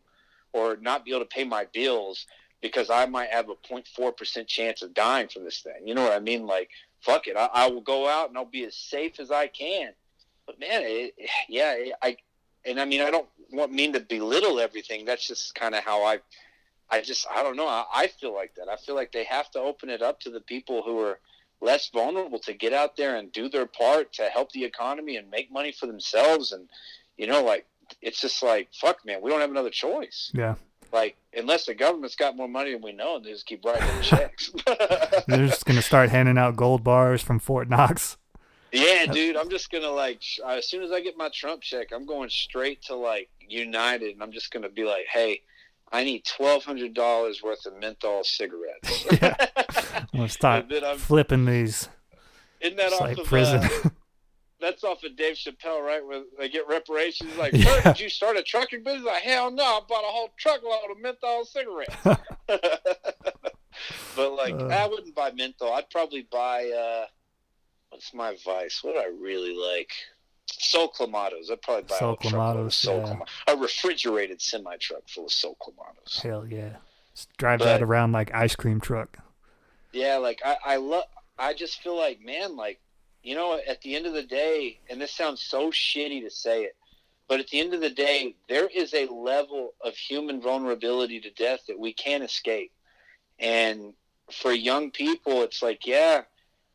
or 0.52 0.76
not 0.80 1.04
be 1.04 1.10
able 1.12 1.20
to 1.20 1.26
pay 1.26 1.44
my 1.44 1.66
bills 1.72 2.26
because 2.60 2.90
I 2.90 3.06
might 3.06 3.30
have 3.30 3.48
a 3.50 3.54
0.4 3.54 4.16
percent 4.16 4.48
chance 4.48 4.82
of 4.82 4.94
dying 4.94 5.28
from 5.28 5.44
this 5.44 5.60
thing. 5.60 5.86
You 5.86 5.94
know 5.94 6.02
what 6.02 6.12
I 6.12 6.20
mean? 6.20 6.46
Like 6.46 6.70
fuck 7.02 7.26
it. 7.26 7.36
I, 7.36 7.48
I 7.52 7.66
will 7.68 7.80
go 7.80 8.08
out 8.08 8.28
and 8.28 8.38
I'll 8.38 8.44
be 8.44 8.64
as 8.64 8.76
safe 8.76 9.20
as 9.20 9.30
I 9.30 9.48
can. 9.48 9.92
But 10.46 10.58
man, 10.58 10.82
it, 10.84 11.14
yeah, 11.48 11.76
I 12.00 12.16
and 12.64 12.80
I 12.80 12.84
mean 12.84 13.00
I 13.00 13.10
don't 13.10 13.28
want 13.52 13.72
mean 13.72 13.92
to 13.92 14.00
belittle 14.00 14.60
everything. 14.60 15.04
That's 15.04 15.26
just 15.26 15.54
kind 15.54 15.74
of 15.74 15.84
how 15.84 16.04
I, 16.04 16.20
I 16.90 17.00
just 17.00 17.26
I 17.30 17.42
don't 17.42 17.56
know. 17.56 17.68
I, 17.68 17.84
I 17.92 18.06
feel 18.08 18.34
like 18.34 18.54
that. 18.56 18.68
I 18.68 18.76
feel 18.76 18.94
like 18.94 19.12
they 19.12 19.24
have 19.24 19.50
to 19.52 19.60
open 19.60 19.90
it 19.90 20.02
up 20.02 20.20
to 20.20 20.30
the 20.30 20.40
people 20.40 20.82
who 20.82 20.98
are 21.00 21.18
less 21.60 21.88
vulnerable 21.90 22.40
to 22.40 22.52
get 22.52 22.72
out 22.72 22.96
there 22.96 23.16
and 23.16 23.30
do 23.32 23.48
their 23.48 23.66
part 23.66 24.12
to 24.14 24.24
help 24.24 24.50
the 24.52 24.64
economy 24.64 25.16
and 25.16 25.30
make 25.30 25.52
money 25.52 25.72
for 25.72 25.86
themselves. 25.86 26.52
And 26.52 26.68
you 27.16 27.26
know, 27.26 27.44
like 27.44 27.66
it's 28.00 28.20
just 28.20 28.42
like 28.42 28.68
fuck, 28.72 29.04
man. 29.04 29.20
We 29.22 29.30
don't 29.30 29.40
have 29.40 29.50
another 29.50 29.70
choice. 29.70 30.32
Yeah, 30.34 30.54
Like 30.92 31.16
unless 31.34 31.66
the 31.66 31.74
government's 31.74 32.16
got 32.16 32.36
more 32.36 32.48
money 32.48 32.72
than 32.72 32.82
we 32.82 32.92
know, 32.92 33.16
and 33.16 33.24
they 33.24 33.30
just 33.30 33.46
keep 33.46 33.64
writing 33.64 33.88
checks. 34.02 34.52
they're 35.26 35.46
just 35.46 35.64
going 35.64 35.76
to 35.76 35.82
start 35.82 36.10
handing 36.10 36.38
out 36.38 36.56
gold 36.56 36.84
bars 36.84 37.22
from 37.22 37.38
Fort 37.38 37.68
Knox. 37.68 38.16
Yeah, 38.72 39.04
dude, 39.04 39.36
I'm 39.36 39.50
just 39.50 39.70
gonna 39.70 39.90
like 39.90 40.22
uh, 40.42 40.52
as 40.52 40.66
soon 40.66 40.82
as 40.82 40.90
I 40.92 41.02
get 41.02 41.14
my 41.16 41.28
Trump 41.34 41.60
check, 41.60 41.88
I'm 41.92 42.06
going 42.06 42.30
straight 42.30 42.80
to 42.84 42.94
like 42.94 43.28
United, 43.46 44.14
and 44.14 44.22
I'm 44.22 44.32
just 44.32 44.50
gonna 44.50 44.70
be 44.70 44.84
like, 44.84 45.04
hey, 45.12 45.42
I 45.92 46.04
need 46.04 46.24
twelve 46.24 46.64
hundred 46.64 46.94
dollars 46.94 47.42
worth 47.42 47.66
of 47.66 47.78
menthol 47.78 48.24
cigarettes. 48.24 49.06
Yeah. 49.22 49.36
I'm 50.14 50.20
to 50.20 50.28
start 50.28 50.72
flipping 50.98 51.44
these. 51.44 51.88
Isn't 52.60 52.76
that 52.76 52.86
It's 52.86 52.94
off 52.94 53.00
like 53.00 53.18
of 53.18 53.26
prison. 53.26 53.62
Uh, 53.62 53.90
that's 54.62 54.82
off 54.84 55.02
of 55.04 55.14
Dave 55.16 55.34
Chappelle, 55.36 55.84
right? 55.84 56.04
Where 56.06 56.22
they 56.38 56.48
get 56.48 56.66
reparations. 56.68 57.36
Like, 57.36 57.52
Yeah. 57.56 57.82
Did 57.82 58.00
you 58.00 58.08
start 58.08 58.36
a 58.38 58.42
trucking 58.42 58.82
business? 58.84 59.04
Like, 59.04 59.22
hell 59.22 59.50
no, 59.50 59.62
I 59.62 59.80
bought 59.86 60.04
a 60.04 60.06
whole 60.06 60.30
truckload 60.38 60.90
of 60.90 60.98
menthol 61.00 61.44
cigarettes. 61.44 61.94
but 64.16 64.32
like, 64.32 64.54
Uh. 64.54 64.66
I 64.68 64.86
wouldn't 64.86 65.14
buy 65.14 65.32
menthol. 65.32 65.72
I'd 65.72 65.90
probably 65.90 66.26
buy. 66.30 66.68
uh 66.70 67.06
What's 67.90 68.14
my 68.14 68.34
vice? 68.42 68.82
What 68.82 68.94
do 68.94 69.00
I 69.00 69.10
really 69.20 69.54
like? 69.54 69.90
Sol 70.46 70.88
Clamatos. 70.90 71.50
I'd 71.50 71.60
probably 71.60 71.82
buy 71.82 71.98
Sol 71.98 72.12
a 72.14 72.16
truckload 72.16 72.56
of 72.56 72.66
Clamatos, 72.68 72.72
Sol 72.72 72.98
yeah. 73.00 73.04
Clamatos. 73.14 73.28
A 73.48 73.56
refrigerated 73.56 74.40
semi 74.40 74.76
truck 74.78 75.02
full 75.08 75.26
of 75.26 75.32
Sol 75.32 75.56
Clamatos. 75.60 76.22
Hell 76.22 76.46
yeah. 76.46 76.76
Just 77.14 77.28
drive 77.36 77.58
But- 77.58 77.66
that 77.66 77.82
around 77.82 78.12
like 78.12 78.32
ice 78.32 78.56
cream 78.56 78.80
truck. 78.80 79.18
Yeah, 79.92 80.16
like 80.16 80.40
I, 80.42 80.56
I 80.64 80.76
love. 80.76 81.04
I 81.38 81.52
just 81.52 81.82
feel 81.82 81.96
like, 81.98 82.20
man, 82.24 82.56
like 82.56 82.80
you 83.22 83.34
know, 83.34 83.58
at 83.66 83.80
the 83.82 83.94
end 83.94 84.06
of 84.06 84.12
the 84.12 84.22
day, 84.22 84.80
and 84.90 85.00
this 85.00 85.12
sounds 85.12 85.40
so 85.42 85.70
shitty 85.70 86.22
to 86.22 86.30
say 86.30 86.64
it, 86.64 86.76
but 87.28 87.40
at 87.40 87.48
the 87.48 87.60
end 87.60 87.72
of 87.72 87.80
the 87.80 87.90
day, 87.90 88.34
there 88.48 88.66
is 88.66 88.92
a 88.94 89.06
level 89.06 89.74
of 89.80 89.94
human 89.94 90.40
vulnerability 90.40 91.20
to 91.20 91.30
death 91.30 91.60
that 91.68 91.78
we 91.78 91.92
can't 91.92 92.24
escape. 92.24 92.72
And 93.38 93.94
for 94.30 94.52
young 94.52 94.90
people, 94.90 95.42
it's 95.42 95.62
like, 95.62 95.86
yeah, 95.86 96.22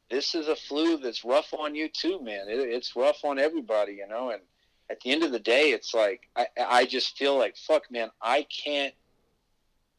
this 0.10 0.36
is 0.36 0.48
a 0.48 0.56
flu 0.56 0.98
that's 0.98 1.26
rough 1.26 1.54
on 1.54 1.76
you 1.76 1.90
too, 1.90 2.22
man. 2.22 2.48
It, 2.48 2.60
it's 2.60 2.96
rough 2.96 3.24
on 3.24 3.40
everybody, 3.40 3.94
you 3.94 4.08
know. 4.08 4.32
And 4.32 4.42
at 4.90 5.02
the 5.02 5.12
end 5.12 5.24
of 5.24 5.32
the 5.32 5.40
day, 5.40 5.72
it's 5.72 5.94
like 5.94 6.22
I, 6.36 6.48
I 6.58 6.86
just 6.86 7.18
feel 7.18 7.38
like, 7.38 7.58
fuck, 7.58 7.92
man, 7.92 8.10
I 8.22 8.44
can't 8.44 8.94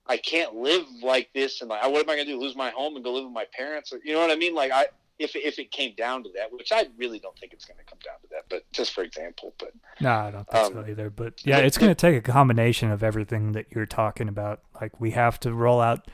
I 0.06 0.16
can't 0.16 0.54
live 0.54 0.86
like 1.02 1.30
this 1.34 1.60
and 1.60 1.68
like 1.68 1.82
what 1.82 2.02
am 2.02 2.10
I 2.10 2.16
gonna 2.16 2.24
do? 2.24 2.40
Lose 2.40 2.56
my 2.56 2.70
home 2.70 2.96
and 2.96 3.04
go 3.04 3.12
live 3.12 3.24
with 3.24 3.32
my 3.32 3.46
parents? 3.52 3.92
Or 3.92 4.00
you 4.02 4.14
know 4.14 4.20
what 4.20 4.30
I 4.30 4.36
mean? 4.36 4.54
Like 4.54 4.72
I 4.72 4.86
if 5.18 5.34
if 5.34 5.58
it 5.58 5.70
came 5.70 5.94
down 5.96 6.22
to 6.24 6.30
that, 6.36 6.52
which 6.52 6.72
I 6.72 6.86
really 6.96 7.18
don't 7.18 7.36
think 7.38 7.52
it's 7.52 7.64
gonna 7.64 7.82
come 7.88 7.98
down 8.04 8.16
to 8.22 8.28
that, 8.30 8.44
but 8.48 8.70
just 8.72 8.92
for 8.92 9.02
example, 9.02 9.54
but 9.58 9.72
No, 10.00 10.10
I 10.10 10.30
don't 10.30 10.48
think 10.48 10.72
so 10.72 10.80
Um, 10.80 10.90
either. 10.90 11.10
But 11.10 11.44
yeah, 11.44 11.58
it's 11.58 11.78
going 11.78 11.90
to 11.90 11.94
take 11.94 12.16
a 12.16 12.32
combination 12.32 12.90
of 12.90 13.02
everything 13.02 13.52
that 13.52 13.66
you're 13.70 13.86
talking 13.86 14.28
about. 14.28 14.60
Like 14.80 15.00
we 15.00 15.12
have 15.12 15.40
to 15.40 15.52
roll 15.52 15.80
out. 15.80 16.08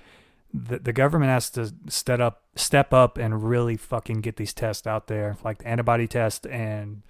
The, 0.52 0.78
the 0.78 0.92
government 0.92 1.30
has 1.30 1.50
to 1.50 1.74
step 1.88 2.20
up, 2.20 2.44
step 2.54 2.92
up, 2.92 3.18
and 3.18 3.42
really 3.42 3.76
fucking 3.76 4.20
get 4.20 4.36
these 4.36 4.54
tests 4.54 4.86
out 4.86 5.08
there, 5.08 5.36
like 5.42 5.58
the 5.58 5.66
antibody 5.68 6.06
test, 6.06 6.46
and 6.46 7.02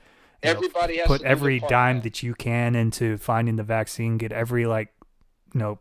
know, 0.42 0.50
everybody 0.50 0.98
has 0.98 1.06
put 1.06 1.20
to 1.20 1.26
every 1.26 1.60
dime 1.60 1.96
man. 1.96 2.02
that 2.04 2.22
you 2.22 2.34
can 2.34 2.74
into 2.74 3.16
finding 3.18 3.56
the 3.56 3.62
vaccine. 3.62 4.18
Get 4.18 4.32
every 4.32 4.66
like, 4.66 4.92
you 5.52 5.60
know, 5.60 5.78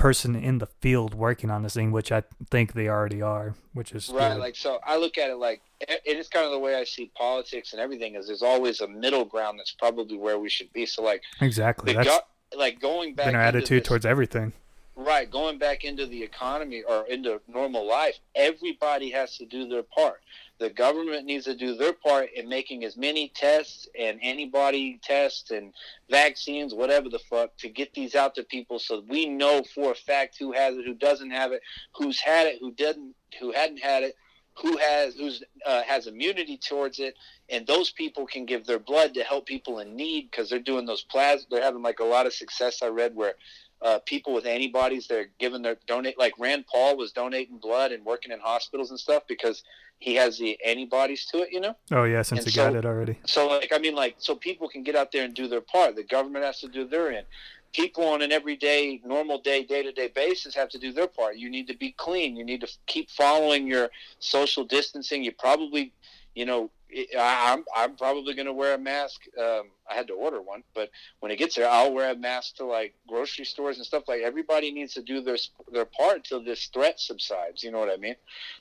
person 0.00 0.34
in 0.34 0.58
the 0.58 0.66
field 0.66 1.14
working 1.14 1.50
on 1.50 1.62
this 1.62 1.74
thing, 1.74 1.92
which 1.92 2.10
I 2.10 2.22
think 2.50 2.72
they 2.72 2.88
already 2.88 3.20
are, 3.22 3.54
which 3.74 3.92
is 3.92 4.08
Right, 4.08 4.32
good. 4.32 4.40
like 4.40 4.56
so 4.56 4.80
I 4.84 4.96
look 4.96 5.18
at 5.18 5.30
it 5.30 5.36
like 5.36 5.60
it 5.80 6.16
is 6.16 6.28
kind 6.28 6.46
of 6.46 6.52
the 6.52 6.58
way 6.58 6.74
I 6.74 6.84
see 6.84 7.10
politics 7.16 7.72
and 7.72 7.80
everything 7.80 8.14
is 8.14 8.26
there's 8.26 8.42
always 8.42 8.80
a 8.80 8.88
middle 8.88 9.24
ground 9.24 9.58
that's 9.58 9.72
probably 9.72 10.16
where 10.16 10.38
we 10.38 10.48
should 10.48 10.72
be. 10.72 10.86
So 10.86 11.02
like 11.02 11.22
exactly. 11.40 11.92
That's 11.92 12.08
go- 12.08 12.58
like 12.58 12.80
going 12.80 13.14
back 13.14 13.26
been 13.26 13.34
our 13.36 13.42
attitude 13.42 13.82
this- 13.82 13.88
towards 13.88 14.06
everything. 14.06 14.52
Right, 14.96 15.30
going 15.30 15.56
back 15.56 15.84
into 15.84 16.04
the 16.04 16.22
economy 16.22 16.82
or 16.86 17.06
into 17.06 17.40
normal 17.48 17.86
life, 17.88 18.18
everybody 18.34 19.10
has 19.12 19.38
to 19.38 19.46
do 19.46 19.66
their 19.66 19.82
part. 19.82 20.20
The 20.60 20.68
government 20.68 21.24
needs 21.24 21.46
to 21.46 21.56
do 21.56 21.74
their 21.74 21.94
part 21.94 22.28
in 22.34 22.46
making 22.46 22.84
as 22.84 22.94
many 22.94 23.32
tests 23.34 23.88
and 23.98 24.22
antibody 24.22 25.00
tests 25.02 25.50
and 25.50 25.72
vaccines, 26.10 26.74
whatever 26.74 27.08
the 27.08 27.18
fuck, 27.18 27.56
to 27.58 27.70
get 27.70 27.94
these 27.94 28.14
out 28.14 28.34
to 28.34 28.42
people 28.42 28.78
so 28.78 29.02
we 29.08 29.26
know 29.26 29.62
for 29.74 29.92
a 29.92 29.94
fact 29.94 30.36
who 30.38 30.52
has 30.52 30.76
it, 30.76 30.84
who 30.84 30.92
doesn't 30.92 31.30
have 31.30 31.52
it, 31.52 31.62
who's 31.96 32.20
had 32.20 32.46
it, 32.46 32.58
who 32.60 32.72
didn't, 32.72 33.14
who 33.40 33.52
hadn't 33.52 33.78
had 33.78 34.02
it, 34.02 34.14
who 34.60 34.76
has 34.76 35.14
who's 35.14 35.42
uh, 35.64 35.82
has 35.84 36.06
immunity 36.06 36.58
towards 36.58 36.98
it, 36.98 37.14
and 37.48 37.66
those 37.66 37.90
people 37.92 38.26
can 38.26 38.44
give 38.44 38.66
their 38.66 38.78
blood 38.78 39.14
to 39.14 39.22
help 39.22 39.46
people 39.46 39.78
in 39.78 39.96
need 39.96 40.30
because 40.30 40.50
they're 40.50 40.58
doing 40.58 40.84
those 40.84 41.04
plasma. 41.04 41.46
They're 41.50 41.62
having 41.62 41.82
like 41.82 42.00
a 42.00 42.04
lot 42.04 42.26
of 42.26 42.34
success. 42.34 42.82
I 42.82 42.88
read 42.88 43.14
where 43.14 43.34
uh, 43.82 43.98
people 44.04 44.34
with 44.34 44.44
antibodies 44.44 45.06
they're 45.06 45.30
giving 45.38 45.62
their 45.62 45.78
donate 45.86 46.18
like 46.18 46.34
Rand 46.38 46.66
Paul 46.70 46.98
was 46.98 47.12
donating 47.12 47.58
blood 47.58 47.92
and 47.92 48.04
working 48.04 48.32
in 48.32 48.40
hospitals 48.40 48.90
and 48.90 49.00
stuff 49.00 49.22
because 49.26 49.62
he 50.00 50.14
has 50.14 50.38
the 50.38 50.58
antibodies 50.66 51.26
to 51.26 51.42
it, 51.42 51.52
you 51.52 51.60
know. 51.60 51.76
Oh 51.92 52.04
yeah, 52.04 52.22
since 52.22 52.40
And 52.40 52.46
he 52.48 52.52
so- 52.52 52.64
got 52.70 52.74
it 52.76 52.84
already. 52.84 53.18
So 53.26 53.46
like 53.46 53.70
I 53.72 53.78
mean 53.78 53.94
like 53.94 54.16
so 54.18 54.34
people 54.34 54.68
can 54.68 54.82
get 54.82 54.96
out 54.96 55.12
there 55.12 55.24
and 55.24 55.32
do 55.34 55.46
their 55.46 55.60
part. 55.60 55.94
The 55.94 56.02
government 56.02 56.44
has 56.44 56.58
to 56.60 56.68
do 56.68 56.86
their 56.86 57.12
end. 57.12 57.26
People 57.72 58.04
on 58.08 58.20
an 58.20 58.32
everyday, 58.32 59.00
normal 59.04 59.38
day, 59.40 59.62
day 59.62 59.82
to 59.84 59.92
day 59.92 60.08
basis 60.08 60.56
have 60.56 60.68
to 60.70 60.78
do 60.78 60.92
their 60.92 61.06
part. 61.06 61.36
You 61.36 61.48
need 61.48 61.68
to 61.68 61.76
be 61.76 61.92
clean. 61.92 62.34
You 62.36 62.44
need 62.44 62.62
to 62.62 62.68
keep 62.86 63.08
following 63.10 63.66
your 63.68 63.90
social 64.18 64.64
distancing. 64.64 65.22
You 65.22 65.30
probably, 65.30 65.92
you 66.34 66.46
know, 66.46 66.70
I, 67.18 67.52
I'm 67.52 67.64
I'm 67.74 67.96
probably 67.96 68.34
going 68.34 68.46
to 68.46 68.52
wear 68.52 68.74
a 68.74 68.78
mask. 68.78 69.22
Um, 69.38 69.70
I 69.88 69.94
had 69.94 70.08
to 70.08 70.14
order 70.14 70.40
one, 70.40 70.62
but 70.74 70.90
when 71.20 71.30
it 71.30 71.36
gets 71.36 71.56
there, 71.56 71.68
I'll 71.68 71.92
wear 71.92 72.10
a 72.10 72.16
mask 72.16 72.56
to 72.56 72.64
like 72.64 72.94
grocery 73.08 73.44
stores 73.44 73.76
and 73.76 73.86
stuff. 73.86 74.04
Like 74.08 74.22
everybody 74.22 74.72
needs 74.72 74.94
to 74.94 75.02
do 75.02 75.20
their 75.20 75.36
their 75.72 75.84
part 75.84 76.16
until 76.16 76.42
this 76.42 76.66
threat 76.66 77.00
subsides. 77.00 77.62
You 77.62 77.70
know 77.70 77.78
what 77.78 77.90
I 77.90 77.96
mean? 77.96 78.16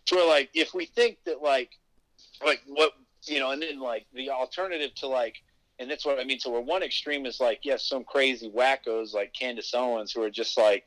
So 0.06 0.28
like, 0.28 0.50
if 0.54 0.74
we 0.74 0.86
think 0.86 1.18
that 1.26 1.42
like, 1.42 1.72
like 2.46 2.62
what 2.68 2.94
you 3.24 3.40
know, 3.40 3.52
and 3.52 3.62
then 3.62 3.80
like 3.80 4.06
the 4.14 4.30
alternative 4.30 4.94
to 4.96 5.08
like 5.08 5.42
and 5.80 5.90
that's 5.90 6.06
what 6.06 6.20
I 6.20 6.26
mean. 6.26 6.40
So 6.40 6.52
where 6.52 6.62
one 6.62 6.84
extreme 6.84 7.26
is 7.26 7.40
like, 7.40 7.62
yes, 7.64 7.88
some 7.88 8.04
crazy 8.04 8.50
wackos 8.50 9.14
like 9.14 9.34
Candace 9.34 9.74
Owens 9.74 10.12
who 10.12 10.22
are 10.22 10.30
just 10.30 10.58
like, 10.58 10.86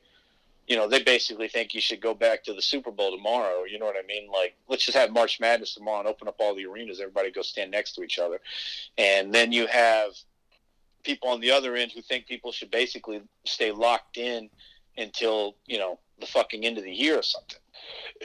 you 0.66 0.76
know, 0.76 0.88
they 0.88 1.02
basically 1.02 1.48
think 1.48 1.74
you 1.74 1.80
should 1.80 2.00
go 2.00 2.14
back 2.14 2.44
to 2.44 2.54
the 2.54 2.62
Super 2.62 2.90
Bowl 2.90 3.10
tomorrow. 3.10 3.64
You 3.64 3.78
know 3.78 3.86
what 3.86 3.96
I 3.96 4.06
mean? 4.06 4.28
Like, 4.30 4.56
let's 4.68 4.84
just 4.84 4.96
have 4.96 5.12
March 5.12 5.40
Madness 5.40 5.74
tomorrow 5.74 6.00
and 6.00 6.08
open 6.08 6.28
up 6.28 6.36
all 6.38 6.54
the 6.54 6.66
arenas. 6.66 7.00
Everybody 7.00 7.30
go 7.30 7.42
stand 7.42 7.70
next 7.70 7.92
to 7.92 8.02
each 8.02 8.18
other, 8.18 8.40
and 8.96 9.34
then 9.34 9.52
you 9.52 9.66
have 9.66 10.12
people 11.02 11.28
on 11.28 11.40
the 11.40 11.50
other 11.50 11.74
end 11.74 11.92
who 11.92 12.00
think 12.02 12.26
people 12.26 12.52
should 12.52 12.70
basically 12.70 13.22
stay 13.44 13.72
locked 13.72 14.18
in 14.18 14.48
until 14.96 15.56
you 15.66 15.78
know 15.78 15.98
the 16.20 16.26
fucking 16.26 16.64
end 16.64 16.78
of 16.78 16.84
the 16.84 16.92
year 16.92 17.18
or 17.18 17.22
something. 17.22 17.58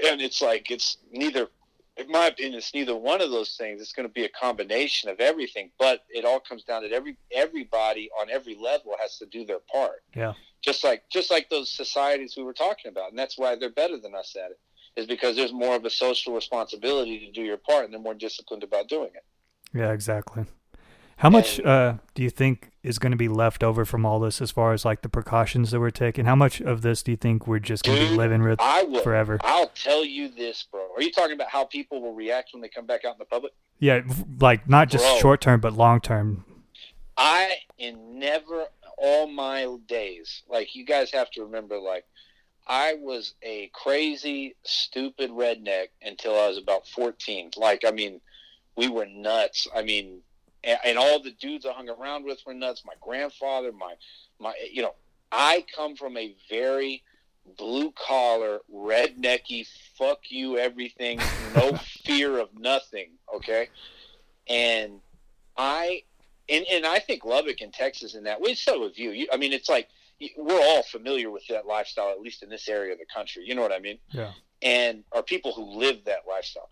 And 0.06 0.22
it's 0.22 0.42
like 0.42 0.70
it's 0.70 0.98
neither 1.12 1.50
in 1.98 2.12
my 2.12 2.28
opinion, 2.28 2.56
it's 2.56 2.74
neither 2.74 2.96
one 2.96 3.22
of 3.22 3.32
those 3.32 3.56
things. 3.58 3.82
It's 3.82 3.92
going 3.92 4.08
to 4.08 4.14
be 4.14 4.26
a 4.26 4.30
combination 4.30 5.10
of 5.10 5.20
everything, 5.20 5.72
but 5.80 6.04
it 6.10 6.26
all 6.26 6.40
comes 6.40 6.64
down 6.64 6.84
to 6.84 6.92
every 6.92 7.18
everybody 7.32 8.10
on 8.20 8.30
every 8.30 8.56
level 8.56 8.96
has 9.02 9.18
to 9.18 9.26
do 9.26 9.46
their 9.46 9.60
part. 9.72 10.04
Yeah. 10.16 10.34
Just 10.62 10.84
like 10.84 11.04
just 11.10 11.32
like 11.32 11.50
those 11.50 11.70
societies 11.70 12.36
we 12.36 12.44
were 12.44 12.54
talking 12.54 12.90
about, 12.90 13.10
and 13.10 13.20
that's 13.20 13.38
why 13.38 13.56
they're 13.56 13.70
better 13.70 13.98
than 13.98 14.16
us 14.16 14.36
at 14.36 14.52
it. 14.52 14.60
Is 14.96 15.06
because 15.06 15.36
there's 15.36 15.54
more 15.54 15.76
of 15.76 15.86
a 15.86 15.90
social 15.92 16.34
responsibility 16.34 17.20
to 17.20 17.32
do 17.32 17.44
your 17.44 17.58
part, 17.58 17.86
and 17.86 17.94
they're 17.94 18.02
more 18.02 18.16
disciplined 18.16 18.64
about 18.64 18.88
doing 18.88 19.12
it. 19.14 19.24
Yeah, 19.74 19.92
exactly. 19.92 20.46
How 21.18 21.30
much 21.32 21.58
And- 21.60 21.68
uh, 21.68 21.94
do 22.14 22.22
you 22.22 22.30
think 22.30 22.70
is 22.84 23.00
going 23.00 23.12
to 23.12 23.18
be 23.18 23.28
left 23.28 23.64
over 23.64 23.86
from 23.86 24.06
all 24.06 24.20
this 24.20 24.40
as 24.40 24.52
far 24.52 24.74
as 24.74 24.86
like 24.86 25.02
the 25.02 25.10
precautions 25.10 25.72
that 25.72 25.80
we're 25.80 25.90
taking? 25.90 26.26
How 26.26 26.36
much 26.36 26.62
of 26.62 26.82
this 26.82 27.02
do 27.04 27.12
you 27.12 27.18
think 27.18 27.48
we're 27.48 27.60
just 27.60 27.84
going 27.84 27.98
to 28.00 28.10
be 28.10 28.16
living 28.16 28.44
with 28.44 28.60
I 28.62 28.84
will 28.84 29.02
forever? 29.02 29.40
I'll 29.44 29.70
tell 29.70 30.06
you 30.06 30.30
this, 30.30 30.66
bro. 30.72 30.82
Are 30.96 31.02
you 31.02 31.12
talking 31.12 31.34
about 31.34 31.50
how 31.50 31.66
people 31.66 32.02
will 32.02 32.14
react 32.14 32.50
when 32.54 32.62
they 32.62 32.70
come 32.70 32.86
back 32.86 33.04
out 33.04 33.14
in 33.14 33.20
the 33.20 33.26
public? 33.26 33.54
Yeah, 33.80 34.02
like 34.40 34.70
not 34.70 34.90
just 34.90 35.20
short 35.20 35.42
term, 35.42 35.60
but 35.60 35.74
long 35.74 36.02
term. 36.02 36.46
I 37.18 37.56
in 37.80 38.20
never 38.20 38.66
all 38.98 39.28
my 39.28 39.68
days, 39.88 40.44
like 40.50 40.76
you 40.76 40.86
guys 40.86 41.12
have 41.12 41.30
to 41.32 41.44
remember, 41.44 41.78
like 41.78 42.06
I 42.68 42.96
was 42.96 43.34
a 43.42 43.70
crazy, 43.74 44.56
stupid 44.64 45.32
redneck 45.32 45.88
until 46.02 46.38
I 46.38 46.48
was 46.48 46.58
about 46.58 46.88
fourteen. 46.88 47.52
Like 47.56 47.84
I 47.86 47.92
mean, 47.92 48.20
we 48.76 48.90
were 48.90 49.06
nuts. 49.06 49.68
I 49.76 49.84
mean, 49.84 50.22
and, 50.64 50.80
and 50.84 50.98
all 50.98 51.22
the 51.22 51.32
dudes 51.32 51.66
I 51.66 51.72
hung 51.72 51.90
around 51.90 52.26
with 52.26 52.40
were 52.46 52.54
nuts. 52.54 52.84
My 52.86 52.94
grandfather, 53.00 53.72
my 53.72 53.94
my, 54.40 54.54
you 54.72 54.82
know, 54.82 54.96
I 55.32 55.66
come 55.76 55.96
from 55.96 56.18
a 56.18 56.36
very 56.50 57.04
blue 57.58 57.92
collar, 57.92 58.60
rednecky, 58.74 59.66
fuck 59.98 60.20
you, 60.30 60.58
everything, 60.58 61.20
no 61.56 61.74
fear 62.04 62.38
of 62.40 62.50
nothing. 62.58 63.12
Okay, 63.34 63.70
and 64.48 65.00
I 65.56 66.04
and, 66.50 66.66
and 66.72 66.86
I 66.86 67.00
think 67.00 67.26
Lubbock 67.26 67.62
and 67.62 67.74
Texas 67.74 68.16
in 68.16 68.24
that 68.24 68.42
way, 68.42 68.54
so 68.54 68.84
have 68.84 68.98
you. 68.98 69.12
you. 69.12 69.28
I 69.32 69.38
mean, 69.38 69.54
it's 69.54 69.70
like 69.70 69.90
we're 70.38 70.62
all 70.62 70.84
familiar 70.84 71.30
with 71.30 71.46
that 71.48 71.66
lifestyle, 71.66 72.10
at 72.10 72.22
least 72.22 72.44
in 72.44 72.50
this 72.50 72.68
area 72.68 72.94
of 72.94 73.00
the 73.00 73.06
country. 73.06 73.44
You 73.46 73.56
know 73.56 73.62
what 73.62 73.74
I 73.74 73.80
mean? 73.80 73.98
Yeah. 74.12 74.32
And 74.62 75.04
are 75.12 75.24
people 75.24 75.54
who 75.54 75.78
live 75.78 76.06
that 76.06 76.22
lifestyle. 76.28 76.70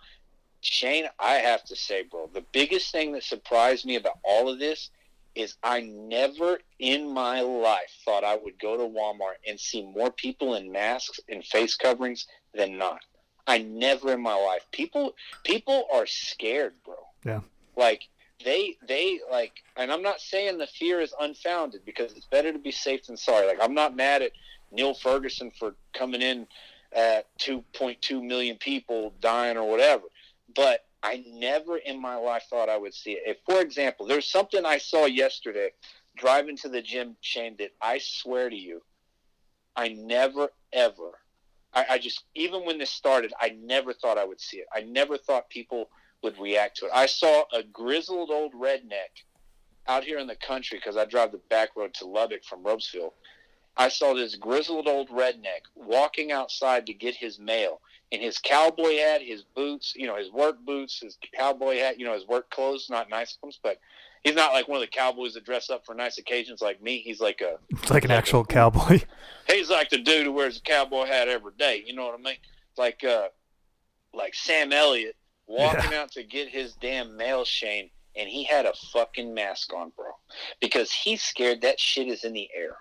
Shane, 0.61 1.05
I 1.19 1.33
have 1.33 1.63
to 1.65 1.75
say, 1.75 2.03
bro, 2.03 2.27
the 2.33 2.43
biggest 2.51 2.91
thing 2.91 3.11
that 3.11 3.23
surprised 3.23 3.85
me 3.85 3.97
about 3.97 4.17
all 4.23 4.49
of 4.49 4.57
this 4.57 4.89
is 5.35 5.55
I 5.61 5.81
never 5.81 6.59
in 6.79 7.13
my 7.13 7.41
life 7.41 7.91
thought 8.03 8.23
I 8.23 8.35
would 8.35 8.57
go 8.57 8.77
to 8.77 8.83
Walmart 8.83 9.35
and 9.47 9.59
see 9.59 9.83
more 9.83 10.09
people 10.09 10.55
in 10.55 10.71
masks 10.71 11.19
and 11.29 11.43
face 11.43 11.75
coverings 11.75 12.25
than 12.53 12.77
not. 12.77 13.01
I 13.45 13.59
never 13.59 14.13
in 14.13 14.21
my 14.21 14.33
life. 14.33 14.65
People 14.71 15.13
people 15.43 15.87
are 15.93 16.07
scared, 16.07 16.73
bro. 16.83 16.95
Yeah. 17.23 17.41
Like 17.75 18.07
they 18.43 18.75
they 18.87 19.19
like 19.31 19.53
and 19.77 19.91
I'm 19.91 20.01
not 20.01 20.19
saying 20.19 20.57
the 20.57 20.67
fear 20.67 20.99
is 20.99 21.13
unfounded 21.19 21.81
because 21.85 22.11
it's 22.13 22.25
better 22.25 22.51
to 22.51 22.59
be 22.59 22.71
safe 22.71 23.05
than 23.05 23.17
sorry. 23.17 23.47
Like 23.47 23.59
I'm 23.61 23.73
not 23.73 23.95
mad 23.95 24.21
at 24.21 24.31
Neil 24.71 24.93
Ferguson 24.93 25.51
for 25.57 25.75
coming 25.93 26.21
in 26.21 26.47
at 26.93 27.27
2.2 27.39 28.23
million 28.23 28.57
people 28.57 29.13
dying 29.21 29.57
or 29.57 29.69
whatever. 29.69 30.03
But 30.55 30.85
I 31.03 31.23
never 31.27 31.77
in 31.77 32.01
my 32.01 32.15
life 32.15 32.43
thought 32.49 32.69
I 32.69 32.77
would 32.77 32.93
see 32.93 33.11
it. 33.11 33.23
If, 33.25 33.37
for 33.45 33.61
example, 33.61 34.07
there's 34.07 34.29
something 34.29 34.65
I 34.65 34.77
saw 34.77 35.05
yesterday 35.05 35.69
driving 36.17 36.57
to 36.57 36.69
the 36.69 36.81
gym, 36.81 37.15
Shane, 37.21 37.55
that 37.59 37.71
I 37.81 37.99
swear 37.99 38.49
to 38.49 38.55
you, 38.55 38.81
I 39.75 39.89
never 39.89 40.49
ever, 40.71 41.19
I, 41.73 41.85
I 41.91 41.97
just, 41.99 42.23
even 42.33 42.65
when 42.65 42.77
this 42.77 42.89
started, 42.89 43.33
I 43.39 43.49
never 43.49 43.93
thought 43.93 44.17
I 44.17 44.25
would 44.25 44.39
see 44.39 44.57
it. 44.57 44.67
I 44.73 44.81
never 44.81 45.17
thought 45.17 45.49
people 45.49 45.89
would 46.25 46.39
react 46.39 46.77
to 46.77 46.85
it. 46.87 46.91
I 46.93 47.05
saw 47.05 47.43
a 47.53 47.61
grizzled 47.61 48.31
old 48.31 48.53
redneck 48.53 49.23
out 49.87 50.03
here 50.03 50.17
in 50.17 50.25
the 50.25 50.35
country 50.35 50.79
because 50.79 50.97
I 50.97 51.05
drive 51.05 51.31
the 51.31 51.39
back 51.49 51.69
road 51.75 51.93
to 51.95 52.07
Lubbock 52.07 52.43
from 52.43 52.63
Ropesville. 52.63 53.13
I 53.77 53.89
saw 53.89 54.15
this 54.15 54.35
grizzled 54.35 54.87
old 54.87 55.09
redneck 55.09 55.61
walking 55.75 56.31
outside 56.31 56.87
to 56.87 56.93
get 56.93 57.15
his 57.15 57.39
mail 57.39 57.79
in 58.09 58.21
his 58.21 58.39
cowboy 58.39 58.97
hat, 58.97 59.21
his 59.21 59.43
boots, 59.43 59.93
you 59.95 60.07
know, 60.07 60.15
his 60.15 60.31
work 60.31 60.57
boots, 60.65 60.99
his 60.99 61.17
cowboy 61.37 61.77
hat, 61.77 61.99
you 61.99 62.05
know, 62.05 62.13
his 62.13 62.25
work 62.25 62.49
clothes, 62.49 62.87
not 62.89 63.09
nice 63.09 63.37
ones, 63.43 63.59
but 63.61 63.79
he's 64.23 64.35
not 64.35 64.53
like 64.53 64.67
one 64.67 64.77
of 64.77 64.81
the 64.81 64.87
cowboys 64.87 65.35
that 65.35 65.45
dress 65.45 65.69
up 65.69 65.85
for 65.85 65.93
nice 65.93 66.17
occasions 66.17 66.61
like 66.61 66.81
me. 66.81 67.01
He's 67.01 67.19
like 67.19 67.41
a 67.41 67.59
It's 67.69 67.91
like 67.91 68.05
an 68.05 68.11
actual 68.11 68.45
cowboy. 68.45 69.01
he's 69.47 69.69
like 69.69 69.89
the 69.89 69.99
dude 69.99 70.25
who 70.25 70.31
wears 70.31 70.57
a 70.57 70.61
cowboy 70.61 71.05
hat 71.05 71.27
every 71.27 71.53
day. 71.59 71.83
You 71.85 71.93
know 71.93 72.05
what 72.05 72.19
I 72.19 72.23
mean? 72.23 72.37
Like 72.77 73.03
uh, 73.03 73.27
like 74.13 74.33
Sam 74.33 74.73
Elliott 74.73 75.15
walking 75.47 75.93
out 75.93 76.11
to 76.11 76.23
get 76.23 76.49
his 76.49 76.73
damn 76.73 77.17
mail, 77.17 77.45
Shane, 77.45 77.89
and 78.15 78.29
he 78.29 78.43
had 78.43 78.65
a 78.65 78.73
fucking 78.93 79.33
mask 79.33 79.73
on, 79.73 79.91
bro, 79.95 80.11
because 80.59 80.91
he's 80.91 81.21
scared 81.21 81.61
that 81.61 81.79
shit 81.79 82.07
is 82.07 82.23
in 82.23 82.33
the 82.33 82.49
air. 82.55 82.77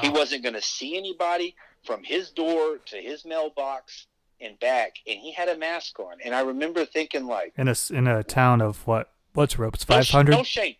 He 0.00 0.08
wasn't 0.08 0.42
going 0.42 0.54
to 0.54 0.62
see 0.62 0.96
anybody 0.96 1.54
from 1.84 2.02
his 2.02 2.30
door 2.30 2.78
to 2.86 2.96
his 2.96 3.24
mailbox 3.24 4.06
and 4.40 4.58
back, 4.58 4.96
and 5.06 5.18
he 5.18 5.32
had 5.32 5.48
a 5.48 5.56
mask 5.56 5.98
on. 6.00 6.16
And 6.24 6.34
I 6.34 6.40
remember 6.40 6.84
thinking, 6.84 7.26
like, 7.26 7.52
in 7.56 7.68
a 7.68 7.74
in 7.90 8.06
a 8.06 8.24
town 8.24 8.60
of 8.60 8.86
what? 8.86 9.12
What's 9.34 9.58
Ropes? 9.58 9.88
no 9.88 9.96
Five 9.96 10.08
hundred. 10.08 10.32
No 10.32 10.42
Shane. 10.42 10.76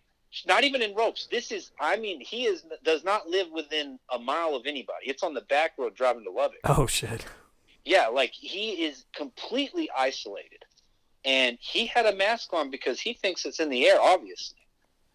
Not 0.46 0.64
even 0.64 0.82
in 0.82 0.94
Ropes. 0.94 1.28
This 1.30 1.50
is, 1.50 1.70
I 1.80 1.96
mean, 1.96 2.20
he 2.20 2.44
is 2.44 2.64
does 2.84 3.04
not 3.04 3.28
live 3.28 3.46
within 3.52 3.98
a 4.12 4.18
mile 4.18 4.54
of 4.54 4.66
anybody. 4.66 5.06
It's 5.06 5.22
on 5.22 5.34
the 5.34 5.40
back 5.42 5.72
road 5.78 5.94
driving 5.94 6.24
to 6.24 6.30
Lubbock. 6.30 6.58
Oh 6.64 6.86
shit. 6.86 7.24
Yeah, 7.84 8.08
like 8.08 8.32
he 8.32 8.84
is 8.84 9.04
completely 9.14 9.88
isolated. 9.96 10.64
And 11.26 11.58
he 11.60 11.86
had 11.86 12.06
a 12.06 12.14
mask 12.14 12.52
on 12.52 12.70
because 12.70 13.00
he 13.00 13.12
thinks 13.12 13.44
it's 13.44 13.58
in 13.58 13.68
the 13.68 13.86
air, 13.86 14.00
obviously. 14.00 14.58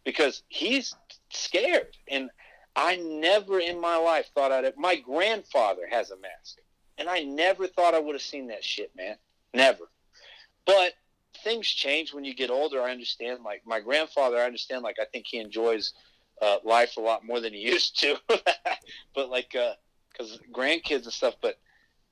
Because 0.03 0.43
he's 0.49 0.93
scared. 1.30 1.95
And 2.09 2.30
I 2.76 2.97
never 2.97 3.59
in 3.59 3.80
my 3.80 3.95
life 3.95 4.30
thought 4.36 4.51
I'd 4.51 4.74
my 4.78 4.97
grandfather 4.97 5.84
has 5.89 6.12
a 6.12 6.18
mask. 6.18 6.57
And 6.97 7.07
I 7.09 7.22
never 7.24 7.66
thought 7.66 7.95
I 7.95 7.99
would 7.99 8.16
have 8.16 8.22
seen 8.22 8.47
that 8.47 8.64
shit, 8.64 8.91
man. 8.95 9.16
Never. 9.53 9.86
But 10.66 10.93
things 11.43 11.68
change 11.68 12.13
when 12.13 12.25
you 12.25 12.36
get 12.36 12.50
older. 12.50 12.82
I 12.82 12.92
understand. 12.92 13.39
Like 13.43 13.63
my 13.66 13.79
grandfather, 13.79 14.38
I 14.38 14.46
understand. 14.46 14.83
Like 14.83 14.97
I 15.01 15.05
think 15.05 15.25
he 15.28 15.39
enjoys 15.39 15.93
uh, 16.42 16.58
life 16.63 16.97
a 16.97 17.01
lot 17.01 17.25
more 17.25 17.39
than 17.39 17.54
he 17.54 17.59
used 17.71 18.00
to. 18.01 18.17
but 19.16 19.29
like, 19.29 19.55
because 20.12 20.39
grandkids 20.54 21.04
and 21.04 21.13
stuff. 21.13 21.36
But 21.42 21.58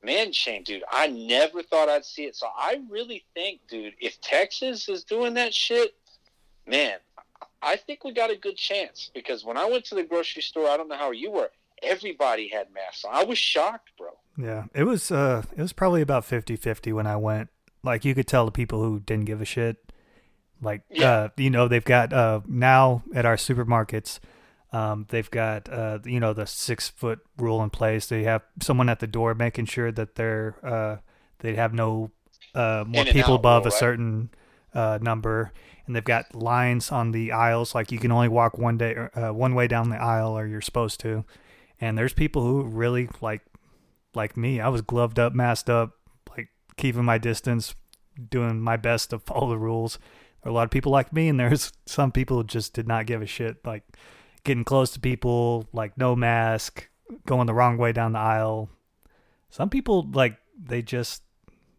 man, 0.03 0.31
Shane, 0.31 0.63
dude, 0.63 0.84
I 0.91 1.07
never 1.07 1.61
thought 1.63 1.89
I'd 1.89 2.05
see 2.05 2.23
it. 2.26 2.35
So 2.35 2.47
I 2.57 2.81
really 2.89 3.23
think, 3.34 3.61
dude, 3.67 3.93
if 3.99 4.19
Texas 4.21 4.88
is 4.89 5.03
doing 5.03 5.34
that 5.35 5.53
shit, 5.53 5.95
man, 6.67 6.97
I 7.61 7.76
think 7.76 8.03
we 8.03 8.13
got 8.13 8.31
a 8.31 8.35
good 8.38 8.55
chance. 8.55 9.11
Because 9.13 9.43
when 9.43 9.57
I 9.57 9.65
went 9.69 9.85
to 9.85 9.95
the 9.95 10.03
grocery 10.03 10.41
store, 10.41 10.67
I 10.69 10.77
don't 10.77 10.88
know 10.88 10.97
how 10.97 11.11
you 11.11 11.31
were. 11.31 11.49
Everybody 11.84 12.49
had 12.49 12.67
masks 12.73 13.05
on. 13.05 13.13
I 13.15 13.23
was 13.23 13.38
shocked, 13.38 13.91
bro. 13.97 14.09
Yeah, 14.38 14.65
it 14.73 14.84
was 14.84 15.11
uh 15.11 15.43
it 15.57 15.61
was 15.61 15.73
probably 15.73 16.01
about 16.01 16.23
50-50 16.23 16.93
when 16.93 17.07
I 17.07 17.15
went. 17.17 17.49
Like 17.84 18.03
you 18.05 18.13
could 18.15 18.27
tell 18.27 18.45
the 18.45 18.51
people 18.51 18.81
who 18.84 18.99
didn't 18.99 19.26
give 19.26 19.41
a 19.41 19.45
shit. 19.45 19.77
Like 20.61 20.81
Yeah. 20.89 21.11
uh 21.11 21.30
you 21.38 21.49
know, 21.49 21.67
they've 21.67 21.84
got 21.84 22.11
uh 22.13 22.41
now 22.47 23.03
at 23.13 23.26
our 23.26 23.35
supermarkets 23.35 24.19
um 24.71 25.05
they've 25.09 25.31
got 25.31 25.67
uh 25.71 25.99
you 26.05 26.19
know 26.19 26.33
the 26.33 26.45
6 26.45 26.89
foot 26.89 27.19
rule 27.37 27.63
in 27.63 27.69
place. 27.69 28.07
They 28.07 28.23
have 28.23 28.43
someone 28.61 28.89
at 28.89 28.99
the 28.99 29.07
door 29.07 29.33
making 29.33 29.65
sure 29.65 29.91
that 29.91 30.15
they're 30.15 30.55
uh 30.63 30.97
they 31.39 31.55
have 31.55 31.73
no 31.73 32.11
uh 32.55 32.83
more 32.87 33.05
people 33.05 33.35
above 33.35 33.63
rule, 33.63 33.71
a 33.71 33.75
right? 33.75 33.79
certain 33.79 34.29
uh 34.73 34.99
number 35.01 35.51
and 35.87 35.95
they've 35.95 36.03
got 36.03 36.35
lines 36.35 36.91
on 36.91 37.11
the 37.11 37.31
aisles 37.31 37.73
like 37.73 37.91
you 37.91 37.97
can 37.97 38.11
only 38.11 38.27
walk 38.27 38.59
one 38.59 38.77
day 38.77 38.95
uh, 39.15 39.33
one 39.33 39.55
way 39.55 39.67
down 39.67 39.89
the 39.89 39.97
aisle 39.99 40.37
or 40.37 40.45
you're 40.45 40.61
supposed 40.61 40.99
to. 40.99 41.25
And 41.81 41.97
there's 41.97 42.13
people 42.13 42.43
who 42.43 42.61
really 42.61 43.09
like 43.21 43.41
like 44.13 44.37
me, 44.37 44.59
I 44.59 44.69
was 44.69 44.81
gloved 44.81 45.17
up, 45.17 45.33
masked 45.33 45.69
up, 45.69 45.93
like 46.29 46.49
keeping 46.77 47.05
my 47.05 47.17
distance, 47.17 47.73
doing 48.29 48.59
my 48.59 48.77
best 48.77 49.09
to 49.11 49.19
follow 49.19 49.49
the 49.49 49.57
rules. 49.57 49.97
There 50.43 50.49
are 50.49 50.51
a 50.51 50.53
lot 50.53 50.63
of 50.65 50.71
people 50.71 50.91
like 50.91 51.11
me, 51.11 51.27
and 51.27 51.39
there's 51.39 51.71
some 51.87 52.11
people 52.11 52.37
who 52.37 52.43
just 52.43 52.73
did 52.73 52.87
not 52.87 53.05
give 53.07 53.21
a 53.21 53.25
shit, 53.25 53.65
like 53.65 53.83
getting 54.43 54.63
close 54.63 54.91
to 54.91 54.99
people, 54.99 55.67
like 55.73 55.97
no 55.97 56.15
mask, 56.15 56.89
going 57.25 57.47
the 57.47 57.53
wrong 57.53 57.77
way 57.77 57.91
down 57.91 58.13
the 58.13 58.19
aisle. 58.19 58.69
Some 59.49 59.69
people 59.69 60.07
like 60.13 60.37
they 60.61 60.81
just 60.81 61.23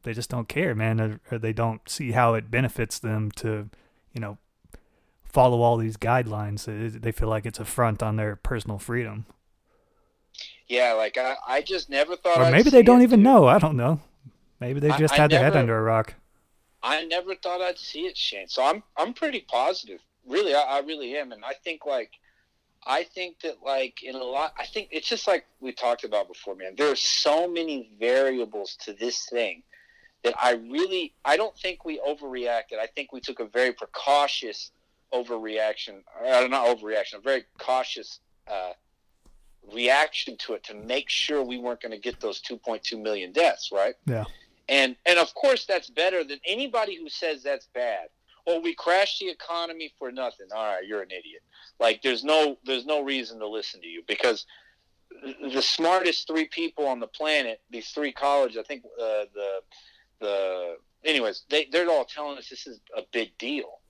they 0.03 0.13
just 0.13 0.31
don't 0.31 0.49
care, 0.49 0.75
man, 0.75 1.01
or, 1.01 1.21
or 1.31 1.39
they 1.39 1.53
don't 1.53 1.87
see 1.89 2.13
how 2.13 2.35
it 2.35 2.51
benefits 2.51 2.99
them 2.99 3.31
to, 3.33 3.69
you 4.15 4.21
know, 4.21 4.39
follow 5.25 5.61
all 5.61 5.77
these 5.77 5.97
guidelines. 5.97 6.67
It- 6.67 7.03
They 7.03 7.13
feel 7.13 7.29
like 7.29 7.45
it's 7.47 7.61
a 7.61 7.65
front 7.65 8.03
on 8.03 8.17
their 8.17 8.37
personal 8.37 8.79
freedom, 8.79 9.27
Yeah, 10.69 10.93
like 10.95 11.19
I, 11.19 11.37
I 11.47 11.63
just 11.63 11.91
never 11.91 12.17
thought. 12.17 12.39
or 12.39 12.45
I'd 12.45 12.53
maybe 12.53 12.71
they 12.71 12.83
don't 12.83 13.03
even 13.03 13.21
dude. 13.21 13.25
know. 13.25 13.47
I 13.47 13.59
don't 13.59 13.77
know. 13.77 14.01
Maybe 14.61 14.81
they 14.81 14.91
just 14.99 15.15
I 15.15 15.17
had 15.19 15.31
their 15.31 15.41
head 15.43 15.57
under 15.57 15.77
a 15.79 15.83
rock. 15.83 16.15
I 16.83 17.05
never 17.05 17.35
thought 17.35 17.61
I'd 17.61 17.79
see 17.79 18.07
it, 18.07 18.17
Shane. 18.17 18.49
So 18.49 18.63
I'm 18.65 18.83
I'm 18.97 19.13
pretty 19.13 19.41
positive. 19.41 20.01
Really, 20.27 20.55
I, 20.55 20.61
I 20.63 20.79
really 20.81 21.17
am, 21.17 21.33
and 21.33 21.45
I 21.45 21.55
think 21.65 21.85
like 21.87 22.11
I 22.87 23.05
think 23.05 23.41
that 23.41 23.57
like 23.65 24.03
in 24.03 24.15
a 24.15 24.25
lot, 24.25 24.55
I 24.59 24.65
think 24.65 24.89
it's 24.91 25.09
just 25.09 25.27
like 25.27 25.45
we 25.61 25.73
talked 25.73 26.05
about 26.05 26.29
before, 26.29 26.55
man. 26.55 26.75
There 26.77 26.91
are 26.91 26.97
so 26.97 27.47
many 27.47 27.91
variables 27.99 28.77
to 28.85 28.93
this 28.93 29.27
thing 29.27 29.63
that 30.25 30.35
I 30.41 30.53
really 30.53 31.15
I 31.25 31.37
don't 31.37 31.57
think 31.59 31.85
we 31.85 31.99
overreacted. 31.99 32.79
I 32.81 32.87
think 32.87 33.13
we 33.13 33.21
took 33.21 33.41
a 33.41 33.47
very 33.47 33.73
precautious 33.73 34.71
overreaction. 35.13 36.03
Uh, 36.25 36.47
not 36.47 36.67
overreaction, 36.67 37.15
a 37.15 37.21
very 37.21 37.45
cautious 37.59 38.21
uh, 38.51 38.73
reaction 39.73 40.37
to 40.39 40.55
it 40.55 40.65
to 40.65 40.75
make 40.75 41.09
sure 41.09 41.43
we 41.43 41.59
weren't 41.59 41.81
going 41.81 41.93
to 41.93 41.99
get 41.99 42.21
those 42.21 42.41
2.2 42.43 43.01
million 43.01 43.33
deaths, 43.33 43.71
right? 43.73 43.95
Yeah. 44.07 44.25
And 44.69 44.97
and 45.05 45.19
of 45.19 45.35
course 45.35 45.67
that's 45.67 45.91
better 45.91 46.23
than 46.25 46.39
anybody 46.47 46.97
who 46.97 47.09
says 47.09 47.43
that's 47.43 47.67
bad. 47.75 48.09
Oh, 48.47 48.61
we 48.61 48.75
crashed 48.75 49.21
the 49.21 49.29
economy 49.29 49.93
for 49.99 50.11
nothing. 50.11 50.47
All 50.55 50.65
right, 50.65 50.87
you're 50.87 51.03
an 51.03 51.11
idiot. 51.11 51.43
Like 51.81 52.03
there's 52.03 52.23
no 52.23 52.59
there's 52.65 52.85
no 52.85 53.03
reason 53.03 53.39
to 53.41 53.49
listen 53.49 53.81
to 53.81 53.89
you 53.89 54.03
because 54.07 54.47
the 55.53 55.63
smartest 55.63 56.27
three 56.27 56.47
people 56.47 56.87
on 56.87 57.01
the 57.01 57.07
planet, 57.07 57.61
these 57.71 57.89
three 57.89 58.13
colleges, 58.13 58.59
I 58.59 58.63
think 58.63 58.85
uh, 58.85 59.25
the 59.35 59.61
the 60.21 60.77
anyways, 61.05 61.45
they 61.49 61.67
they're 61.73 61.91
all 61.91 62.05
telling 62.05 62.39
us 62.39 62.49
this 62.49 62.67
is 62.67 62.81
a 62.97 63.03
big 63.13 63.37
deal. 63.39 63.81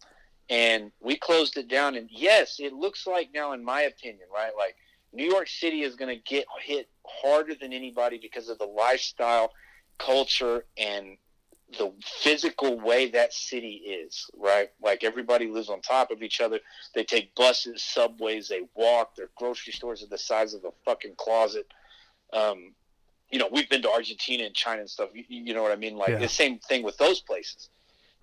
And 0.49 0.91
we 1.01 1.17
closed 1.17 1.57
it 1.59 1.69
down 1.69 1.97
and 1.97 2.09
yes, 2.11 2.57
it 2.59 2.73
looks 2.73 3.07
like 3.07 3.31
now 3.35 3.53
in 3.53 3.65
my 3.65 3.83
opinion, 3.83 4.29
right? 4.33 4.53
Like 4.57 4.77
New 5.13 5.29
York 5.29 5.49
City 5.49 5.83
is 5.83 5.97
going 5.97 6.15
to 6.17 6.23
get 6.23 6.45
hit 6.63 6.89
harder 7.07 7.55
than 7.55 7.73
anybody 7.73 8.19
because 8.21 8.49
of 8.49 8.59
the 8.59 8.65
lifestyle, 8.65 9.53
culture, 9.99 10.65
and 10.77 11.17
the 11.79 11.93
physical 12.05 12.79
way 12.81 13.11
that 13.11 13.33
city 13.33 13.83
is, 13.87 14.27
right? 14.37 14.71
Like 14.83 15.05
everybody 15.05 15.47
lives 15.47 15.69
on 15.69 15.81
top 15.81 16.11
of 16.11 16.23
each 16.23 16.41
other. 16.41 16.59
They 16.95 17.05
take 17.05 17.35
buses, 17.35 17.83
subways, 17.83 18.49
they 18.49 18.63
walk. 18.75 19.15
Their 19.17 19.31
grocery 19.37 19.73
stores 19.73 20.03
are 20.03 20.09
the 20.09 20.19
size 20.19 20.55
of 20.55 20.65
a 20.65 20.71
fucking 20.85 21.15
closet. 21.17 21.67
Um, 22.33 22.75
you 23.31 23.39
know, 23.39 23.49
we've 23.53 23.69
been 23.69 23.83
to 23.83 23.91
Argentina 23.91 24.45
and 24.45 24.55
China 24.55 24.81
and 24.81 24.91
stuff. 24.91 25.11
You, 25.15 25.25
you 25.29 25.55
know 25.55 25.63
what 25.63 25.73
I 25.73 25.77
mean? 25.77 25.97
Like 25.97 26.11
Yeah. 26.11 26.19
the 26.19 26.29
same 26.29 26.59
thing 26.59 26.83
with 26.83 26.97
those 26.99 27.21
places. 27.21 27.69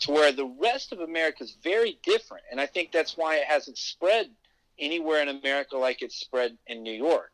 To 0.01 0.11
where 0.11 0.31
the 0.31 0.45
rest 0.61 0.91
of 0.91 0.99
America 0.99 1.43
is 1.43 1.57
very 1.63 1.97
different, 2.03 2.43
and 2.51 2.61
I 2.61 2.67
think 2.67 2.91
that's 2.91 3.17
why 3.17 3.37
it 3.37 3.45
hasn't 3.45 3.77
spread 3.79 4.29
anywhere 4.77 5.21
in 5.23 5.29
America 5.29 5.75
like 5.77 6.03
it's 6.03 6.19
spread 6.19 6.55
in 6.67 6.83
New 6.83 6.93
York. 6.93 7.33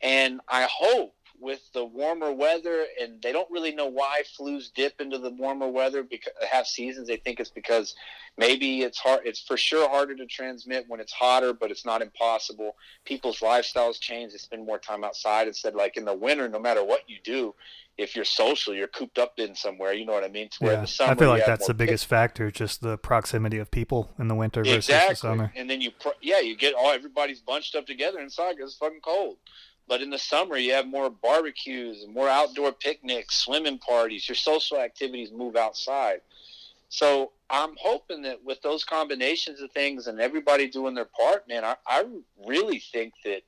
And 0.00 0.40
I 0.48 0.68
hope 0.70 1.16
with 1.40 1.60
the 1.72 1.84
warmer 1.84 2.32
weather, 2.32 2.86
and 3.00 3.20
they 3.22 3.32
don't 3.32 3.50
really 3.50 3.74
know 3.74 3.86
why 3.86 4.22
flus 4.38 4.72
dip 4.72 5.00
into 5.00 5.18
the 5.18 5.30
warmer 5.30 5.68
weather 5.68 6.02
because 6.02 6.32
have 6.50 6.66
seasons. 6.66 7.08
They 7.08 7.16
think 7.16 7.40
it's 7.40 7.50
because 7.50 7.94
maybe 8.36 8.82
it's 8.82 8.98
hard. 8.98 9.20
It's 9.24 9.40
for 9.40 9.56
sure 9.56 9.88
harder 9.88 10.14
to 10.16 10.26
transmit 10.26 10.84
when 10.88 11.00
it's 11.00 11.12
hotter, 11.12 11.52
but 11.52 11.70
it's 11.70 11.84
not 11.84 12.02
impossible. 12.02 12.76
People's 13.04 13.40
lifestyles 13.40 14.00
change. 14.00 14.32
They 14.32 14.38
spend 14.38 14.66
more 14.66 14.78
time 14.78 15.04
outside 15.04 15.48
instead. 15.48 15.74
Like 15.74 15.96
in 15.96 16.04
the 16.04 16.14
winter, 16.14 16.48
no 16.48 16.58
matter 16.58 16.84
what 16.84 17.02
you 17.08 17.18
do, 17.22 17.54
if 17.98 18.14
you're 18.14 18.24
social, 18.24 18.74
you're 18.74 18.86
cooped 18.86 19.18
up 19.18 19.38
in 19.38 19.54
somewhere. 19.56 19.92
You 19.92 20.06
know 20.06 20.12
what 20.12 20.24
I 20.24 20.28
mean? 20.28 20.48
To 20.50 20.64
where 20.64 20.74
Yeah, 20.74 20.80
the 20.82 20.86
summer, 20.86 21.12
I 21.12 21.14
feel 21.16 21.28
like 21.28 21.44
that's 21.44 21.66
the 21.66 21.74
biggest 21.74 22.06
factor, 22.06 22.50
just 22.50 22.80
the 22.80 22.96
proximity 22.96 23.58
of 23.58 23.70
people 23.70 24.10
in 24.18 24.28
the 24.28 24.36
winter 24.36 24.62
versus 24.62 24.88
exactly. 24.88 25.14
the 25.14 25.16
summer. 25.16 25.52
And 25.56 25.68
then 25.68 25.80
you, 25.80 25.90
pro- 25.90 26.12
yeah, 26.22 26.38
you 26.38 26.56
get 26.56 26.74
all 26.74 26.92
everybody's 26.92 27.40
bunched 27.40 27.74
up 27.74 27.86
together 27.86 28.20
inside 28.20 28.56
because 28.56 28.70
it's 28.70 28.78
fucking 28.78 29.00
cold. 29.02 29.36
But 29.88 30.02
in 30.02 30.10
the 30.10 30.18
summer, 30.18 30.56
you 30.58 30.72
have 30.74 30.86
more 30.86 31.08
barbecues 31.10 32.04
more 32.08 32.28
outdoor 32.28 32.72
picnics, 32.72 33.36
swimming 33.38 33.78
parties. 33.78 34.28
Your 34.28 34.36
social 34.36 34.78
activities 34.78 35.30
move 35.32 35.56
outside. 35.56 36.20
So 36.90 37.32
I'm 37.50 37.74
hoping 37.78 38.22
that 38.22 38.44
with 38.44 38.60
those 38.62 38.84
combinations 38.84 39.60
of 39.60 39.70
things 39.72 40.06
and 40.06 40.20
everybody 40.20 40.68
doing 40.68 40.94
their 40.94 41.06
part, 41.06 41.48
man, 41.48 41.64
I, 41.64 41.76
I 41.86 42.04
really 42.46 42.78
think 42.78 43.14
that 43.24 43.42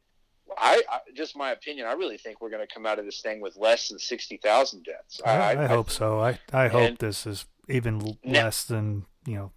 I, 0.58 0.82
I 0.90 0.98
just 1.14 1.36
my 1.36 1.52
opinion. 1.52 1.86
I 1.86 1.92
really 1.92 2.18
think 2.18 2.40
we're 2.40 2.50
going 2.50 2.66
to 2.66 2.72
come 2.74 2.84
out 2.86 2.98
of 2.98 3.04
this 3.04 3.20
thing 3.20 3.40
with 3.40 3.56
less 3.56 3.88
than 3.88 3.98
sixty 3.98 4.36
thousand 4.38 4.84
deaths. 4.84 5.20
I, 5.24 5.56
I 5.56 5.66
hope 5.66 5.90
so. 5.90 6.20
I, 6.20 6.38
I 6.52 6.68
hope 6.68 6.98
this 6.98 7.26
is 7.26 7.46
even 7.68 8.16
Now- 8.24 8.44
less 8.44 8.64
than 8.64 9.06
you 9.26 9.34
know 9.36 9.52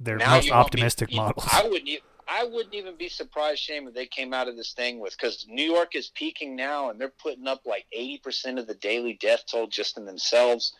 their 0.00 0.16
most 0.18 0.28
want 0.30 0.44
me- 0.46 0.50
optimistic 0.50 1.14
models. 1.14 1.46
I 1.52 1.62
wouldn't. 1.68 2.00
I 2.28 2.44
wouldn't 2.44 2.74
even 2.74 2.96
be 2.96 3.08
surprised, 3.08 3.62
Shane, 3.62 3.86
if 3.86 3.94
they 3.94 4.06
came 4.06 4.32
out 4.32 4.48
of 4.48 4.56
this 4.56 4.72
thing 4.72 5.00
with 5.00 5.16
because 5.16 5.46
New 5.48 5.64
York 5.64 5.94
is 5.94 6.10
peaking 6.14 6.56
now, 6.56 6.90
and 6.90 7.00
they're 7.00 7.08
putting 7.08 7.46
up 7.46 7.62
like 7.66 7.86
eighty 7.92 8.18
percent 8.18 8.58
of 8.58 8.66
the 8.66 8.74
daily 8.74 9.18
death 9.20 9.44
toll 9.50 9.66
just 9.66 9.96
in 9.96 10.04
themselves. 10.04 10.72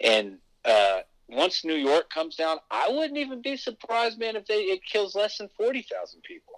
And 0.00 0.38
uh, 0.64 1.00
once 1.28 1.64
New 1.64 1.74
York 1.74 2.10
comes 2.10 2.36
down, 2.36 2.58
I 2.70 2.88
wouldn't 2.90 3.18
even 3.18 3.42
be 3.42 3.56
surprised, 3.56 4.18
man, 4.18 4.36
if 4.36 4.46
they 4.46 4.60
it 4.60 4.84
kills 4.84 5.14
less 5.14 5.38
than 5.38 5.48
forty 5.56 5.82
thousand 5.82 6.22
people. 6.22 6.54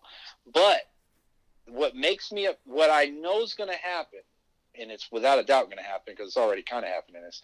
But 0.52 0.80
what 1.68 1.94
makes 1.94 2.32
me 2.32 2.48
what 2.64 2.90
I 2.90 3.06
know 3.06 3.42
is 3.42 3.54
going 3.54 3.70
to 3.70 3.76
happen, 3.76 4.20
and 4.78 4.90
it's 4.90 5.10
without 5.10 5.38
a 5.38 5.44
doubt 5.44 5.66
going 5.66 5.78
to 5.78 5.84
happen 5.84 6.14
because 6.14 6.28
it's 6.28 6.36
already 6.36 6.62
kind 6.62 6.84
of 6.84 6.90
happening. 6.90 7.22
Is 7.28 7.42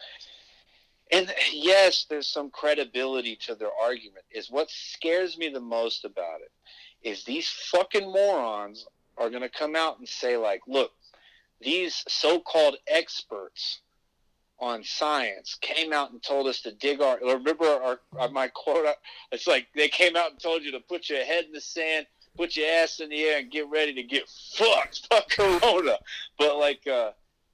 and 1.13 1.33
yes, 1.53 2.07
there's 2.09 2.27
some 2.27 2.51
credibility 2.51 3.37
to 3.47 3.55
their 3.55 3.71
argument. 3.83 4.25
Is 4.31 4.51
what 4.51 4.71
scares 4.71 5.39
me 5.39 5.49
the 5.49 5.61
most 5.61 6.05
about 6.05 6.41
it 6.41 6.53
is 7.09 7.25
these 7.25 7.49
fucking 7.49 8.11
morons 8.11 8.87
are 9.17 9.31
going 9.31 9.43
to 9.43 9.49
come 9.49 9.77
out 9.77 9.99
and 9.99 10.09
say 10.09 10.37
like, 10.37 10.63
look, 10.67 10.91
these 11.61 12.05
so-called 12.09 12.77
experts 12.87 13.81
on 14.61 14.83
science 14.83 15.57
came 15.61 15.93
out 15.93 16.11
and 16.11 16.23
told 16.23 16.47
us 16.47 16.61
to 16.63 16.73
dig 16.73 17.01
our. 17.01 17.19
Remember 17.23 17.67
our, 17.67 18.01
our 18.19 18.29
my 18.29 18.49
quote? 18.49 18.87
It's 19.33 19.47
like 19.47 19.69
they 19.75 19.89
came 19.89 20.17
out 20.17 20.31
and 20.33 20.41
told 20.41 20.63
you 20.63 20.73
to 20.73 20.81
put 20.81 21.09
your 21.09 21.25
head 21.25 21.45
in 21.45 21.53
the 21.53 21.61
sand, 21.61 22.07
put 22.37 22.57
your 22.57 22.69
ass 22.69 23.01
in 23.01 23.09
the 23.09 23.23
air, 23.23 23.39
and 23.39 23.51
get 23.51 23.69
ready 23.69 23.95
to 23.95 24.03
get 24.03 24.29
fucked 24.55 25.09
by 25.09 25.23
Corona. 25.31 25.99
But 26.39 26.59
like, 26.59 26.87
uh, 26.87 27.13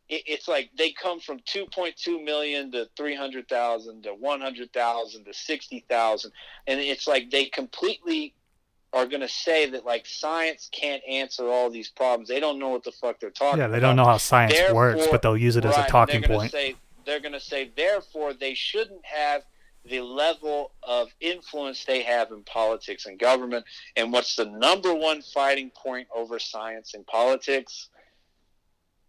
it, 0.09 0.23
it's 0.27 0.49
like 0.49 0.71
they 0.77 0.93
come 0.93 1.21
from 1.21 1.39
2.2 1.41 2.25
million 2.25 2.71
to 2.73 2.89
300,000 2.97 4.03
to 4.03 4.11
100,000 4.11 5.25
to 5.25 5.35
60,000, 5.35 6.33
and 6.67 6.81
it's 6.81 7.07
like 7.07 7.31
they 7.31 7.47
completely 7.47 8.35
are 8.93 9.07
going 9.07 9.21
to 9.21 9.29
say 9.29 9.69
that 9.71 9.85
like 9.85 10.07
science 10.07 10.69
can't 10.73 11.03
answer 11.09 11.49
all 11.49 11.69
these 11.69 11.89
problems. 11.89 12.29
They 12.29 12.39
don't 12.39 12.59
know 12.59 12.69
what 12.69 12.85
the 12.85 12.93
fuck 12.93 13.19
they're 13.19 13.31
talking. 13.31 13.59
yeah, 13.59 13.67
they 13.67 13.81
don't 13.81 13.97
know 13.97 14.05
how 14.05 14.19
science 14.19 14.55
works, 14.73 15.07
but 15.11 15.21
they'll 15.21 15.37
use 15.37 15.57
it 15.57 15.65
as 15.65 15.77
a 15.77 15.87
talking 15.89 16.21
they're 16.21 16.31
point. 16.31 16.53
Say, 16.53 16.77
they're 17.05 17.21
going 17.21 17.33
to 17.33 17.41
say, 17.41 17.73
therefore, 17.77 18.33
they 18.33 18.55
shouldn't 18.55 19.05
have 19.05 19.43
the 19.85 20.01
level 20.01 20.73
of 20.83 21.09
influence 21.21 21.85
they 21.85 22.03
have 22.03 22.31
in 22.31 22.43
politics 22.45 23.07
and 23.07 23.19
government. 23.19 23.65
And 23.97 24.13
what's 24.13 24.37
the 24.37 24.47
number 24.47 24.95
one 24.95 25.21
fighting 25.21 25.71
point 25.71 26.09
over 26.15 26.39
science 26.39 26.95
and 26.95 27.07
politics? 27.07 27.91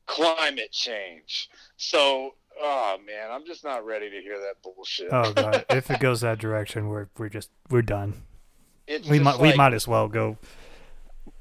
Climate 0.08 0.72
change. 0.72 1.50
So, 1.78 2.36
oh 2.62 2.98
man, 3.06 3.32
I'm 3.32 3.46
just 3.46 3.64
not 3.64 3.86
ready 3.86 4.10
to 4.10 4.22
hear 4.22 4.40
that 4.40 4.62
bullshit. 4.64 5.10
oh 5.12 5.34
god, 5.34 5.66
if 5.70 5.90
it 5.90 6.00
goes 6.00 6.22
that 6.22 6.40
direction, 6.40 6.88
we're 6.88 7.08
we're 7.18 7.30
just 7.30 7.50
we're 7.70 7.82
done. 7.82 8.22
It's 8.88 9.08
We 9.08 9.20
might 9.20 9.40
we 9.40 9.54
might 9.56 9.74
as 9.74 9.88
well 9.88 10.08
go 10.08 10.38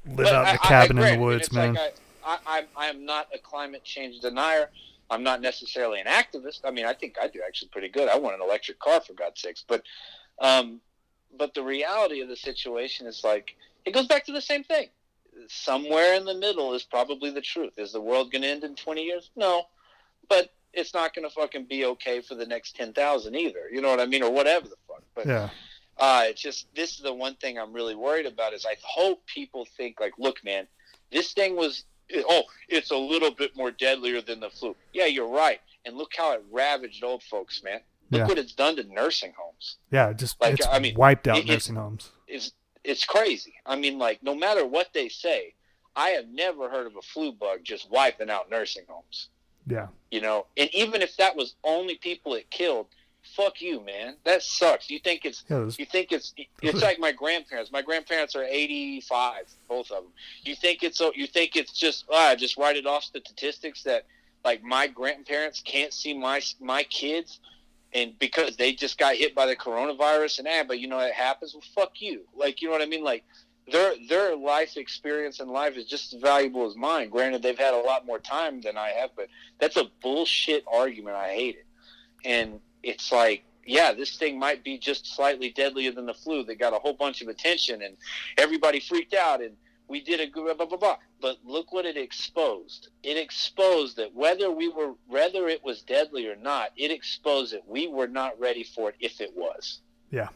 live 0.07 0.27
out 0.27 0.41
in 0.41 0.47
I- 0.47 0.53
the 0.53 0.61
I- 0.61 0.65
I 0.65 0.67
cabin 0.67 0.97
in 0.97 1.19
the 1.19 1.23
woods, 1.23 1.51
man. 1.51 1.73
Like 1.75 1.95
I, 2.25 2.37
I, 2.47 2.57
I'm, 2.57 2.65
I'm 2.75 3.05
not 3.05 3.27
a 3.33 3.37
climate 3.37 3.83
change 3.83 4.19
denier. 4.21 4.69
I'm 5.11 5.21
not 5.21 5.41
necessarily 5.41 5.99
an 5.99 6.07
activist. 6.07 6.61
I 6.65 6.71
mean, 6.71 6.85
I 6.87 6.93
think 6.93 7.17
I 7.21 7.27
do 7.27 7.39
actually 7.45 7.67
pretty 7.69 7.89
good. 7.89 8.09
I 8.09 8.17
want 8.17 8.35
an 8.35 8.41
electric 8.41 8.79
car 8.79 8.99
for 9.01 9.13
God's 9.13 9.39
sakes. 9.39 9.63
But, 9.67 9.83
um, 10.39 10.81
but 11.37 11.53
the 11.53 11.61
reality 11.61 12.21
of 12.21 12.27
the 12.29 12.35
situation 12.35 13.05
is 13.05 13.23
like 13.23 13.55
it 13.85 13.91
goes 13.93 14.07
back 14.07 14.25
to 14.25 14.31
the 14.31 14.41
same 14.41 14.63
thing. 14.63 14.87
Somewhere 15.47 16.13
in 16.15 16.25
the 16.25 16.33
middle 16.33 16.73
is 16.73 16.83
probably 16.83 17.29
the 17.31 17.41
truth. 17.41 17.73
Is 17.77 17.91
the 17.91 18.01
world 18.01 18.31
going 18.31 18.41
to 18.43 18.47
end 18.47 18.63
in 18.63 18.75
20 18.75 19.03
years? 19.03 19.31
No, 19.35 19.63
but 20.29 20.51
it's 20.73 20.93
not 20.93 21.13
going 21.13 21.27
to 21.27 21.33
fucking 21.33 21.65
be 21.65 21.85
okay 21.85 22.21
for 22.21 22.35
the 22.35 22.45
next 22.45 22.75
10,000 22.75 23.35
either. 23.35 23.69
You 23.71 23.81
know 23.81 23.89
what 23.89 23.99
I 23.99 24.05
mean, 24.05 24.23
or 24.23 24.31
whatever 24.31 24.67
the 24.67 24.75
fuck. 24.87 25.03
But 25.13 25.27
yeah, 25.27 25.49
uh, 25.97 26.23
it's 26.25 26.41
just 26.41 26.67
this 26.75 26.91
is 26.95 26.99
the 26.99 27.13
one 27.13 27.35
thing 27.35 27.57
I'm 27.59 27.73
really 27.73 27.95
worried 27.95 28.25
about 28.25 28.53
is 28.53 28.65
I 28.65 28.75
hope 28.83 29.25
people 29.27 29.65
think 29.77 29.99
like, 29.99 30.13
look, 30.17 30.43
man, 30.43 30.67
this 31.11 31.33
thing 31.33 31.55
was 31.55 31.83
oh, 32.29 32.43
it's 32.69 32.91
a 32.91 32.97
little 32.97 33.31
bit 33.31 33.55
more 33.55 33.71
deadlier 33.71 34.21
than 34.21 34.39
the 34.39 34.49
flu. 34.49 34.75
Yeah, 34.93 35.05
you're 35.05 35.27
right. 35.29 35.59
And 35.85 35.95
look 35.97 36.11
how 36.17 36.33
it 36.33 36.43
ravaged 36.51 37.03
old 37.03 37.23
folks, 37.23 37.63
man. 37.63 37.79
Look 38.11 38.19
Yeah. 38.19 38.27
what 38.27 38.37
it's 38.37 38.53
done 38.53 38.75
to 38.75 38.83
nursing 38.83 39.33
homes. 39.37 39.77
yeah, 39.91 40.13
just 40.13 40.39
Like, 40.39 40.53
it's 40.55 40.67
I 40.67 40.77
mean, 40.79 40.95
wiped 40.95 41.27
out 41.27 41.37
it- 41.39 41.47
nursing 41.47 41.75
homes. 41.75 42.11
It's 42.27 42.51
it's 42.85 43.05
crazy. 43.05 43.53
I 43.65 43.75
mean, 43.75 43.97
like 43.97 44.21
no 44.23 44.35
matter 44.35 44.65
what 44.65 44.89
they 44.93 45.09
say, 45.09 45.53
I 45.95 46.09
have 46.09 46.27
never 46.27 46.69
heard 46.69 46.87
of 46.87 46.95
a 46.95 47.01
flu 47.01 47.31
bug 47.31 47.59
just 47.63 47.89
wiping 47.89 48.29
out 48.29 48.49
nursing 48.49 48.83
homes. 48.87 49.29
Yeah, 49.67 49.87
You 50.11 50.21
know, 50.21 50.45
and 50.57 50.69
even 50.75 51.01
if 51.01 51.17
that 51.17 51.35
was 51.35 51.55
only 51.63 51.95
people 51.95 52.35
it 52.35 52.47
killed, 52.51 52.85
fuck 53.35 53.61
you, 53.61 53.83
man. 53.83 54.15
That 54.23 54.43
sucks. 54.43 54.91
You 54.91 54.99
think 54.99 55.25
it's 55.25 55.43
Yeah, 55.49 55.57
those- 55.57 55.79
you 55.79 55.85
think 55.85 56.11
it's 56.11 56.33
it's 56.61 56.81
like 56.87 56.99
my 56.99 57.11
grandparents. 57.11 57.71
My 57.71 57.81
grandparents 57.81 58.35
are 58.35 58.43
85, 58.43 59.45
both 59.67 59.89
of 59.89 60.03
them. 60.03 60.11
You 60.43 60.55
think 60.55 60.83
it's 60.83 60.97
so 60.99 61.11
you 61.15 61.25
think 61.25 61.55
it's 61.55 61.71
just 61.71 62.05
ah, 62.11 62.35
just 62.35 62.57
write 62.57 62.75
it 62.75 62.85
off 62.85 63.11
the 63.11 63.21
statistics 63.25 63.81
that 63.83 64.05
like 64.43 64.61
my 64.63 64.85
grandparents 64.85 65.61
can't 65.65 65.91
see 65.93 66.13
my 66.13 66.41
my 66.59 66.83
kids 66.83 67.39
and 67.95 68.19
because 68.19 68.57
they 68.57 68.73
just 68.73 68.97
got 68.97 69.15
hit 69.15 69.33
by 69.33 69.45
the 69.45 69.55
coronavirus 69.55 70.39
and 70.39 70.47
ah, 70.51 70.63
but 70.67 70.79
you 70.79 70.87
know 70.87 70.99
it 70.99 71.13
happens. 71.13 71.53
Well, 71.53 71.63
fuck 71.73 72.01
you. 72.01 72.21
Like 72.35 72.61
you 72.61 72.67
know 72.67 72.73
what 72.73 72.81
I 72.81 72.85
mean? 72.85 73.03
Like 73.03 73.23
their 73.71 73.93
their 74.09 74.35
life 74.35 74.77
experience 74.77 75.39
in 75.39 75.47
life 75.47 75.77
is 75.77 75.85
just 75.85 76.13
as 76.13 76.21
valuable 76.21 76.65
as 76.65 76.75
mine. 76.75 77.09
Granted, 77.09 77.41
they've 77.41 77.57
had 77.57 77.73
a 77.73 77.79
lot 77.79 78.05
more 78.05 78.19
time 78.19 78.61
than 78.61 78.77
I 78.77 78.89
have, 78.89 79.11
but 79.15 79.29
that's 79.59 79.77
a 79.77 79.89
bullshit 80.01 80.63
argument. 80.71 81.15
I 81.15 81.29
hate 81.29 81.55
it. 81.55 81.65
And 82.25 82.59
it's 82.83 83.11
like, 83.11 83.43
yeah, 83.65 83.93
this 83.93 84.17
thing 84.17 84.37
might 84.37 84.63
be 84.63 84.77
just 84.77 85.15
slightly 85.15 85.49
deadlier 85.51 85.91
than 85.91 86.05
the 86.05 86.13
flu 86.13 86.43
that 86.43 86.59
got 86.59 86.73
a 86.73 86.79
whole 86.79 86.93
bunch 86.93 87.21
of 87.21 87.29
attention 87.29 87.81
and 87.81 87.97
everybody 88.37 88.79
freaked 88.79 89.13
out 89.13 89.41
and 89.41 89.55
we 89.87 90.01
did 90.01 90.19
a 90.19 90.27
good 90.27 90.57
blah 90.57 90.65
blah 90.65 90.77
blah. 90.77 90.97
But 91.21 91.37
look 91.45 91.71
what 91.73 91.85
it 91.85 91.97
exposed. 91.97 92.89
It 93.03 93.17
exposed 93.17 93.97
that 93.97 94.13
whether 94.13 94.51
we 94.51 94.69
were 94.69 94.93
whether 95.07 95.47
it 95.47 95.63
was 95.63 95.81
deadly 95.83 96.27
or 96.27 96.35
not, 96.35 96.69
it 96.77 96.91
exposed 96.91 97.53
that 97.53 97.67
we 97.67 97.87
were 97.87 98.07
not 98.07 98.39
ready 98.39 98.63
for 98.63 98.89
it 98.89 98.95
if 98.99 99.21
it 99.21 99.33
was. 99.35 99.79
Yeah. 100.11 100.29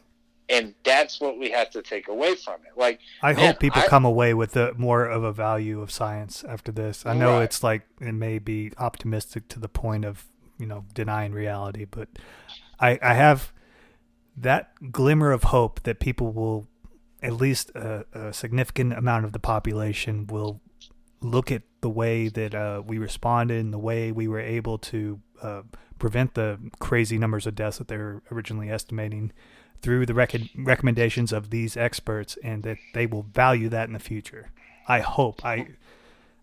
And 0.48 0.74
that's 0.82 1.20
what 1.20 1.38
we 1.38 1.50
have 1.50 1.70
to 1.70 1.82
take 1.82 2.08
away 2.08 2.34
from 2.34 2.56
it. 2.66 2.76
Like 2.76 2.98
I 3.22 3.32
Man, 3.34 3.46
hope 3.46 3.60
people 3.60 3.82
I- 3.82 3.86
come 3.86 4.04
away 4.04 4.34
with 4.34 4.56
a, 4.56 4.74
more 4.76 5.04
of 5.06 5.22
a 5.22 5.32
value 5.32 5.80
of 5.80 5.92
science 5.92 6.42
after 6.42 6.72
this. 6.72 7.06
I 7.06 7.14
know 7.14 7.34
Right. 7.34 7.44
it's 7.44 7.62
like 7.62 7.82
it 8.00 8.12
may 8.14 8.38
be 8.40 8.72
optimistic 8.78 9.46
to 9.48 9.60
the 9.60 9.68
point 9.68 10.04
of 10.04 10.26
you 10.58 10.66
know 10.66 10.84
denying 10.92 11.32
reality, 11.32 11.84
but 11.84 12.08
I 12.80 12.98
I 13.00 13.14
have 13.14 13.52
that 14.36 14.72
glimmer 14.90 15.32
of 15.32 15.44
hope 15.44 15.82
that 15.82 16.00
people 16.00 16.32
will 16.32 16.66
at 17.22 17.32
least 17.34 17.70
a, 17.70 18.04
a 18.12 18.32
significant 18.32 18.92
amount 18.92 19.24
of 19.24 19.32
the 19.32 19.38
population 19.38 20.26
will 20.26 20.60
look 21.20 21.52
at 21.52 21.62
the 21.82 21.90
way 21.90 22.28
that 22.28 22.54
uh, 22.54 22.82
we 22.86 22.98
responded 22.98 23.60
and 23.60 23.72
the 23.72 23.78
way 23.78 24.10
we 24.12 24.26
were 24.28 24.40
able 24.40 24.78
to 24.78 25.20
uh, 25.42 25.62
prevent 25.98 26.34
the 26.34 26.58
crazy 26.78 27.18
numbers 27.18 27.46
of 27.46 27.54
deaths 27.54 27.78
that 27.78 27.88
they 27.88 27.96
were 27.98 28.22
originally 28.32 28.70
estimating 28.70 29.32
through 29.82 30.06
the 30.06 30.14
rec- 30.14 30.34
recommendations 30.56 31.32
of 31.32 31.50
these 31.50 31.76
experts 31.76 32.36
and 32.42 32.62
that 32.62 32.78
they 32.94 33.06
will 33.06 33.22
value 33.22 33.68
that 33.68 33.86
in 33.86 33.92
the 33.92 33.98
future. 33.98 34.50
I 34.88 35.00
hope. 35.00 35.44
I 35.44 35.68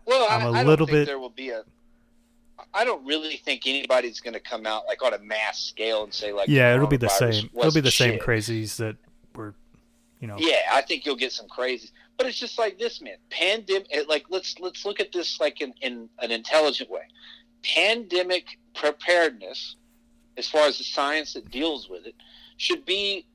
Well, 0.06 0.28
I'm 0.30 0.54
I 0.54 0.60
a 0.60 0.62
I 0.62 0.64
little 0.64 0.88
bit- 0.88 1.06
there 1.08 1.20
will 1.20 1.30
be 1.30 1.50
a. 1.50 1.64
I 2.74 2.84
don't 2.84 3.06
really 3.06 3.38
think 3.38 3.64
anybody's 3.66 4.20
going 4.20 4.34
to 4.34 4.40
come 4.40 4.66
out 4.66 4.84
like 4.88 5.02
on 5.04 5.14
a 5.14 5.20
mass 5.20 5.60
scale 5.60 6.04
and 6.04 6.14
say 6.14 6.34
like. 6.34 6.48
yeah, 6.50 6.74
it'll 6.76 6.88
be 6.88 6.98
the 6.98 7.10
same. 7.10 7.50
It'll 7.58 7.72
be 7.72 7.82
the 7.82 7.92
same 7.92 8.20
crazies 8.20 8.78
that 8.78 8.96
were, 9.36 9.54
you 10.20 10.28
know. 10.28 10.36
Yeah, 10.38 10.62
I 10.72 10.82
think 10.82 11.06
you'll 11.06 11.16
get 11.16 11.32
some 11.32 11.48
crazies, 11.48 11.92
but 12.18 12.26
it's 12.26 12.40
just 12.40 12.58
like 12.58 12.80
this, 12.80 13.02
man. 13.02 13.18
Pandemic, 13.30 13.88
like 14.08 14.26
let's 14.30 14.60
let's 14.60 14.86
look 14.86 15.00
at 15.00 15.12
this 15.12 15.40
like 15.40 15.62
in, 15.62 15.74
in 15.82 16.10
an 16.20 16.32
intelligent 16.32 16.90
way. 16.90 17.02
Pandemic 17.64 18.60
preparedness, 18.76 19.76
as 20.38 20.48
far 20.48 20.68
as 20.68 20.78
the 20.78 20.84
science 20.84 21.34
that 21.34 21.50
deals 21.52 21.90
with 21.90 22.06
it, 22.06 22.16
should 22.58 22.86
be 22.86 23.28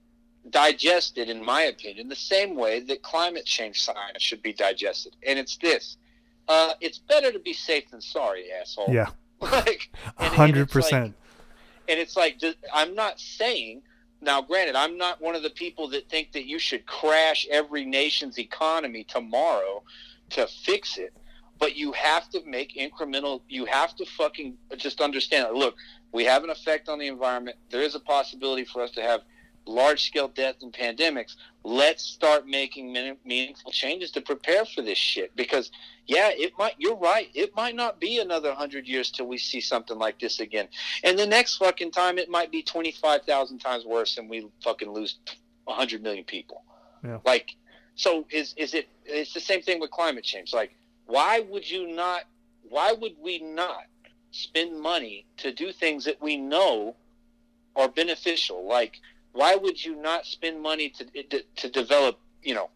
digested, 0.51 1.29
in 1.29 1.45
my 1.45 1.63
opinion, 1.63 2.09
the 2.09 2.17
same 2.17 2.57
way 2.57 2.81
that 2.81 3.03
climate 3.03 3.45
change 3.45 3.81
science 3.81 4.21
should 4.21 4.43
be 4.43 4.53
digested. 4.53 5.15
And 5.27 5.39
it's 5.39 5.57
this: 5.59 5.97
uh, 6.49 6.73
it's 6.81 6.99
better 6.99 7.33
to 7.33 7.39
be 7.39 7.53
safe 7.53 7.91
than 7.91 8.01
sorry, 8.01 8.47
asshole. 8.61 8.89
Yeah, 8.91 9.11
like 9.41 9.91
hundred 10.17 10.63
like- 10.63 10.71
percent. 10.71 11.15
and 11.89 12.01
it's 12.01 12.17
like 12.17 12.41
I'm 12.73 12.95
not 12.95 13.21
saying 13.21 13.83
now. 14.23 14.41
Granted, 14.41 14.77
I'm 14.77 14.97
not 14.97 15.21
one 15.21 15.35
of 15.35 15.43
the 15.43 15.51
people 15.51 15.89
that 15.89 16.09
think 16.09 16.33
that 16.33 16.47
you 16.47 16.59
should 16.59 16.87
crash 16.87 17.47
every 17.51 17.85
nation's 17.85 18.39
economy 18.39 19.05
tomorrow 19.05 19.83
to 20.31 20.47
fix 20.47 20.99
it. 20.99 21.13
But 21.59 21.77
you 21.77 21.93
have 21.93 22.29
to 22.31 22.43
make 22.45 22.77
incremental. 22.77 23.43
You 23.49 23.67
have 23.67 23.95
to 23.97 24.05
fucking 24.05 24.55
just 24.77 25.01
understand. 25.01 25.57
Look, 25.57 25.77
we 26.11 26.25
have 26.25 26.43
an 26.45 26.51
effect 26.51 26.89
on 26.89 26.99
the 26.99 27.07
environment. 27.07 27.57
There 27.71 27.83
is 27.83 27.95
a 27.95 28.01
possibility 28.01 28.65
for 28.65 28.83
us 28.83 28.91
to 28.93 29.03
have 29.03 29.23
large 29.67 30.07
scale 30.07 30.29
death 30.29 30.57
and 30.63 30.73
pandemics. 30.73 31.37
Let's 31.65 32.03
start 32.03 32.47
making 32.47 32.93
meaningful 33.25 33.71
changes 33.71 34.11
to 34.13 34.21
prepare 34.21 34.65
for 34.65 34.83
this 34.83 34.99
shit. 34.99 35.35
Because 35.37 35.71
yeah, 36.07 36.31
it 36.33 36.53
might. 36.59 36.75
You're 36.79 36.97
right. 36.97 37.29
It 37.35 37.55
might 37.55 37.77
not 37.77 38.01
be 38.01 38.19
another 38.19 38.53
hundred 38.55 38.89
years 38.89 39.11
till 39.11 39.27
we 39.27 39.39
see 39.39 39.61
something 39.61 39.99
like 39.99 40.19
this 40.19 40.41
again. 40.41 40.69
And 41.05 41.19
the 41.19 41.27
next 41.27 41.57
fucking 41.57 41.93
time, 41.93 42.19
it 42.19 42.29
might 42.29 42.51
be 42.51 42.63
25,000 42.63 43.59
times 43.59 43.85
worse 43.85 44.19
and 44.19 44.29
we 44.29 44.49
fucking 44.65 44.91
lose 44.91 45.19
100 45.65 46.03
million 46.03 46.25
people. 46.25 46.65
Yeah. 47.05 47.19
Like, 47.25 47.57
so 47.95 48.27
is, 48.31 48.55
is 48.57 48.75
it, 48.75 48.89
it's 49.05 49.35
the 49.35 49.41
same 49.41 49.63
thing 49.63 49.81
with 49.81 49.91
climate 49.91 50.25
change. 50.25 50.53
Like, 50.53 50.75
why 51.07 51.41
would 51.41 51.69
you 51.69 51.95
not, 51.95 52.23
why 52.69 52.93
would 52.93 53.15
we 53.21 53.39
not 53.39 53.85
spend 54.33 54.81
money 54.81 55.27
to 55.39 55.53
do 55.53 55.73
things 55.73 56.05
that 56.07 56.21
we 56.21 56.37
know 56.37 56.97
are 57.77 57.89
beneficial? 57.89 58.67
Like, 58.67 59.01
why 59.33 59.57
would 59.57 59.83
you 59.83 59.97
not 59.97 60.27
spend 60.27 60.61
money 60.61 60.91
to, 60.91 61.23
to, 61.23 61.43
to 61.57 61.69
develop, 61.71 62.19
you 62.43 62.55
know, 62.55 62.71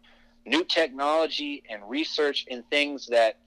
new 0.45 0.63
technology 0.63 1.63
and 1.69 1.81
research 1.87 2.45
in 2.47 2.63
things 2.63 3.07
that 3.07 3.37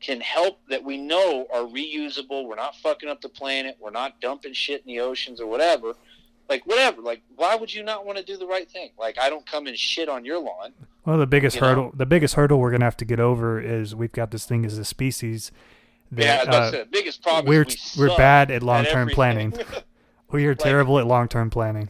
can 0.00 0.20
help 0.20 0.58
that 0.68 0.82
we 0.82 0.96
know 0.96 1.46
are 1.52 1.62
reusable. 1.62 2.46
We're 2.46 2.56
not 2.56 2.74
fucking 2.76 3.08
up 3.08 3.20
the 3.20 3.28
planet. 3.28 3.76
We're 3.78 3.90
not 3.90 4.20
dumping 4.20 4.54
shit 4.54 4.82
in 4.86 4.86
the 4.86 5.00
oceans 5.00 5.40
or 5.40 5.46
whatever. 5.46 5.92
Like 6.48 6.66
whatever. 6.66 7.02
Like 7.02 7.22
why 7.36 7.54
would 7.54 7.72
you 7.72 7.82
not 7.82 8.06
want 8.06 8.18
to 8.18 8.24
do 8.24 8.36
the 8.36 8.46
right 8.46 8.68
thing? 8.68 8.90
Like 8.98 9.18
I 9.18 9.28
don't 9.28 9.46
come 9.46 9.66
and 9.66 9.76
shit 9.76 10.08
on 10.08 10.24
your 10.24 10.38
lawn. 10.38 10.72
Well, 11.04 11.18
the 11.18 11.26
biggest 11.26 11.56
you 11.56 11.62
know? 11.62 11.68
hurdle, 11.68 11.92
the 11.94 12.06
biggest 12.06 12.34
hurdle 12.34 12.58
we're 12.58 12.70
gonna 12.70 12.84
have 12.84 12.96
to 12.98 13.04
get 13.04 13.20
over 13.20 13.60
is 13.60 13.94
we've 13.94 14.12
got 14.12 14.30
this 14.30 14.46
thing 14.46 14.64
as 14.64 14.78
a 14.78 14.84
species. 14.84 15.52
yeah, 16.14 16.44
That, 16.44 16.50
that's 16.50 16.74
uh, 16.74 16.78
the 16.78 16.84
biggest 16.90 17.22
problem. 17.22 17.46
we're 17.46 17.62
is 17.62 17.94
we 17.96 18.08
we're 18.08 18.16
bad 18.16 18.50
at 18.50 18.62
long 18.62 18.84
term 18.84 19.08
planning. 19.08 19.52
We 20.32 20.46
are 20.46 20.54
terrible 20.54 21.00
at 21.00 21.08
long 21.08 21.26
term 21.26 21.50
planning. 21.50 21.88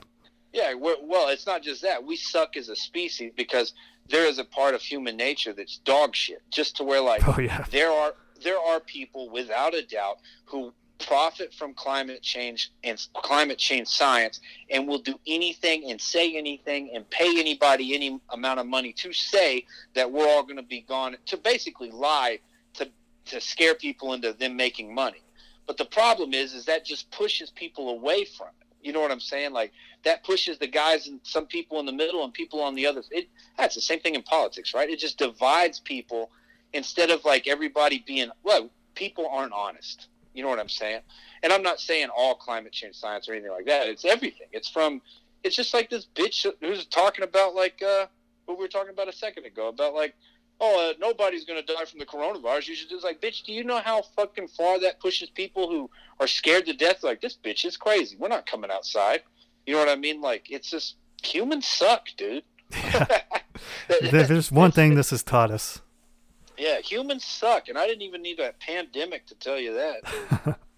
Yeah, 0.52 0.74
we're, 0.74 0.96
well, 1.02 1.28
it's 1.28 1.46
not 1.46 1.62
just 1.62 1.82
that. 1.82 2.04
We 2.04 2.16
suck 2.16 2.56
as 2.56 2.68
a 2.68 2.76
species 2.76 3.32
because 3.36 3.72
there 4.08 4.26
is 4.26 4.38
a 4.38 4.44
part 4.44 4.74
of 4.74 4.82
human 4.82 5.16
nature 5.16 5.52
that's 5.52 5.78
dog 5.78 6.16
shit. 6.16 6.42
Just 6.50 6.76
to 6.76 6.84
where 6.84 7.00
like 7.00 7.26
Oh 7.26 7.40
yeah, 7.40 7.64
there 7.70 7.90
are 7.90 8.14
there 8.42 8.58
are 8.58 8.80
people 8.80 9.30
without 9.30 9.74
a 9.74 9.82
doubt 9.82 10.18
who 10.46 10.72
profit 10.98 11.54
from 11.54 11.72
climate 11.74 12.22
change 12.22 12.70
and 12.84 13.06
climate 13.14 13.58
change 13.58 13.88
science 13.88 14.40
and 14.70 14.86
will 14.86 14.98
do 14.98 15.18
anything 15.26 15.90
and 15.90 16.00
say 16.00 16.36
anything 16.36 16.90
and 16.94 17.08
pay 17.10 17.38
anybody 17.38 17.94
any 17.94 18.20
amount 18.30 18.60
of 18.60 18.66
money 18.66 18.92
to 18.92 19.12
say 19.12 19.64
that 19.94 20.10
we're 20.10 20.28
all 20.28 20.42
going 20.42 20.56
to 20.56 20.62
be 20.62 20.82
gone 20.82 21.16
to 21.26 21.36
basically 21.38 21.90
lie 21.90 22.38
to 22.74 22.86
to 23.24 23.40
scare 23.40 23.74
people 23.74 24.12
into 24.12 24.32
them 24.34 24.56
making 24.56 24.94
money 24.94 25.22
but 25.66 25.78
the 25.78 25.86
problem 25.86 26.34
is 26.34 26.52
is 26.52 26.66
that 26.66 26.84
just 26.84 27.10
pushes 27.10 27.50
people 27.50 27.90
away 27.90 28.24
from 28.24 28.48
it 28.60 28.66
you 28.82 28.92
know 28.92 29.00
what 29.00 29.10
i'm 29.10 29.20
saying? 29.20 29.52
Like 29.52 29.72
that 30.04 30.24
pushes 30.24 30.58
the 30.58 30.66
guys 30.66 31.06
and 31.08 31.20
some 31.22 31.46
people 31.46 31.80
in 31.80 31.86
the 31.86 31.92
middle 31.92 32.24
and 32.24 32.32
people 32.32 32.62
on 32.62 32.74
the 32.74 32.86
other 32.86 33.02
it 33.10 33.28
that's 33.56 33.74
the 33.74 33.80
same 33.80 34.00
thing 34.00 34.14
in 34.14 34.22
politics 34.22 34.74
right? 34.74 34.88
It 34.88 34.98
just 34.98 35.18
divides 35.18 35.80
people 35.80 36.30
instead 36.72 37.10
of 37.10 37.24
like 37.24 37.46
everybody 37.46 38.02
being 38.06 38.30
well 38.42 38.70
people 38.94 39.28
aren't 39.30 39.52
honest. 39.52 40.08
You 40.34 40.42
know 40.42 40.48
what 40.48 40.60
i'm 40.60 40.68
saying? 40.68 41.00
And 41.42 41.52
i'm 41.52 41.62
not 41.62 41.80
saying 41.80 42.08
all 42.16 42.34
climate 42.34 42.72
change 42.72 42.96
science 42.96 43.28
or 43.28 43.32
anything 43.32 43.52
like 43.52 43.66
that. 43.66 43.88
It's 43.88 44.04
everything. 44.04 44.48
It's 44.52 44.68
from 44.68 45.02
it's 45.42 45.56
just 45.56 45.74
like 45.74 45.90
this 45.90 46.06
bitch 46.14 46.46
who's 46.60 46.86
talking 46.86 47.24
about 47.24 47.54
like 47.54 47.82
uh 47.82 48.06
what 48.46 48.58
we 48.58 48.64
were 48.64 48.68
talking 48.68 48.92
about 48.92 49.08
a 49.08 49.12
second 49.12 49.46
ago 49.46 49.68
about 49.68 49.94
like 49.94 50.14
oh 50.60 50.90
uh, 50.90 50.92
nobody's 51.00 51.44
going 51.44 51.60
to 51.64 51.74
die 51.74 51.84
from 51.84 51.98
the 51.98 52.06
coronavirus 52.06 52.68
you 52.68 52.74
should 52.74 52.88
just 52.88 53.04
like 53.04 53.20
bitch 53.20 53.42
do 53.44 53.52
you 53.52 53.64
know 53.64 53.80
how 53.80 54.02
fucking 54.16 54.48
far 54.48 54.78
that 54.80 55.00
pushes 55.00 55.30
people 55.30 55.68
who 55.70 55.88
are 56.20 56.26
scared 56.26 56.66
to 56.66 56.72
death 56.72 57.02
like 57.02 57.20
this 57.20 57.36
bitch 57.42 57.64
is 57.64 57.76
crazy 57.76 58.16
we're 58.18 58.28
not 58.28 58.46
coming 58.46 58.70
outside 58.70 59.22
you 59.66 59.72
know 59.72 59.78
what 59.80 59.88
i 59.88 59.96
mean 59.96 60.20
like 60.20 60.50
it's 60.50 60.70
just 60.70 60.96
humans 61.22 61.66
suck 61.66 62.06
dude 62.16 62.42
There- 64.00 64.22
there's 64.26 64.50
one 64.52 64.70
thing 64.72 64.94
this 64.94 65.10
has 65.10 65.22
taught 65.22 65.50
us. 65.50 65.80
Yeah, 66.56 66.78
humans 66.80 67.24
suck, 67.24 67.68
and 67.68 67.76
I 67.76 67.86
didn't 67.86 68.02
even 68.02 68.22
need 68.22 68.38
a 68.38 68.52
pandemic 68.60 69.26
to 69.26 69.34
tell 69.34 69.58
you 69.58 69.74
that. 69.74 70.58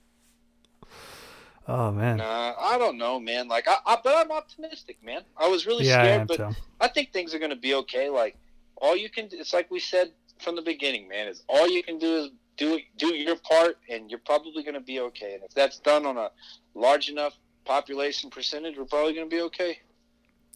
Oh 1.68 1.92
man, 1.92 2.16
Nah, 2.16 2.54
I 2.58 2.76
don't 2.76 2.98
know, 2.98 3.20
man. 3.20 3.46
Like, 3.46 3.68
I, 3.68 3.76
I 3.86 3.96
but 4.02 4.16
I'm 4.16 4.32
optimistic, 4.32 4.98
man. 5.02 5.22
I 5.36 5.46
was 5.48 5.64
really 5.64 5.86
yeah, 5.86 6.02
scared, 6.02 6.28
but 6.28 6.36
too. 6.38 6.56
I 6.80 6.88
think 6.88 7.12
things 7.12 7.34
are 7.34 7.38
going 7.38 7.50
to 7.52 7.56
be 7.56 7.74
okay. 7.74 8.08
Like, 8.10 8.36
all 8.82 8.94
you 8.96 9.08
can, 9.08 9.28
it's 9.32 9.54
like 9.54 9.70
we 9.70 9.80
said 9.80 10.12
from 10.40 10.56
the 10.56 10.62
beginning, 10.62 11.08
man. 11.08 11.28
Is 11.28 11.42
all 11.48 11.68
you 11.70 11.82
can 11.82 11.98
do 11.98 12.16
is 12.16 12.30
do 12.58 12.78
do 12.98 13.14
your 13.14 13.36
part, 13.36 13.78
and 13.88 14.10
you're 14.10 14.20
probably 14.26 14.62
going 14.62 14.74
to 14.74 14.80
be 14.80 15.00
okay. 15.00 15.34
And 15.34 15.42
if 15.42 15.54
that's 15.54 15.78
done 15.78 16.04
on 16.04 16.18
a 16.18 16.30
large 16.74 17.08
enough 17.08 17.32
population 17.64 18.28
percentage, 18.28 18.76
we're 18.76 18.84
probably 18.84 19.14
going 19.14 19.30
to 19.30 19.34
be 19.34 19.40
okay. 19.42 19.78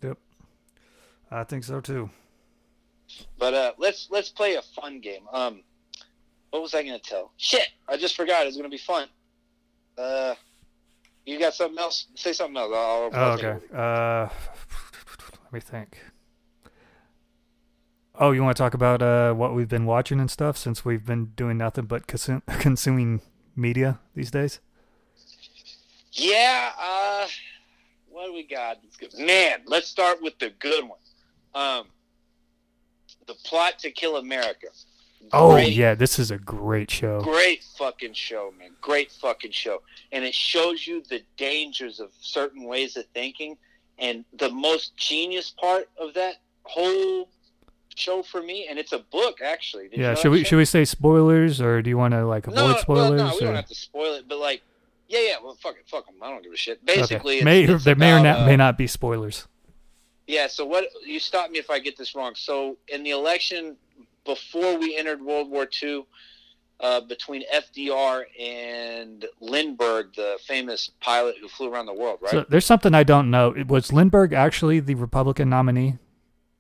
Yep, 0.03 0.19
I 1.31 1.45
think 1.45 1.65
so 1.65 1.81
too. 1.81 2.11
But 3.39 3.55
uh, 3.55 3.73
let's 3.79 4.09
let's 4.11 4.29
play 4.29 4.57
a 4.57 4.63
fun 4.63 5.01
game. 5.01 5.23
Um, 5.33 5.63
what 6.51 6.61
was 6.63 6.75
I 6.75 6.83
going 6.83 6.99
to 7.01 7.09
tell? 7.11 7.33
Shit, 7.37 7.69
I 7.89 7.97
just 7.97 8.17
forgot. 8.17 8.47
It's 8.47 8.57
going 8.57 8.71
to 8.71 8.75
be 8.75 8.83
fun. 8.83 9.09
Uh, 9.97 10.35
You 11.25 11.39
got 11.39 11.55
something 11.55 11.79
else? 11.79 12.07
Say 12.15 12.33
something 12.33 12.57
else. 12.57 12.73
I'll, 12.75 13.11
I'll 13.13 13.31
Oh, 13.31 13.33
okay. 13.35 13.57
Uh, 13.75 14.29
let 15.45 15.53
me 15.53 15.61
think. 15.61 15.99
Oh, 18.19 18.33
you 18.33 18.43
want 18.43 18.57
to 18.57 18.63
talk 18.63 18.73
about 18.73 19.03
uh, 19.03 19.35
what 19.35 19.55
we've 19.55 19.69
been 19.69 19.85
watching 19.85 20.21
and 20.21 20.31
stuff 20.31 20.57
since 20.57 20.85
we've 20.85 21.05
been 21.05 21.33
doing 21.37 21.59
nothing 21.59 21.85
but 21.85 22.07
consu- 22.07 22.43
consuming 22.61 23.21
media 23.55 23.99
these 24.15 24.31
days? 24.31 24.61
Yeah. 26.13 26.71
Uh, 26.81 27.27
what 28.09 28.27
do 28.27 28.33
we 28.33 28.47
got? 28.47 28.79
Man, 29.19 29.59
let's 29.67 29.89
start 29.89 30.23
with 30.23 30.39
the 30.39 30.51
good 30.59 30.85
one. 30.85 30.99
Um, 31.55 31.87
the 33.27 33.35
plot 33.45 33.79
to 33.81 33.91
kill 33.91 34.17
America. 34.17 34.69
Oh 35.33 35.57
yeah, 35.57 35.95
this 35.95 36.19
is 36.19 36.31
a 36.31 36.39
great 36.39 36.91
show. 36.91 37.21
Great 37.21 37.65
fucking 37.77 38.13
show, 38.13 38.53
man. 38.59 38.71
Great 38.81 39.11
fucking 39.11 39.51
show. 39.51 39.83
And 40.13 40.25
it 40.25 40.35
shows 40.35 40.87
you 40.87 41.03
the 41.09 41.23
dangers 41.37 42.01
of 42.01 42.11
certain 42.21 42.65
ways 42.65 42.97
of 42.97 43.05
thinking. 43.13 43.57
And 43.99 44.25
the 44.39 44.51
most 44.51 44.97
genius 44.97 45.51
part 45.51 45.89
of 45.99 46.15
that 46.15 46.37
whole 46.63 47.29
show 47.97 48.23
for 48.23 48.43
me, 48.43 48.67
and 48.69 48.79
it's 48.79 48.93
a 48.93 48.99
book 48.99 49.41
actually. 49.43 49.89
Did 49.89 49.99
you 49.99 50.03
Yeah, 50.05 50.09
know 50.11 50.15
should 50.17 50.31
we 50.33 50.45
should 50.45 50.57
we 50.57 50.65
say 50.65 50.85
spoilers 50.85 51.61
or 51.61 51.83
do 51.83 51.91
you 51.91 51.99
want 51.99 52.13
to 52.13 52.25
like 52.27 52.47
avoid 52.47 52.57
no, 52.57 52.77
spoilers? 52.77 53.11
Well, 53.21 53.29
no, 53.31 53.35
we 53.35 53.39
or- 53.39 53.47
don't 53.47 53.57
have 53.57 53.67
to 53.67 53.75
spoil 53.75 54.15
it, 54.15 54.29
but 54.29 54.39
like, 54.39 54.63
yeah, 55.09 55.21
yeah. 55.21 55.35
Well, 55.43 55.55
fuck 55.61 55.77
it, 55.77 55.89
fuck 55.89 56.07
them. 56.07 56.17
I 56.23 56.31
don't 56.31 56.43
give 56.43 56.53
a 56.53 56.57
shit. 56.57 56.85
Basically, 56.85 57.37
okay. 57.37 57.45
may 57.45 57.63
it's 57.65 57.85
there 57.85 57.97
may 57.97 58.13
or 58.13 58.21
not 58.21 58.41
uh, 58.41 58.47
may 58.47 58.57
not 58.57 58.79
be 58.79 58.87
spoilers. 58.87 59.47
Yeah. 60.27 60.47
So 60.47 60.65
what? 60.65 60.85
You 61.05 61.19
stop 61.21 61.51
me 61.51 61.59
if 61.59 61.71
I 61.71 61.79
get 61.79 61.97
this 61.97 62.15
wrong. 62.15 62.35
So 62.37 62.77
in 62.89 63.03
the 63.03 63.11
election 63.11 63.77
before 64.25 64.77
we 64.79 64.97
entered 64.97 65.23
World 65.23 65.49
War 65.51 65.69
II, 65.83 66.05
uh, 66.81 67.01
between 67.03 67.45
FDR 67.55 68.25
and 68.41 69.25
Lindbergh, 69.41 70.15
the 70.17 70.37
famous 70.47 70.91
pilot 71.01 71.37
who 71.41 71.49
flew 71.49 71.73
around 71.73 71.87
the 71.87 71.95
world, 71.95 72.19
right? 72.21 72.31
So 72.33 72.45
there's 72.49 72.67
something 72.67 72.93
I 72.95 73.05
don't 73.05 73.31
know. 73.31 73.53
It- 73.53 73.69
Was 73.69 73.93
Lindbergh 73.93 74.33
actually 74.33 74.81
the 74.81 74.95
Republican 74.97 75.49
nominee? 75.49 75.99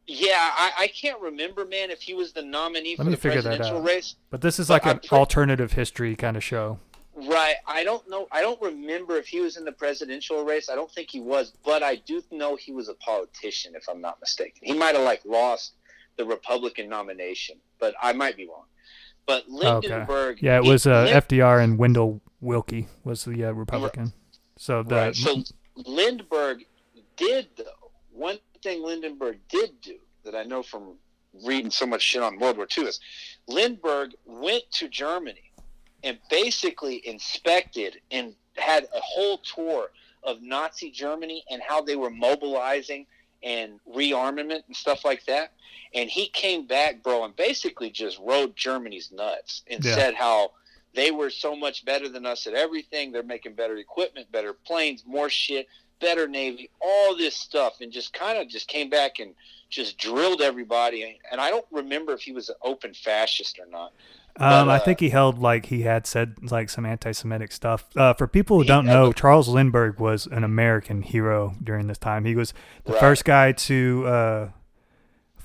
Yeah, 0.06 0.36
I, 0.38 0.72
I 0.78 0.86
can't 0.88 1.20
remember, 1.20 1.64
man, 1.64 1.90
if 1.90 2.00
he 2.02 2.14
was 2.14 2.32
the 2.32 2.42
nominee 2.42 2.90
Let 2.90 2.98
for 2.98 3.04
me 3.04 3.10
the 3.12 3.16
figure 3.16 3.42
that 3.42 3.48
presidential 3.56 3.78
out. 3.78 3.84
race. 3.86 4.14
But 4.30 4.40
this 4.40 4.58
is 4.60 4.68
But 4.68 4.74
like 4.74 4.84
I'm 4.84 4.90
an 4.92 4.98
pretty- 4.98 5.16
alternative 5.16 5.72
history 5.72 6.14
kind 6.14 6.36
of 6.36 6.44
show. 6.44 6.78
Right. 7.16 7.54
I 7.66 7.82
don't 7.82 8.08
know. 8.10 8.28
I 8.30 8.40
don't 8.42 8.60
remember 8.60 9.16
if 9.16 9.26
he 9.26 9.40
was 9.40 9.56
in 9.56 9.64
the 9.64 9.72
presidential 9.72 10.44
race. 10.44 10.68
I 10.68 10.74
don't 10.74 10.90
think 10.92 11.10
he 11.10 11.18
was, 11.20 11.52
but 11.64 11.82
I 11.82 11.96
do 11.96 12.22
know 12.30 12.56
he 12.56 12.72
was 12.72 12.88
a 12.90 12.94
politician, 12.94 13.72
if 13.74 13.88
I'm 13.88 14.00
not 14.02 14.20
mistaken. 14.20 14.60
He 14.62 14.74
might 14.74 14.94
have 14.94 15.04
like 15.04 15.22
lost 15.24 15.72
the 16.16 16.24
Republican 16.26 16.88
nomination, 16.90 17.56
but 17.80 17.94
I 18.02 18.12
might 18.12 18.36
be 18.36 18.46
wrong. 18.46 18.64
But 19.26 19.44
Okay. 19.50 20.36
Yeah, 20.40 20.58
it 20.58 20.64
he- 20.64 20.70
was 20.70 20.86
uh, 20.86 21.06
FDR 21.08 21.64
and 21.64 21.78
Wendell 21.78 22.20
Willkie 22.40 22.86
was 23.02 23.24
the 23.24 23.46
uh, 23.46 23.52
Republican. 23.52 24.12
So 24.58 24.82
the 24.84 24.94
Right. 24.94 25.16
So 25.16 25.42
Lindbergh 25.74 26.64
did 27.16 27.48
though. 27.56 27.64
One 28.12 28.38
thing 28.66 28.82
Lindbergh 28.82 29.38
did 29.48 29.80
do 29.80 29.94
that 30.24 30.34
I 30.34 30.42
know 30.42 30.60
from 30.60 30.94
reading 31.44 31.70
so 31.70 31.86
much 31.86 32.02
shit 32.02 32.20
on 32.20 32.36
World 32.40 32.56
War 32.56 32.66
II 32.76 32.84
is 32.86 32.98
Lindbergh 33.46 34.10
went 34.24 34.64
to 34.72 34.88
Germany 34.88 35.52
and 36.02 36.18
basically 36.30 37.06
inspected 37.06 38.00
and 38.10 38.34
had 38.56 38.84
a 38.84 39.00
whole 39.00 39.38
tour 39.38 39.90
of 40.24 40.42
Nazi 40.42 40.90
Germany 40.90 41.44
and 41.48 41.62
how 41.62 41.80
they 41.80 41.94
were 41.94 42.10
mobilizing 42.10 43.06
and 43.44 43.78
rearmament 43.88 44.62
and 44.66 44.74
stuff 44.74 45.04
like 45.04 45.24
that. 45.26 45.52
And 45.94 46.10
he 46.10 46.26
came 46.30 46.66
back, 46.66 47.04
bro, 47.04 47.24
and 47.24 47.36
basically 47.36 47.90
just 47.90 48.18
rode 48.18 48.56
Germany's 48.56 49.12
nuts 49.12 49.62
and 49.68 49.84
Yeah. 49.84 49.94
said 49.94 50.14
how 50.14 50.50
they 50.92 51.12
were 51.12 51.30
so 51.30 51.54
much 51.54 51.84
better 51.84 52.08
than 52.08 52.26
us 52.26 52.48
at 52.48 52.54
everything. 52.54 53.12
They're 53.12 53.22
making 53.22 53.52
better 53.54 53.76
equipment, 53.76 54.32
better 54.32 54.54
planes, 54.54 55.04
more 55.06 55.30
shit, 55.30 55.68
better 56.00 56.26
navy, 56.28 56.70
all 56.80 57.16
this 57.16 57.36
stuff, 57.36 57.80
and 57.80 57.92
just 57.92 58.12
kind 58.12 58.38
of 58.38 58.48
just 58.48 58.68
came 58.68 58.90
back 58.90 59.18
and 59.18 59.34
just 59.70 59.98
drilled 59.98 60.40
everybody. 60.42 61.18
And 61.30 61.40
I 61.40 61.50
don't 61.50 61.66
remember 61.70 62.12
if 62.12 62.20
he 62.22 62.32
was 62.32 62.48
an 62.48 62.56
open 62.62 62.94
fascist 62.94 63.58
or 63.58 63.66
not. 63.66 63.92
Um, 64.38 64.66
But, 64.66 64.68
I 64.68 64.76
uh, 64.76 64.84
think 64.84 65.00
he 65.00 65.08
held 65.08 65.38
like 65.38 65.66
he 65.66 65.82
had 65.82 66.06
said 66.06 66.34
like 66.50 66.68
some 66.68 66.84
anti-Semitic 66.84 67.50
stuff. 67.52 67.86
Uh, 67.96 68.12
for 68.12 68.26
people 68.26 68.58
who 68.58 68.64
don't 68.64 68.84
know, 68.84 69.12
Charles 69.12 69.48
Lindbergh 69.48 69.98
was 69.98 70.26
an 70.26 70.44
American 70.44 71.02
hero 71.02 71.54
during 71.62 71.86
this 71.86 71.98
time. 71.98 72.24
He 72.26 72.36
was 72.36 72.52
the 72.84 72.92
Right. 72.92 73.00
first 73.00 73.24
guy 73.24 73.52
to 73.52 74.04
uh, 74.06 74.48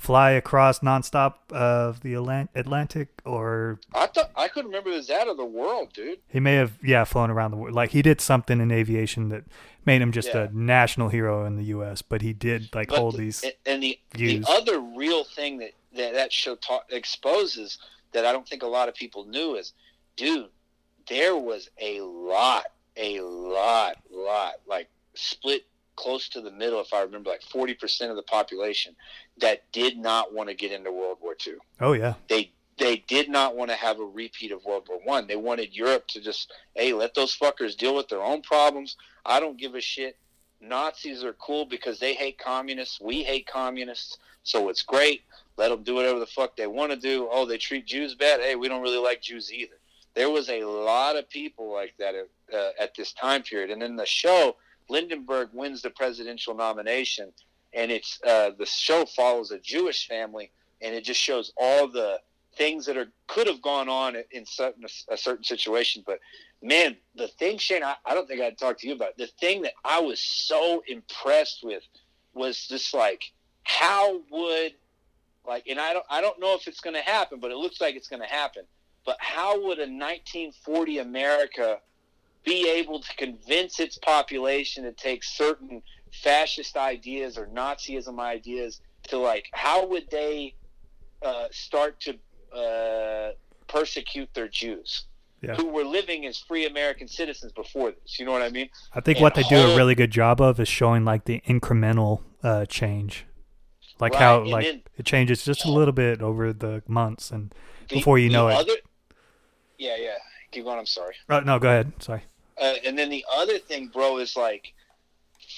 fly 0.01 0.31
across 0.31 0.79
nonstop 0.79 1.35
of 1.51 2.01
the 2.01 2.13
Atlant- 2.13 2.49
Atlantic, 2.55 3.09
or 3.23 3.79
I 3.93 4.07
thought 4.07 4.31
I 4.35 4.47
could 4.47 4.65
remember 4.65 4.89
was 4.89 5.11
out 5.11 5.27
of 5.27 5.37
the 5.37 5.45
world, 5.45 5.93
dude. 5.93 6.17
he 6.27 6.39
may 6.39 6.55
have 6.55 6.79
yeah 6.83 7.03
flown 7.03 7.29
around 7.29 7.51
the 7.51 7.57
world. 7.57 7.75
Like 7.75 7.91
he 7.91 8.01
did 8.01 8.19
something 8.19 8.59
in 8.59 8.71
aviation 8.71 9.29
that 9.29 9.43
made 9.85 10.01
him 10.01 10.11
just 10.11 10.29
Yeah. 10.29 10.45
a 10.45 10.51
national 10.51 11.09
hero 11.09 11.45
in 11.45 11.55
the 11.55 11.65
U.S. 11.65 12.01
But 12.01 12.23
he 12.23 12.33
did 12.33 12.73
like 12.73 12.89
But 12.89 12.97
hold 12.97 13.13
the- 13.13 13.19
these. 13.19 13.43
and- 13.43 13.53
and 13.67 13.83
the 13.83 13.99
views. 14.15 14.43
the 14.45 14.51
other 14.51 14.79
real 14.79 15.23
thing 15.23 15.59
that 15.59 15.73
that, 15.95 16.13
that 16.13 16.33
show 16.33 16.55
ta- 16.55 16.83
exposes 16.89 17.77
that 18.13 18.25
I 18.25 18.31
don't 18.31 18.47
think 18.47 18.63
a 18.63 18.67
lot 18.67 18.89
of 18.89 18.95
people 18.95 19.25
knew 19.25 19.55
is, 19.55 19.73
dude, 20.15 20.49
there 21.09 21.35
was 21.37 21.69
a 21.79 22.01
lot, 22.01 22.65
a 22.97 23.19
lot, 23.21 23.97
lot, 24.09 24.53
like 24.65 24.89
split 25.13 25.65
close 25.95 26.29
to 26.29 26.41
the 26.41 26.51
middle, 26.51 26.79
if 26.81 26.93
I 26.93 27.01
remember, 27.01 27.29
like 27.29 27.43
forty 27.43 27.73
percent 27.73 28.09
of 28.11 28.17
the 28.17 28.23
population 28.23 28.95
that 29.39 29.63
did 29.71 29.97
not 29.97 30.33
want 30.33 30.49
to 30.49 30.55
get 30.55 30.71
into 30.71 30.91
World 30.91 31.17
War 31.21 31.35
II. 31.45 31.53
oh 31.79 31.93
yeah, 31.93 32.13
They 32.29 32.51
they 32.77 32.97
did 33.07 33.29
not 33.29 33.55
want 33.55 33.69
to 33.69 33.75
have 33.77 33.99
a 33.99 34.03
repeat 34.05 34.51
of 34.51 34.63
World 34.65 34.87
War 34.89 34.99
One. 35.03 35.27
They 35.27 35.35
wanted 35.35 35.75
Europe 35.75 36.07
to 36.09 36.21
just, 36.21 36.51
hey, 36.75 36.93
let 36.93 37.13
those 37.13 37.37
fuckers 37.37 37.77
deal 37.77 37.95
with 37.95 38.07
their 38.07 38.23
own 38.23 38.41
problems. 38.41 38.95
I 39.25 39.39
don't 39.39 39.57
give 39.59 39.75
a 39.75 39.81
shit. 39.81 40.17
Nazis 40.59 41.23
are 41.23 41.33
cool 41.33 41.65
because 41.65 41.99
they 41.99 42.13
hate 42.13 42.37
communists. 42.37 42.99
We 43.01 43.23
hate 43.23 43.47
communists, 43.47 44.17
so 44.43 44.69
it's 44.69 44.83
great. 44.83 45.21
Let 45.57 45.69
them 45.69 45.83
do 45.83 45.95
whatever 45.95 46.19
the 46.19 46.25
fuck 46.27 46.55
they 46.55 46.67
want 46.67 46.91
to 46.91 46.97
do. 46.97 47.27
Oh, 47.31 47.45
they 47.45 47.57
treat 47.57 47.85
Jews 47.85 48.15
bad. 48.15 48.39
Hey, 48.41 48.55
we 48.55 48.67
don't 48.67 48.81
really 48.81 48.97
like 48.97 49.21
Jews 49.21 49.51
either. 49.51 49.75
There 50.13 50.29
was 50.29 50.49
a 50.49 50.63
lot 50.63 51.15
of 51.15 51.29
people 51.29 51.71
like 51.73 51.93
that 51.99 52.15
at, 52.15 52.27
uh, 52.53 52.71
at 52.79 52.95
this 52.95 53.13
time 53.13 53.43
period. 53.43 53.69
And 53.71 53.81
in 53.81 53.95
the 53.95 54.05
show, 54.05 54.55
Lindbergh 54.91 55.49
wins 55.53 55.81
the 55.81 55.89
presidential 55.89 56.53
nomination, 56.53 57.31
and 57.73 57.91
it's 57.91 58.19
uh, 58.27 58.51
the 58.57 58.65
show 58.65 59.05
follows 59.05 59.51
a 59.51 59.59
Jewish 59.59 60.07
family, 60.07 60.51
and 60.81 60.93
it 60.93 61.03
just 61.03 61.19
shows 61.19 61.53
all 61.55 61.87
the 61.87 62.19
things 62.57 62.85
that 62.85 62.97
are 62.97 63.07
could 63.27 63.47
have 63.47 63.61
gone 63.61 63.87
on 63.87 64.17
in 64.31 64.45
certain 64.45 64.83
a 65.09 65.17
certain 65.17 65.45
situation. 65.45 66.03
But 66.05 66.19
man, 66.61 66.97
the 67.15 67.29
thing, 67.29 67.57
Shane, 67.57 67.83
I, 67.83 67.95
I 68.05 68.13
don't 68.13 68.27
think 68.27 68.41
I'd 68.41 68.57
talk 68.57 68.77
to 68.79 68.87
you 68.87 68.93
about. 68.93 69.17
The 69.17 69.27
thing 69.39 69.61
that 69.61 69.73
I 69.85 69.99
was 70.01 70.19
so 70.19 70.83
impressed 70.87 71.63
with 71.63 71.83
was 72.33 72.67
just 72.67 72.93
like 72.93 73.31
how 73.63 74.21
would 74.29 74.73
like, 75.47 75.67
and 75.67 75.79
I 75.79 75.93
don't 75.93 76.05
I 76.09 76.19
don't 76.19 76.39
know 76.39 76.55
if 76.55 76.67
it's 76.67 76.81
going 76.81 76.95
to 76.95 77.01
happen, 77.01 77.39
but 77.39 77.51
it 77.51 77.57
looks 77.57 77.79
like 77.79 77.95
it's 77.95 78.09
going 78.09 78.21
to 78.21 78.27
happen. 78.27 78.63
But 79.05 79.17
how 79.19 79.55
would 79.55 79.79
a 79.79 79.87
1940 79.87 80.99
America 80.99 81.79
be 82.43 82.69
able 82.69 82.99
to 82.99 83.15
convince 83.15 83.79
its 83.79 83.97
population 83.97 84.83
to 84.83 84.91
take 84.91 85.23
certain 85.23 85.81
fascist 86.11 86.75
ideas 86.77 87.37
or 87.37 87.47
Nazism 87.47 88.19
ideas 88.19 88.81
to 89.09 89.17
like 89.17 89.47
how 89.53 89.85
would 89.87 90.09
they 90.11 90.55
uh, 91.21 91.45
start 91.51 91.99
to 92.01 92.17
uh, 92.57 93.31
persecute 93.67 94.29
their 94.33 94.47
Jews 94.47 95.05
Yeah. 95.41 95.55
who 95.55 95.67
were 95.67 95.83
living 95.85 96.25
as 96.25 96.37
free 96.39 96.65
American 96.65 97.07
citizens 97.07 97.51
before 97.53 97.91
this? 97.91 98.19
You 98.19 98.25
know 98.25 98.31
what 98.31 98.41
I 98.41 98.49
mean? 98.49 98.69
I 98.93 98.99
think 99.01 99.17
and 99.19 99.23
what 99.23 99.35
they 99.35 99.43
do 99.43 99.55
a 99.57 99.75
really 99.77 99.95
good 99.95 100.11
job 100.11 100.41
of 100.41 100.59
is 100.59 100.67
showing 100.67 101.05
like 101.05 101.25
the 101.25 101.41
incremental 101.47 102.21
uh, 102.43 102.65
change, 102.65 103.25
like 103.99 104.13
Right, 104.13 104.21
how 104.21 104.43
like 104.43 104.65
then- 104.65 104.81
it 104.97 105.05
changes 105.05 105.45
just 105.45 105.63
a 105.65 105.71
little 105.71 105.93
bit 105.93 106.21
over 106.21 106.51
the 106.53 106.81
months, 106.87 107.31
and 107.31 107.53
The- 107.87 107.95
before 107.97 108.17
you 108.19 108.29
know 108.29 108.47
it. 108.49 108.55
other, 108.55 108.73
Yeah, 109.77 109.95
yeah. 109.97 110.17
Keep 110.51 110.65
going. 110.65 110.79
I'm 110.79 110.85
sorry. 110.85 111.15
Oh, 111.29 111.39
no, 111.39 111.59
go 111.59 111.69
ahead. 111.69 111.93
Sorry. 112.03 112.23
Uh, 112.61 112.75
and 112.85 112.97
then 112.97 113.09
the 113.09 113.25
other 113.33 113.57
thing, 113.57 113.87
bro, 113.87 114.19
is 114.19 114.37
like, 114.37 114.73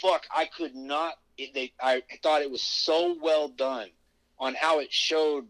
fuck, 0.02 0.26
I 0.36 0.46
could 0.46 0.74
not. 0.74 1.16
It, 1.38 1.54
they, 1.54 1.74
I 1.82 2.02
thought 2.24 2.42
it 2.42 2.50
was 2.50 2.62
so 2.64 3.18
well 3.22 3.50
done 3.50 3.90
on 4.40 4.56
how 4.56 4.80
it 4.80 4.92
showed 4.92 5.46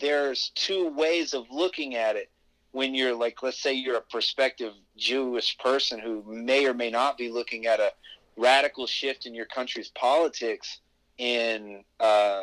there's 0.00 0.50
two 0.54 0.88
ways 0.88 1.34
of 1.34 1.44
looking 1.50 1.94
at 1.94 2.16
it 2.16 2.30
when 2.72 2.94
you're 2.94 3.14
like, 3.14 3.42
let's 3.42 3.60
say 3.60 3.74
you're 3.74 3.98
a 3.98 4.02
prospective 4.02 4.72
Jewish 4.96 5.58
person 5.58 6.00
who 6.00 6.24
may 6.26 6.66
or 6.66 6.74
may 6.74 6.90
not 6.90 7.18
be 7.18 7.30
looking 7.30 7.66
at 7.66 7.80
a 7.80 7.92
radical 8.36 8.86
shift 8.86 9.26
in 9.26 9.34
your 9.34 9.46
country's 9.46 9.90
politics 9.90 10.80
in 11.18 11.84
uh, 12.00 12.42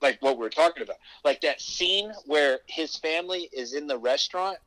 like 0.00 0.20
what 0.20 0.38
we're 0.38 0.48
talking 0.48 0.82
about, 0.82 0.96
like 1.24 1.42
that 1.42 1.60
scene 1.60 2.12
where 2.24 2.60
his 2.66 2.96
family 2.96 3.48
is 3.52 3.74
in 3.74 3.86
the 3.86 3.98
restaurant 3.98 4.58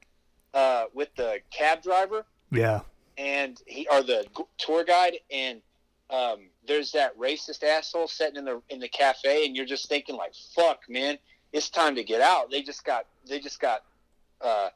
uh, 0.54 0.86
with 0.94 1.14
the 1.16 1.40
cab 1.52 1.82
driver 1.82 2.26
Yeah. 2.54 2.82
and 3.18 3.62
he 3.66 3.88
or 3.92 4.02
the 4.04 4.26
tour 4.58 4.84
guide 4.84 5.18
and 5.32 5.62
um, 6.10 6.50
there's 6.68 6.92
that 6.92 7.18
racist 7.18 7.64
asshole 7.64 8.08
sitting 8.08 8.36
in 8.36 8.46
the 8.46 8.62
in 8.70 8.80
the 8.80 8.88
cafe 8.88 9.46
and 9.46 9.56
you're 9.56 9.66
just 9.66 9.88
thinking 9.90 10.16
like 10.16 10.34
fuck 10.56 10.82
man 10.90 11.18
it's 11.54 11.70
time 11.70 11.96
to 11.96 12.04
get 12.04 12.22
out 12.22 12.52
they 12.52 12.62
just 12.62 12.84
got 12.84 13.06
they 13.28 13.40
just 13.40 13.60
got 13.60 13.84
uh, 14.42 14.70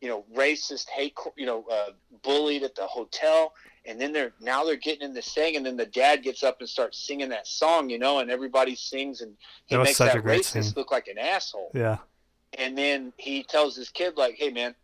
you 0.00 0.08
know 0.08 0.24
racist 0.34 0.88
hate 0.88 1.14
you 1.36 1.46
know 1.46 1.64
uh, 1.70 1.90
bullied 2.22 2.62
at 2.62 2.74
the 2.74 2.86
hotel 2.86 3.52
and 3.88 4.00
then 4.00 4.12
they're 4.12 4.32
now 4.40 4.64
they're 4.64 4.74
getting 4.76 5.02
in 5.02 5.14
the 5.14 5.22
sing, 5.22 5.54
and 5.54 5.64
then 5.64 5.76
the 5.76 5.86
dad 5.86 6.24
gets 6.24 6.42
up 6.42 6.56
and 6.58 6.68
starts 6.68 6.98
singing 7.06 7.28
that 7.28 7.46
song, 7.46 7.88
you 7.88 8.00
know, 8.00 8.18
and 8.18 8.32
everybody 8.32 8.74
sings, 8.74 9.20
and 9.20 9.32
he 9.66 9.76
That 9.76 9.84
makes 9.84 9.98
that 9.98 10.16
racist 10.16 10.64
scene. 10.64 10.72
look 10.74 10.90
like 10.90 11.06
an 11.06 11.18
asshole. 11.18 11.70
Yeah. 11.72 11.98
And 12.58 12.76
then 12.76 13.12
he 13.16 13.44
tells 13.44 13.76
his 13.76 13.88
kid, 13.90 14.16
like, 14.16 14.34
"Hey, 14.34 14.50
man, 14.50 14.74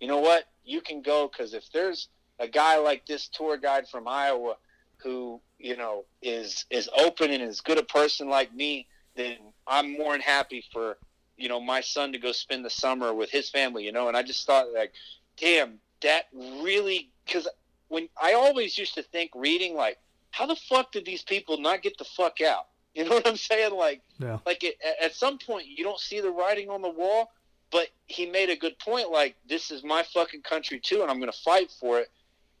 you 0.00 0.08
know 0.08 0.20
what? 0.20 0.44
You 0.66 0.80
can 0.82 1.00
go 1.00 1.28
because 1.28 1.54
if 1.54 1.70
there's 1.72 2.08
a 2.38 2.48
guy 2.48 2.76
like 2.78 3.06
this 3.06 3.28
tour 3.28 3.56
guide 3.56 3.88
from 3.88 4.06
Iowa 4.06 4.56
who 4.98 5.40
you 5.58 5.76
know 5.76 6.04
is 6.20 6.66
is 6.70 6.90
open 6.98 7.30
and 7.30 7.42
is 7.42 7.60
good 7.62 7.78
a 7.78 7.82
person 7.84 8.28
like 8.28 8.52
me, 8.54 8.86
then 9.14 9.36
I'm 9.66 9.92
more 9.96 10.12
than 10.12 10.20
happy 10.20 10.64
for 10.72 10.98
you 11.36 11.48
know 11.48 11.60
my 11.60 11.80
son 11.80 12.12
to 12.12 12.18
go 12.18 12.32
spend 12.32 12.64
the 12.64 12.70
summer 12.70 13.14
with 13.14 13.30
his 13.30 13.48
family. 13.48 13.84
You 13.84 13.92
know, 13.92 14.08
and 14.08 14.16
I 14.16 14.22
just 14.22 14.44
thought 14.46 14.66
like, 14.74 14.92
damn, 15.38 15.78
that 16.02 16.24
really 16.34 17.10
because 17.24 17.48
when 17.88 18.08
I 18.20 18.34
always 18.34 18.76
used 18.76 18.94
to 18.94 19.02
think 19.02 19.30
reading 19.34 19.74
like, 19.76 19.98
how 20.32 20.46
the 20.46 20.56
fuck 20.56 20.90
did 20.92 21.04
these 21.06 21.22
people 21.22 21.58
not 21.58 21.82
get 21.82 21.96
the 21.98 22.04
fuck 22.04 22.40
out? 22.40 22.66
You 22.96 23.04
know 23.04 23.10
what 23.16 23.26
I'm 23.28 23.36
saying? 23.36 23.74
Like, 23.74 24.00
Yeah. 24.18 24.38
like 24.46 24.64
it, 24.64 24.78
at- 24.82 24.98
at 25.04 25.14
some 25.14 25.36
point 25.36 25.66
you 25.66 25.84
don't 25.84 26.00
see 26.00 26.20
the 26.22 26.30
writing 26.30 26.70
on 26.70 26.80
the 26.80 26.88
wall. 26.88 27.30
But 27.70 27.88
he 28.06 28.26
made 28.26 28.50
a 28.50 28.56
good 28.56 28.78
point. 28.78 29.10
Like, 29.10 29.36
this 29.48 29.70
is 29.70 29.82
my 29.82 30.02
fucking 30.02 30.42
country 30.42 30.80
too, 30.80 31.02
and 31.02 31.10
I'm 31.10 31.18
going 31.18 31.32
to 31.32 31.38
fight 31.38 31.70
for 31.80 31.98
it. 31.98 32.10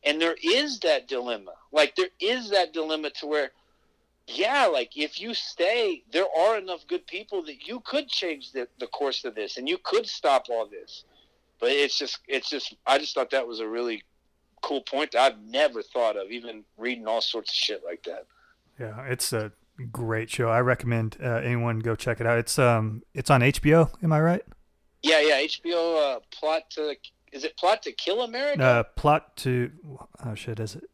And 0.04 0.20
there 0.20 0.36
is 0.42 0.80
that 0.80 1.08
dilemma. 1.08 1.52
Like, 1.72 1.96
there 1.96 2.08
is 2.20 2.50
that 2.50 2.72
dilemma 2.72 3.10
to 3.20 3.26
where, 3.26 3.50
yeah, 4.26 4.66
like 4.66 4.96
if 4.96 5.20
you 5.20 5.34
stay, 5.34 6.02
there 6.12 6.26
are 6.38 6.58
enough 6.58 6.86
good 6.86 7.06
people 7.06 7.44
that 7.44 7.66
you 7.66 7.80
could 7.80 8.08
change 8.08 8.52
the, 8.52 8.68
the 8.78 8.86
course 8.88 9.24
of 9.24 9.34
this, 9.34 9.56
and 9.56 9.68
you 9.68 9.78
could 9.82 10.06
stop 10.06 10.46
all 10.50 10.66
this. 10.66 11.04
But 11.58 11.70
it's 11.70 11.98
just, 11.98 12.18
it's 12.28 12.50
just, 12.50 12.74
I 12.86 12.98
just 12.98 13.14
thought 13.14 13.30
that 13.30 13.46
was 13.46 13.60
a 13.60 13.68
really 13.68 14.02
cool 14.62 14.80
point 14.82 15.12
that 15.12 15.20
I've 15.20 15.40
never 15.40 15.82
thought 15.82 16.16
of, 16.16 16.30
even 16.30 16.64
reading 16.76 17.06
all 17.06 17.20
sorts 17.20 17.50
of 17.50 17.54
shit 17.54 17.82
like 17.84 18.02
that. 18.04 18.26
Yeah, 18.78 19.04
it's 19.04 19.32
a 19.32 19.52
great 19.90 20.30
show. 20.30 20.48
I 20.48 20.60
recommend 20.60 21.16
uh, 21.22 21.36
anyone 21.36 21.78
go 21.78 21.94
check 21.94 22.20
it 22.20 22.26
out. 22.26 22.38
It's 22.38 22.58
um 22.58 23.02
it's 23.14 23.30
on 23.30 23.40
HBO, 23.40 23.90
am 24.02 24.12
I 24.12 24.20
right? 24.20 24.42
Yeah, 25.06 25.20
yeah. 25.20 25.40
HBO 25.46 26.16
uh, 26.16 26.20
plot 26.30 26.62
to 26.70 26.94
is 27.32 27.44
it 27.44 27.56
plot 27.56 27.82
to 27.82 27.92
kill 27.92 28.22
America? 28.22 28.62
Uh 28.64 28.82
plot 28.82 29.36
to 29.38 29.70
oh 30.24 30.34
shit, 30.34 30.60
is 30.60 30.76
it 30.76 30.84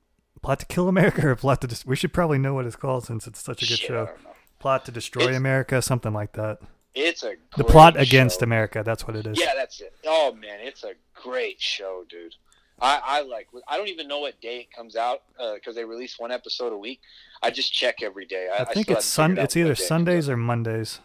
Plot 0.42 0.58
to 0.58 0.66
Kill 0.66 0.88
America 0.88 1.28
or 1.28 1.36
Plot 1.36 1.60
to 1.60 1.68
Dis- 1.68 1.86
We 1.86 1.94
should 1.94 2.12
probably 2.12 2.38
know 2.38 2.52
what 2.54 2.66
it's 2.66 2.74
called 2.74 3.04
since 3.06 3.28
it's 3.28 3.40
such 3.40 3.62
a 3.62 3.66
good 3.66 3.78
Shit, 3.78 3.90
I 3.92 4.06
show. 4.06 4.10
Plot 4.58 4.84
to 4.86 4.90
Destroy 4.90 5.22
It's- 5.22 5.36
America, 5.36 5.80
something 5.80 6.12
like 6.12 6.32
that. 6.32 6.58
It's 6.94 7.22
a 7.22 7.34
The 7.56 7.64
Plot 7.64 7.96
Against. 7.96 8.42
America, 8.42 8.82
that's 8.84 9.06
what 9.06 9.16
it 9.16 9.26
is. 9.26 9.40
Yeah, 9.40 9.52
that's 9.56 9.80
it. 9.80 9.94
Oh 10.04 10.32
man, 10.34 10.58
it's 10.60 10.82
a 10.84 10.92
great 11.14 11.60
show, 11.60 12.04
dude. 12.10 12.34
I, 12.80 13.00
I 13.04 13.22
like. 13.22 13.46
I 13.68 13.76
don't 13.78 13.88
even 13.88 14.08
know 14.08 14.18
what 14.18 14.40
day 14.40 14.58
it 14.62 14.72
comes 14.76 14.96
out 14.96 15.22
because 15.54 15.74
they 15.76 15.84
release 15.84 16.18
one 16.18 16.32
episode 16.32 16.72
a 16.72 16.76
week. 16.76 17.00
I 17.42 17.50
just 17.50 17.72
check 17.72 18.02
every 18.02 18.26
day. 18.26 18.48
I, 18.52 18.62
I 18.62 18.64
think 18.64 18.86
still 18.86 18.96
it's 18.96 19.06
Sun. 19.06 19.38
It's 19.38 19.56
either 19.56 19.72
it 19.72 19.78
Sundays 19.78 20.28
or 20.28 20.36
Mondays. 20.36 20.98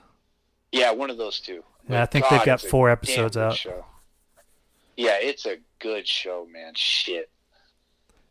Yeah, 0.71 0.91
one 0.91 1.09
of 1.09 1.17
those 1.17 1.39
two. 1.39 1.63
Yeah, 1.89 2.03
I 2.03 2.05
think 2.05 2.25
they've 2.29 2.43
got 2.43 2.61
four 2.61 2.89
episodes 2.89 3.37
out. 3.37 3.55
Show. 3.55 3.85
Yeah, 4.97 5.17
it's 5.21 5.45
a 5.45 5.57
good 5.79 6.07
show, 6.07 6.45
man. 6.51 6.73
Shit. 6.75 7.29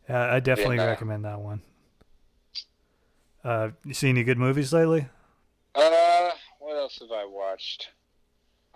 Yeah, 0.09 0.33
I 0.35 0.41
definitely 0.41 0.77
Yeah, 0.77 0.87
recommend 0.87 1.25
that 1.25 1.41
one. 1.41 1.63
Uh, 3.45 3.71
you 3.85 3.95
see 3.95 4.09
any 4.09 4.25
good 4.25 4.39
movies 4.39 4.73
lately? 4.73 5.09
Uh, 5.75 6.31
what 6.59 6.77
else 6.77 6.99
have 7.01 7.13
I 7.13 7.25
watched? 7.25 7.91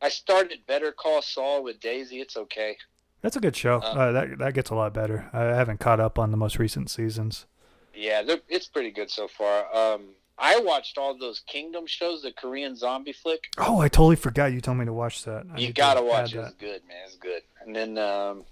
I 0.00 0.08
started 0.08 0.60
Better 0.66 0.92
Call 0.92 1.20
Saul 1.22 1.62
with 1.62 1.80
Daisy. 1.80 2.20
It's 2.20 2.36
okay. 2.36 2.76
That's 3.20 3.36
a 3.36 3.40
good 3.40 3.56
show. 3.56 3.80
Uh, 3.80 3.86
Uh, 3.90 4.12
that 4.12 4.38
that 4.38 4.54
gets 4.54 4.70
a 4.70 4.74
lot 4.74 4.94
better. 4.94 5.28
I 5.32 5.42
haven't 5.56 5.80
caught 5.80 6.00
up 6.00 6.18
on 6.18 6.30
the 6.30 6.36
most 6.36 6.58
recent 6.58 6.88
seasons. 6.90 7.46
Yeah, 7.94 8.22
it's 8.48 8.68
pretty 8.68 8.92
good 8.92 9.10
so 9.10 9.28
far. 9.28 9.66
Um, 9.76 10.14
I 10.40 10.58
watched 10.60 10.96
all 10.96 11.16
those 11.16 11.40
Kingdom 11.40 11.86
shows, 11.86 12.22
the 12.22 12.32
Korean 12.32 12.74
zombie 12.74 13.12
flick. 13.12 13.50
Oh, 13.58 13.78
I 13.78 13.88
totally 13.88 14.16
forgot 14.16 14.52
you 14.52 14.62
told 14.62 14.78
me 14.78 14.86
to 14.86 14.92
watch 14.92 15.24
that. 15.24 15.44
I 15.52 15.58
You 15.58 15.72
gotta 15.72 16.00
to 16.00 16.06
watch 16.06 16.34
it. 16.34 16.38
It's 16.38 16.54
good, 16.54 16.82
man. 16.88 16.96
It's 17.04 17.16
good. 17.16 17.42
And 17.64 17.76
then 17.76 17.98
um, 17.98 18.44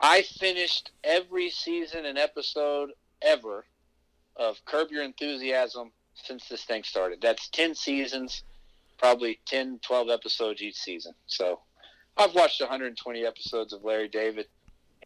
I 0.00 0.22
finished 0.22 0.92
every 1.02 1.50
season 1.50 2.06
and 2.06 2.16
episode 2.16 2.92
ever 3.20 3.64
of 4.36 4.64
Curb 4.64 4.92
Your 4.92 5.02
Enthusiasm 5.02 5.90
since 6.14 6.48
this 6.48 6.62
thing 6.62 6.84
started. 6.84 7.20
That's 7.20 7.48
10 7.48 7.74
seasons, 7.74 8.44
probably 8.96 9.40
10, 9.46 9.80
12 9.82 10.08
episodes 10.08 10.62
each 10.62 10.76
season. 10.76 11.14
So 11.26 11.60
I've 12.16 12.34
watched 12.34 12.60
120 12.60 13.26
episodes 13.26 13.72
of 13.72 13.82
Larry 13.82 14.08
David, 14.08 14.46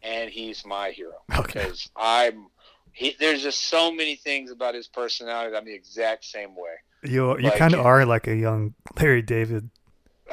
and 0.03 0.29
he's 0.29 0.63
my 0.63 0.91
hero. 0.91 1.15
Okay. 1.35 1.61
Because 1.61 1.89
I'm. 1.95 2.47
He, 2.95 3.13
there's 3.19 3.43
just 3.43 3.67
so 3.67 3.91
many 3.91 4.15
things 4.15 4.51
about 4.51 4.73
his 4.73 4.87
personality 4.87 5.51
that 5.51 5.57
I'm 5.57 5.65
the 5.65 5.73
exact 5.73 6.23
same 6.25 6.55
way. 6.55 6.75
You 7.03 7.37
you 7.37 7.43
Like 7.49 7.57
kind 7.57 7.73
of 7.73 7.81
are 7.85 8.05
like 8.05 8.25
a 8.27 8.35
young 8.35 8.73
Larry 8.99 9.21
David 9.21 9.63
in 9.63 9.69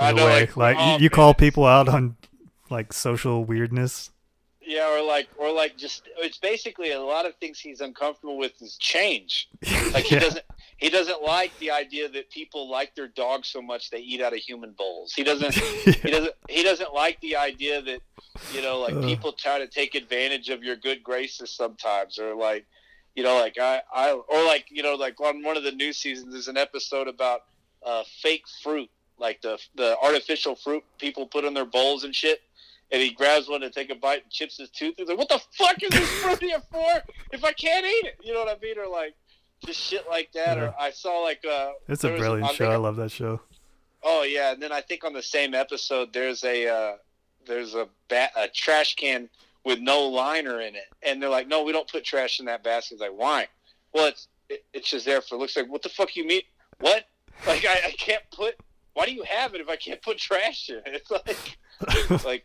I 0.00 0.10
a 0.10 0.14
know, 0.14 0.24
way. 0.26 0.40
like, 0.40 0.56
Like, 0.56 0.76
oh, 0.78 0.96
you, 0.96 1.04
you 1.04 1.10
call 1.10 1.34
people 1.34 1.66
out 1.66 1.88
on 1.88 2.16
like 2.70 2.92
social 2.92 3.44
weirdness. 3.44 4.10
Yeah, 4.64 4.88
or 4.96 5.02
like, 5.04 5.28
or 5.36 5.50
like, 5.50 5.76
just 5.76 6.08
it's 6.18 6.38
basically 6.38 6.92
a 6.92 7.00
lot 7.00 7.26
of 7.26 7.34
things 7.40 7.58
he's 7.58 7.80
uncomfortable 7.80 8.38
with 8.38 8.52
is 8.62 8.76
change. 8.78 9.48
Like 9.92 10.04
he 10.04 10.14
Yeah. 10.14 10.20
doesn't, 10.20 10.44
he 10.78 10.88
doesn't 10.88 11.22
like 11.22 11.50
the 11.58 11.70
idea 11.72 12.08
that 12.08 12.30
people 12.30 12.70
like 12.70 12.94
their 12.94 13.08
dogs 13.08 13.48
so 13.48 13.60
much 13.60 13.90
they 13.90 13.98
eat 13.98 14.22
out 14.22 14.32
of 14.32 14.38
human 14.38 14.70
bowls. 14.72 15.12
He 15.12 15.24
doesn't, 15.24 15.52
he 16.04 16.10
doesn't, 16.10 16.34
he 16.48 16.62
doesn't 16.62 16.94
like 16.94 17.20
the 17.20 17.36
idea 17.36 17.82
that 17.82 18.00
you 18.52 18.62
know, 18.62 18.78
like 18.80 19.00
people 19.02 19.32
try 19.32 19.58
to 19.58 19.66
take 19.66 19.94
advantage 19.94 20.48
of 20.48 20.62
your 20.62 20.76
good 20.76 21.02
graces 21.02 21.50
sometimes, 21.50 22.18
or 22.18 22.34
like, 22.34 22.64
you 23.14 23.22
know, 23.22 23.34
like 23.38 23.58
I, 23.58 23.82
I, 23.94 24.12
or 24.12 24.44
like 24.44 24.66
you 24.70 24.82
know, 24.82 24.94
like 24.94 25.20
on 25.20 25.42
one 25.42 25.56
of 25.56 25.62
the 25.64 25.72
new 25.72 25.92
seasons, 25.92 26.32
there's 26.32 26.48
an 26.48 26.56
episode 26.56 27.08
about 27.08 27.42
uh, 27.84 28.02
fake 28.22 28.44
fruit, 28.62 28.88
like 29.18 29.40
the 29.42 29.58
the 29.74 29.96
artificial 30.02 30.54
fruit 30.54 30.82
people 30.98 31.26
put 31.26 31.44
in 31.44 31.54
their 31.54 31.64
bowls 31.66 32.04
and 32.04 32.14
shit. 32.14 32.40
And 32.90 33.00
he 33.00 33.10
grabs 33.10 33.48
one 33.48 33.62
to 33.62 33.70
take 33.70 33.88
a 33.88 33.94
bite 33.94 34.22
and 34.24 34.30
chips 34.30 34.58
his 34.58 34.68
tooth. 34.68 34.94
He's 34.98 35.08
like, 35.08 35.16
"What 35.16 35.30
the 35.30 35.40
fuck 35.56 35.82
is 35.82 35.88
this 35.88 36.08
fruit 36.20 36.42
here 36.42 36.60
for? 36.70 37.02
If 37.32 37.42
I 37.42 37.52
can't 37.52 37.86
eat 37.86 38.04
it, 38.06 38.16
you 38.22 38.34
know 38.34 38.40
what 38.40 38.54
I 38.54 38.60
mean?" 38.60 38.78
Or 38.78 38.86
like, 38.86 39.14
just 39.64 39.80
shit 39.80 40.04
like 40.10 40.30
that. 40.32 40.58
Yeah. 40.58 40.64
Or 40.64 40.74
I 40.78 40.90
saw 40.90 41.20
like, 41.22 41.42
uh, 41.50 41.70
It's 41.88 42.04
a 42.04 42.10
was- 42.10 42.20
brilliant 42.20 42.44
I 42.44 42.52
show. 42.52 42.56
think 42.64 42.70
I 42.70 42.76
love 42.76 42.96
that 42.96 43.10
show. 43.10 43.40
Oh 44.02 44.24
yeah, 44.24 44.52
and 44.52 44.62
then 44.62 44.72
I 44.72 44.82
think 44.82 45.04
on 45.04 45.14
the 45.14 45.22
same 45.22 45.54
episode 45.54 46.12
there's 46.12 46.44
a 46.44 46.68
uh, 46.68 46.92
there's 47.46 47.74
a 47.74 47.88
ba- 48.08 48.30
a 48.36 48.48
trash 48.48 48.94
can 48.96 49.28
with 49.64 49.80
no 49.80 50.02
liner 50.08 50.60
in 50.60 50.74
it, 50.74 50.86
and 51.02 51.22
they're 51.22 51.28
like, 51.28 51.48
"No, 51.48 51.62
we 51.62 51.72
don't 51.72 51.90
put 51.90 52.04
trash 52.04 52.40
in 52.40 52.46
that 52.46 52.64
basket." 52.64 52.94
It's 52.94 53.02
like, 53.02 53.16
why? 53.16 53.48
Well, 53.92 54.06
it's 54.06 54.28
it, 54.48 54.64
it's 54.72 54.90
just 54.90 55.06
there 55.06 55.20
for 55.20 55.36
looks 55.36 55.56
like. 55.56 55.68
What 55.68 55.82
the 55.82 55.88
fuck 55.88 56.16
you 56.16 56.26
mean? 56.26 56.42
What? 56.80 57.04
Like 57.46 57.64
I, 57.64 57.88
I 57.88 57.90
can't 57.98 58.22
put. 58.30 58.54
Why 58.92 59.06
do 59.06 59.12
you 59.12 59.24
have 59.24 59.54
it 59.54 59.60
if 59.60 59.68
I 59.68 59.74
can't 59.74 60.00
put 60.00 60.18
trash 60.18 60.68
in 60.68 60.76
it? 60.76 60.82
It's 60.86 61.10
like 62.20 62.24
like 62.24 62.44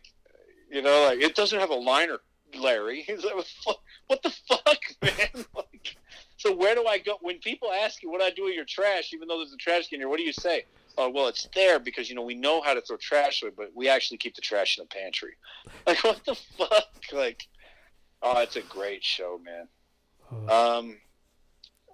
you 0.70 0.82
know 0.82 1.04
like 1.04 1.20
it 1.20 1.36
doesn't 1.36 1.60
have 1.60 1.70
a 1.70 1.74
liner, 1.74 2.18
Larry. 2.58 3.02
He's 3.02 3.22
like, 3.22 3.36
what 3.36 3.44
the 3.44 3.50
fuck, 3.64 3.80
what 4.06 4.22
the 4.22 4.30
fuck 4.48 4.80
man? 5.02 5.44
Like, 5.54 5.96
so 6.36 6.54
where 6.54 6.74
do 6.74 6.86
I 6.86 6.98
go 6.98 7.18
when 7.20 7.38
people 7.38 7.70
ask 7.70 8.02
you 8.02 8.10
what 8.10 8.22
I 8.22 8.30
do 8.30 8.44
with 8.44 8.54
your 8.54 8.64
trash, 8.64 9.12
even 9.12 9.28
though 9.28 9.38
there's 9.38 9.52
a 9.52 9.56
trash 9.56 9.88
can 9.88 10.00
here? 10.00 10.08
What 10.08 10.18
do 10.18 10.24
you 10.24 10.32
say? 10.32 10.64
Oh 11.00 11.08
well, 11.10 11.28
it's 11.28 11.48
there 11.54 11.78
because 11.78 12.08
you 12.10 12.16
know 12.16 12.22
we 12.22 12.34
know 12.34 12.60
how 12.60 12.74
to 12.74 12.80
throw 12.80 12.96
trash 12.96 13.42
away, 13.42 13.52
but 13.56 13.70
we 13.74 13.88
actually 13.88 14.16
keep 14.18 14.34
the 14.34 14.40
trash 14.42 14.76
in 14.78 14.82
the 14.84 14.88
pantry. 14.88 15.34
Like 15.86 16.02
what 16.04 16.20
the 16.26 16.34
fuck? 16.34 16.88
Like, 17.12 17.46
oh, 18.20 18.40
it's 18.40 18.56
a 18.56 18.62
great 18.62 19.04
show, 19.04 19.38
man. 19.42 19.68
Um, 20.50 20.96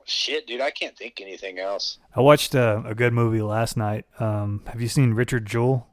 shit, 0.04 0.46
dude, 0.46 0.60
I 0.62 0.70
can't 0.70 0.96
think 0.96 1.20
anything 1.20 1.58
else. 1.58 1.98
I 2.16 2.20
watched 2.22 2.54
uh, 2.54 2.82
a 2.86 2.94
good 2.94 3.12
movie 3.12 3.42
last 3.42 3.76
night. 3.76 4.06
Um, 4.18 4.62
have 4.66 4.80
you 4.80 4.88
seen 4.88 5.12
Richard 5.14 5.44
Jewell? 5.46 5.86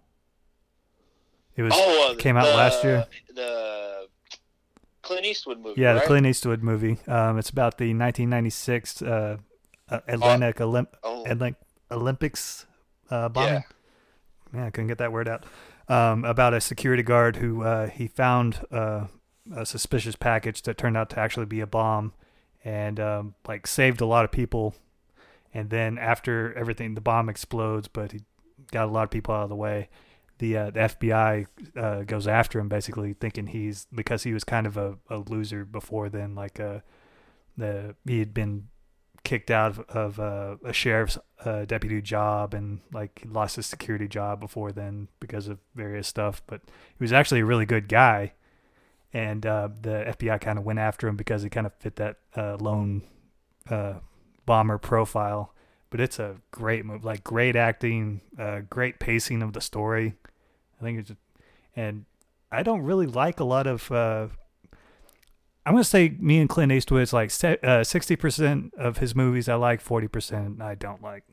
It 1.55 1.63
was 1.63 1.73
Oh, 1.75 2.11
uh, 2.13 2.15
came 2.15 2.37
out 2.37 2.45
the- 2.45 2.55
last 2.55 2.83
year. 2.83 3.05
The 3.35 4.07
Clint 5.01 5.25
Eastwood 5.25 5.59
movie. 5.59 5.81
Yeah, 5.81 5.93
the 5.93 5.99
right? 5.99 6.07
Clint 6.07 6.25
Eastwood 6.27 6.63
movie. 6.63 6.97
Um, 7.07 7.37
it's 7.37 7.49
about 7.49 7.77
the 7.77 7.93
1996 7.93 9.01
uh, 9.01 9.37
uh, 9.89 9.99
Atlantic 10.07 10.57
Olymp- 10.57 10.93
Oh. 11.03 11.23
Atlantic 11.25 11.59
Olympics 11.91 12.65
uh, 13.11 13.29
bombing. 13.29 13.53
Yeah. 13.53 13.61
Man, 14.51 14.63
I 14.67 14.69
couldn't 14.69 14.87
get 14.87 14.97
that 14.97 15.11
word 15.11 15.27
out. 15.27 15.45
Um, 15.87 16.23
about 16.25 16.53
a 16.53 16.61
security 16.61 17.03
guard 17.03 17.37
who 17.37 17.63
uh, 17.63 17.87
he 17.87 18.07
found 18.07 18.65
uh, 18.71 19.07
a 19.53 19.65
suspicious 19.65 20.15
package 20.15 20.61
that 20.63 20.77
turned 20.77 20.97
out 20.97 21.09
to 21.11 21.19
actually 21.19 21.45
be 21.45 21.59
a 21.59 21.67
bomb, 21.67 22.13
and 22.63 22.99
um, 22.99 23.35
like 23.47 23.67
saved 23.67 24.01
a 24.01 24.05
lot 24.05 24.25
of 24.25 24.31
people. 24.31 24.75
And 25.53 25.69
then 25.69 25.97
after 25.97 26.53
everything, 26.57 26.95
the 26.95 27.01
bomb 27.01 27.27
explodes, 27.27 27.87
but 27.87 28.13
he 28.13 28.21
got 28.71 28.87
a 28.87 28.91
lot 28.91 29.03
of 29.03 29.09
people 29.09 29.35
out 29.35 29.43
of 29.43 29.49
the 29.49 29.55
way. 29.55 29.89
The 30.37 30.57
uh, 30.57 30.69
the 30.71 30.79
FBI 30.79 31.47
uh, 31.75 32.01
goes 32.03 32.27
after 32.27 32.59
him, 32.59 32.69
basically 32.69 33.13
thinking 33.13 33.47
he's 33.47 33.87
because 33.93 34.23
he 34.23 34.33
was 34.33 34.43
kind 34.43 34.65
of 34.65 34.77
a, 34.77 34.97
a 35.09 35.17
loser 35.17 35.65
before 35.65 36.09
then. 36.09 36.35
Like 36.35 36.59
uh, 36.59 36.79
the 37.57 37.95
he 38.05 38.19
had 38.19 38.33
been 38.33 38.69
kicked 39.23 39.51
out 39.51 39.71
of, 39.71 39.79
of 39.89 40.19
uh, 40.19 40.55
a 40.63 40.73
sheriff's 40.73 41.17
uh, 41.45 41.65
deputy 41.65 42.01
job 42.01 42.53
and 42.53 42.79
like 42.91 43.23
lost 43.27 43.55
his 43.55 43.65
security 43.65 44.07
job 44.07 44.39
before 44.39 44.71
then 44.71 45.07
because 45.19 45.47
of 45.47 45.59
various 45.75 46.07
stuff. 46.07 46.41
But 46.47 46.61
he 46.65 47.03
was 47.03 47.13
actually 47.13 47.41
a 47.41 47.45
really 47.45 47.65
good 47.65 47.87
guy, 47.87 48.33
and 49.13 49.45
uh, 49.45 49.69
the 49.81 50.15
FBI 50.17 50.41
kind 50.41 50.57
of 50.57 50.65
went 50.65 50.79
after 50.79 51.07
him 51.07 51.15
because 51.15 51.43
he 51.43 51.49
kind 51.49 51.67
of 51.67 51.73
fit 51.75 51.95
that 51.97 52.17
uh, 52.35 52.57
lone 52.57 53.03
uh, 53.69 53.95
bomber 54.45 54.77
profile. 54.77 55.53
But 55.89 55.99
it's 55.99 56.19
a 56.19 56.37
great 56.51 56.85
move, 56.85 57.03
like 57.03 57.23
great 57.23 57.55
acting, 57.55 58.21
uh, 58.39 58.61
great 58.69 58.99
pacing 58.99 59.43
of 59.43 59.53
the 59.53 59.61
story. 59.61 60.15
I 60.79 60.83
think 60.83 60.99
it's, 60.99 61.11
and 61.75 62.05
I 62.49 62.63
don't 62.63 62.81
really 62.81 63.07
like 63.07 63.39
a 63.39 63.43
lot 63.45 63.67
of. 63.67 63.91
I'm 65.65 65.73
gonna 65.73 65.83
say 65.83 66.15
me 66.19 66.39
and 66.39 66.49
Clint 66.49 66.71
Eastwood's 66.71 67.13
like 67.13 67.31
uh, 67.63 67.83
sixty 67.83 68.15
percent 68.15 68.73
of 68.77 68.97
his 68.97 69.15
movies 69.15 69.47
I 69.47 69.55
like, 69.55 69.81
forty 69.81 70.07
percent 70.07 70.61
I 70.61 70.75
don't 70.75 71.01
like. 71.03 71.23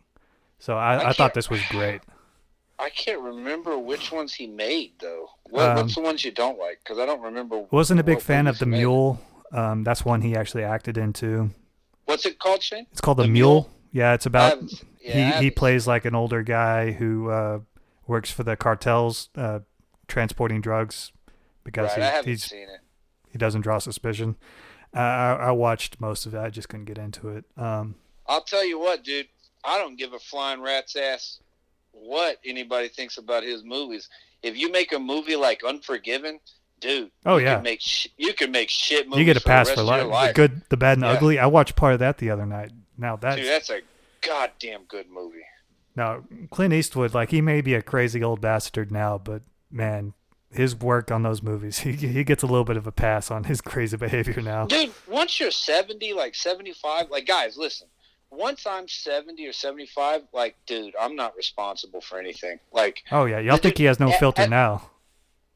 So 0.59 0.77
I, 0.77 0.97
I 0.97 1.09
I, 1.11 1.13
thought 1.13 1.35
this 1.35 1.49
was 1.49 1.63
great. 1.71 2.03
I 2.79 2.91
can't 2.91 3.21
remember 3.21 3.77
which 3.79 4.13
ones 4.13 4.35
he 4.35 4.47
made 4.47 4.93
though. 5.01 5.29
What, 5.51 5.71
Um, 5.71 5.77
what's 5.77 5.95
the 5.95 6.01
ones 6.03 6.25
you 6.25 6.31
don't 6.31 6.59
like? 6.59 6.81
Because 6.85 6.99
I 6.99 7.07
don't 7.07 7.23
remember. 7.23 7.65
Wasn't 7.71 7.99
a 7.99 8.05
big 8.05 8.21
fan 8.21 8.47
of 8.47 8.59
the 8.59 8.67
made. 8.67 8.79
Mule. 8.79 9.21
Um, 9.53 9.83
that's 9.83 10.05
one 10.05 10.21
he 10.21 10.37
actually 10.37 10.63
acted 10.65 10.99
into. 10.99 11.51
What's 12.05 12.27
it 12.27 12.39
called, 12.39 12.63
Shane? 12.63 12.87
It's 12.93 13.01
called 13.01 13.17
the, 13.19 13.23
The 13.23 13.29
Mule. 13.29 13.51
Mule? 13.51 13.71
Yeah, 13.93 14.13
it's 14.13 14.27
about 14.27 14.59
yeah, 15.01 15.39
he 15.39 15.45
he 15.45 15.51
plays 15.51 15.87
like 15.87 16.05
an 16.05 16.15
older 16.15 16.43
guy 16.43 16.93
who 16.93 17.31
uh, 17.31 17.61
works 18.07 18.31
for 18.31 18.43
the 18.43 18.57
cartels, 18.57 19.31
uh, 19.37 19.61
transporting 20.07 20.61
drugs 20.61 21.13
because 21.65 21.89
Right, 21.91 21.99
I 21.99 22.05
he, 22.05 22.11
haven't 22.11 22.31
he's 22.31 22.45
seen 22.45 22.69
it. 22.69 22.81
He 23.31 23.39
doesn't 23.39 23.61
draw 23.63 23.79
suspicion. 23.79 24.37
I, 24.95 25.01
I 25.03 25.51
watched 25.53 26.01
most 26.01 26.27
of 26.27 26.35
it. 26.35 26.39
I 26.39 26.51
just 26.51 26.69
couldn't 26.69 26.87
get 26.87 26.99
into 26.99 27.29
it. 27.29 27.45
Um, 27.57 27.95
I'll 28.27 28.43
tell 28.43 28.65
you 28.67 28.79
what, 28.79 29.05
dude. 29.05 29.29
I 29.65 29.77
don't 29.79 29.97
give 29.99 30.13
a 30.13 30.19
flying 30.19 30.61
rat's 30.63 30.97
ass 30.97 31.41
what 31.93 32.39
anybody 32.45 32.89
thinks 32.89 33.19
about 33.19 33.43
his 33.43 33.65
movies. 33.65 34.09
If 34.43 34.57
you 34.57 34.71
make 34.71 34.93
a 34.93 34.99
movie 34.99 35.37
like 35.37 35.63
Unforgiven, 35.65 36.39
dude, 36.81 37.11
Oh, 37.27 37.37
you 37.39 37.45
yeah. 37.47 37.55
can 37.57 37.65
make 37.65 37.81
sh- 37.81 38.07
you 38.17 38.33
can 38.35 38.51
make 38.53 38.71
shit 38.71 39.07
movies. 39.09 39.19
you 39.19 39.25
get 39.25 39.37
a 39.37 39.41
for 39.41 39.47
pass 39.49 39.69
the 39.69 39.75
for 39.77 39.83
life. 39.83 40.07
Life. 40.07 40.29
The 40.29 40.35
good, 40.35 40.63
the 40.69 40.77
bad, 40.77 40.99
and 40.99 41.03
Yeah. 41.05 41.11
ugly. 41.13 41.39
I 41.39 41.47
watched 41.47 41.75
part 41.77 41.95
of 41.95 41.99
that 41.99 42.19
the 42.19 42.31
other 42.31 42.47
night. 42.47 42.71
Now 42.97 43.17
that's 43.17 43.37
Dude, 43.37 43.47
that's 43.47 43.71
a 43.71 43.81
goddamn 44.23 44.85
good 44.89 45.09
movie. 45.11 45.43
now 45.97 46.23
Clint 46.51 46.73
Eastwood. 46.73 47.15
Like 47.15 47.31
he 47.31 47.41
may 47.41 47.61
be 47.61 47.75
a 47.75 47.83
crazy 47.83 48.23
old 48.23 48.41
bastard 48.41 48.93
now, 48.93 49.19
but 49.19 49.43
man, 49.71 50.15
his 50.51 50.75
work 50.75 51.11
on 51.11 51.23
those 51.23 51.43
movies, 51.43 51.79
he 51.81 51.93
he 51.93 52.25
gets 52.25 52.43
a 52.43 52.47
little 52.47 52.65
bit 52.65 52.77
of 52.77 52.87
a 52.87 52.93
pass 52.93 53.31
on 53.31 53.45
his 53.45 53.61
crazy 53.61 53.97
behavior 53.97 54.41
now. 54.43 54.67
Dude, 54.67 54.93
once 55.07 55.39
you're 55.41 55.51
70, 55.51 56.13
like 56.15 56.35
75, 56.35 57.11
like 57.11 57.27
guys, 57.27 57.57
listen. 57.57 57.89
Once 58.31 58.67
I'm 58.67 58.87
70 58.89 59.47
or 59.47 59.53
75, 59.53 60.23
like 60.35 60.55
dude, 60.67 60.95
I'm 61.01 61.17
not 61.17 61.35
responsible 61.37 62.01
for 62.03 62.19
anything. 62.19 62.59
Like 62.73 63.03
Oh 63.11 63.25
yeah, 63.25 63.39
y'all 63.39 63.57
Dude, 63.57 63.63
think 63.63 63.79
he 63.79 63.85
has 63.85 63.99
no 63.99 64.11
at- 64.11 64.19
filter 64.21 64.43
at- 64.43 64.51
now? 64.51 64.91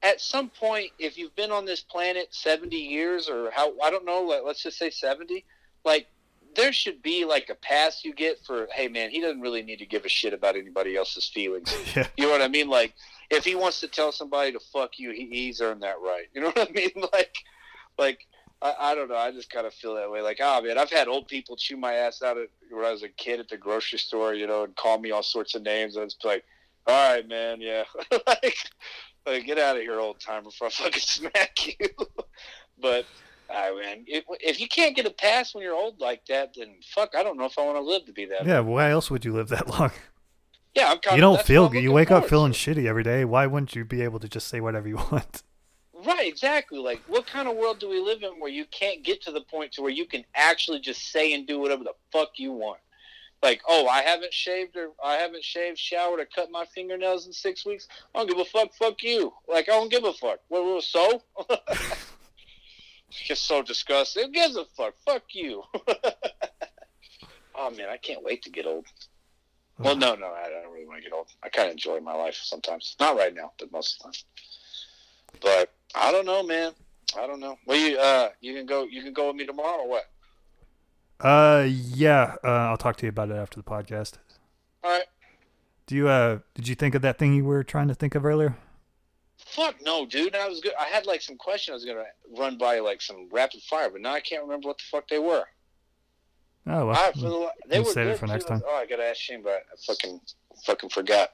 at 0.05 0.20
some 0.20 0.48
point, 0.48 0.90
if 0.98 1.16
you've 1.16 1.36
been 1.36 1.52
on 1.52 1.64
this 1.64 1.81
planet 1.81 2.27
70 2.35 2.74
years 2.77 3.28
or 3.28 3.51
how, 3.52 3.73
I 3.81 3.89
don't 3.90 4.05
know, 4.05 4.23
like, 4.23 4.40
let's 4.44 4.60
just 4.62 4.77
say 4.77 4.90
70, 4.90 5.44
like, 5.85 6.09
there 6.55 6.73
should 6.73 7.03
be 7.03 7.24
like 7.24 7.49
a 7.51 7.55
pass 7.55 8.05
you 8.05 8.15
get 8.15 8.39
for, 8.45 8.69
hey 8.73 8.89
man, 8.89 9.11
he 9.11 9.20
doesn't 9.20 9.41
really 9.41 9.62
need 9.62 9.79
to 9.79 9.87
give 9.87 10.05
a 10.05 10.09
shit 10.09 10.33
about 10.33 10.57
anybody 10.57 10.97
else's 10.97 11.29
feelings. 11.29 11.74
Yeah. 11.95 12.07
You 12.16 12.27
know 12.27 12.31
what 12.31 12.43
I 12.43 12.49
mean? 12.49 12.69
Like, 12.69 12.95
if 13.31 13.45
he 13.45 13.55
wants 13.55 13.81
to 13.81 13.89
tell 13.89 14.12
somebody 14.12 14.53
to 14.53 14.61
fuck 14.61 14.99
you, 14.99 15.11
he, 15.11 15.27
he's 15.27 15.61
earned 15.61 15.83
that 15.83 16.01
right. 16.01 16.27
You 16.35 16.43
know 16.43 16.47
what 16.49 16.70
I 16.70 16.73
mean? 16.74 16.91
Like, 17.12 17.35
like, 17.99 18.27
I, 18.62 18.74
I 18.79 18.95
don't 18.95 19.09
know. 19.09 19.16
I 19.16 19.31
just 19.33 19.51
kind 19.51 19.66
of 19.66 19.74
feel 19.74 19.95
that 19.97 20.11
way. 20.11 20.23
Like, 20.23 20.39
oh 20.41 20.62
man, 20.62 20.79
I've 20.79 20.91
had 20.91 21.09
old 21.09 21.29
people 21.29 21.57
chew 21.57 21.77
my 21.77 21.95
ass 21.95 22.23
out 22.23 22.39
at, 22.39 22.49
when 22.70 22.85
I 22.85 22.93
was 22.93 23.03
a 23.03 23.09
kid 23.09 23.41
at 23.41 23.49
the 23.49 23.57
grocery 23.57 23.99
store, 23.99 24.35
you 24.35 24.47
know, 24.47 24.65
and 24.65 24.77
call 24.77 24.99
me 24.99 25.11
all 25.11 25.23
sorts 25.23 25.55
of 25.55 25.62
names. 25.62 25.97
and 25.97 26.05
it's 26.05 26.16
like, 26.24 26.45
all 26.87 27.15
right, 27.15 27.27
man, 27.29 27.61
yeah, 27.61 27.85
like, 28.27 28.57
like, 29.27 29.47
get 29.47 29.59
out 29.59 29.77
of 29.77 29.83
here, 29.83 30.01
old 30.01 30.19
timer, 30.20 30.45
before 30.45 30.69
I 30.69 30.70
fucking 30.70 31.01
smack 31.01 31.79
you. 31.79 31.89
but, 32.81 33.05
I 33.51 33.70
mean, 33.70 34.05
if, 34.06 34.24
if 34.40 34.60
you 34.60 34.69
can't 34.69 34.97
get 34.97 35.06
a 35.06 35.10
pass 35.10 35.55
when 35.55 35.62
you're 35.64 35.74
old 35.74 36.01
like 36.01 36.24
that, 36.27 36.55
then 36.56 36.77
fuck, 36.94 37.14
I 37.16 37.23
don't 37.23 37.36
know 37.36 37.44
if 37.44 37.59
I 37.59 37.64
want 37.64 37.77
to 37.77 37.82
live 37.82 38.06
to 38.06 38.12
be 38.12 38.24
that. 38.27 38.47
Yeah, 38.47 38.60
why 38.60 38.90
else 38.90 39.10
would 39.10 39.24
you 39.24 39.32
live 39.32 39.48
that 39.48 39.69
long? 39.81 39.90
yeah. 40.74 40.90
I'm 40.90 40.98
kind 40.98 41.16
You 41.16 41.20
don't 41.20 41.43
feel 41.43 41.69
good. 41.69 41.82
You 41.82 41.93
wake 41.93 42.10
up 42.10 42.28
feeling 42.28 42.52
shitty 42.52 42.86
every 42.86 43.02
day. 43.02 43.24
Why 43.24 43.47
wouldn't 43.47 43.74
you 43.74 43.85
be 43.85 44.02
able 44.02 44.20
to 44.20 44.28
just 44.28 44.48
say 44.48 44.60
whatever 44.60 44.89
you 44.89 44.97
want? 45.12 45.43
Right, 46.05 46.27
exactly. 46.27 46.78
Like, 46.78 47.01
what 47.06 47.27
kind 47.27 47.47
of 47.47 47.56
world 47.56 47.78
do 47.78 47.89
we 47.89 48.01
live 48.01 48.23
in 48.23 48.40
where 48.40 48.51
you 48.51 48.64
can't 48.70 49.05
get 49.05 49.23
to 49.23 49.31
the 49.31 49.43
point 49.43 49.73
to 49.73 49.82
where 49.82 49.90
you 49.90 50.06
can 50.06 50.24
actually 50.35 50.81
just 50.81 51.12
say 51.12 51.32
and 51.32 51.47
do 51.47 51.59
whatever 51.60 51.85
the 51.85 51.94
fuck 52.12 52.31
you 52.36 52.52
want? 52.52 52.81
Like, 53.43 53.60
oh, 53.69 53.89
I 53.89 54.02
haven't 54.02 54.32
shaved 54.32 54.77
or 54.77 54.90
I 55.05 55.14
haven't 55.14 55.43
shaved, 55.44 55.77
showered, 55.77 56.20
or 56.20 56.27
cut 56.32 56.51
my 56.51 56.64
fingernails 56.64 57.27
in 57.27 57.32
six 57.32 57.66
weeks. 57.66 57.89
I 58.14 58.19
don't 58.19 58.28
give 58.28 58.39
a 58.39 58.44
fuck. 58.44 58.73
Fuck 58.74 59.02
you. 59.02 59.32
Like, 59.48 59.69
I 59.69 59.73
don't 59.73 59.90
give 59.90 60.05
a 60.05 60.12
fuck. 60.12 60.39
What? 60.48 60.64
what 60.64 60.85
so? 60.85 61.23
Just 63.26 63.47
so 63.47 63.62
disgusting. 63.62 64.24
Who 64.24 64.32
gives 64.32 64.56
a 64.56 64.64
fuck? 64.76 64.94
Fuck 65.05 65.22
you. 65.32 65.62
oh 67.55 67.70
man, 67.70 67.89
I 67.90 67.97
can't 67.97 68.22
wait 68.22 68.43
to 68.43 68.51
get 68.51 68.66
old. 68.66 68.86
Well, 69.78 69.97
no, 69.97 70.14
no, 70.14 70.26
I 70.26 70.48
don't 70.48 70.72
really 70.72 70.86
want 70.86 71.02
to 71.02 71.02
get 71.02 71.16
old. 71.16 71.28
I 71.43 71.48
kind 71.48 71.68
of 71.68 71.72
enjoy 71.72 71.98
my 72.01 72.14
life 72.14 72.39
sometimes. 72.40 72.94
Not 73.01 73.16
right 73.16 73.34
now, 73.34 73.52
but 73.59 73.72
most 73.72 73.97
of 74.05 74.12
the 74.12 74.12
time. 74.12 74.22
But 75.40 75.72
I 75.94 76.12
don't 76.12 76.26
know, 76.26 76.43
man. 76.43 76.72
I 77.18 77.26
don't 77.26 77.40
know. 77.40 77.59
Well, 77.66 77.78
you 77.78 77.98
uh, 77.98 78.30
you 78.40 78.55
can 78.55 78.66
go. 78.66 78.84
You 78.84 79.02
can 79.02 79.12
go 79.12 79.28
with 79.28 79.36
me 79.36 79.47
tomorrow 79.47 79.82
or 79.82 79.89
what? 79.89 80.05
Uh, 81.20 81.66
yeah. 81.68 82.36
Uh, 82.44 82.48
I'll 82.48 82.76
talk 82.76 82.97
to 82.97 83.06
you 83.06 83.10
about 83.10 83.30
it 83.30 83.36
after 83.36 83.56
the 83.56 83.64
podcast. 83.64 84.14
All 84.82 84.90
right. 84.90 85.06
Do 85.86 85.97
you 85.97 86.09
uh, 86.09 86.39
did 86.55 86.68
you 86.68 86.74
think 86.74 86.94
of 86.94 87.02
that 87.02 87.18
thing 87.18 87.34
you 87.34 87.44
were 87.44 87.64
trying 87.64 87.89
to 87.89 87.94
think 87.94 88.14
of 88.14 88.24
earlier? 88.24 88.56
Fuck 89.55 89.77
no, 89.83 90.07
dude. 90.07 90.35
I 90.35 90.49
was 90.49 90.61
good. 90.61 90.73
I 90.81 90.85
had 90.85 91.07
like 91.07 91.20
some 91.20 91.37
questions 91.37 91.73
I 91.73 91.74
was 91.74 91.85
gonna 91.85 92.05
run 92.39 92.57
by 92.59 92.79
like 92.79 93.03
some 93.03 93.29
rapid 93.31 93.61
fire, 93.62 93.91
but 93.91 94.01
now 94.01 94.12
I 94.12 94.20
can't 94.20 94.43
remember 94.43 94.69
what 94.69 94.79
the 94.79 94.85
fuck 94.91 95.09
they 95.09 95.19
were. 95.19 95.45
Oh 96.66 96.87
well. 96.87 96.91
I 96.97 97.07
like 97.07 97.15
they 97.69 97.79
we'll 97.79 97.87
were 97.87 97.93
save 97.93 98.07
it 98.07 98.11
good, 98.12 98.19
for 98.20 98.27
next 98.29 98.45
time. 98.47 98.62
Oh, 98.66 98.77
I 98.77 98.87
gotta 98.87 99.05
ask 99.05 99.20
Shane, 99.20 99.43
but 99.43 99.53
I 99.73 99.77
fucking 99.87 100.20
fucking 100.65 100.91
forgot. 100.91 101.31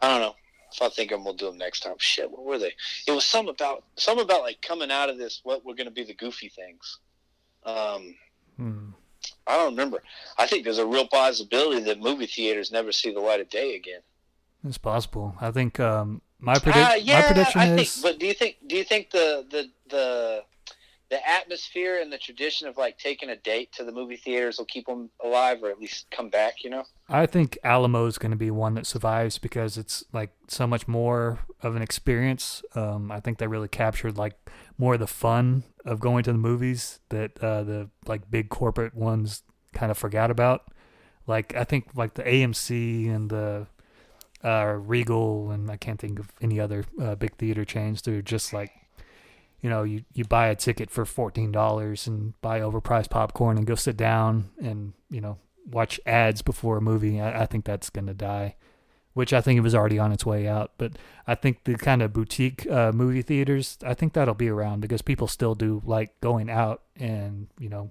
I 0.00 0.08
don't 0.08 0.20
know. 0.20 0.34
If 0.72 0.82
I 0.82 0.88
think 0.88 1.10
them, 1.10 1.24
we'll 1.24 1.34
do 1.34 1.46
them 1.46 1.58
next 1.58 1.80
time. 1.80 1.94
Shit, 1.98 2.30
what 2.30 2.44
were 2.44 2.58
they? 2.58 2.72
It 3.06 3.12
was 3.12 3.24
some 3.24 3.48
about 3.48 3.84
some 3.96 4.18
about 4.18 4.40
like 4.42 4.60
coming 4.62 4.90
out 4.90 5.10
of 5.10 5.18
this. 5.18 5.40
What 5.44 5.64
were 5.64 5.74
gonna 5.74 5.90
be 5.90 6.04
the 6.04 6.14
goofy 6.14 6.48
things? 6.48 6.98
Um, 7.64 8.14
Hmm. 8.56 8.90
I 9.46 9.56
don't 9.56 9.72
remember. 9.72 10.02
I 10.38 10.46
think 10.46 10.64
there's 10.64 10.78
a 10.78 10.86
real 10.86 11.06
possibility 11.08 11.80
that 11.84 11.98
movie 11.98 12.26
theaters 12.26 12.70
never 12.70 12.92
see 12.92 13.12
the 13.12 13.20
light 13.20 13.40
of 13.40 13.48
day 13.48 13.74
again. 13.74 14.00
It's 14.64 14.78
possible. 14.78 15.34
I 15.40 15.50
think 15.50 15.80
um, 15.80 16.22
my, 16.44 16.54
predi- 16.56 16.72
Ah, 16.76 16.94
yeah, 16.94 17.20
my 17.20 17.26
prediction 17.26 17.60
I 17.60 17.74
is. 17.74 17.94
think. 17.94 18.02
But 18.02 18.18
do 18.20 18.26
you 18.26 18.34
think? 18.34 18.56
Do 18.66 18.76
you 18.76 18.84
think 18.84 19.10
the 19.10 19.46
the 19.50 19.70
the 19.88 20.42
the 21.10 21.28
atmosphere 21.28 22.00
and 22.00 22.10
the 22.12 22.18
tradition 22.18 22.66
of 22.66 22.76
like 22.76 22.98
taking 22.98 23.28
a 23.30 23.36
date 23.36 23.70
to 23.72 23.84
the 23.84 23.92
movie 23.92 24.16
theaters 24.16 24.58
will 24.58 24.64
keep 24.64 24.86
them 24.86 25.10
alive, 25.22 25.62
or 25.62 25.70
at 25.70 25.78
least 25.78 26.06
come 26.10 26.28
back? 26.28 26.64
You 26.64 26.70
know? 26.70 26.84
I 27.08 27.26
think 27.26 27.58
Alamo 27.62 28.06
is 28.06 28.18
going 28.18 28.30
to 28.30 28.36
be 28.36 28.50
one 28.50 28.74
that 28.74 28.86
survives 28.86 29.38
because 29.38 29.76
it's 29.76 30.04
like 30.12 30.30
so 30.48 30.66
much 30.66 30.88
more 30.88 31.40
of 31.62 31.76
an 31.76 31.82
experience. 31.82 32.62
Um, 32.74 33.10
I 33.12 33.20
think 33.20 33.38
they 33.38 33.46
really 33.46 33.68
captured 33.68 34.16
like 34.16 34.34
more 34.78 34.94
of 34.94 35.00
the 35.00 35.06
fun 35.06 35.64
of 35.84 36.00
going 36.00 36.24
to 36.24 36.32
the 36.32 36.38
movies 36.38 37.00
that 37.10 37.38
uh, 37.42 37.62
the 37.62 37.90
like 38.06 38.30
big 38.30 38.48
corporate 38.48 38.94
ones 38.94 39.42
kind 39.72 39.90
of 39.90 39.98
forgot 39.98 40.30
about. 40.30 40.70
Like 41.26 41.54
I 41.54 41.64
think 41.64 41.88
like 41.94 42.14
the 42.14 42.22
AMC 42.22 43.14
and 43.14 43.30
the 43.30 43.66
uh, 44.44 44.76
Regal 44.78 45.50
and 45.50 45.70
I 45.70 45.76
can't 45.76 45.98
think 45.98 46.18
of 46.18 46.30
any 46.40 46.60
other 46.60 46.84
uh, 47.00 47.14
big 47.14 47.36
theater 47.36 47.64
chains. 47.64 48.02
They're 48.02 48.22
just 48.22 48.52
like 48.52 48.72
you 49.60 49.70
know 49.70 49.82
you, 49.82 50.04
you 50.12 50.24
buy 50.24 50.48
a 50.48 50.54
ticket 50.54 50.90
for 50.90 51.04
fourteen 51.04 51.50
dollars 51.50 52.06
and 52.06 52.40
buy 52.42 52.60
overpriced 52.60 53.10
popcorn 53.10 53.56
and 53.56 53.66
go 53.66 53.74
sit 53.74 53.96
down 53.96 54.50
and 54.60 54.92
you 55.10 55.20
know 55.20 55.38
watch 55.70 55.98
ads 56.04 56.42
before 56.42 56.76
a 56.76 56.82
movie. 56.82 57.20
I, 57.20 57.42
I 57.42 57.46
think 57.46 57.64
that's 57.64 57.88
going 57.88 58.06
to 58.06 58.14
die, 58.14 58.56
which 59.14 59.32
I 59.32 59.40
think 59.40 59.56
it 59.56 59.62
was 59.62 59.74
already 59.74 59.98
on 59.98 60.12
its 60.12 60.26
way 60.26 60.46
out. 60.46 60.72
But 60.76 60.98
I 61.26 61.34
think 61.34 61.64
the 61.64 61.76
kind 61.76 62.02
of 62.02 62.12
boutique 62.12 62.70
uh, 62.70 62.92
movie 62.92 63.22
theaters, 63.22 63.78
I 63.84 63.94
think 63.94 64.12
that'll 64.12 64.34
be 64.34 64.50
around 64.50 64.80
because 64.80 65.00
people 65.00 65.26
still 65.26 65.54
do 65.54 65.80
like 65.86 66.20
going 66.20 66.50
out 66.50 66.82
and 66.96 67.48
you 67.58 67.70
know, 67.70 67.90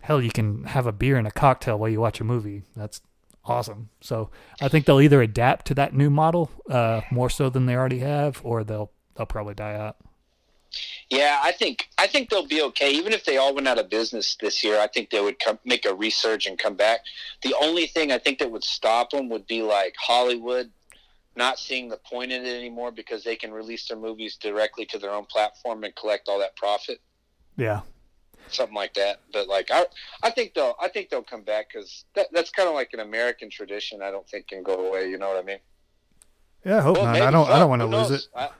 hell, 0.00 0.22
you 0.22 0.30
can 0.30 0.64
have 0.64 0.86
a 0.86 0.92
beer 0.92 1.16
and 1.16 1.26
a 1.26 1.32
cocktail 1.32 1.78
while 1.78 1.90
you 1.90 2.00
watch 2.00 2.20
a 2.20 2.24
movie. 2.24 2.62
That's 2.76 3.00
awesome. 3.44 3.90
So 4.00 4.30
I 4.60 4.68
think 4.68 4.86
they'll 4.86 5.00
either 5.00 5.22
adapt 5.22 5.66
to 5.66 5.74
that 5.74 5.94
new 5.94 6.10
model 6.10 6.50
uh, 6.70 7.02
more 7.10 7.30
so 7.30 7.50
than 7.50 7.66
they 7.66 7.76
already 7.76 8.00
have, 8.00 8.40
or 8.44 8.64
they'll 8.64 8.90
they'll 9.16 9.26
probably 9.26 9.54
die 9.54 9.74
out. 9.74 9.96
Yeah, 11.10 11.38
I 11.42 11.52
think 11.52 11.88
I 11.96 12.06
think 12.06 12.28
they'll 12.28 12.46
be 12.46 12.62
okay. 12.62 12.90
Even 12.92 13.12
if 13.12 13.24
they 13.24 13.38
all 13.38 13.54
went 13.54 13.66
out 13.66 13.78
of 13.78 13.88
business 13.88 14.36
this 14.40 14.62
year, 14.62 14.78
I 14.78 14.86
think 14.86 15.10
they 15.10 15.20
would 15.20 15.38
come, 15.38 15.58
make 15.64 15.86
a 15.86 15.88
resurge 15.88 16.46
and 16.46 16.58
come 16.58 16.74
back. 16.74 17.00
The 17.42 17.54
only 17.60 17.86
thing 17.86 18.12
I 18.12 18.18
think 18.18 18.38
that 18.38 18.50
would 18.50 18.64
stop 18.64 19.10
them 19.10 19.28
would 19.30 19.46
be 19.46 19.62
like 19.62 19.94
Hollywood 19.98 20.70
not 21.36 21.58
seeing 21.58 21.88
the 21.88 21.96
point 21.96 22.32
in 22.32 22.44
it 22.44 22.54
anymore 22.54 22.90
because 22.90 23.24
they 23.24 23.36
can 23.36 23.52
release 23.52 23.86
their 23.88 23.96
movies 23.96 24.36
directly 24.36 24.84
to 24.86 24.98
their 24.98 25.12
own 25.12 25.24
platform 25.24 25.84
and 25.84 25.94
collect 25.94 26.28
all 26.28 26.40
that 26.40 26.56
profit. 26.56 27.00
Yeah. 27.56 27.80
Something 28.52 28.74
like 28.74 28.94
that. 28.94 29.20
But 29.32 29.48
like 29.48 29.70
I, 29.70 29.86
I 30.22 30.30
think 30.30 30.54
they'll, 30.54 30.74
I 30.80 30.88
think 30.88 31.10
they'll 31.10 31.22
come 31.22 31.42
back 31.42 31.72
because 31.72 32.04
that, 32.14 32.28
that's 32.32 32.50
kind 32.50 32.68
of 32.68 32.74
like 32.74 32.92
an 32.92 33.00
American 33.00 33.50
tradition. 33.50 34.02
I 34.02 34.10
don't 34.10 34.28
think 34.28 34.48
can 34.48 34.62
go 34.62 34.88
away. 34.88 35.08
You 35.10 35.18
know 35.18 35.28
what 35.28 35.38
I 35.38 35.42
mean? 35.42 35.58
Yeah, 36.64 36.78
I 36.78 36.80
hope 36.80 36.96
Well, 36.96 37.06
not. 37.06 37.20
I 37.20 37.30
don't. 37.30 37.48
I 37.48 37.58
don't 37.58 37.70
want 37.70 37.82
to 37.82 37.86
lose 37.86 38.10
it. 38.10 38.28
I, 38.34 38.50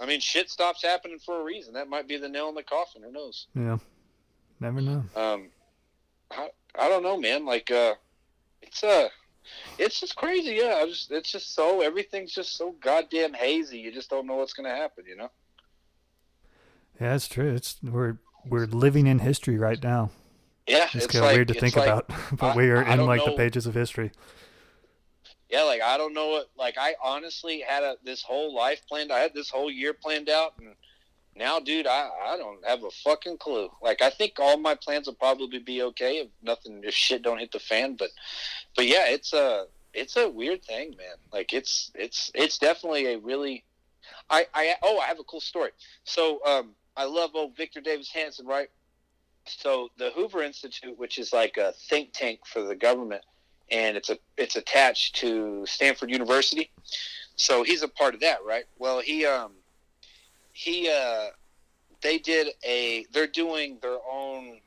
I 0.00 0.06
mean, 0.06 0.20
shit 0.20 0.50
stops 0.50 0.82
happening 0.82 1.18
for 1.18 1.40
a 1.40 1.44
reason. 1.44 1.74
That 1.74 1.88
might 1.88 2.08
be 2.08 2.16
the 2.16 2.28
nail 2.28 2.48
in 2.48 2.54
the 2.54 2.62
coffin. 2.62 3.02
Who 3.02 3.12
knows? 3.12 3.46
Yeah. 3.54 3.78
Never 4.60 4.80
know. 4.80 5.04
Um, 5.14 5.48
I, 6.30 6.48
I 6.78 6.88
don't 6.88 7.02
know, 7.02 7.18
man. 7.18 7.44
Like, 7.44 7.70
uh, 7.70 7.94
it's 8.62 8.82
uh, 8.82 9.08
it's 9.78 10.00
just 10.00 10.16
crazy. 10.16 10.54
Yeah, 10.54 10.80
I 10.82 10.86
just 10.86 11.10
it's 11.10 11.30
just 11.30 11.54
so 11.54 11.80
everything's 11.80 12.32
just 12.32 12.56
so 12.56 12.74
goddamn 12.80 13.34
hazy. 13.34 13.78
You 13.78 13.92
just 13.92 14.10
don't 14.10 14.26
know 14.26 14.36
what's 14.36 14.52
gonna 14.52 14.74
happen. 14.74 15.04
You 15.06 15.16
know? 15.16 15.30
Yeah, 17.00 17.14
it's 17.14 17.28
true. 17.28 17.54
It's 17.54 17.76
we're 17.82 18.16
we're 18.48 18.66
living 18.66 19.06
in 19.06 19.18
history 19.20 19.58
right 19.58 19.82
now. 19.82 20.10
Yeah, 20.66 20.84
It's 20.86 20.94
it's 20.96 21.06
kind 21.06 21.16
of 21.24 21.28
like, 21.28 21.36
weird 21.36 21.48
to 21.48 21.54
think 21.54 21.76
like- 21.76 21.86
about, 21.88 22.08
but 22.32 22.54
I- 22.54 22.56
we 22.56 22.70
are 22.70 22.84
I 22.84 22.94
in 22.94 23.06
like 23.06 23.24
the 23.24 23.32
pages 23.32 23.66
of 23.66 23.74
history. 23.74 24.10
Yeah, 25.48 25.62
like 25.62 25.80
I 25.80 25.96
don't 25.96 26.12
know 26.12 26.28
what. 26.28 26.50
Like 26.58 26.76
I 26.76 26.94
honestly 27.02 27.60
had 27.66 27.84
a 27.84 27.96
this 28.04 28.22
whole 28.22 28.52
life 28.54 28.82
planned. 28.88 29.12
I 29.12 29.20
had 29.20 29.32
this 29.32 29.48
whole 29.48 29.70
year 29.70 29.92
planned 29.94 30.28
out, 30.28 30.54
and 30.58 30.74
now, 31.36 31.60
dude, 31.60 31.86
I 31.86 32.08
I 32.24 32.36
don't 32.36 32.64
have 32.66 32.82
a 32.82 32.90
fucking 32.90 33.38
clue. 33.38 33.70
Like 33.80 34.02
I 34.02 34.10
think 34.10 34.32
all 34.40 34.56
my 34.56 34.74
plans 34.74 35.06
will 35.06 35.14
probably 35.14 35.60
be 35.60 35.82
okay 35.82 36.16
if 36.16 36.28
nothing, 36.42 36.82
if 36.82 36.94
shit 36.94 37.22
don't 37.22 37.38
hit 37.38 37.52
the 37.52 37.60
fan. 37.60 37.94
But, 37.94 38.10
but 38.74 38.86
yeah, 38.86 39.06
it's 39.08 39.32
a 39.32 39.66
it's 39.94 40.16
a 40.16 40.28
weird 40.28 40.64
thing, 40.64 40.90
man. 40.98 41.16
Like 41.32 41.52
it's 41.52 41.92
it's 41.94 42.32
it's 42.34 42.58
definitely 42.58 43.06
a 43.14 43.18
really. 43.18 43.62
I 44.28 44.46
I 44.52 44.74
oh 44.82 44.98
I 44.98 45.06
have 45.06 45.20
a 45.20 45.24
cool 45.24 45.40
story. 45.40 45.70
So 46.02 46.40
um 46.44 46.74
I 46.96 47.04
love 47.04 47.30
old 47.34 47.56
Victor 47.56 47.80
Davis 47.80 48.10
Hanson, 48.10 48.46
right? 48.46 48.68
So 49.44 49.90
the 49.98 50.10
Hoover 50.10 50.42
Institute, 50.42 50.98
which 50.98 51.18
is 51.18 51.32
like 51.32 51.56
a 51.56 51.72
think 51.88 52.12
tank 52.12 52.40
for 52.46 52.62
the 52.62 52.74
government 52.74 53.22
and 53.70 53.96
it's 53.96 54.10
a 54.10 54.18
it's 54.36 54.56
attached 54.56 55.16
to 55.16 55.64
Stanford 55.66 56.10
University. 56.10 56.70
So 57.36 57.62
he's 57.62 57.82
a 57.82 57.88
part 57.88 58.14
of 58.14 58.20
that, 58.20 58.38
right? 58.44 58.64
Well, 58.78 59.00
he 59.00 59.26
um 59.26 59.52
he 60.52 60.88
uh 60.88 61.26
they 62.02 62.18
did 62.18 62.48
a 62.64 63.06
they're 63.12 63.26
doing 63.26 63.78
their 63.82 63.98
own 64.10 64.60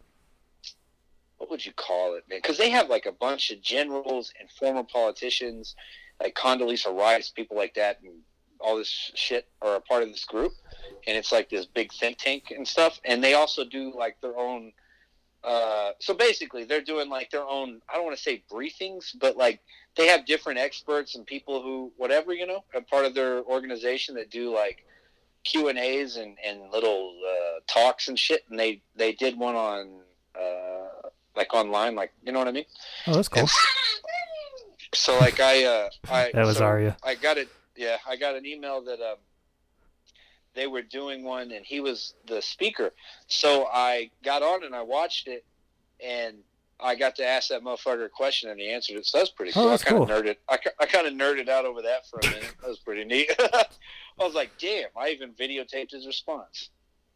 what 1.37 1.49
would 1.49 1.65
you 1.65 1.71
call 1.71 2.15
it, 2.15 2.25
man? 2.29 2.39
Because 2.41 2.57
they 2.57 2.69
have 2.69 2.89
like 2.89 3.05
a 3.05 3.13
bunch 3.13 3.49
of 3.51 3.61
generals 3.61 4.33
and 4.39 4.49
former 4.51 4.83
politicians, 4.83 5.75
like 6.21 6.35
Condoleezza 6.35 6.93
Rice, 6.93 7.29
people 7.29 7.55
like 7.55 7.75
that, 7.75 8.01
and 8.03 8.13
all 8.59 8.77
this 8.77 9.11
shit 9.15 9.47
are 9.61 9.75
a 9.75 9.81
part 9.81 10.03
of 10.03 10.09
this 10.09 10.25
group, 10.25 10.51
and 11.07 11.17
it's 11.17 11.31
like 11.31 11.49
this 11.49 11.65
big 11.65 11.91
think 11.93 12.17
tank 12.17 12.51
and 12.55 12.67
stuff. 12.67 12.99
And 13.05 13.23
they 13.23 13.33
also 13.33 13.63
do 13.65 13.93
like 13.95 14.19
their 14.21 14.37
own 14.37 14.71
uh, 15.41 15.91
so 15.99 16.13
basically 16.13 16.65
they're 16.65 16.81
doing 16.81 17.07
like 17.09 17.31
their 17.31 17.45
own 17.47 17.79
i 17.89 17.93
don't 17.95 18.03
want 18.03 18.13
to 18.15 18.21
say 18.21 18.43
briefings 18.51 19.15
but 19.21 19.37
like 19.37 19.61
they 19.95 20.05
have 20.05 20.25
different 20.25 20.59
experts 20.59 21.15
and 21.15 21.25
people 21.25 21.61
who 21.63 21.89
whatever 21.95 22.33
you 22.33 22.45
know 22.45 22.61
are 22.75 22.81
part 22.81 23.05
of 23.05 23.13
their 23.15 23.41
organization 23.45 24.13
that 24.15 24.29
do 24.29 24.53
like 24.53 24.83
q 25.45 25.69
and 25.69 25.79
a's 25.79 26.17
and, 26.17 26.35
and 26.45 26.69
little 26.73 27.15
uh, 27.25 27.59
talks 27.67 28.09
and 28.09 28.19
shit 28.19 28.43
and 28.49 28.59
they 28.59 28.81
they 28.97 29.13
did 29.13 29.39
one 29.39 29.55
on 29.55 30.01
uh, 30.37 31.07
like 31.37 31.53
online 31.53 31.95
like 31.95 32.11
you 32.25 32.33
know 32.33 32.39
what 32.39 32.49
i 32.49 32.51
mean 32.51 32.65
Oh, 33.07 33.13
that's 33.13 33.29
cool. 33.29 33.47
so 34.93 35.17
like 35.19 35.39
i 35.39 35.63
uh 35.63 35.89
i 36.09 36.31
That 36.33 36.45
was 36.45 36.57
so 36.57 36.65
Arya. 36.65 36.97
i 37.01 37.15
got 37.15 37.37
it 37.37 37.47
yeah 37.79 37.97
i 38.07 38.15
got 38.15 38.35
an 38.35 38.45
email 38.45 38.81
that 38.83 38.99
um 39.01 39.15
they 40.55 40.67
were 40.67 40.81
doing 40.81 41.23
one 41.23 41.51
and 41.51 41.63
he 41.65 41.79
was 41.79 42.15
the 42.27 42.41
speaker. 42.41 42.91
So 43.27 43.67
i 43.71 44.09
got 44.23 44.41
on 44.41 44.63
and 44.63 44.75
i 44.75 44.81
watched 44.81 45.27
it 45.27 45.45
and 46.03 46.37
i 46.79 46.95
got 46.95 47.15
to 47.17 47.25
ask 47.25 47.49
that 47.49 47.61
motherfucker 47.61 48.05
a 48.05 48.09
question 48.09 48.49
and 48.49 48.59
he 48.59 48.69
answered 48.69 48.97
it. 48.97 49.05
So 49.05 49.19
that's 49.19 49.29
pretty 49.29 49.51
Oh, 49.55 49.61
cool. 49.61 49.69
That's 49.69 49.83
i 49.85 49.89
kind 49.91 49.97
cool. 50.07 50.11
of 50.17 50.23
nerded 50.25 50.35
I, 50.49 50.57
I 50.79 50.85
kind 50.87 51.07
of 51.07 51.13
nerded 51.13 51.47
out 51.49 51.65
over 51.65 51.81
that 51.83 52.07
for 52.09 52.19
a 52.19 52.23
minute. 52.23 52.53
That 52.61 52.67
was 52.67 52.79
pretty 52.79 53.05
neat. 53.05 53.31
I 53.39 53.65
was 54.17 54.33
like 54.33 54.51
damn 54.59 54.89
i 54.97 55.09
even 55.09 55.33
videotaped 55.33 55.91
his 55.91 56.05
response. 56.07 56.69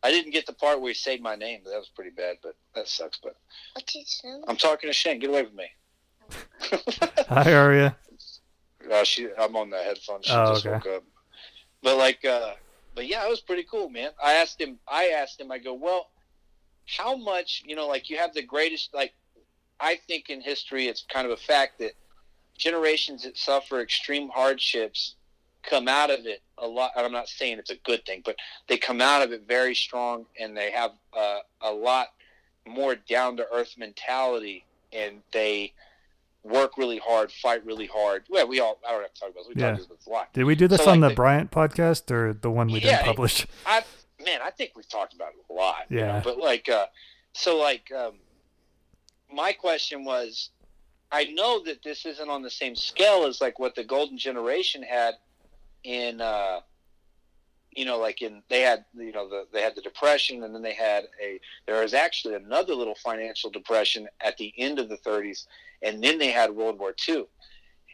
I 0.03 0.11
didn't 0.11 0.31
get 0.31 0.45
the 0.45 0.53
part 0.53 0.79
where 0.79 0.89
he 0.91 0.95
said 0.95 1.19
my 1.21 1.35
name. 1.35 1.61
That 1.65 1.77
was 1.77 1.89
pretty 1.93 2.11
bad 2.11 2.37
but 2.43 2.55
that 2.75 2.87
sucks 2.87 3.19
but 3.21 3.35
i'm 4.47 4.57
talking 4.57 4.89
to 4.89 4.93
shane. 4.93 5.19
Get 5.19 5.29
away 5.31 5.45
from 5.45 5.55
me. 5.55 5.69
Hi, 7.29 7.53
Aria. 7.53 7.97
Uh, 8.91 9.03
she, 9.03 9.29
I'm 9.39 9.55
on 9.55 9.69
the 9.69 9.77
headphones. 9.77 10.25
She 10.25 10.33
Oh, 10.33 10.53
just 10.53 10.65
okay. 10.65 10.75
woke 10.75 10.87
up. 10.97 11.03
But 11.81 11.97
like, 11.97 12.23
uh, 12.25 12.53
but 12.95 13.07
yeah, 13.07 13.25
it 13.25 13.29
was 13.29 13.41
pretty 13.41 13.63
cool, 13.63 13.89
man. 13.89 14.11
I 14.23 14.33
asked 14.33 14.59
him. 14.59 14.79
I 14.87 15.07
asked 15.07 15.39
him. 15.39 15.51
I 15.51 15.57
go, 15.57 15.73
well, 15.73 16.09
how 16.97 17.15
much? 17.15 17.63
You 17.65 17.75
know, 17.75 17.87
like 17.87 18.09
you 18.09 18.17
have 18.17 18.33
the 18.33 18.43
greatest. 18.43 18.93
Like, 18.93 19.13
I 19.79 19.95
think 20.07 20.29
in 20.29 20.41
history, 20.41 20.87
it's 20.87 21.03
kind 21.11 21.25
of 21.25 21.31
a 21.31 21.37
fact 21.37 21.79
that 21.79 21.91
generations 22.57 23.23
that 23.23 23.37
suffer 23.37 23.81
extreme 23.81 24.29
hardships 24.29 25.15
come 25.63 25.87
out 25.87 26.09
of 26.09 26.25
it 26.25 26.41
a 26.57 26.67
lot. 26.67 26.91
And 26.95 27.05
I'm 27.05 27.11
not 27.11 27.27
saying 27.27 27.57
it's 27.57 27.71
a 27.71 27.77
good 27.77 28.05
thing, 28.05 28.21
but 28.23 28.35
they 28.67 28.77
come 28.77 29.01
out 29.01 29.21
of 29.23 29.31
it 29.31 29.47
very 29.47 29.75
strong, 29.75 30.25
and 30.39 30.55
they 30.55 30.71
have 30.71 30.91
uh, 31.17 31.39
a 31.61 31.71
lot 31.71 32.07
more 32.67 32.95
down 32.95 33.37
to 33.37 33.45
earth 33.51 33.75
mentality, 33.77 34.65
and 34.91 35.21
they 35.31 35.73
work 36.43 36.77
really 36.77 36.97
hard, 36.99 37.31
fight 37.31 37.65
really 37.65 37.87
hard. 37.87 38.23
Well, 38.29 38.47
we 38.47 38.59
all 38.59 38.79
I 38.87 38.91
don't 38.91 39.01
have 39.01 39.13
to 39.13 39.19
talk 39.19 39.29
about 39.31 39.45
this. 39.47 39.55
We 39.55 39.61
Yeah. 39.61 39.71
talked 39.71 39.85
about 39.85 39.97
this 39.97 40.07
a 40.07 40.09
lot. 40.09 40.33
Did 40.33 40.43
we 40.43 40.55
do 40.55 40.67
this 40.67 40.83
So, 40.83 40.91
on 40.91 40.99
like, 40.99 41.09
the 41.09 41.13
the- 41.13 41.15
Bryant 41.15 41.51
podcast 41.51 42.11
or 42.11 42.33
the 42.33 42.51
one 42.51 42.67
we 42.67 42.79
Yeah, 42.79 42.97
didn't 42.97 43.05
publish? 43.05 43.45
I 43.65 43.83
man, 44.25 44.41
I 44.41 44.49
think 44.51 44.71
we've 44.75 44.87
talked 44.87 45.13
about 45.13 45.29
it 45.33 45.43
a 45.49 45.53
lot. 45.53 45.85
you 45.89 45.99
know, 45.99 46.05
Yeah. 46.05 46.21
But 46.23 46.37
like, 46.37 46.69
uh, 46.69 46.85
so 47.33 47.57
like, 47.57 47.91
um, 47.91 48.13
my 49.31 49.51
question 49.53 50.05
was, 50.05 50.49
I 51.11 51.25
know 51.25 51.63
that 51.65 51.83
this 51.83 52.05
isn't 52.05 52.29
on 52.29 52.41
the 52.41 52.49
same 52.49 52.75
scale 52.75 53.25
as 53.25 53.39
like 53.41 53.59
what 53.59 53.75
the 53.75 53.83
Golden 53.83 54.17
Generation 54.17 54.81
had 54.83 55.15
in, 55.83 56.21
uh, 56.21 56.61
you 57.75 57.85
know, 57.85 57.99
like 57.99 58.21
in 58.21 58.41
they 58.49 58.61
had 58.61 58.85
you 58.95 59.11
know 59.11 59.29
the 59.29 59.47
they 59.51 59.61
had 59.61 59.75
the 59.75 59.81
depression 59.81 60.43
and 60.43 60.53
then 60.53 60.61
they 60.61 60.73
had 60.73 61.05
a 61.21 61.39
there 61.65 61.81
was 61.81 61.93
actually 61.93 62.35
another 62.35 62.75
little 62.75 62.95
financial 62.95 63.49
depression 63.49 64.07
at 64.21 64.37
the 64.37 64.53
end 64.57 64.79
of 64.79 64.89
the 64.89 64.97
30s 64.97 65.45
and 65.83 66.03
then 66.03 66.17
they 66.17 66.31
had 66.31 66.51
World 66.51 66.79
War 66.79 66.95
II. 67.07 67.25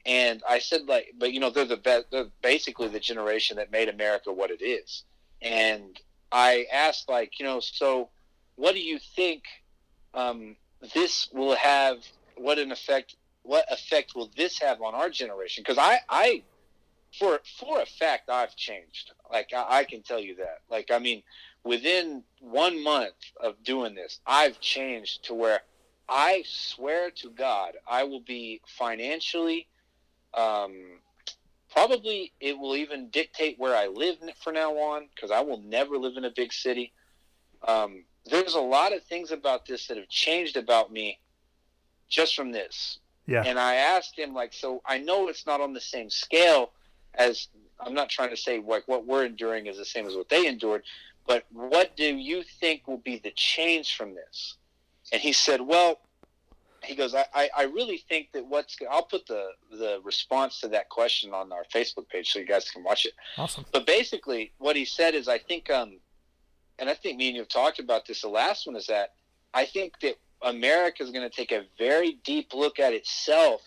And 0.06 0.42
I 0.48 0.60
said 0.60 0.88
like, 0.88 1.14
but 1.18 1.34
you 1.34 1.40
know 1.40 1.50
they're 1.50 1.66
the 1.66 2.06
they're 2.12 2.28
basically 2.42 2.88
the 2.88 3.00
generation 3.00 3.58
that 3.58 3.72
made 3.72 3.90
America 3.90 4.32
what 4.32 4.52
it 4.52 4.64
is. 4.64 5.04
And 5.42 6.00
I 6.32 6.68
asked 6.72 7.10
like, 7.10 7.40
you 7.40 7.46
know, 7.46 7.60
so 7.60 8.10
what 8.56 8.74
do 8.74 8.82
you 8.82 9.00
think 9.00 9.44
um, 10.14 10.56
this 10.94 11.30
will 11.34 11.56
have? 11.56 11.98
What 12.38 12.60
an 12.60 12.72
effect? 12.72 13.16
What 13.44 13.66
effect 13.72 14.16
will 14.16 14.30
this 14.38 14.60
have 14.60 14.82
on 14.82 14.96
our 14.96 15.10
generation? 15.10 15.64
Because 15.66 15.78
I, 15.78 16.00
I, 16.10 16.44
for 17.18 17.40
for 17.60 17.82
a 17.82 17.86
fact, 17.86 18.30
I've 18.30 18.56
changed. 18.56 19.12
Like 19.32 19.52
I, 19.56 19.80
I 19.80 19.84
can 19.84 20.02
tell 20.02 20.20
you 20.20 20.36
that. 20.36 20.60
Like 20.70 20.92
I 20.92 21.00
mean, 21.00 21.24
within 21.64 22.24
one 22.40 22.84
month 22.84 23.16
of 23.42 23.64
doing 23.64 23.96
this, 23.96 24.20
I've 24.26 24.60
changed 24.60 25.26
to 25.26 25.34
where 25.34 25.62
I 26.08 26.44
swear 26.46 27.12
to 27.12 27.30
God, 27.30 27.74
I 27.88 28.04
will 28.04 28.22
be 28.22 28.62
financially. 28.66 29.68
Um, 30.34 31.00
probably 31.72 32.34
it 32.40 32.58
will 32.58 32.76
even 32.76 33.10
dictate 33.10 33.60
where 33.60 33.76
I 33.76 33.88
live 33.88 34.18
from 34.44 34.56
now 34.56 34.74
on 34.74 35.08
because 35.14 35.32
I 35.32 35.42
will 35.42 35.62
never 35.62 35.98
live 35.98 36.18
in 36.18 36.26
a 36.26 36.32
big 36.32 36.52
city. 36.52 36.94
Um, 37.68 38.04
there's 38.26 38.56
a 38.56 38.60
lot 38.60 38.94
of 38.94 39.04
things 39.04 39.32
about 39.32 39.66
this 39.66 39.88
that 39.88 39.98
have 39.98 40.10
changed 40.10 40.58
about 40.58 40.92
me 40.92 41.20
just 42.10 42.36
from 42.36 42.52
this. 42.52 43.00
Yeah. 43.28 43.44
And 43.46 43.60
I 43.60 43.76
asked 43.76 44.18
him, 44.18 44.34
like, 44.34 44.54
so 44.54 44.82
I 44.86 44.98
know 44.98 45.28
it's 45.28 45.46
not 45.46 45.62
on 45.62 45.74
the 45.74 45.82
same 45.82 46.10
scale 46.10 46.72
as 47.16 47.48
I'm 47.80 47.94
not 47.94 48.10
trying 48.10 48.30
to 48.30 48.38
say 48.38 48.60
like 48.60 48.88
what 48.88 49.06
we're 49.06 49.26
enduring 49.26 49.68
is 49.68 49.78
the 49.78 49.86
same 49.86 50.08
as 50.08 50.16
what 50.16 50.30
they 50.30 50.48
endured, 50.48 50.84
but 51.28 51.46
what 51.52 51.96
do 51.96 52.16
you 52.16 52.44
think 52.60 52.88
will 52.88 52.98
be 52.98 53.18
the 53.18 53.32
change 53.32 53.96
from 53.96 54.16
this? 54.16 54.56
And 55.12 55.22
he 55.22 55.32
said, 55.32 55.62
well, 55.62 56.00
he 56.84 56.96
goes, 56.96 57.14
I, 57.14 57.26
I, 57.34 57.50
I 57.58 57.64
really 57.64 57.98
think 57.98 58.32
that 58.34 58.46
what's 58.46 58.78
I'll 58.90 59.04
put 59.04 59.26
the 59.28 59.50
the 59.72 60.00
response 60.04 60.60
to 60.62 60.68
that 60.70 60.90
question 60.90 61.34
on 61.34 61.52
our 61.52 61.64
Facebook 61.74 62.08
page 62.10 62.32
so 62.32 62.40
you 62.40 62.46
guys 62.46 62.70
can 62.70 62.84
watch 62.84 63.06
it. 63.06 63.14
Awesome. 63.38 63.66
But 63.72 63.86
basically, 63.86 64.52
what 64.58 64.76
he 64.76 64.86
said 64.86 65.14
is, 65.14 65.28
I 65.28 65.38
think, 65.38 65.70
um, 65.70 66.00
and 66.78 66.90
I 66.90 66.94
think 66.94 67.18
me 67.18 67.28
and 67.28 67.36
you 67.36 67.42
have 67.42 67.50
talked 67.50 67.80
about 67.80 68.08
this. 68.08 68.22
The 68.22 68.30
last 68.30 68.66
one 68.66 68.76
is 68.76 68.88
that 68.88 69.14
I 69.54 69.66
think 69.66 70.00
that 70.02 70.16
America 70.42 71.04
is 71.04 71.12
going 71.12 71.30
to 71.30 71.36
take 71.36 71.52
a 71.52 71.66
very 71.78 72.20
deep 72.24 72.54
look 72.54 72.80
at 72.80 72.94
itself 72.94 73.62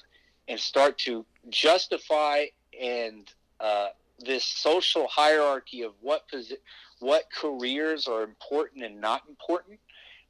and 0.49 0.59
start 0.59 0.99
to 0.99 1.25
justify 1.51 2.47
and 2.83 3.33
uh, 3.61 3.89
this 4.19 4.45
social 4.45 5.07
hierarchy 5.07 5.83
of 5.83 5.93
what 6.01 6.25
posi- 6.29 6.59
what 6.99 7.25
careers 7.35 8.07
are 8.07 8.23
important 8.23 8.85
and 8.85 9.01
not 9.01 9.23
important. 9.29 9.79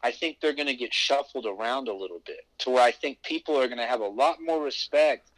I 0.05 0.11
think 0.11 0.39
they're 0.41 0.55
going 0.55 0.69
to 0.69 0.75
get 0.75 0.93
shuffled 0.93 1.47
around 1.47 1.89
a 1.89 1.95
little 1.95 2.21
bit 2.27 2.47
to 2.59 2.71
where 2.71 2.83
I 2.83 2.91
think 2.91 3.23
people 3.23 3.57
are 3.59 3.67
going 3.67 3.79
to 3.79 3.87
have 3.87 4.01
a 4.01 4.07
lot 4.07 4.39
more 4.45 4.63
respect 4.63 5.31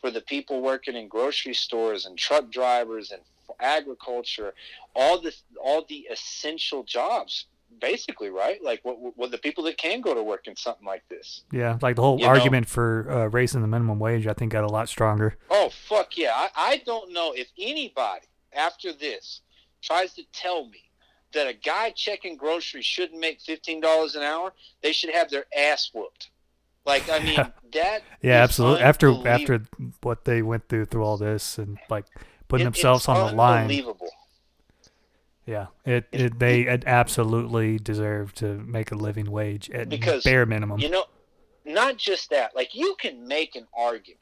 for 0.00 0.10
the 0.10 0.20
people 0.20 0.62
working 0.62 0.94
in 0.94 1.08
grocery 1.08 1.54
stores 1.54 2.06
and 2.06 2.16
truck 2.16 2.50
drivers 2.50 3.10
and 3.10 3.22
agriculture, 3.60 4.54
all 4.94 5.20
the 5.20 5.34
all 5.62 5.84
the 5.88 6.06
essential 6.10 6.82
jobs, 6.82 7.46
basically, 7.80 8.30
right? 8.30 8.62
Like 8.62 8.80
what, 8.84 8.98
what 9.16 9.30
the 9.30 9.38
people 9.38 9.64
that 9.64 9.76
can 9.78 10.00
go 10.00 10.14
to 10.14 10.22
work 10.22 10.46
in 10.46 10.56
something 10.56 10.86
like 10.86 11.02
this. 11.08 11.42
Yeah, 11.52 11.78
like 11.82 11.96
the 11.96 12.02
whole 12.02 12.18
You 12.18 12.24
know- 12.24 12.30
argument 12.30 12.68
for 12.68 13.10
uh, 13.10 13.26
raising 13.26 13.60
the 13.62 13.68
minimum 13.68 13.98
wage, 13.98 14.26
I 14.26 14.32
think 14.32 14.52
got 14.52 14.64
a 14.64 14.68
lot 14.68 14.88
stronger. 14.88 15.36
Oh 15.50 15.70
fuck 15.88 16.16
yeah! 16.16 16.32
I, 16.34 16.48
I 16.56 16.82
don't 16.86 17.12
know 17.12 17.32
if 17.36 17.48
anybody 17.58 18.26
after 18.52 18.92
this 18.92 19.40
tries 19.82 20.14
to 20.14 20.22
tell 20.32 20.66
me 20.66 20.78
that 21.32 21.46
a 21.48 21.52
guy 21.52 21.90
checking 21.90 22.36
groceries 22.36 22.84
shouldn't 22.86 23.18
make 23.20 23.40
fifteen 23.40 23.80
dollars 23.80 24.14
an 24.14 24.22
hour, 24.22 24.52
they 24.82 24.92
should 24.92 25.10
have 25.10 25.30
their 25.30 25.44
ass 25.56 25.90
whooped. 25.92 26.30
Like 26.86 27.08
I 27.10 27.18
mean 27.18 27.36
that. 27.72 28.02
Yeah, 28.22 28.42
absolutely. 28.42 28.82
After 28.82 29.28
after 29.28 29.62
what 30.02 30.24
they 30.24 30.42
went 30.42 30.68
through 30.68 30.84
through 30.86 31.02
all 31.04 31.16
this 31.16 31.58
and 31.58 31.78
like 31.90 32.04
putting 32.48 32.66
It- 32.66 32.70
themselves 32.74 33.08
on 33.08 33.26
the 33.30 33.34
line. 33.36 33.62
Unbelievable. 33.62 34.10
Yeah, 35.46 35.66
it, 35.84 36.06
it 36.10 36.38
they 36.38 36.62
it 36.62 36.84
absolutely 36.86 37.78
deserve 37.78 38.34
to 38.36 38.46
make 38.46 38.92
a 38.92 38.94
living 38.94 39.30
wage 39.30 39.70
at 39.70 39.88
Because, 39.88 40.24
bare 40.24 40.46
minimum. 40.46 40.80
You 40.80 40.90
know, 40.90 41.04
not 41.64 41.98
just 41.98 42.30
that. 42.30 42.56
Like 42.56 42.74
you 42.74 42.96
can 42.98 43.26
make 43.26 43.54
an 43.54 43.66
argument 43.76 44.20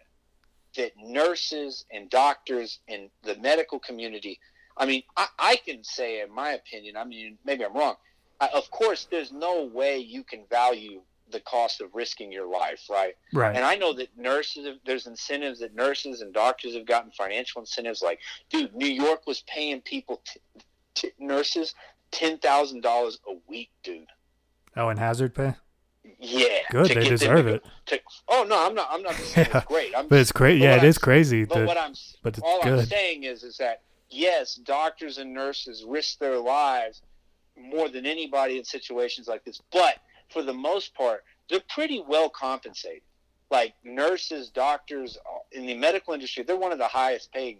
that 0.76 0.92
nurses 0.98 1.84
and 1.92 2.10
doctors 2.10 2.80
and 2.88 3.10
the 3.22 3.36
medical 3.36 3.78
community. 3.78 4.38
I 4.76 4.86
mean, 4.86 5.02
I, 5.16 5.26
I 5.38 5.56
can 5.56 5.84
say, 5.84 6.22
in 6.22 6.34
my 6.34 6.52
opinion. 6.52 6.96
I 6.96 7.04
mean, 7.04 7.38
maybe 7.44 7.64
I'm 7.64 7.74
wrong. 7.74 7.96
I, 8.40 8.48
of 8.54 8.70
course, 8.70 9.06
there's 9.10 9.30
no 9.32 9.64
way 9.64 9.98
you 9.98 10.24
can 10.24 10.44
value 10.50 11.02
the 11.30 11.40
cost 11.40 11.80
of 11.80 11.94
risking 11.94 12.32
your 12.32 12.46
life, 12.46 12.82
right? 12.90 13.14
right. 13.32 13.54
And 13.54 13.64
I 13.64 13.76
know 13.76 13.92
that 13.94 14.08
nurses, 14.16 14.66
have, 14.66 14.76
there's 14.84 15.06
incentives 15.06 15.60
that 15.60 15.74
nurses 15.74 16.20
and 16.20 16.32
doctors 16.32 16.74
have 16.74 16.86
gotten 16.86 17.10
financial 17.12 17.60
incentives. 17.60 18.02
Like, 18.02 18.18
dude, 18.50 18.74
New 18.74 18.88
York 18.88 19.26
was 19.26 19.42
paying 19.46 19.80
people, 19.80 20.22
t- 20.24 20.40
t- 20.94 21.12
nurses, 21.18 21.74
ten 22.10 22.38
thousand 22.38 22.82
dollars 22.82 23.18
a 23.28 23.34
week, 23.48 23.70
dude. 23.82 24.06
oh, 24.76 24.88
and 24.88 24.98
hazard 24.98 25.34
pay. 25.34 25.54
Yeah, 26.18 26.58
Good, 26.70 26.88
they 26.90 27.08
deserve 27.08 27.46
to 27.46 27.54
it. 27.54 27.64
to- 27.86 28.00
oh 28.28 28.44
no, 28.48 28.66
I'm 28.66 28.74
not. 28.74 28.88
I'm 28.90 29.02
not 29.02 29.14
saying 29.14 29.48
Yeah. 29.50 29.58
it's 29.58 29.66
great. 29.66 29.96
I'm 29.96 30.08
But 30.08 30.18
it's 30.20 30.32
but 30.32 30.56
Yeah, 30.56 30.76
it 30.76 30.84
is 30.84 30.96
I'm- 30.98 31.02
crazy. 31.02 31.44
But 31.44 31.58
that- 31.60 31.66
what 31.66 31.78
I'm, 31.78 31.94
but 32.22 32.36
it's 32.38 32.44
all 32.46 32.60
I'm 32.62 32.76
good. 32.76 32.88
saying 32.88 33.24
is, 33.24 33.42
is 33.44 33.56
that 33.58 33.82
yes, 34.10 34.54
doctors 34.56 35.18
and 35.18 35.32
nurses 35.32 35.84
risk 35.86 36.18
their 36.18 36.38
lives 36.38 37.02
more 37.56 37.88
than 37.88 38.06
anybody 38.06 38.58
in 38.58 38.64
situations 38.64 39.28
like 39.28 39.44
this. 39.44 39.60
But 39.72 39.96
for 40.30 40.42
the 40.42 40.52
most 40.54 40.94
part, 40.94 41.24
they're 41.48 41.60
pretty 41.68 42.02
well 42.06 42.28
compensated. 42.30 43.02
Like 43.50 43.74
nurses, 43.84 44.48
doctors 44.48 45.18
uh, 45.18 45.38
in 45.52 45.66
the 45.66 45.74
medical 45.74 46.14
industry, 46.14 46.42
they're 46.42 46.56
one 46.56 46.72
of 46.72 46.78
the 46.78 46.88
highest 46.88 47.30
paying 47.32 47.58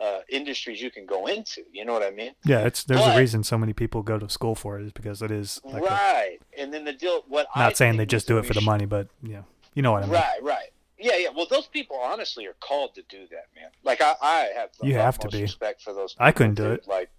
uh, 0.00 0.20
industries 0.28 0.80
you 0.82 0.90
can 0.90 1.06
go 1.06 1.26
into. 1.26 1.62
You 1.72 1.84
know 1.84 1.92
what 1.92 2.02
I 2.02 2.10
mean? 2.10 2.32
yeah, 2.44 2.66
it's 2.66 2.84
there's 2.84 3.00
but- 3.00 3.16
a 3.16 3.18
reason 3.18 3.44
so 3.44 3.56
many 3.58 3.72
people 3.72 4.02
go 4.02 4.18
to 4.18 4.28
school 4.28 4.54
for 4.54 4.78
it 4.78 4.84
is 4.86 4.92
because 4.92 5.22
it 5.22 5.30
is 5.30 5.60
like 5.64 5.82
a- 5.82 5.86
right. 5.86 6.38
and 6.58 6.72
then 6.72 6.84
the 6.84 6.92
deal. 6.92 7.22
What 7.28 7.46
I 7.54 7.64
not 7.64 7.76
saying 7.76 7.96
they 7.96 8.06
just 8.06 8.26
do 8.26 8.38
it 8.38 8.46
for 8.46 8.54
the 8.54 8.60
money, 8.60 8.86
but 8.86 9.08
yeah, 9.22 9.42
you 9.74 9.82
know 9.82 9.92
what 9.92 10.02
I 10.02 10.06
mean. 10.06 10.14
Right, 10.14 10.42
right. 10.42 10.68
Yeah, 10.98 11.16
yeah. 11.16 11.28
Well, 11.36 11.46
those 11.50 11.66
people 11.66 11.98
honestly 11.98 12.46
are 12.46 12.56
called 12.60 12.94
to 12.94 13.02
do 13.08 13.26
that, 13.30 13.46
man. 13.54 13.70
Like 13.82 14.00
I, 14.00 14.14
I 14.22 14.50
have 14.56 14.70
You 14.82 14.94
have 14.94 15.18
to 15.18 15.28
be. 15.28 15.42
respect 15.42 15.82
for 15.82 15.92
those. 15.92 16.14
I 16.18 16.32
couldn't 16.32 16.54
do 16.54 16.70
it. 16.72 16.86
Like, 16.88 17.10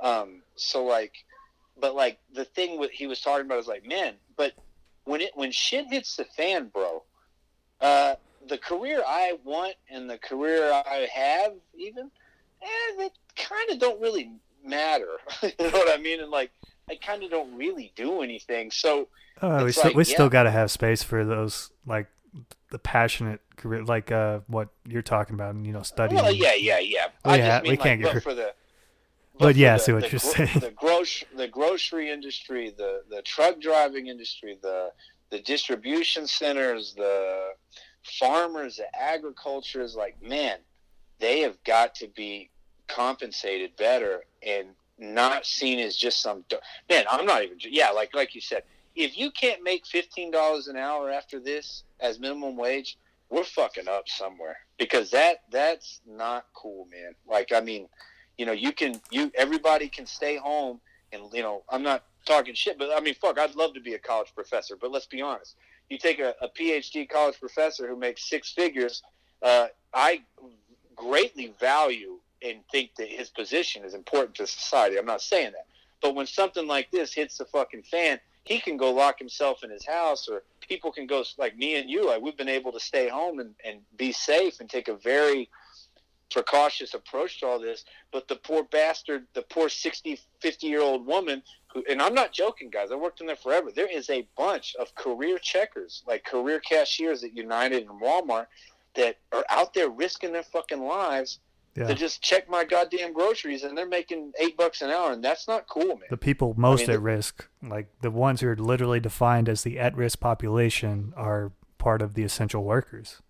um, 0.00 0.42
so 0.56 0.84
like, 0.84 1.12
but 1.80 1.94
like 1.94 2.18
the 2.32 2.44
thing 2.44 2.78
what 2.78 2.90
he 2.90 3.06
was 3.06 3.20
talking 3.20 3.46
about 3.46 3.58
is 3.58 3.66
like, 3.66 3.86
man, 3.86 4.14
but 4.36 4.52
when 5.04 5.20
it 5.20 5.32
when 5.34 5.52
shit 5.52 5.86
hits 5.90 6.16
the 6.16 6.24
fan, 6.24 6.68
bro, 6.72 7.02
uh, 7.80 8.14
the 8.48 8.58
career 8.58 9.02
I 9.06 9.38
want 9.44 9.74
and 9.88 10.08
the 10.08 10.18
career 10.18 10.72
I 10.72 11.08
have, 11.12 11.52
even, 11.76 12.10
eh, 12.62 12.66
they 12.98 13.10
kind 13.36 13.70
of 13.70 13.78
don't 13.78 14.00
really 14.00 14.32
matter. 14.64 15.08
you 15.42 15.50
know 15.58 15.70
what 15.70 15.98
I 15.98 16.00
mean? 16.02 16.20
And 16.20 16.30
like, 16.30 16.50
I 16.88 16.96
kind 16.96 17.22
of 17.22 17.30
don't 17.30 17.54
really 17.56 17.92
do 17.96 18.22
anything. 18.22 18.70
So 18.70 19.08
Uh, 19.40 19.60
we 19.62 19.68
It's 19.68 19.78
still 19.78 19.90
like, 19.90 19.96
we 19.96 20.04
still 20.04 20.28
got 20.28 20.44
to 20.44 20.50
have 20.50 20.70
space 20.70 21.02
for 21.02 21.24
those 21.24 21.70
like 21.86 22.06
the 22.70 22.78
passionate 22.78 23.40
career, 23.56 23.84
like 23.84 24.10
uh, 24.12 24.40
what 24.48 24.68
you're 24.86 25.02
talking 25.02 25.34
about, 25.34 25.54
and 25.54 25.66
you 25.66 25.72
know, 25.72 25.82
studying. 25.82 26.20
Well, 26.20 26.32
yeah, 26.32 26.54
yeah, 26.54 26.78
yeah. 26.78 27.06
Yeah, 27.24 27.36
just 27.36 27.62
mean 27.62 27.70
we 27.70 27.76
like, 27.76 27.80
can't 27.80 28.00
get 28.02 28.14
but 28.14 28.22
for 28.22 28.34
the. 28.34 28.54
But 29.38 29.54
for 29.54 29.58
yeah, 29.58 29.74
the- 29.74 29.78
see 29.78 29.92
what 29.92 30.02
the 30.04 30.10
you're 30.10 30.20
gro- 30.20 30.46
saying. 30.46 30.60
The 30.60 30.70
grocery, 30.70 31.28
the 31.36 31.48
grocery 31.48 32.10
industry, 32.10 32.74
the 32.76 33.02
the 33.08 33.22
truck 33.22 33.60
driving 33.60 34.08
industry, 34.08 34.58
the 34.60 34.90
the 35.30 35.40
distribution 35.40 36.26
centers, 36.26 36.94
the 36.94 37.54
farmers, 38.04 38.80
agriculture 38.94 39.82
is 39.82 39.94
like, 39.96 40.20
man, 40.22 40.58
they 41.18 41.40
have 41.40 41.62
got 41.64 41.94
to 41.96 42.08
be 42.08 42.50
compensated 42.86 43.76
better 43.76 44.24
and 44.42 44.68
not 44.98 45.46
seen 45.46 45.78
as 45.78 45.96
just 45.96 46.20
some 46.20 46.44
man. 46.88 47.04
I'm 47.10 47.26
not 47.26 47.42
even. 47.42 47.58
Yeah, 47.60 47.90
like 47.90 48.14
like 48.14 48.34
you 48.34 48.40
said, 48.40 48.62
if 48.94 49.18
you 49.18 49.30
can't 49.30 49.62
make 49.62 49.86
fifteen 49.86 50.30
dollars 50.30 50.68
an 50.68 50.76
hour 50.76 51.10
after 51.10 51.40
this 51.40 51.84
as 52.00 52.20
minimum 52.20 52.56
wage, 52.56 52.98
we're 53.30 53.44
fucking 53.44 53.88
up 53.88 54.08
somewhere 54.08 54.56
because 54.78 55.10
that 55.10 55.42
that's 55.50 56.00
not 56.06 56.46
cool, 56.54 56.86
man. 56.90 57.14
Like 57.26 57.52
I 57.52 57.60
mean, 57.60 57.88
you 58.38 58.46
know, 58.46 58.52
you 58.52 58.72
can 58.72 59.00
you 59.10 59.32
everybody 59.34 59.88
can 59.88 60.06
stay 60.06 60.36
home 60.36 60.80
and 61.12 61.22
you 61.32 61.42
know, 61.42 61.62
I'm 61.68 61.82
not 61.82 62.04
talking 62.24 62.54
shit, 62.54 62.78
but 62.78 62.90
I 62.94 63.00
mean, 63.00 63.14
fuck, 63.14 63.38
I'd 63.38 63.54
love 63.54 63.74
to 63.74 63.80
be 63.80 63.94
a 63.94 63.98
college 63.98 64.32
professor, 64.34 64.76
but 64.76 64.90
let's 64.90 65.06
be 65.06 65.22
honest. 65.22 65.56
You 65.88 65.98
take 65.98 66.18
a, 66.18 66.34
a 66.40 66.48
PhD 66.48 67.08
college 67.08 67.38
professor 67.38 67.86
who 67.86 67.96
makes 67.96 68.28
six 68.28 68.52
figures. 68.52 69.02
Uh, 69.42 69.68
I 69.92 70.22
greatly 70.96 71.54
value 71.60 72.18
and 72.42 72.58
think 72.70 72.90
that 72.96 73.08
his 73.08 73.30
position 73.30 73.84
is 73.84 73.94
important 73.94 74.34
to 74.36 74.46
society. 74.46 74.98
I'm 74.98 75.06
not 75.06 75.22
saying 75.22 75.52
that, 75.52 75.66
but 76.02 76.14
when 76.14 76.26
something 76.26 76.66
like 76.66 76.90
this 76.90 77.12
hits 77.12 77.38
the 77.38 77.44
fucking 77.46 77.82
fan, 77.82 78.20
he 78.44 78.60
can 78.60 78.76
go 78.76 78.92
lock 78.92 79.18
himself 79.18 79.64
in 79.64 79.70
his 79.70 79.86
house, 79.86 80.28
or 80.28 80.42
people 80.60 80.92
can 80.92 81.06
go 81.06 81.24
like 81.38 81.56
me 81.56 81.76
and 81.76 81.88
you. 81.88 82.06
Like 82.06 82.20
we've 82.20 82.36
been 82.36 82.48
able 82.48 82.72
to 82.72 82.80
stay 82.80 83.08
home 83.08 83.38
and, 83.38 83.54
and 83.64 83.80
be 83.96 84.12
safe 84.12 84.60
and 84.60 84.68
take 84.68 84.88
a 84.88 84.96
very 84.96 85.48
precautious 86.30 86.94
approach 86.94 87.40
to 87.40 87.46
all 87.46 87.58
this. 87.58 87.84
But 88.12 88.28
the 88.28 88.36
poor 88.36 88.64
bastard, 88.64 89.26
the 89.34 89.42
poor 89.42 89.68
60, 89.68 90.18
50 90.40 90.66
year 90.66 90.82
old 90.82 91.06
woman 91.06 91.42
who, 91.74 91.84
and 91.90 92.00
I'm 92.00 92.14
not 92.14 92.32
joking, 92.32 92.70
guys. 92.70 92.90
I 92.90 92.94
worked 92.94 93.20
in 93.20 93.26
there 93.26 93.36
forever. 93.36 93.70
There 93.70 93.90
is 93.90 94.08
a 94.08 94.26
bunch 94.38 94.74
of 94.76 94.94
career 94.94 95.38
checkers, 95.38 96.02
like 96.06 96.24
career 96.24 96.60
cashiers 96.60 97.22
at 97.24 97.36
United 97.36 97.86
and 97.88 98.00
Walmart, 98.00 98.46
that 98.94 99.16
are 99.32 99.44
out 99.50 99.74
there 99.74 99.90
risking 99.90 100.32
their 100.32 100.44
fucking 100.44 100.82
lives 100.86 101.40
Yeah. 101.76 101.88
to 101.88 101.94
just 101.94 102.22
check 102.22 102.48
my 102.48 102.64
goddamn 102.64 103.12
groceries, 103.12 103.64
and 103.64 103.76
they're 103.76 103.88
making 103.88 104.32
eight 104.38 104.56
bucks 104.56 104.80
an 104.82 104.90
hour, 104.90 105.10
and 105.10 105.24
that's 105.24 105.48
not 105.48 105.66
cool, 105.68 105.96
man. 105.96 106.08
the 106.08 106.16
people 106.16 106.54
most 106.56 106.82
mean, 106.82 106.90
at 106.90 106.92
the- 106.94 107.00
risk, 107.00 107.48
like 107.60 107.88
the 108.00 108.12
ones 108.12 108.40
who 108.40 108.48
are 108.48 108.54
literally 108.56 109.00
defined 109.00 109.48
as 109.48 109.62
the 109.64 109.78
at-risk 109.80 110.20
population, 110.20 111.12
are 111.16 111.50
part 111.78 112.00
of 112.00 112.14
the 112.14 112.22
essential 112.22 112.62
workers. 112.62 113.20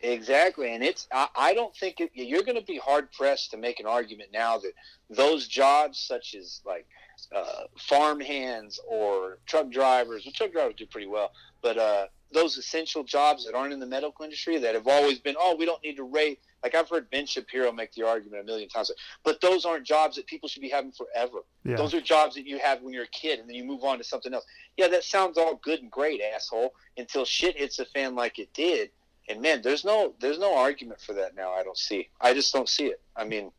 Exactly, 0.00 0.74
and 0.74 0.84
it's 0.84 1.08
I, 1.12 1.28
I 1.36 1.54
don't 1.54 1.74
think 1.74 2.00
it, 2.00 2.10
you're 2.14 2.44
going 2.44 2.58
to 2.58 2.64
be 2.64 2.78
hard 2.78 3.10
pressed 3.12 3.50
to 3.50 3.56
make 3.56 3.80
an 3.80 3.86
argument 3.86 4.30
now 4.32 4.58
that 4.58 4.72
those 5.10 5.48
jobs, 5.48 5.98
such 5.98 6.34
as 6.34 6.60
like 6.64 6.86
uh, 7.34 7.64
farm 7.76 8.20
hands 8.20 8.78
or 8.86 9.38
truck 9.46 9.70
drivers, 9.70 10.24
well, 10.24 10.32
truck 10.32 10.52
drivers 10.52 10.74
do 10.76 10.86
pretty 10.86 11.08
well, 11.08 11.32
but 11.62 11.78
uh, 11.78 12.06
those 12.32 12.56
essential 12.56 13.02
jobs 13.02 13.44
that 13.44 13.54
aren't 13.54 13.72
in 13.72 13.80
the 13.80 13.86
medical 13.86 14.24
industry 14.24 14.58
that 14.58 14.74
have 14.74 14.86
always 14.86 15.18
been, 15.18 15.34
oh, 15.38 15.56
we 15.58 15.64
don't 15.64 15.82
need 15.82 15.96
to 15.96 16.04
rate. 16.04 16.40
Like 16.62 16.74
I've 16.74 16.88
heard 16.88 17.08
Ben 17.10 17.24
Shapiro 17.26 17.72
make 17.72 17.92
the 17.92 18.06
argument 18.06 18.42
a 18.42 18.44
million 18.44 18.68
times, 18.68 18.90
but 19.24 19.40
those 19.40 19.64
aren't 19.64 19.86
jobs 19.86 20.16
that 20.16 20.26
people 20.26 20.48
should 20.48 20.62
be 20.62 20.68
having 20.68 20.92
forever. 20.92 21.38
Yeah. 21.64 21.76
Those 21.76 21.94
are 21.94 22.00
jobs 22.00 22.34
that 22.34 22.46
you 22.46 22.58
have 22.58 22.82
when 22.82 22.92
you're 22.92 23.04
a 23.04 23.08
kid, 23.08 23.38
and 23.38 23.48
then 23.48 23.56
you 23.56 23.64
move 23.64 23.84
on 23.84 23.98
to 23.98 24.04
something 24.04 24.34
else. 24.34 24.44
Yeah, 24.76 24.88
that 24.88 25.04
sounds 25.04 25.38
all 25.38 25.56
good 25.62 25.80
and 25.80 25.90
great, 25.90 26.20
asshole. 26.20 26.74
Until 26.96 27.24
shit 27.24 27.56
hits 27.56 27.76
the 27.76 27.84
fan 27.84 28.16
like 28.16 28.40
it 28.40 28.52
did, 28.54 28.90
and 29.28 29.42
man, 29.42 29.62
there's 29.62 29.84
no 29.84 30.14
there's 30.20 30.38
no 30.38 30.56
argument 30.56 31.00
for 31.00 31.12
that 31.14 31.36
now. 31.36 31.52
I 31.52 31.62
don't 31.62 31.76
see. 31.76 32.08
I 32.20 32.34
just 32.34 32.52
don't 32.52 32.68
see 32.68 32.86
it. 32.86 33.00
I 33.16 33.24
mean, 33.24 33.50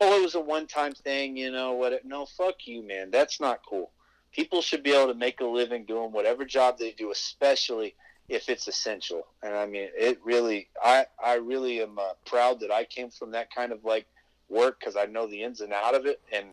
oh, 0.00 0.18
it 0.18 0.22
was 0.22 0.34
a 0.34 0.40
one 0.40 0.66
time 0.66 0.92
thing, 0.92 1.36
you 1.36 1.50
know 1.50 1.72
what? 1.72 2.04
No, 2.04 2.26
fuck 2.26 2.66
you, 2.66 2.82
man. 2.82 3.10
That's 3.10 3.40
not 3.40 3.60
cool. 3.68 3.90
People 4.32 4.62
should 4.62 4.82
be 4.82 4.92
able 4.92 5.12
to 5.12 5.18
make 5.18 5.40
a 5.40 5.44
living 5.44 5.84
doing 5.84 6.12
whatever 6.12 6.44
job 6.44 6.78
they 6.78 6.92
do, 6.92 7.10
especially 7.10 7.94
if 8.28 8.48
it's 8.48 8.68
essential. 8.68 9.26
And 9.42 9.54
I 9.54 9.66
mean, 9.66 9.88
it 9.94 10.20
really, 10.24 10.68
I 10.82 11.06
I 11.22 11.34
really 11.34 11.82
am 11.82 11.98
uh, 11.98 12.12
proud 12.24 12.60
that 12.60 12.70
I 12.70 12.84
came 12.84 13.10
from 13.10 13.32
that 13.32 13.54
kind 13.54 13.72
of 13.72 13.84
like 13.84 14.06
work 14.48 14.78
because 14.80 14.96
I 14.96 15.06
know 15.06 15.26
the 15.26 15.42
ins 15.42 15.60
and 15.60 15.72
out 15.72 15.94
of 15.94 16.06
it. 16.06 16.20
And 16.32 16.46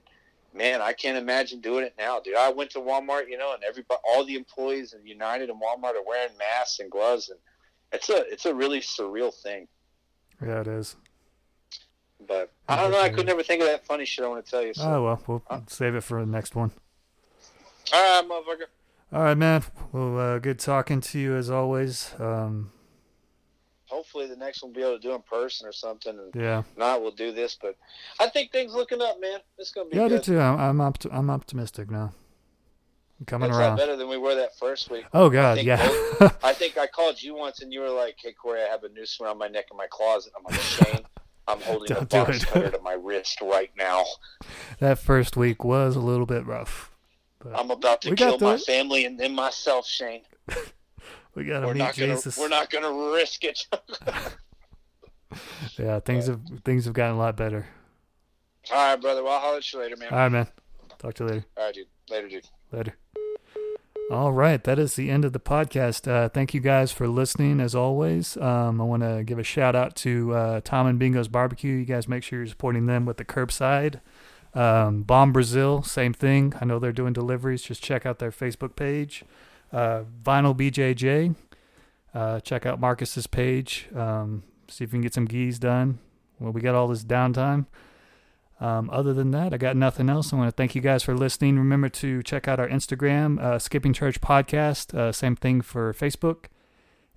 man, 0.53 0.81
I 0.81 0.93
can't 0.93 1.17
imagine 1.17 1.61
doing 1.61 1.85
it 1.85 1.93
now, 1.97 2.19
dude. 2.19 2.35
I 2.35 2.51
went 2.51 2.71
to 2.71 2.79
Walmart, 2.79 3.29
you 3.29 3.37
know, 3.37 3.53
and 3.53 3.63
everybody, 3.63 3.99
all 4.07 4.25
the 4.25 4.35
employees 4.35 4.93
in 4.93 5.05
United 5.05 5.49
and 5.49 5.61
Walmart 5.61 5.95
are 5.95 6.05
wearing 6.05 6.35
masks 6.37 6.79
and 6.79 6.91
gloves, 6.91 7.29
and 7.29 7.39
it's 7.91 8.09
a 8.09 8.17
it's 8.31 8.45
a 8.45 8.53
really 8.53 8.79
surreal 8.79 9.33
thing. 9.33 9.67
Yeah, 10.45 10.61
it 10.61 10.67
is. 10.67 10.95
But 12.27 12.51
I 12.67 12.75
don't 12.75 12.91
know. 12.91 12.99
I 12.99 13.09
could 13.09 13.25
never 13.27 13.43
think 13.43 13.61
of 13.61 13.67
that 13.67 13.85
funny 13.85 14.05
shit 14.05 14.25
I 14.25 14.27
want 14.27 14.43
to 14.43 14.49
tell 14.51 14.63
you. 14.63 14.73
So. 14.73 14.83
Oh 14.83 15.03
well, 15.03 15.23
we'll 15.27 15.43
Huh? 15.49 15.61
save 15.67 15.95
it 15.95 16.01
for 16.01 16.19
the 16.19 16.29
next 16.31 16.55
one. 16.55 16.71
All 17.93 18.21
right, 18.21 18.29
motherfucker. 18.29 18.65
All 19.13 19.23
right, 19.23 19.37
man. 19.37 19.63
Well, 19.93 20.19
uh, 20.19 20.39
good 20.39 20.59
talking 20.59 20.99
to 20.99 21.19
you 21.19 21.35
as 21.35 21.49
always. 21.49 22.13
Um, 22.19 22.71
Hopefully, 23.85 24.27
the 24.27 24.35
next 24.35 24.61
one 24.61 24.73
will 24.73 24.75
be 24.75 24.81
able 24.81 24.97
to 24.97 25.01
do 25.01 25.13
in 25.13 25.21
person 25.21 25.65
or 25.65 25.71
something. 25.71 26.19
And 26.19 26.35
yeah, 26.35 26.63
not, 26.75 27.01
we'll 27.01 27.11
do 27.11 27.31
this. 27.31 27.57
But 27.61 27.77
I 28.19 28.27
think 28.27 28.51
things 28.51 28.73
looking 28.73 29.01
up, 29.01 29.21
man. 29.21 29.39
It's 29.57 29.71
gonna 29.71 29.89
be 29.89 29.95
yeah, 29.95 30.05
I 30.05 30.07
do 30.09 30.15
good. 30.15 30.23
too. 30.23 30.39
I'm 30.39 30.59
I'm, 30.59 30.81
opt- 30.81 31.05
I'm 31.09 31.29
optimistic 31.29 31.89
now. 31.89 32.13
Coming 33.25 33.51
a 33.51 33.57
around. 33.57 33.77
better 33.77 33.95
than 33.95 34.07
we 34.09 34.17
were 34.17 34.35
that 34.35 34.55
first 34.59 34.91
week. 34.91 35.05
Oh 35.13 35.29
God, 35.29 35.55
think 35.55 35.67
yeah. 35.67 35.81
I 36.43 36.53
think 36.53 36.77
I 36.77 36.85
called 36.85 37.21
you 37.21 37.35
once, 37.35 37.61
and 37.61 37.73
you 37.73 37.79
were 37.79 37.89
like, 37.89 38.15
"Hey, 38.21 38.31
Cory, 38.33 38.61
I 38.61 38.67
have 38.67 38.83
a 38.83 38.89
noose 38.89 39.19
around 39.19 39.39
my 39.39 39.47
neck 39.47 39.65
in 39.71 39.77
my 39.77 39.87
closet." 39.89 40.33
I'm 40.37 40.43
like, 40.43 40.59
"Shane, 40.61 40.99
I'm 41.47 41.59
holding 41.61 41.91
a 41.91 41.95
Don't 41.95 42.09
do 42.09 42.17
box 42.25 42.43
it. 42.43 42.47
cutter 42.47 42.69
to 42.71 42.79
my 42.81 42.93
wrist 42.93 43.41
right 43.41 43.71
now. 43.77 44.03
That 44.79 44.99
first 44.99 45.35
week 45.35 45.63
was 45.63 45.95
a 45.95 45.99
little 45.99 46.27
bit 46.27 46.45
rough. 46.45 46.91
But 47.39 47.57
I'm 47.59 47.71
about 47.71 48.01
to 48.03 48.15
kill 48.15 48.37
my 48.39 48.53
it. 48.55 48.61
family 48.61 49.05
and 49.05 49.19
then 49.19 49.33
myself, 49.33 49.87
Shane. 49.87 50.21
we 51.35 51.45
got 51.45 51.61
to 51.61 51.67
We're 51.67 51.73
meet 51.73 51.79
not 51.79 51.95
gonna 51.95 52.13
Jesus. 52.15 52.37
we're 52.37 52.49
not 52.49 52.69
gonna 52.69 53.11
risk 53.13 53.43
it. 53.43 53.65
Yeah, 55.77 55.99
things 55.99 56.27
have 56.27 56.41
things 56.63 56.85
have 56.85 56.93
gotten 56.93 57.15
a 57.15 57.19
lot 57.19 57.35
better. 57.35 57.65
All 58.71 58.77
right, 58.91 59.01
brother. 59.01 59.23
Well, 59.23 59.33
I'll 59.33 59.39
holler 59.39 59.57
at 59.57 59.73
you 59.73 59.79
later, 59.79 59.95
man. 59.97 60.09
All 60.11 60.17
right, 60.17 60.29
man. 60.31 60.47
Talk 60.99 61.13
to 61.15 61.23
you 61.23 61.29
later. 61.29 61.45
All 61.57 61.65
right, 61.65 61.73
dude. 61.73 61.87
Later, 62.09 62.27
dude. 62.29 62.47
Later. 62.71 62.95
All 64.09 64.31
right, 64.31 64.63
that 64.63 64.79
is 64.79 64.95
the 64.95 65.09
end 65.09 65.25
of 65.25 65.33
the 65.33 65.39
podcast. 65.39 66.09
Uh, 66.09 66.29
thank 66.29 66.53
you 66.53 66.61
guys 66.61 66.93
for 66.93 67.09
listening. 67.09 67.59
As 67.59 67.75
always, 67.75 68.37
um, 68.37 68.79
I 68.79 68.85
want 68.85 69.03
to 69.03 69.23
give 69.25 69.37
a 69.37 69.43
shout 69.43 69.75
out 69.75 69.97
to 69.97 70.33
uh, 70.33 70.61
Tom 70.63 70.87
and 70.87 70.97
Bingo's 70.97 71.27
Barbecue. 71.27 71.73
You 71.73 71.85
guys 71.85 72.07
make 72.07 72.23
sure 72.23 72.39
you're 72.39 72.47
supporting 72.47 72.85
them 72.85 73.05
with 73.05 73.17
the 73.17 73.25
curbside. 73.25 73.99
Um, 74.53 75.03
Bomb 75.03 75.33
Brazil, 75.33 75.83
same 75.83 76.13
thing. 76.13 76.53
I 76.61 76.65
know 76.65 76.79
they're 76.79 76.93
doing 76.93 77.11
deliveries. 77.11 77.61
Just 77.63 77.83
check 77.83 78.05
out 78.05 78.19
their 78.19 78.31
Facebook 78.31 78.77
page. 78.77 79.25
Uh, 79.73 80.03
Vinyl 80.23 80.55
BJJ. 80.55 81.35
Uh, 82.13 82.39
check 82.39 82.65
out 82.65 82.79
Marcus's 82.79 83.27
page. 83.27 83.89
Um, 83.93 84.43
see 84.69 84.85
if 84.85 84.91
you 84.91 84.95
can 84.95 85.01
get 85.01 85.13
some 85.13 85.25
gis 85.25 85.59
done. 85.59 85.99
Well, 86.39 86.53
we 86.53 86.61
got 86.61 86.75
all 86.75 86.87
this 86.87 87.03
downtime. 87.03 87.65
Um, 88.59 88.89
other 88.91 89.13
than 89.13 89.31
that, 89.31 89.53
I 89.53 89.57
got 89.57 89.75
nothing 89.75 90.09
else. 90.09 90.33
I 90.33 90.35
want 90.35 90.47
to 90.47 90.55
thank 90.55 90.73
you 90.73 90.81
guys 90.81 91.03
for 91.03 91.15
listening. 91.15 91.57
Remember 91.57 91.89
to 91.89 92.23
check 92.23 92.47
out 92.47 92.59
our 92.59 92.67
Instagram, 92.67 93.39
uh, 93.39 93.59
Skipping 93.59 93.93
Church 93.93 94.19
Podcast. 94.19 94.95
Uh, 94.97 95.11
same 95.11 95.35
thing 95.35 95.61
for 95.61 95.93
Facebook. 95.93 96.45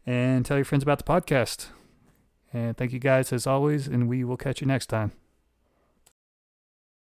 And 0.07 0.45
tell 0.45 0.59
your 0.59 0.65
friends 0.65 0.83
about 0.83 0.99
the 0.99 1.05
podcast. 1.05 1.69
And 2.53 2.77
thank 2.77 2.93
you 2.93 2.99
guys 2.99 3.33
as 3.33 3.47
always, 3.47 3.87
and 3.87 4.09
we 4.09 4.25
will 4.25 4.37
catch 4.37 4.61
you 4.61 4.67
next 4.67 4.87
time. 4.87 5.13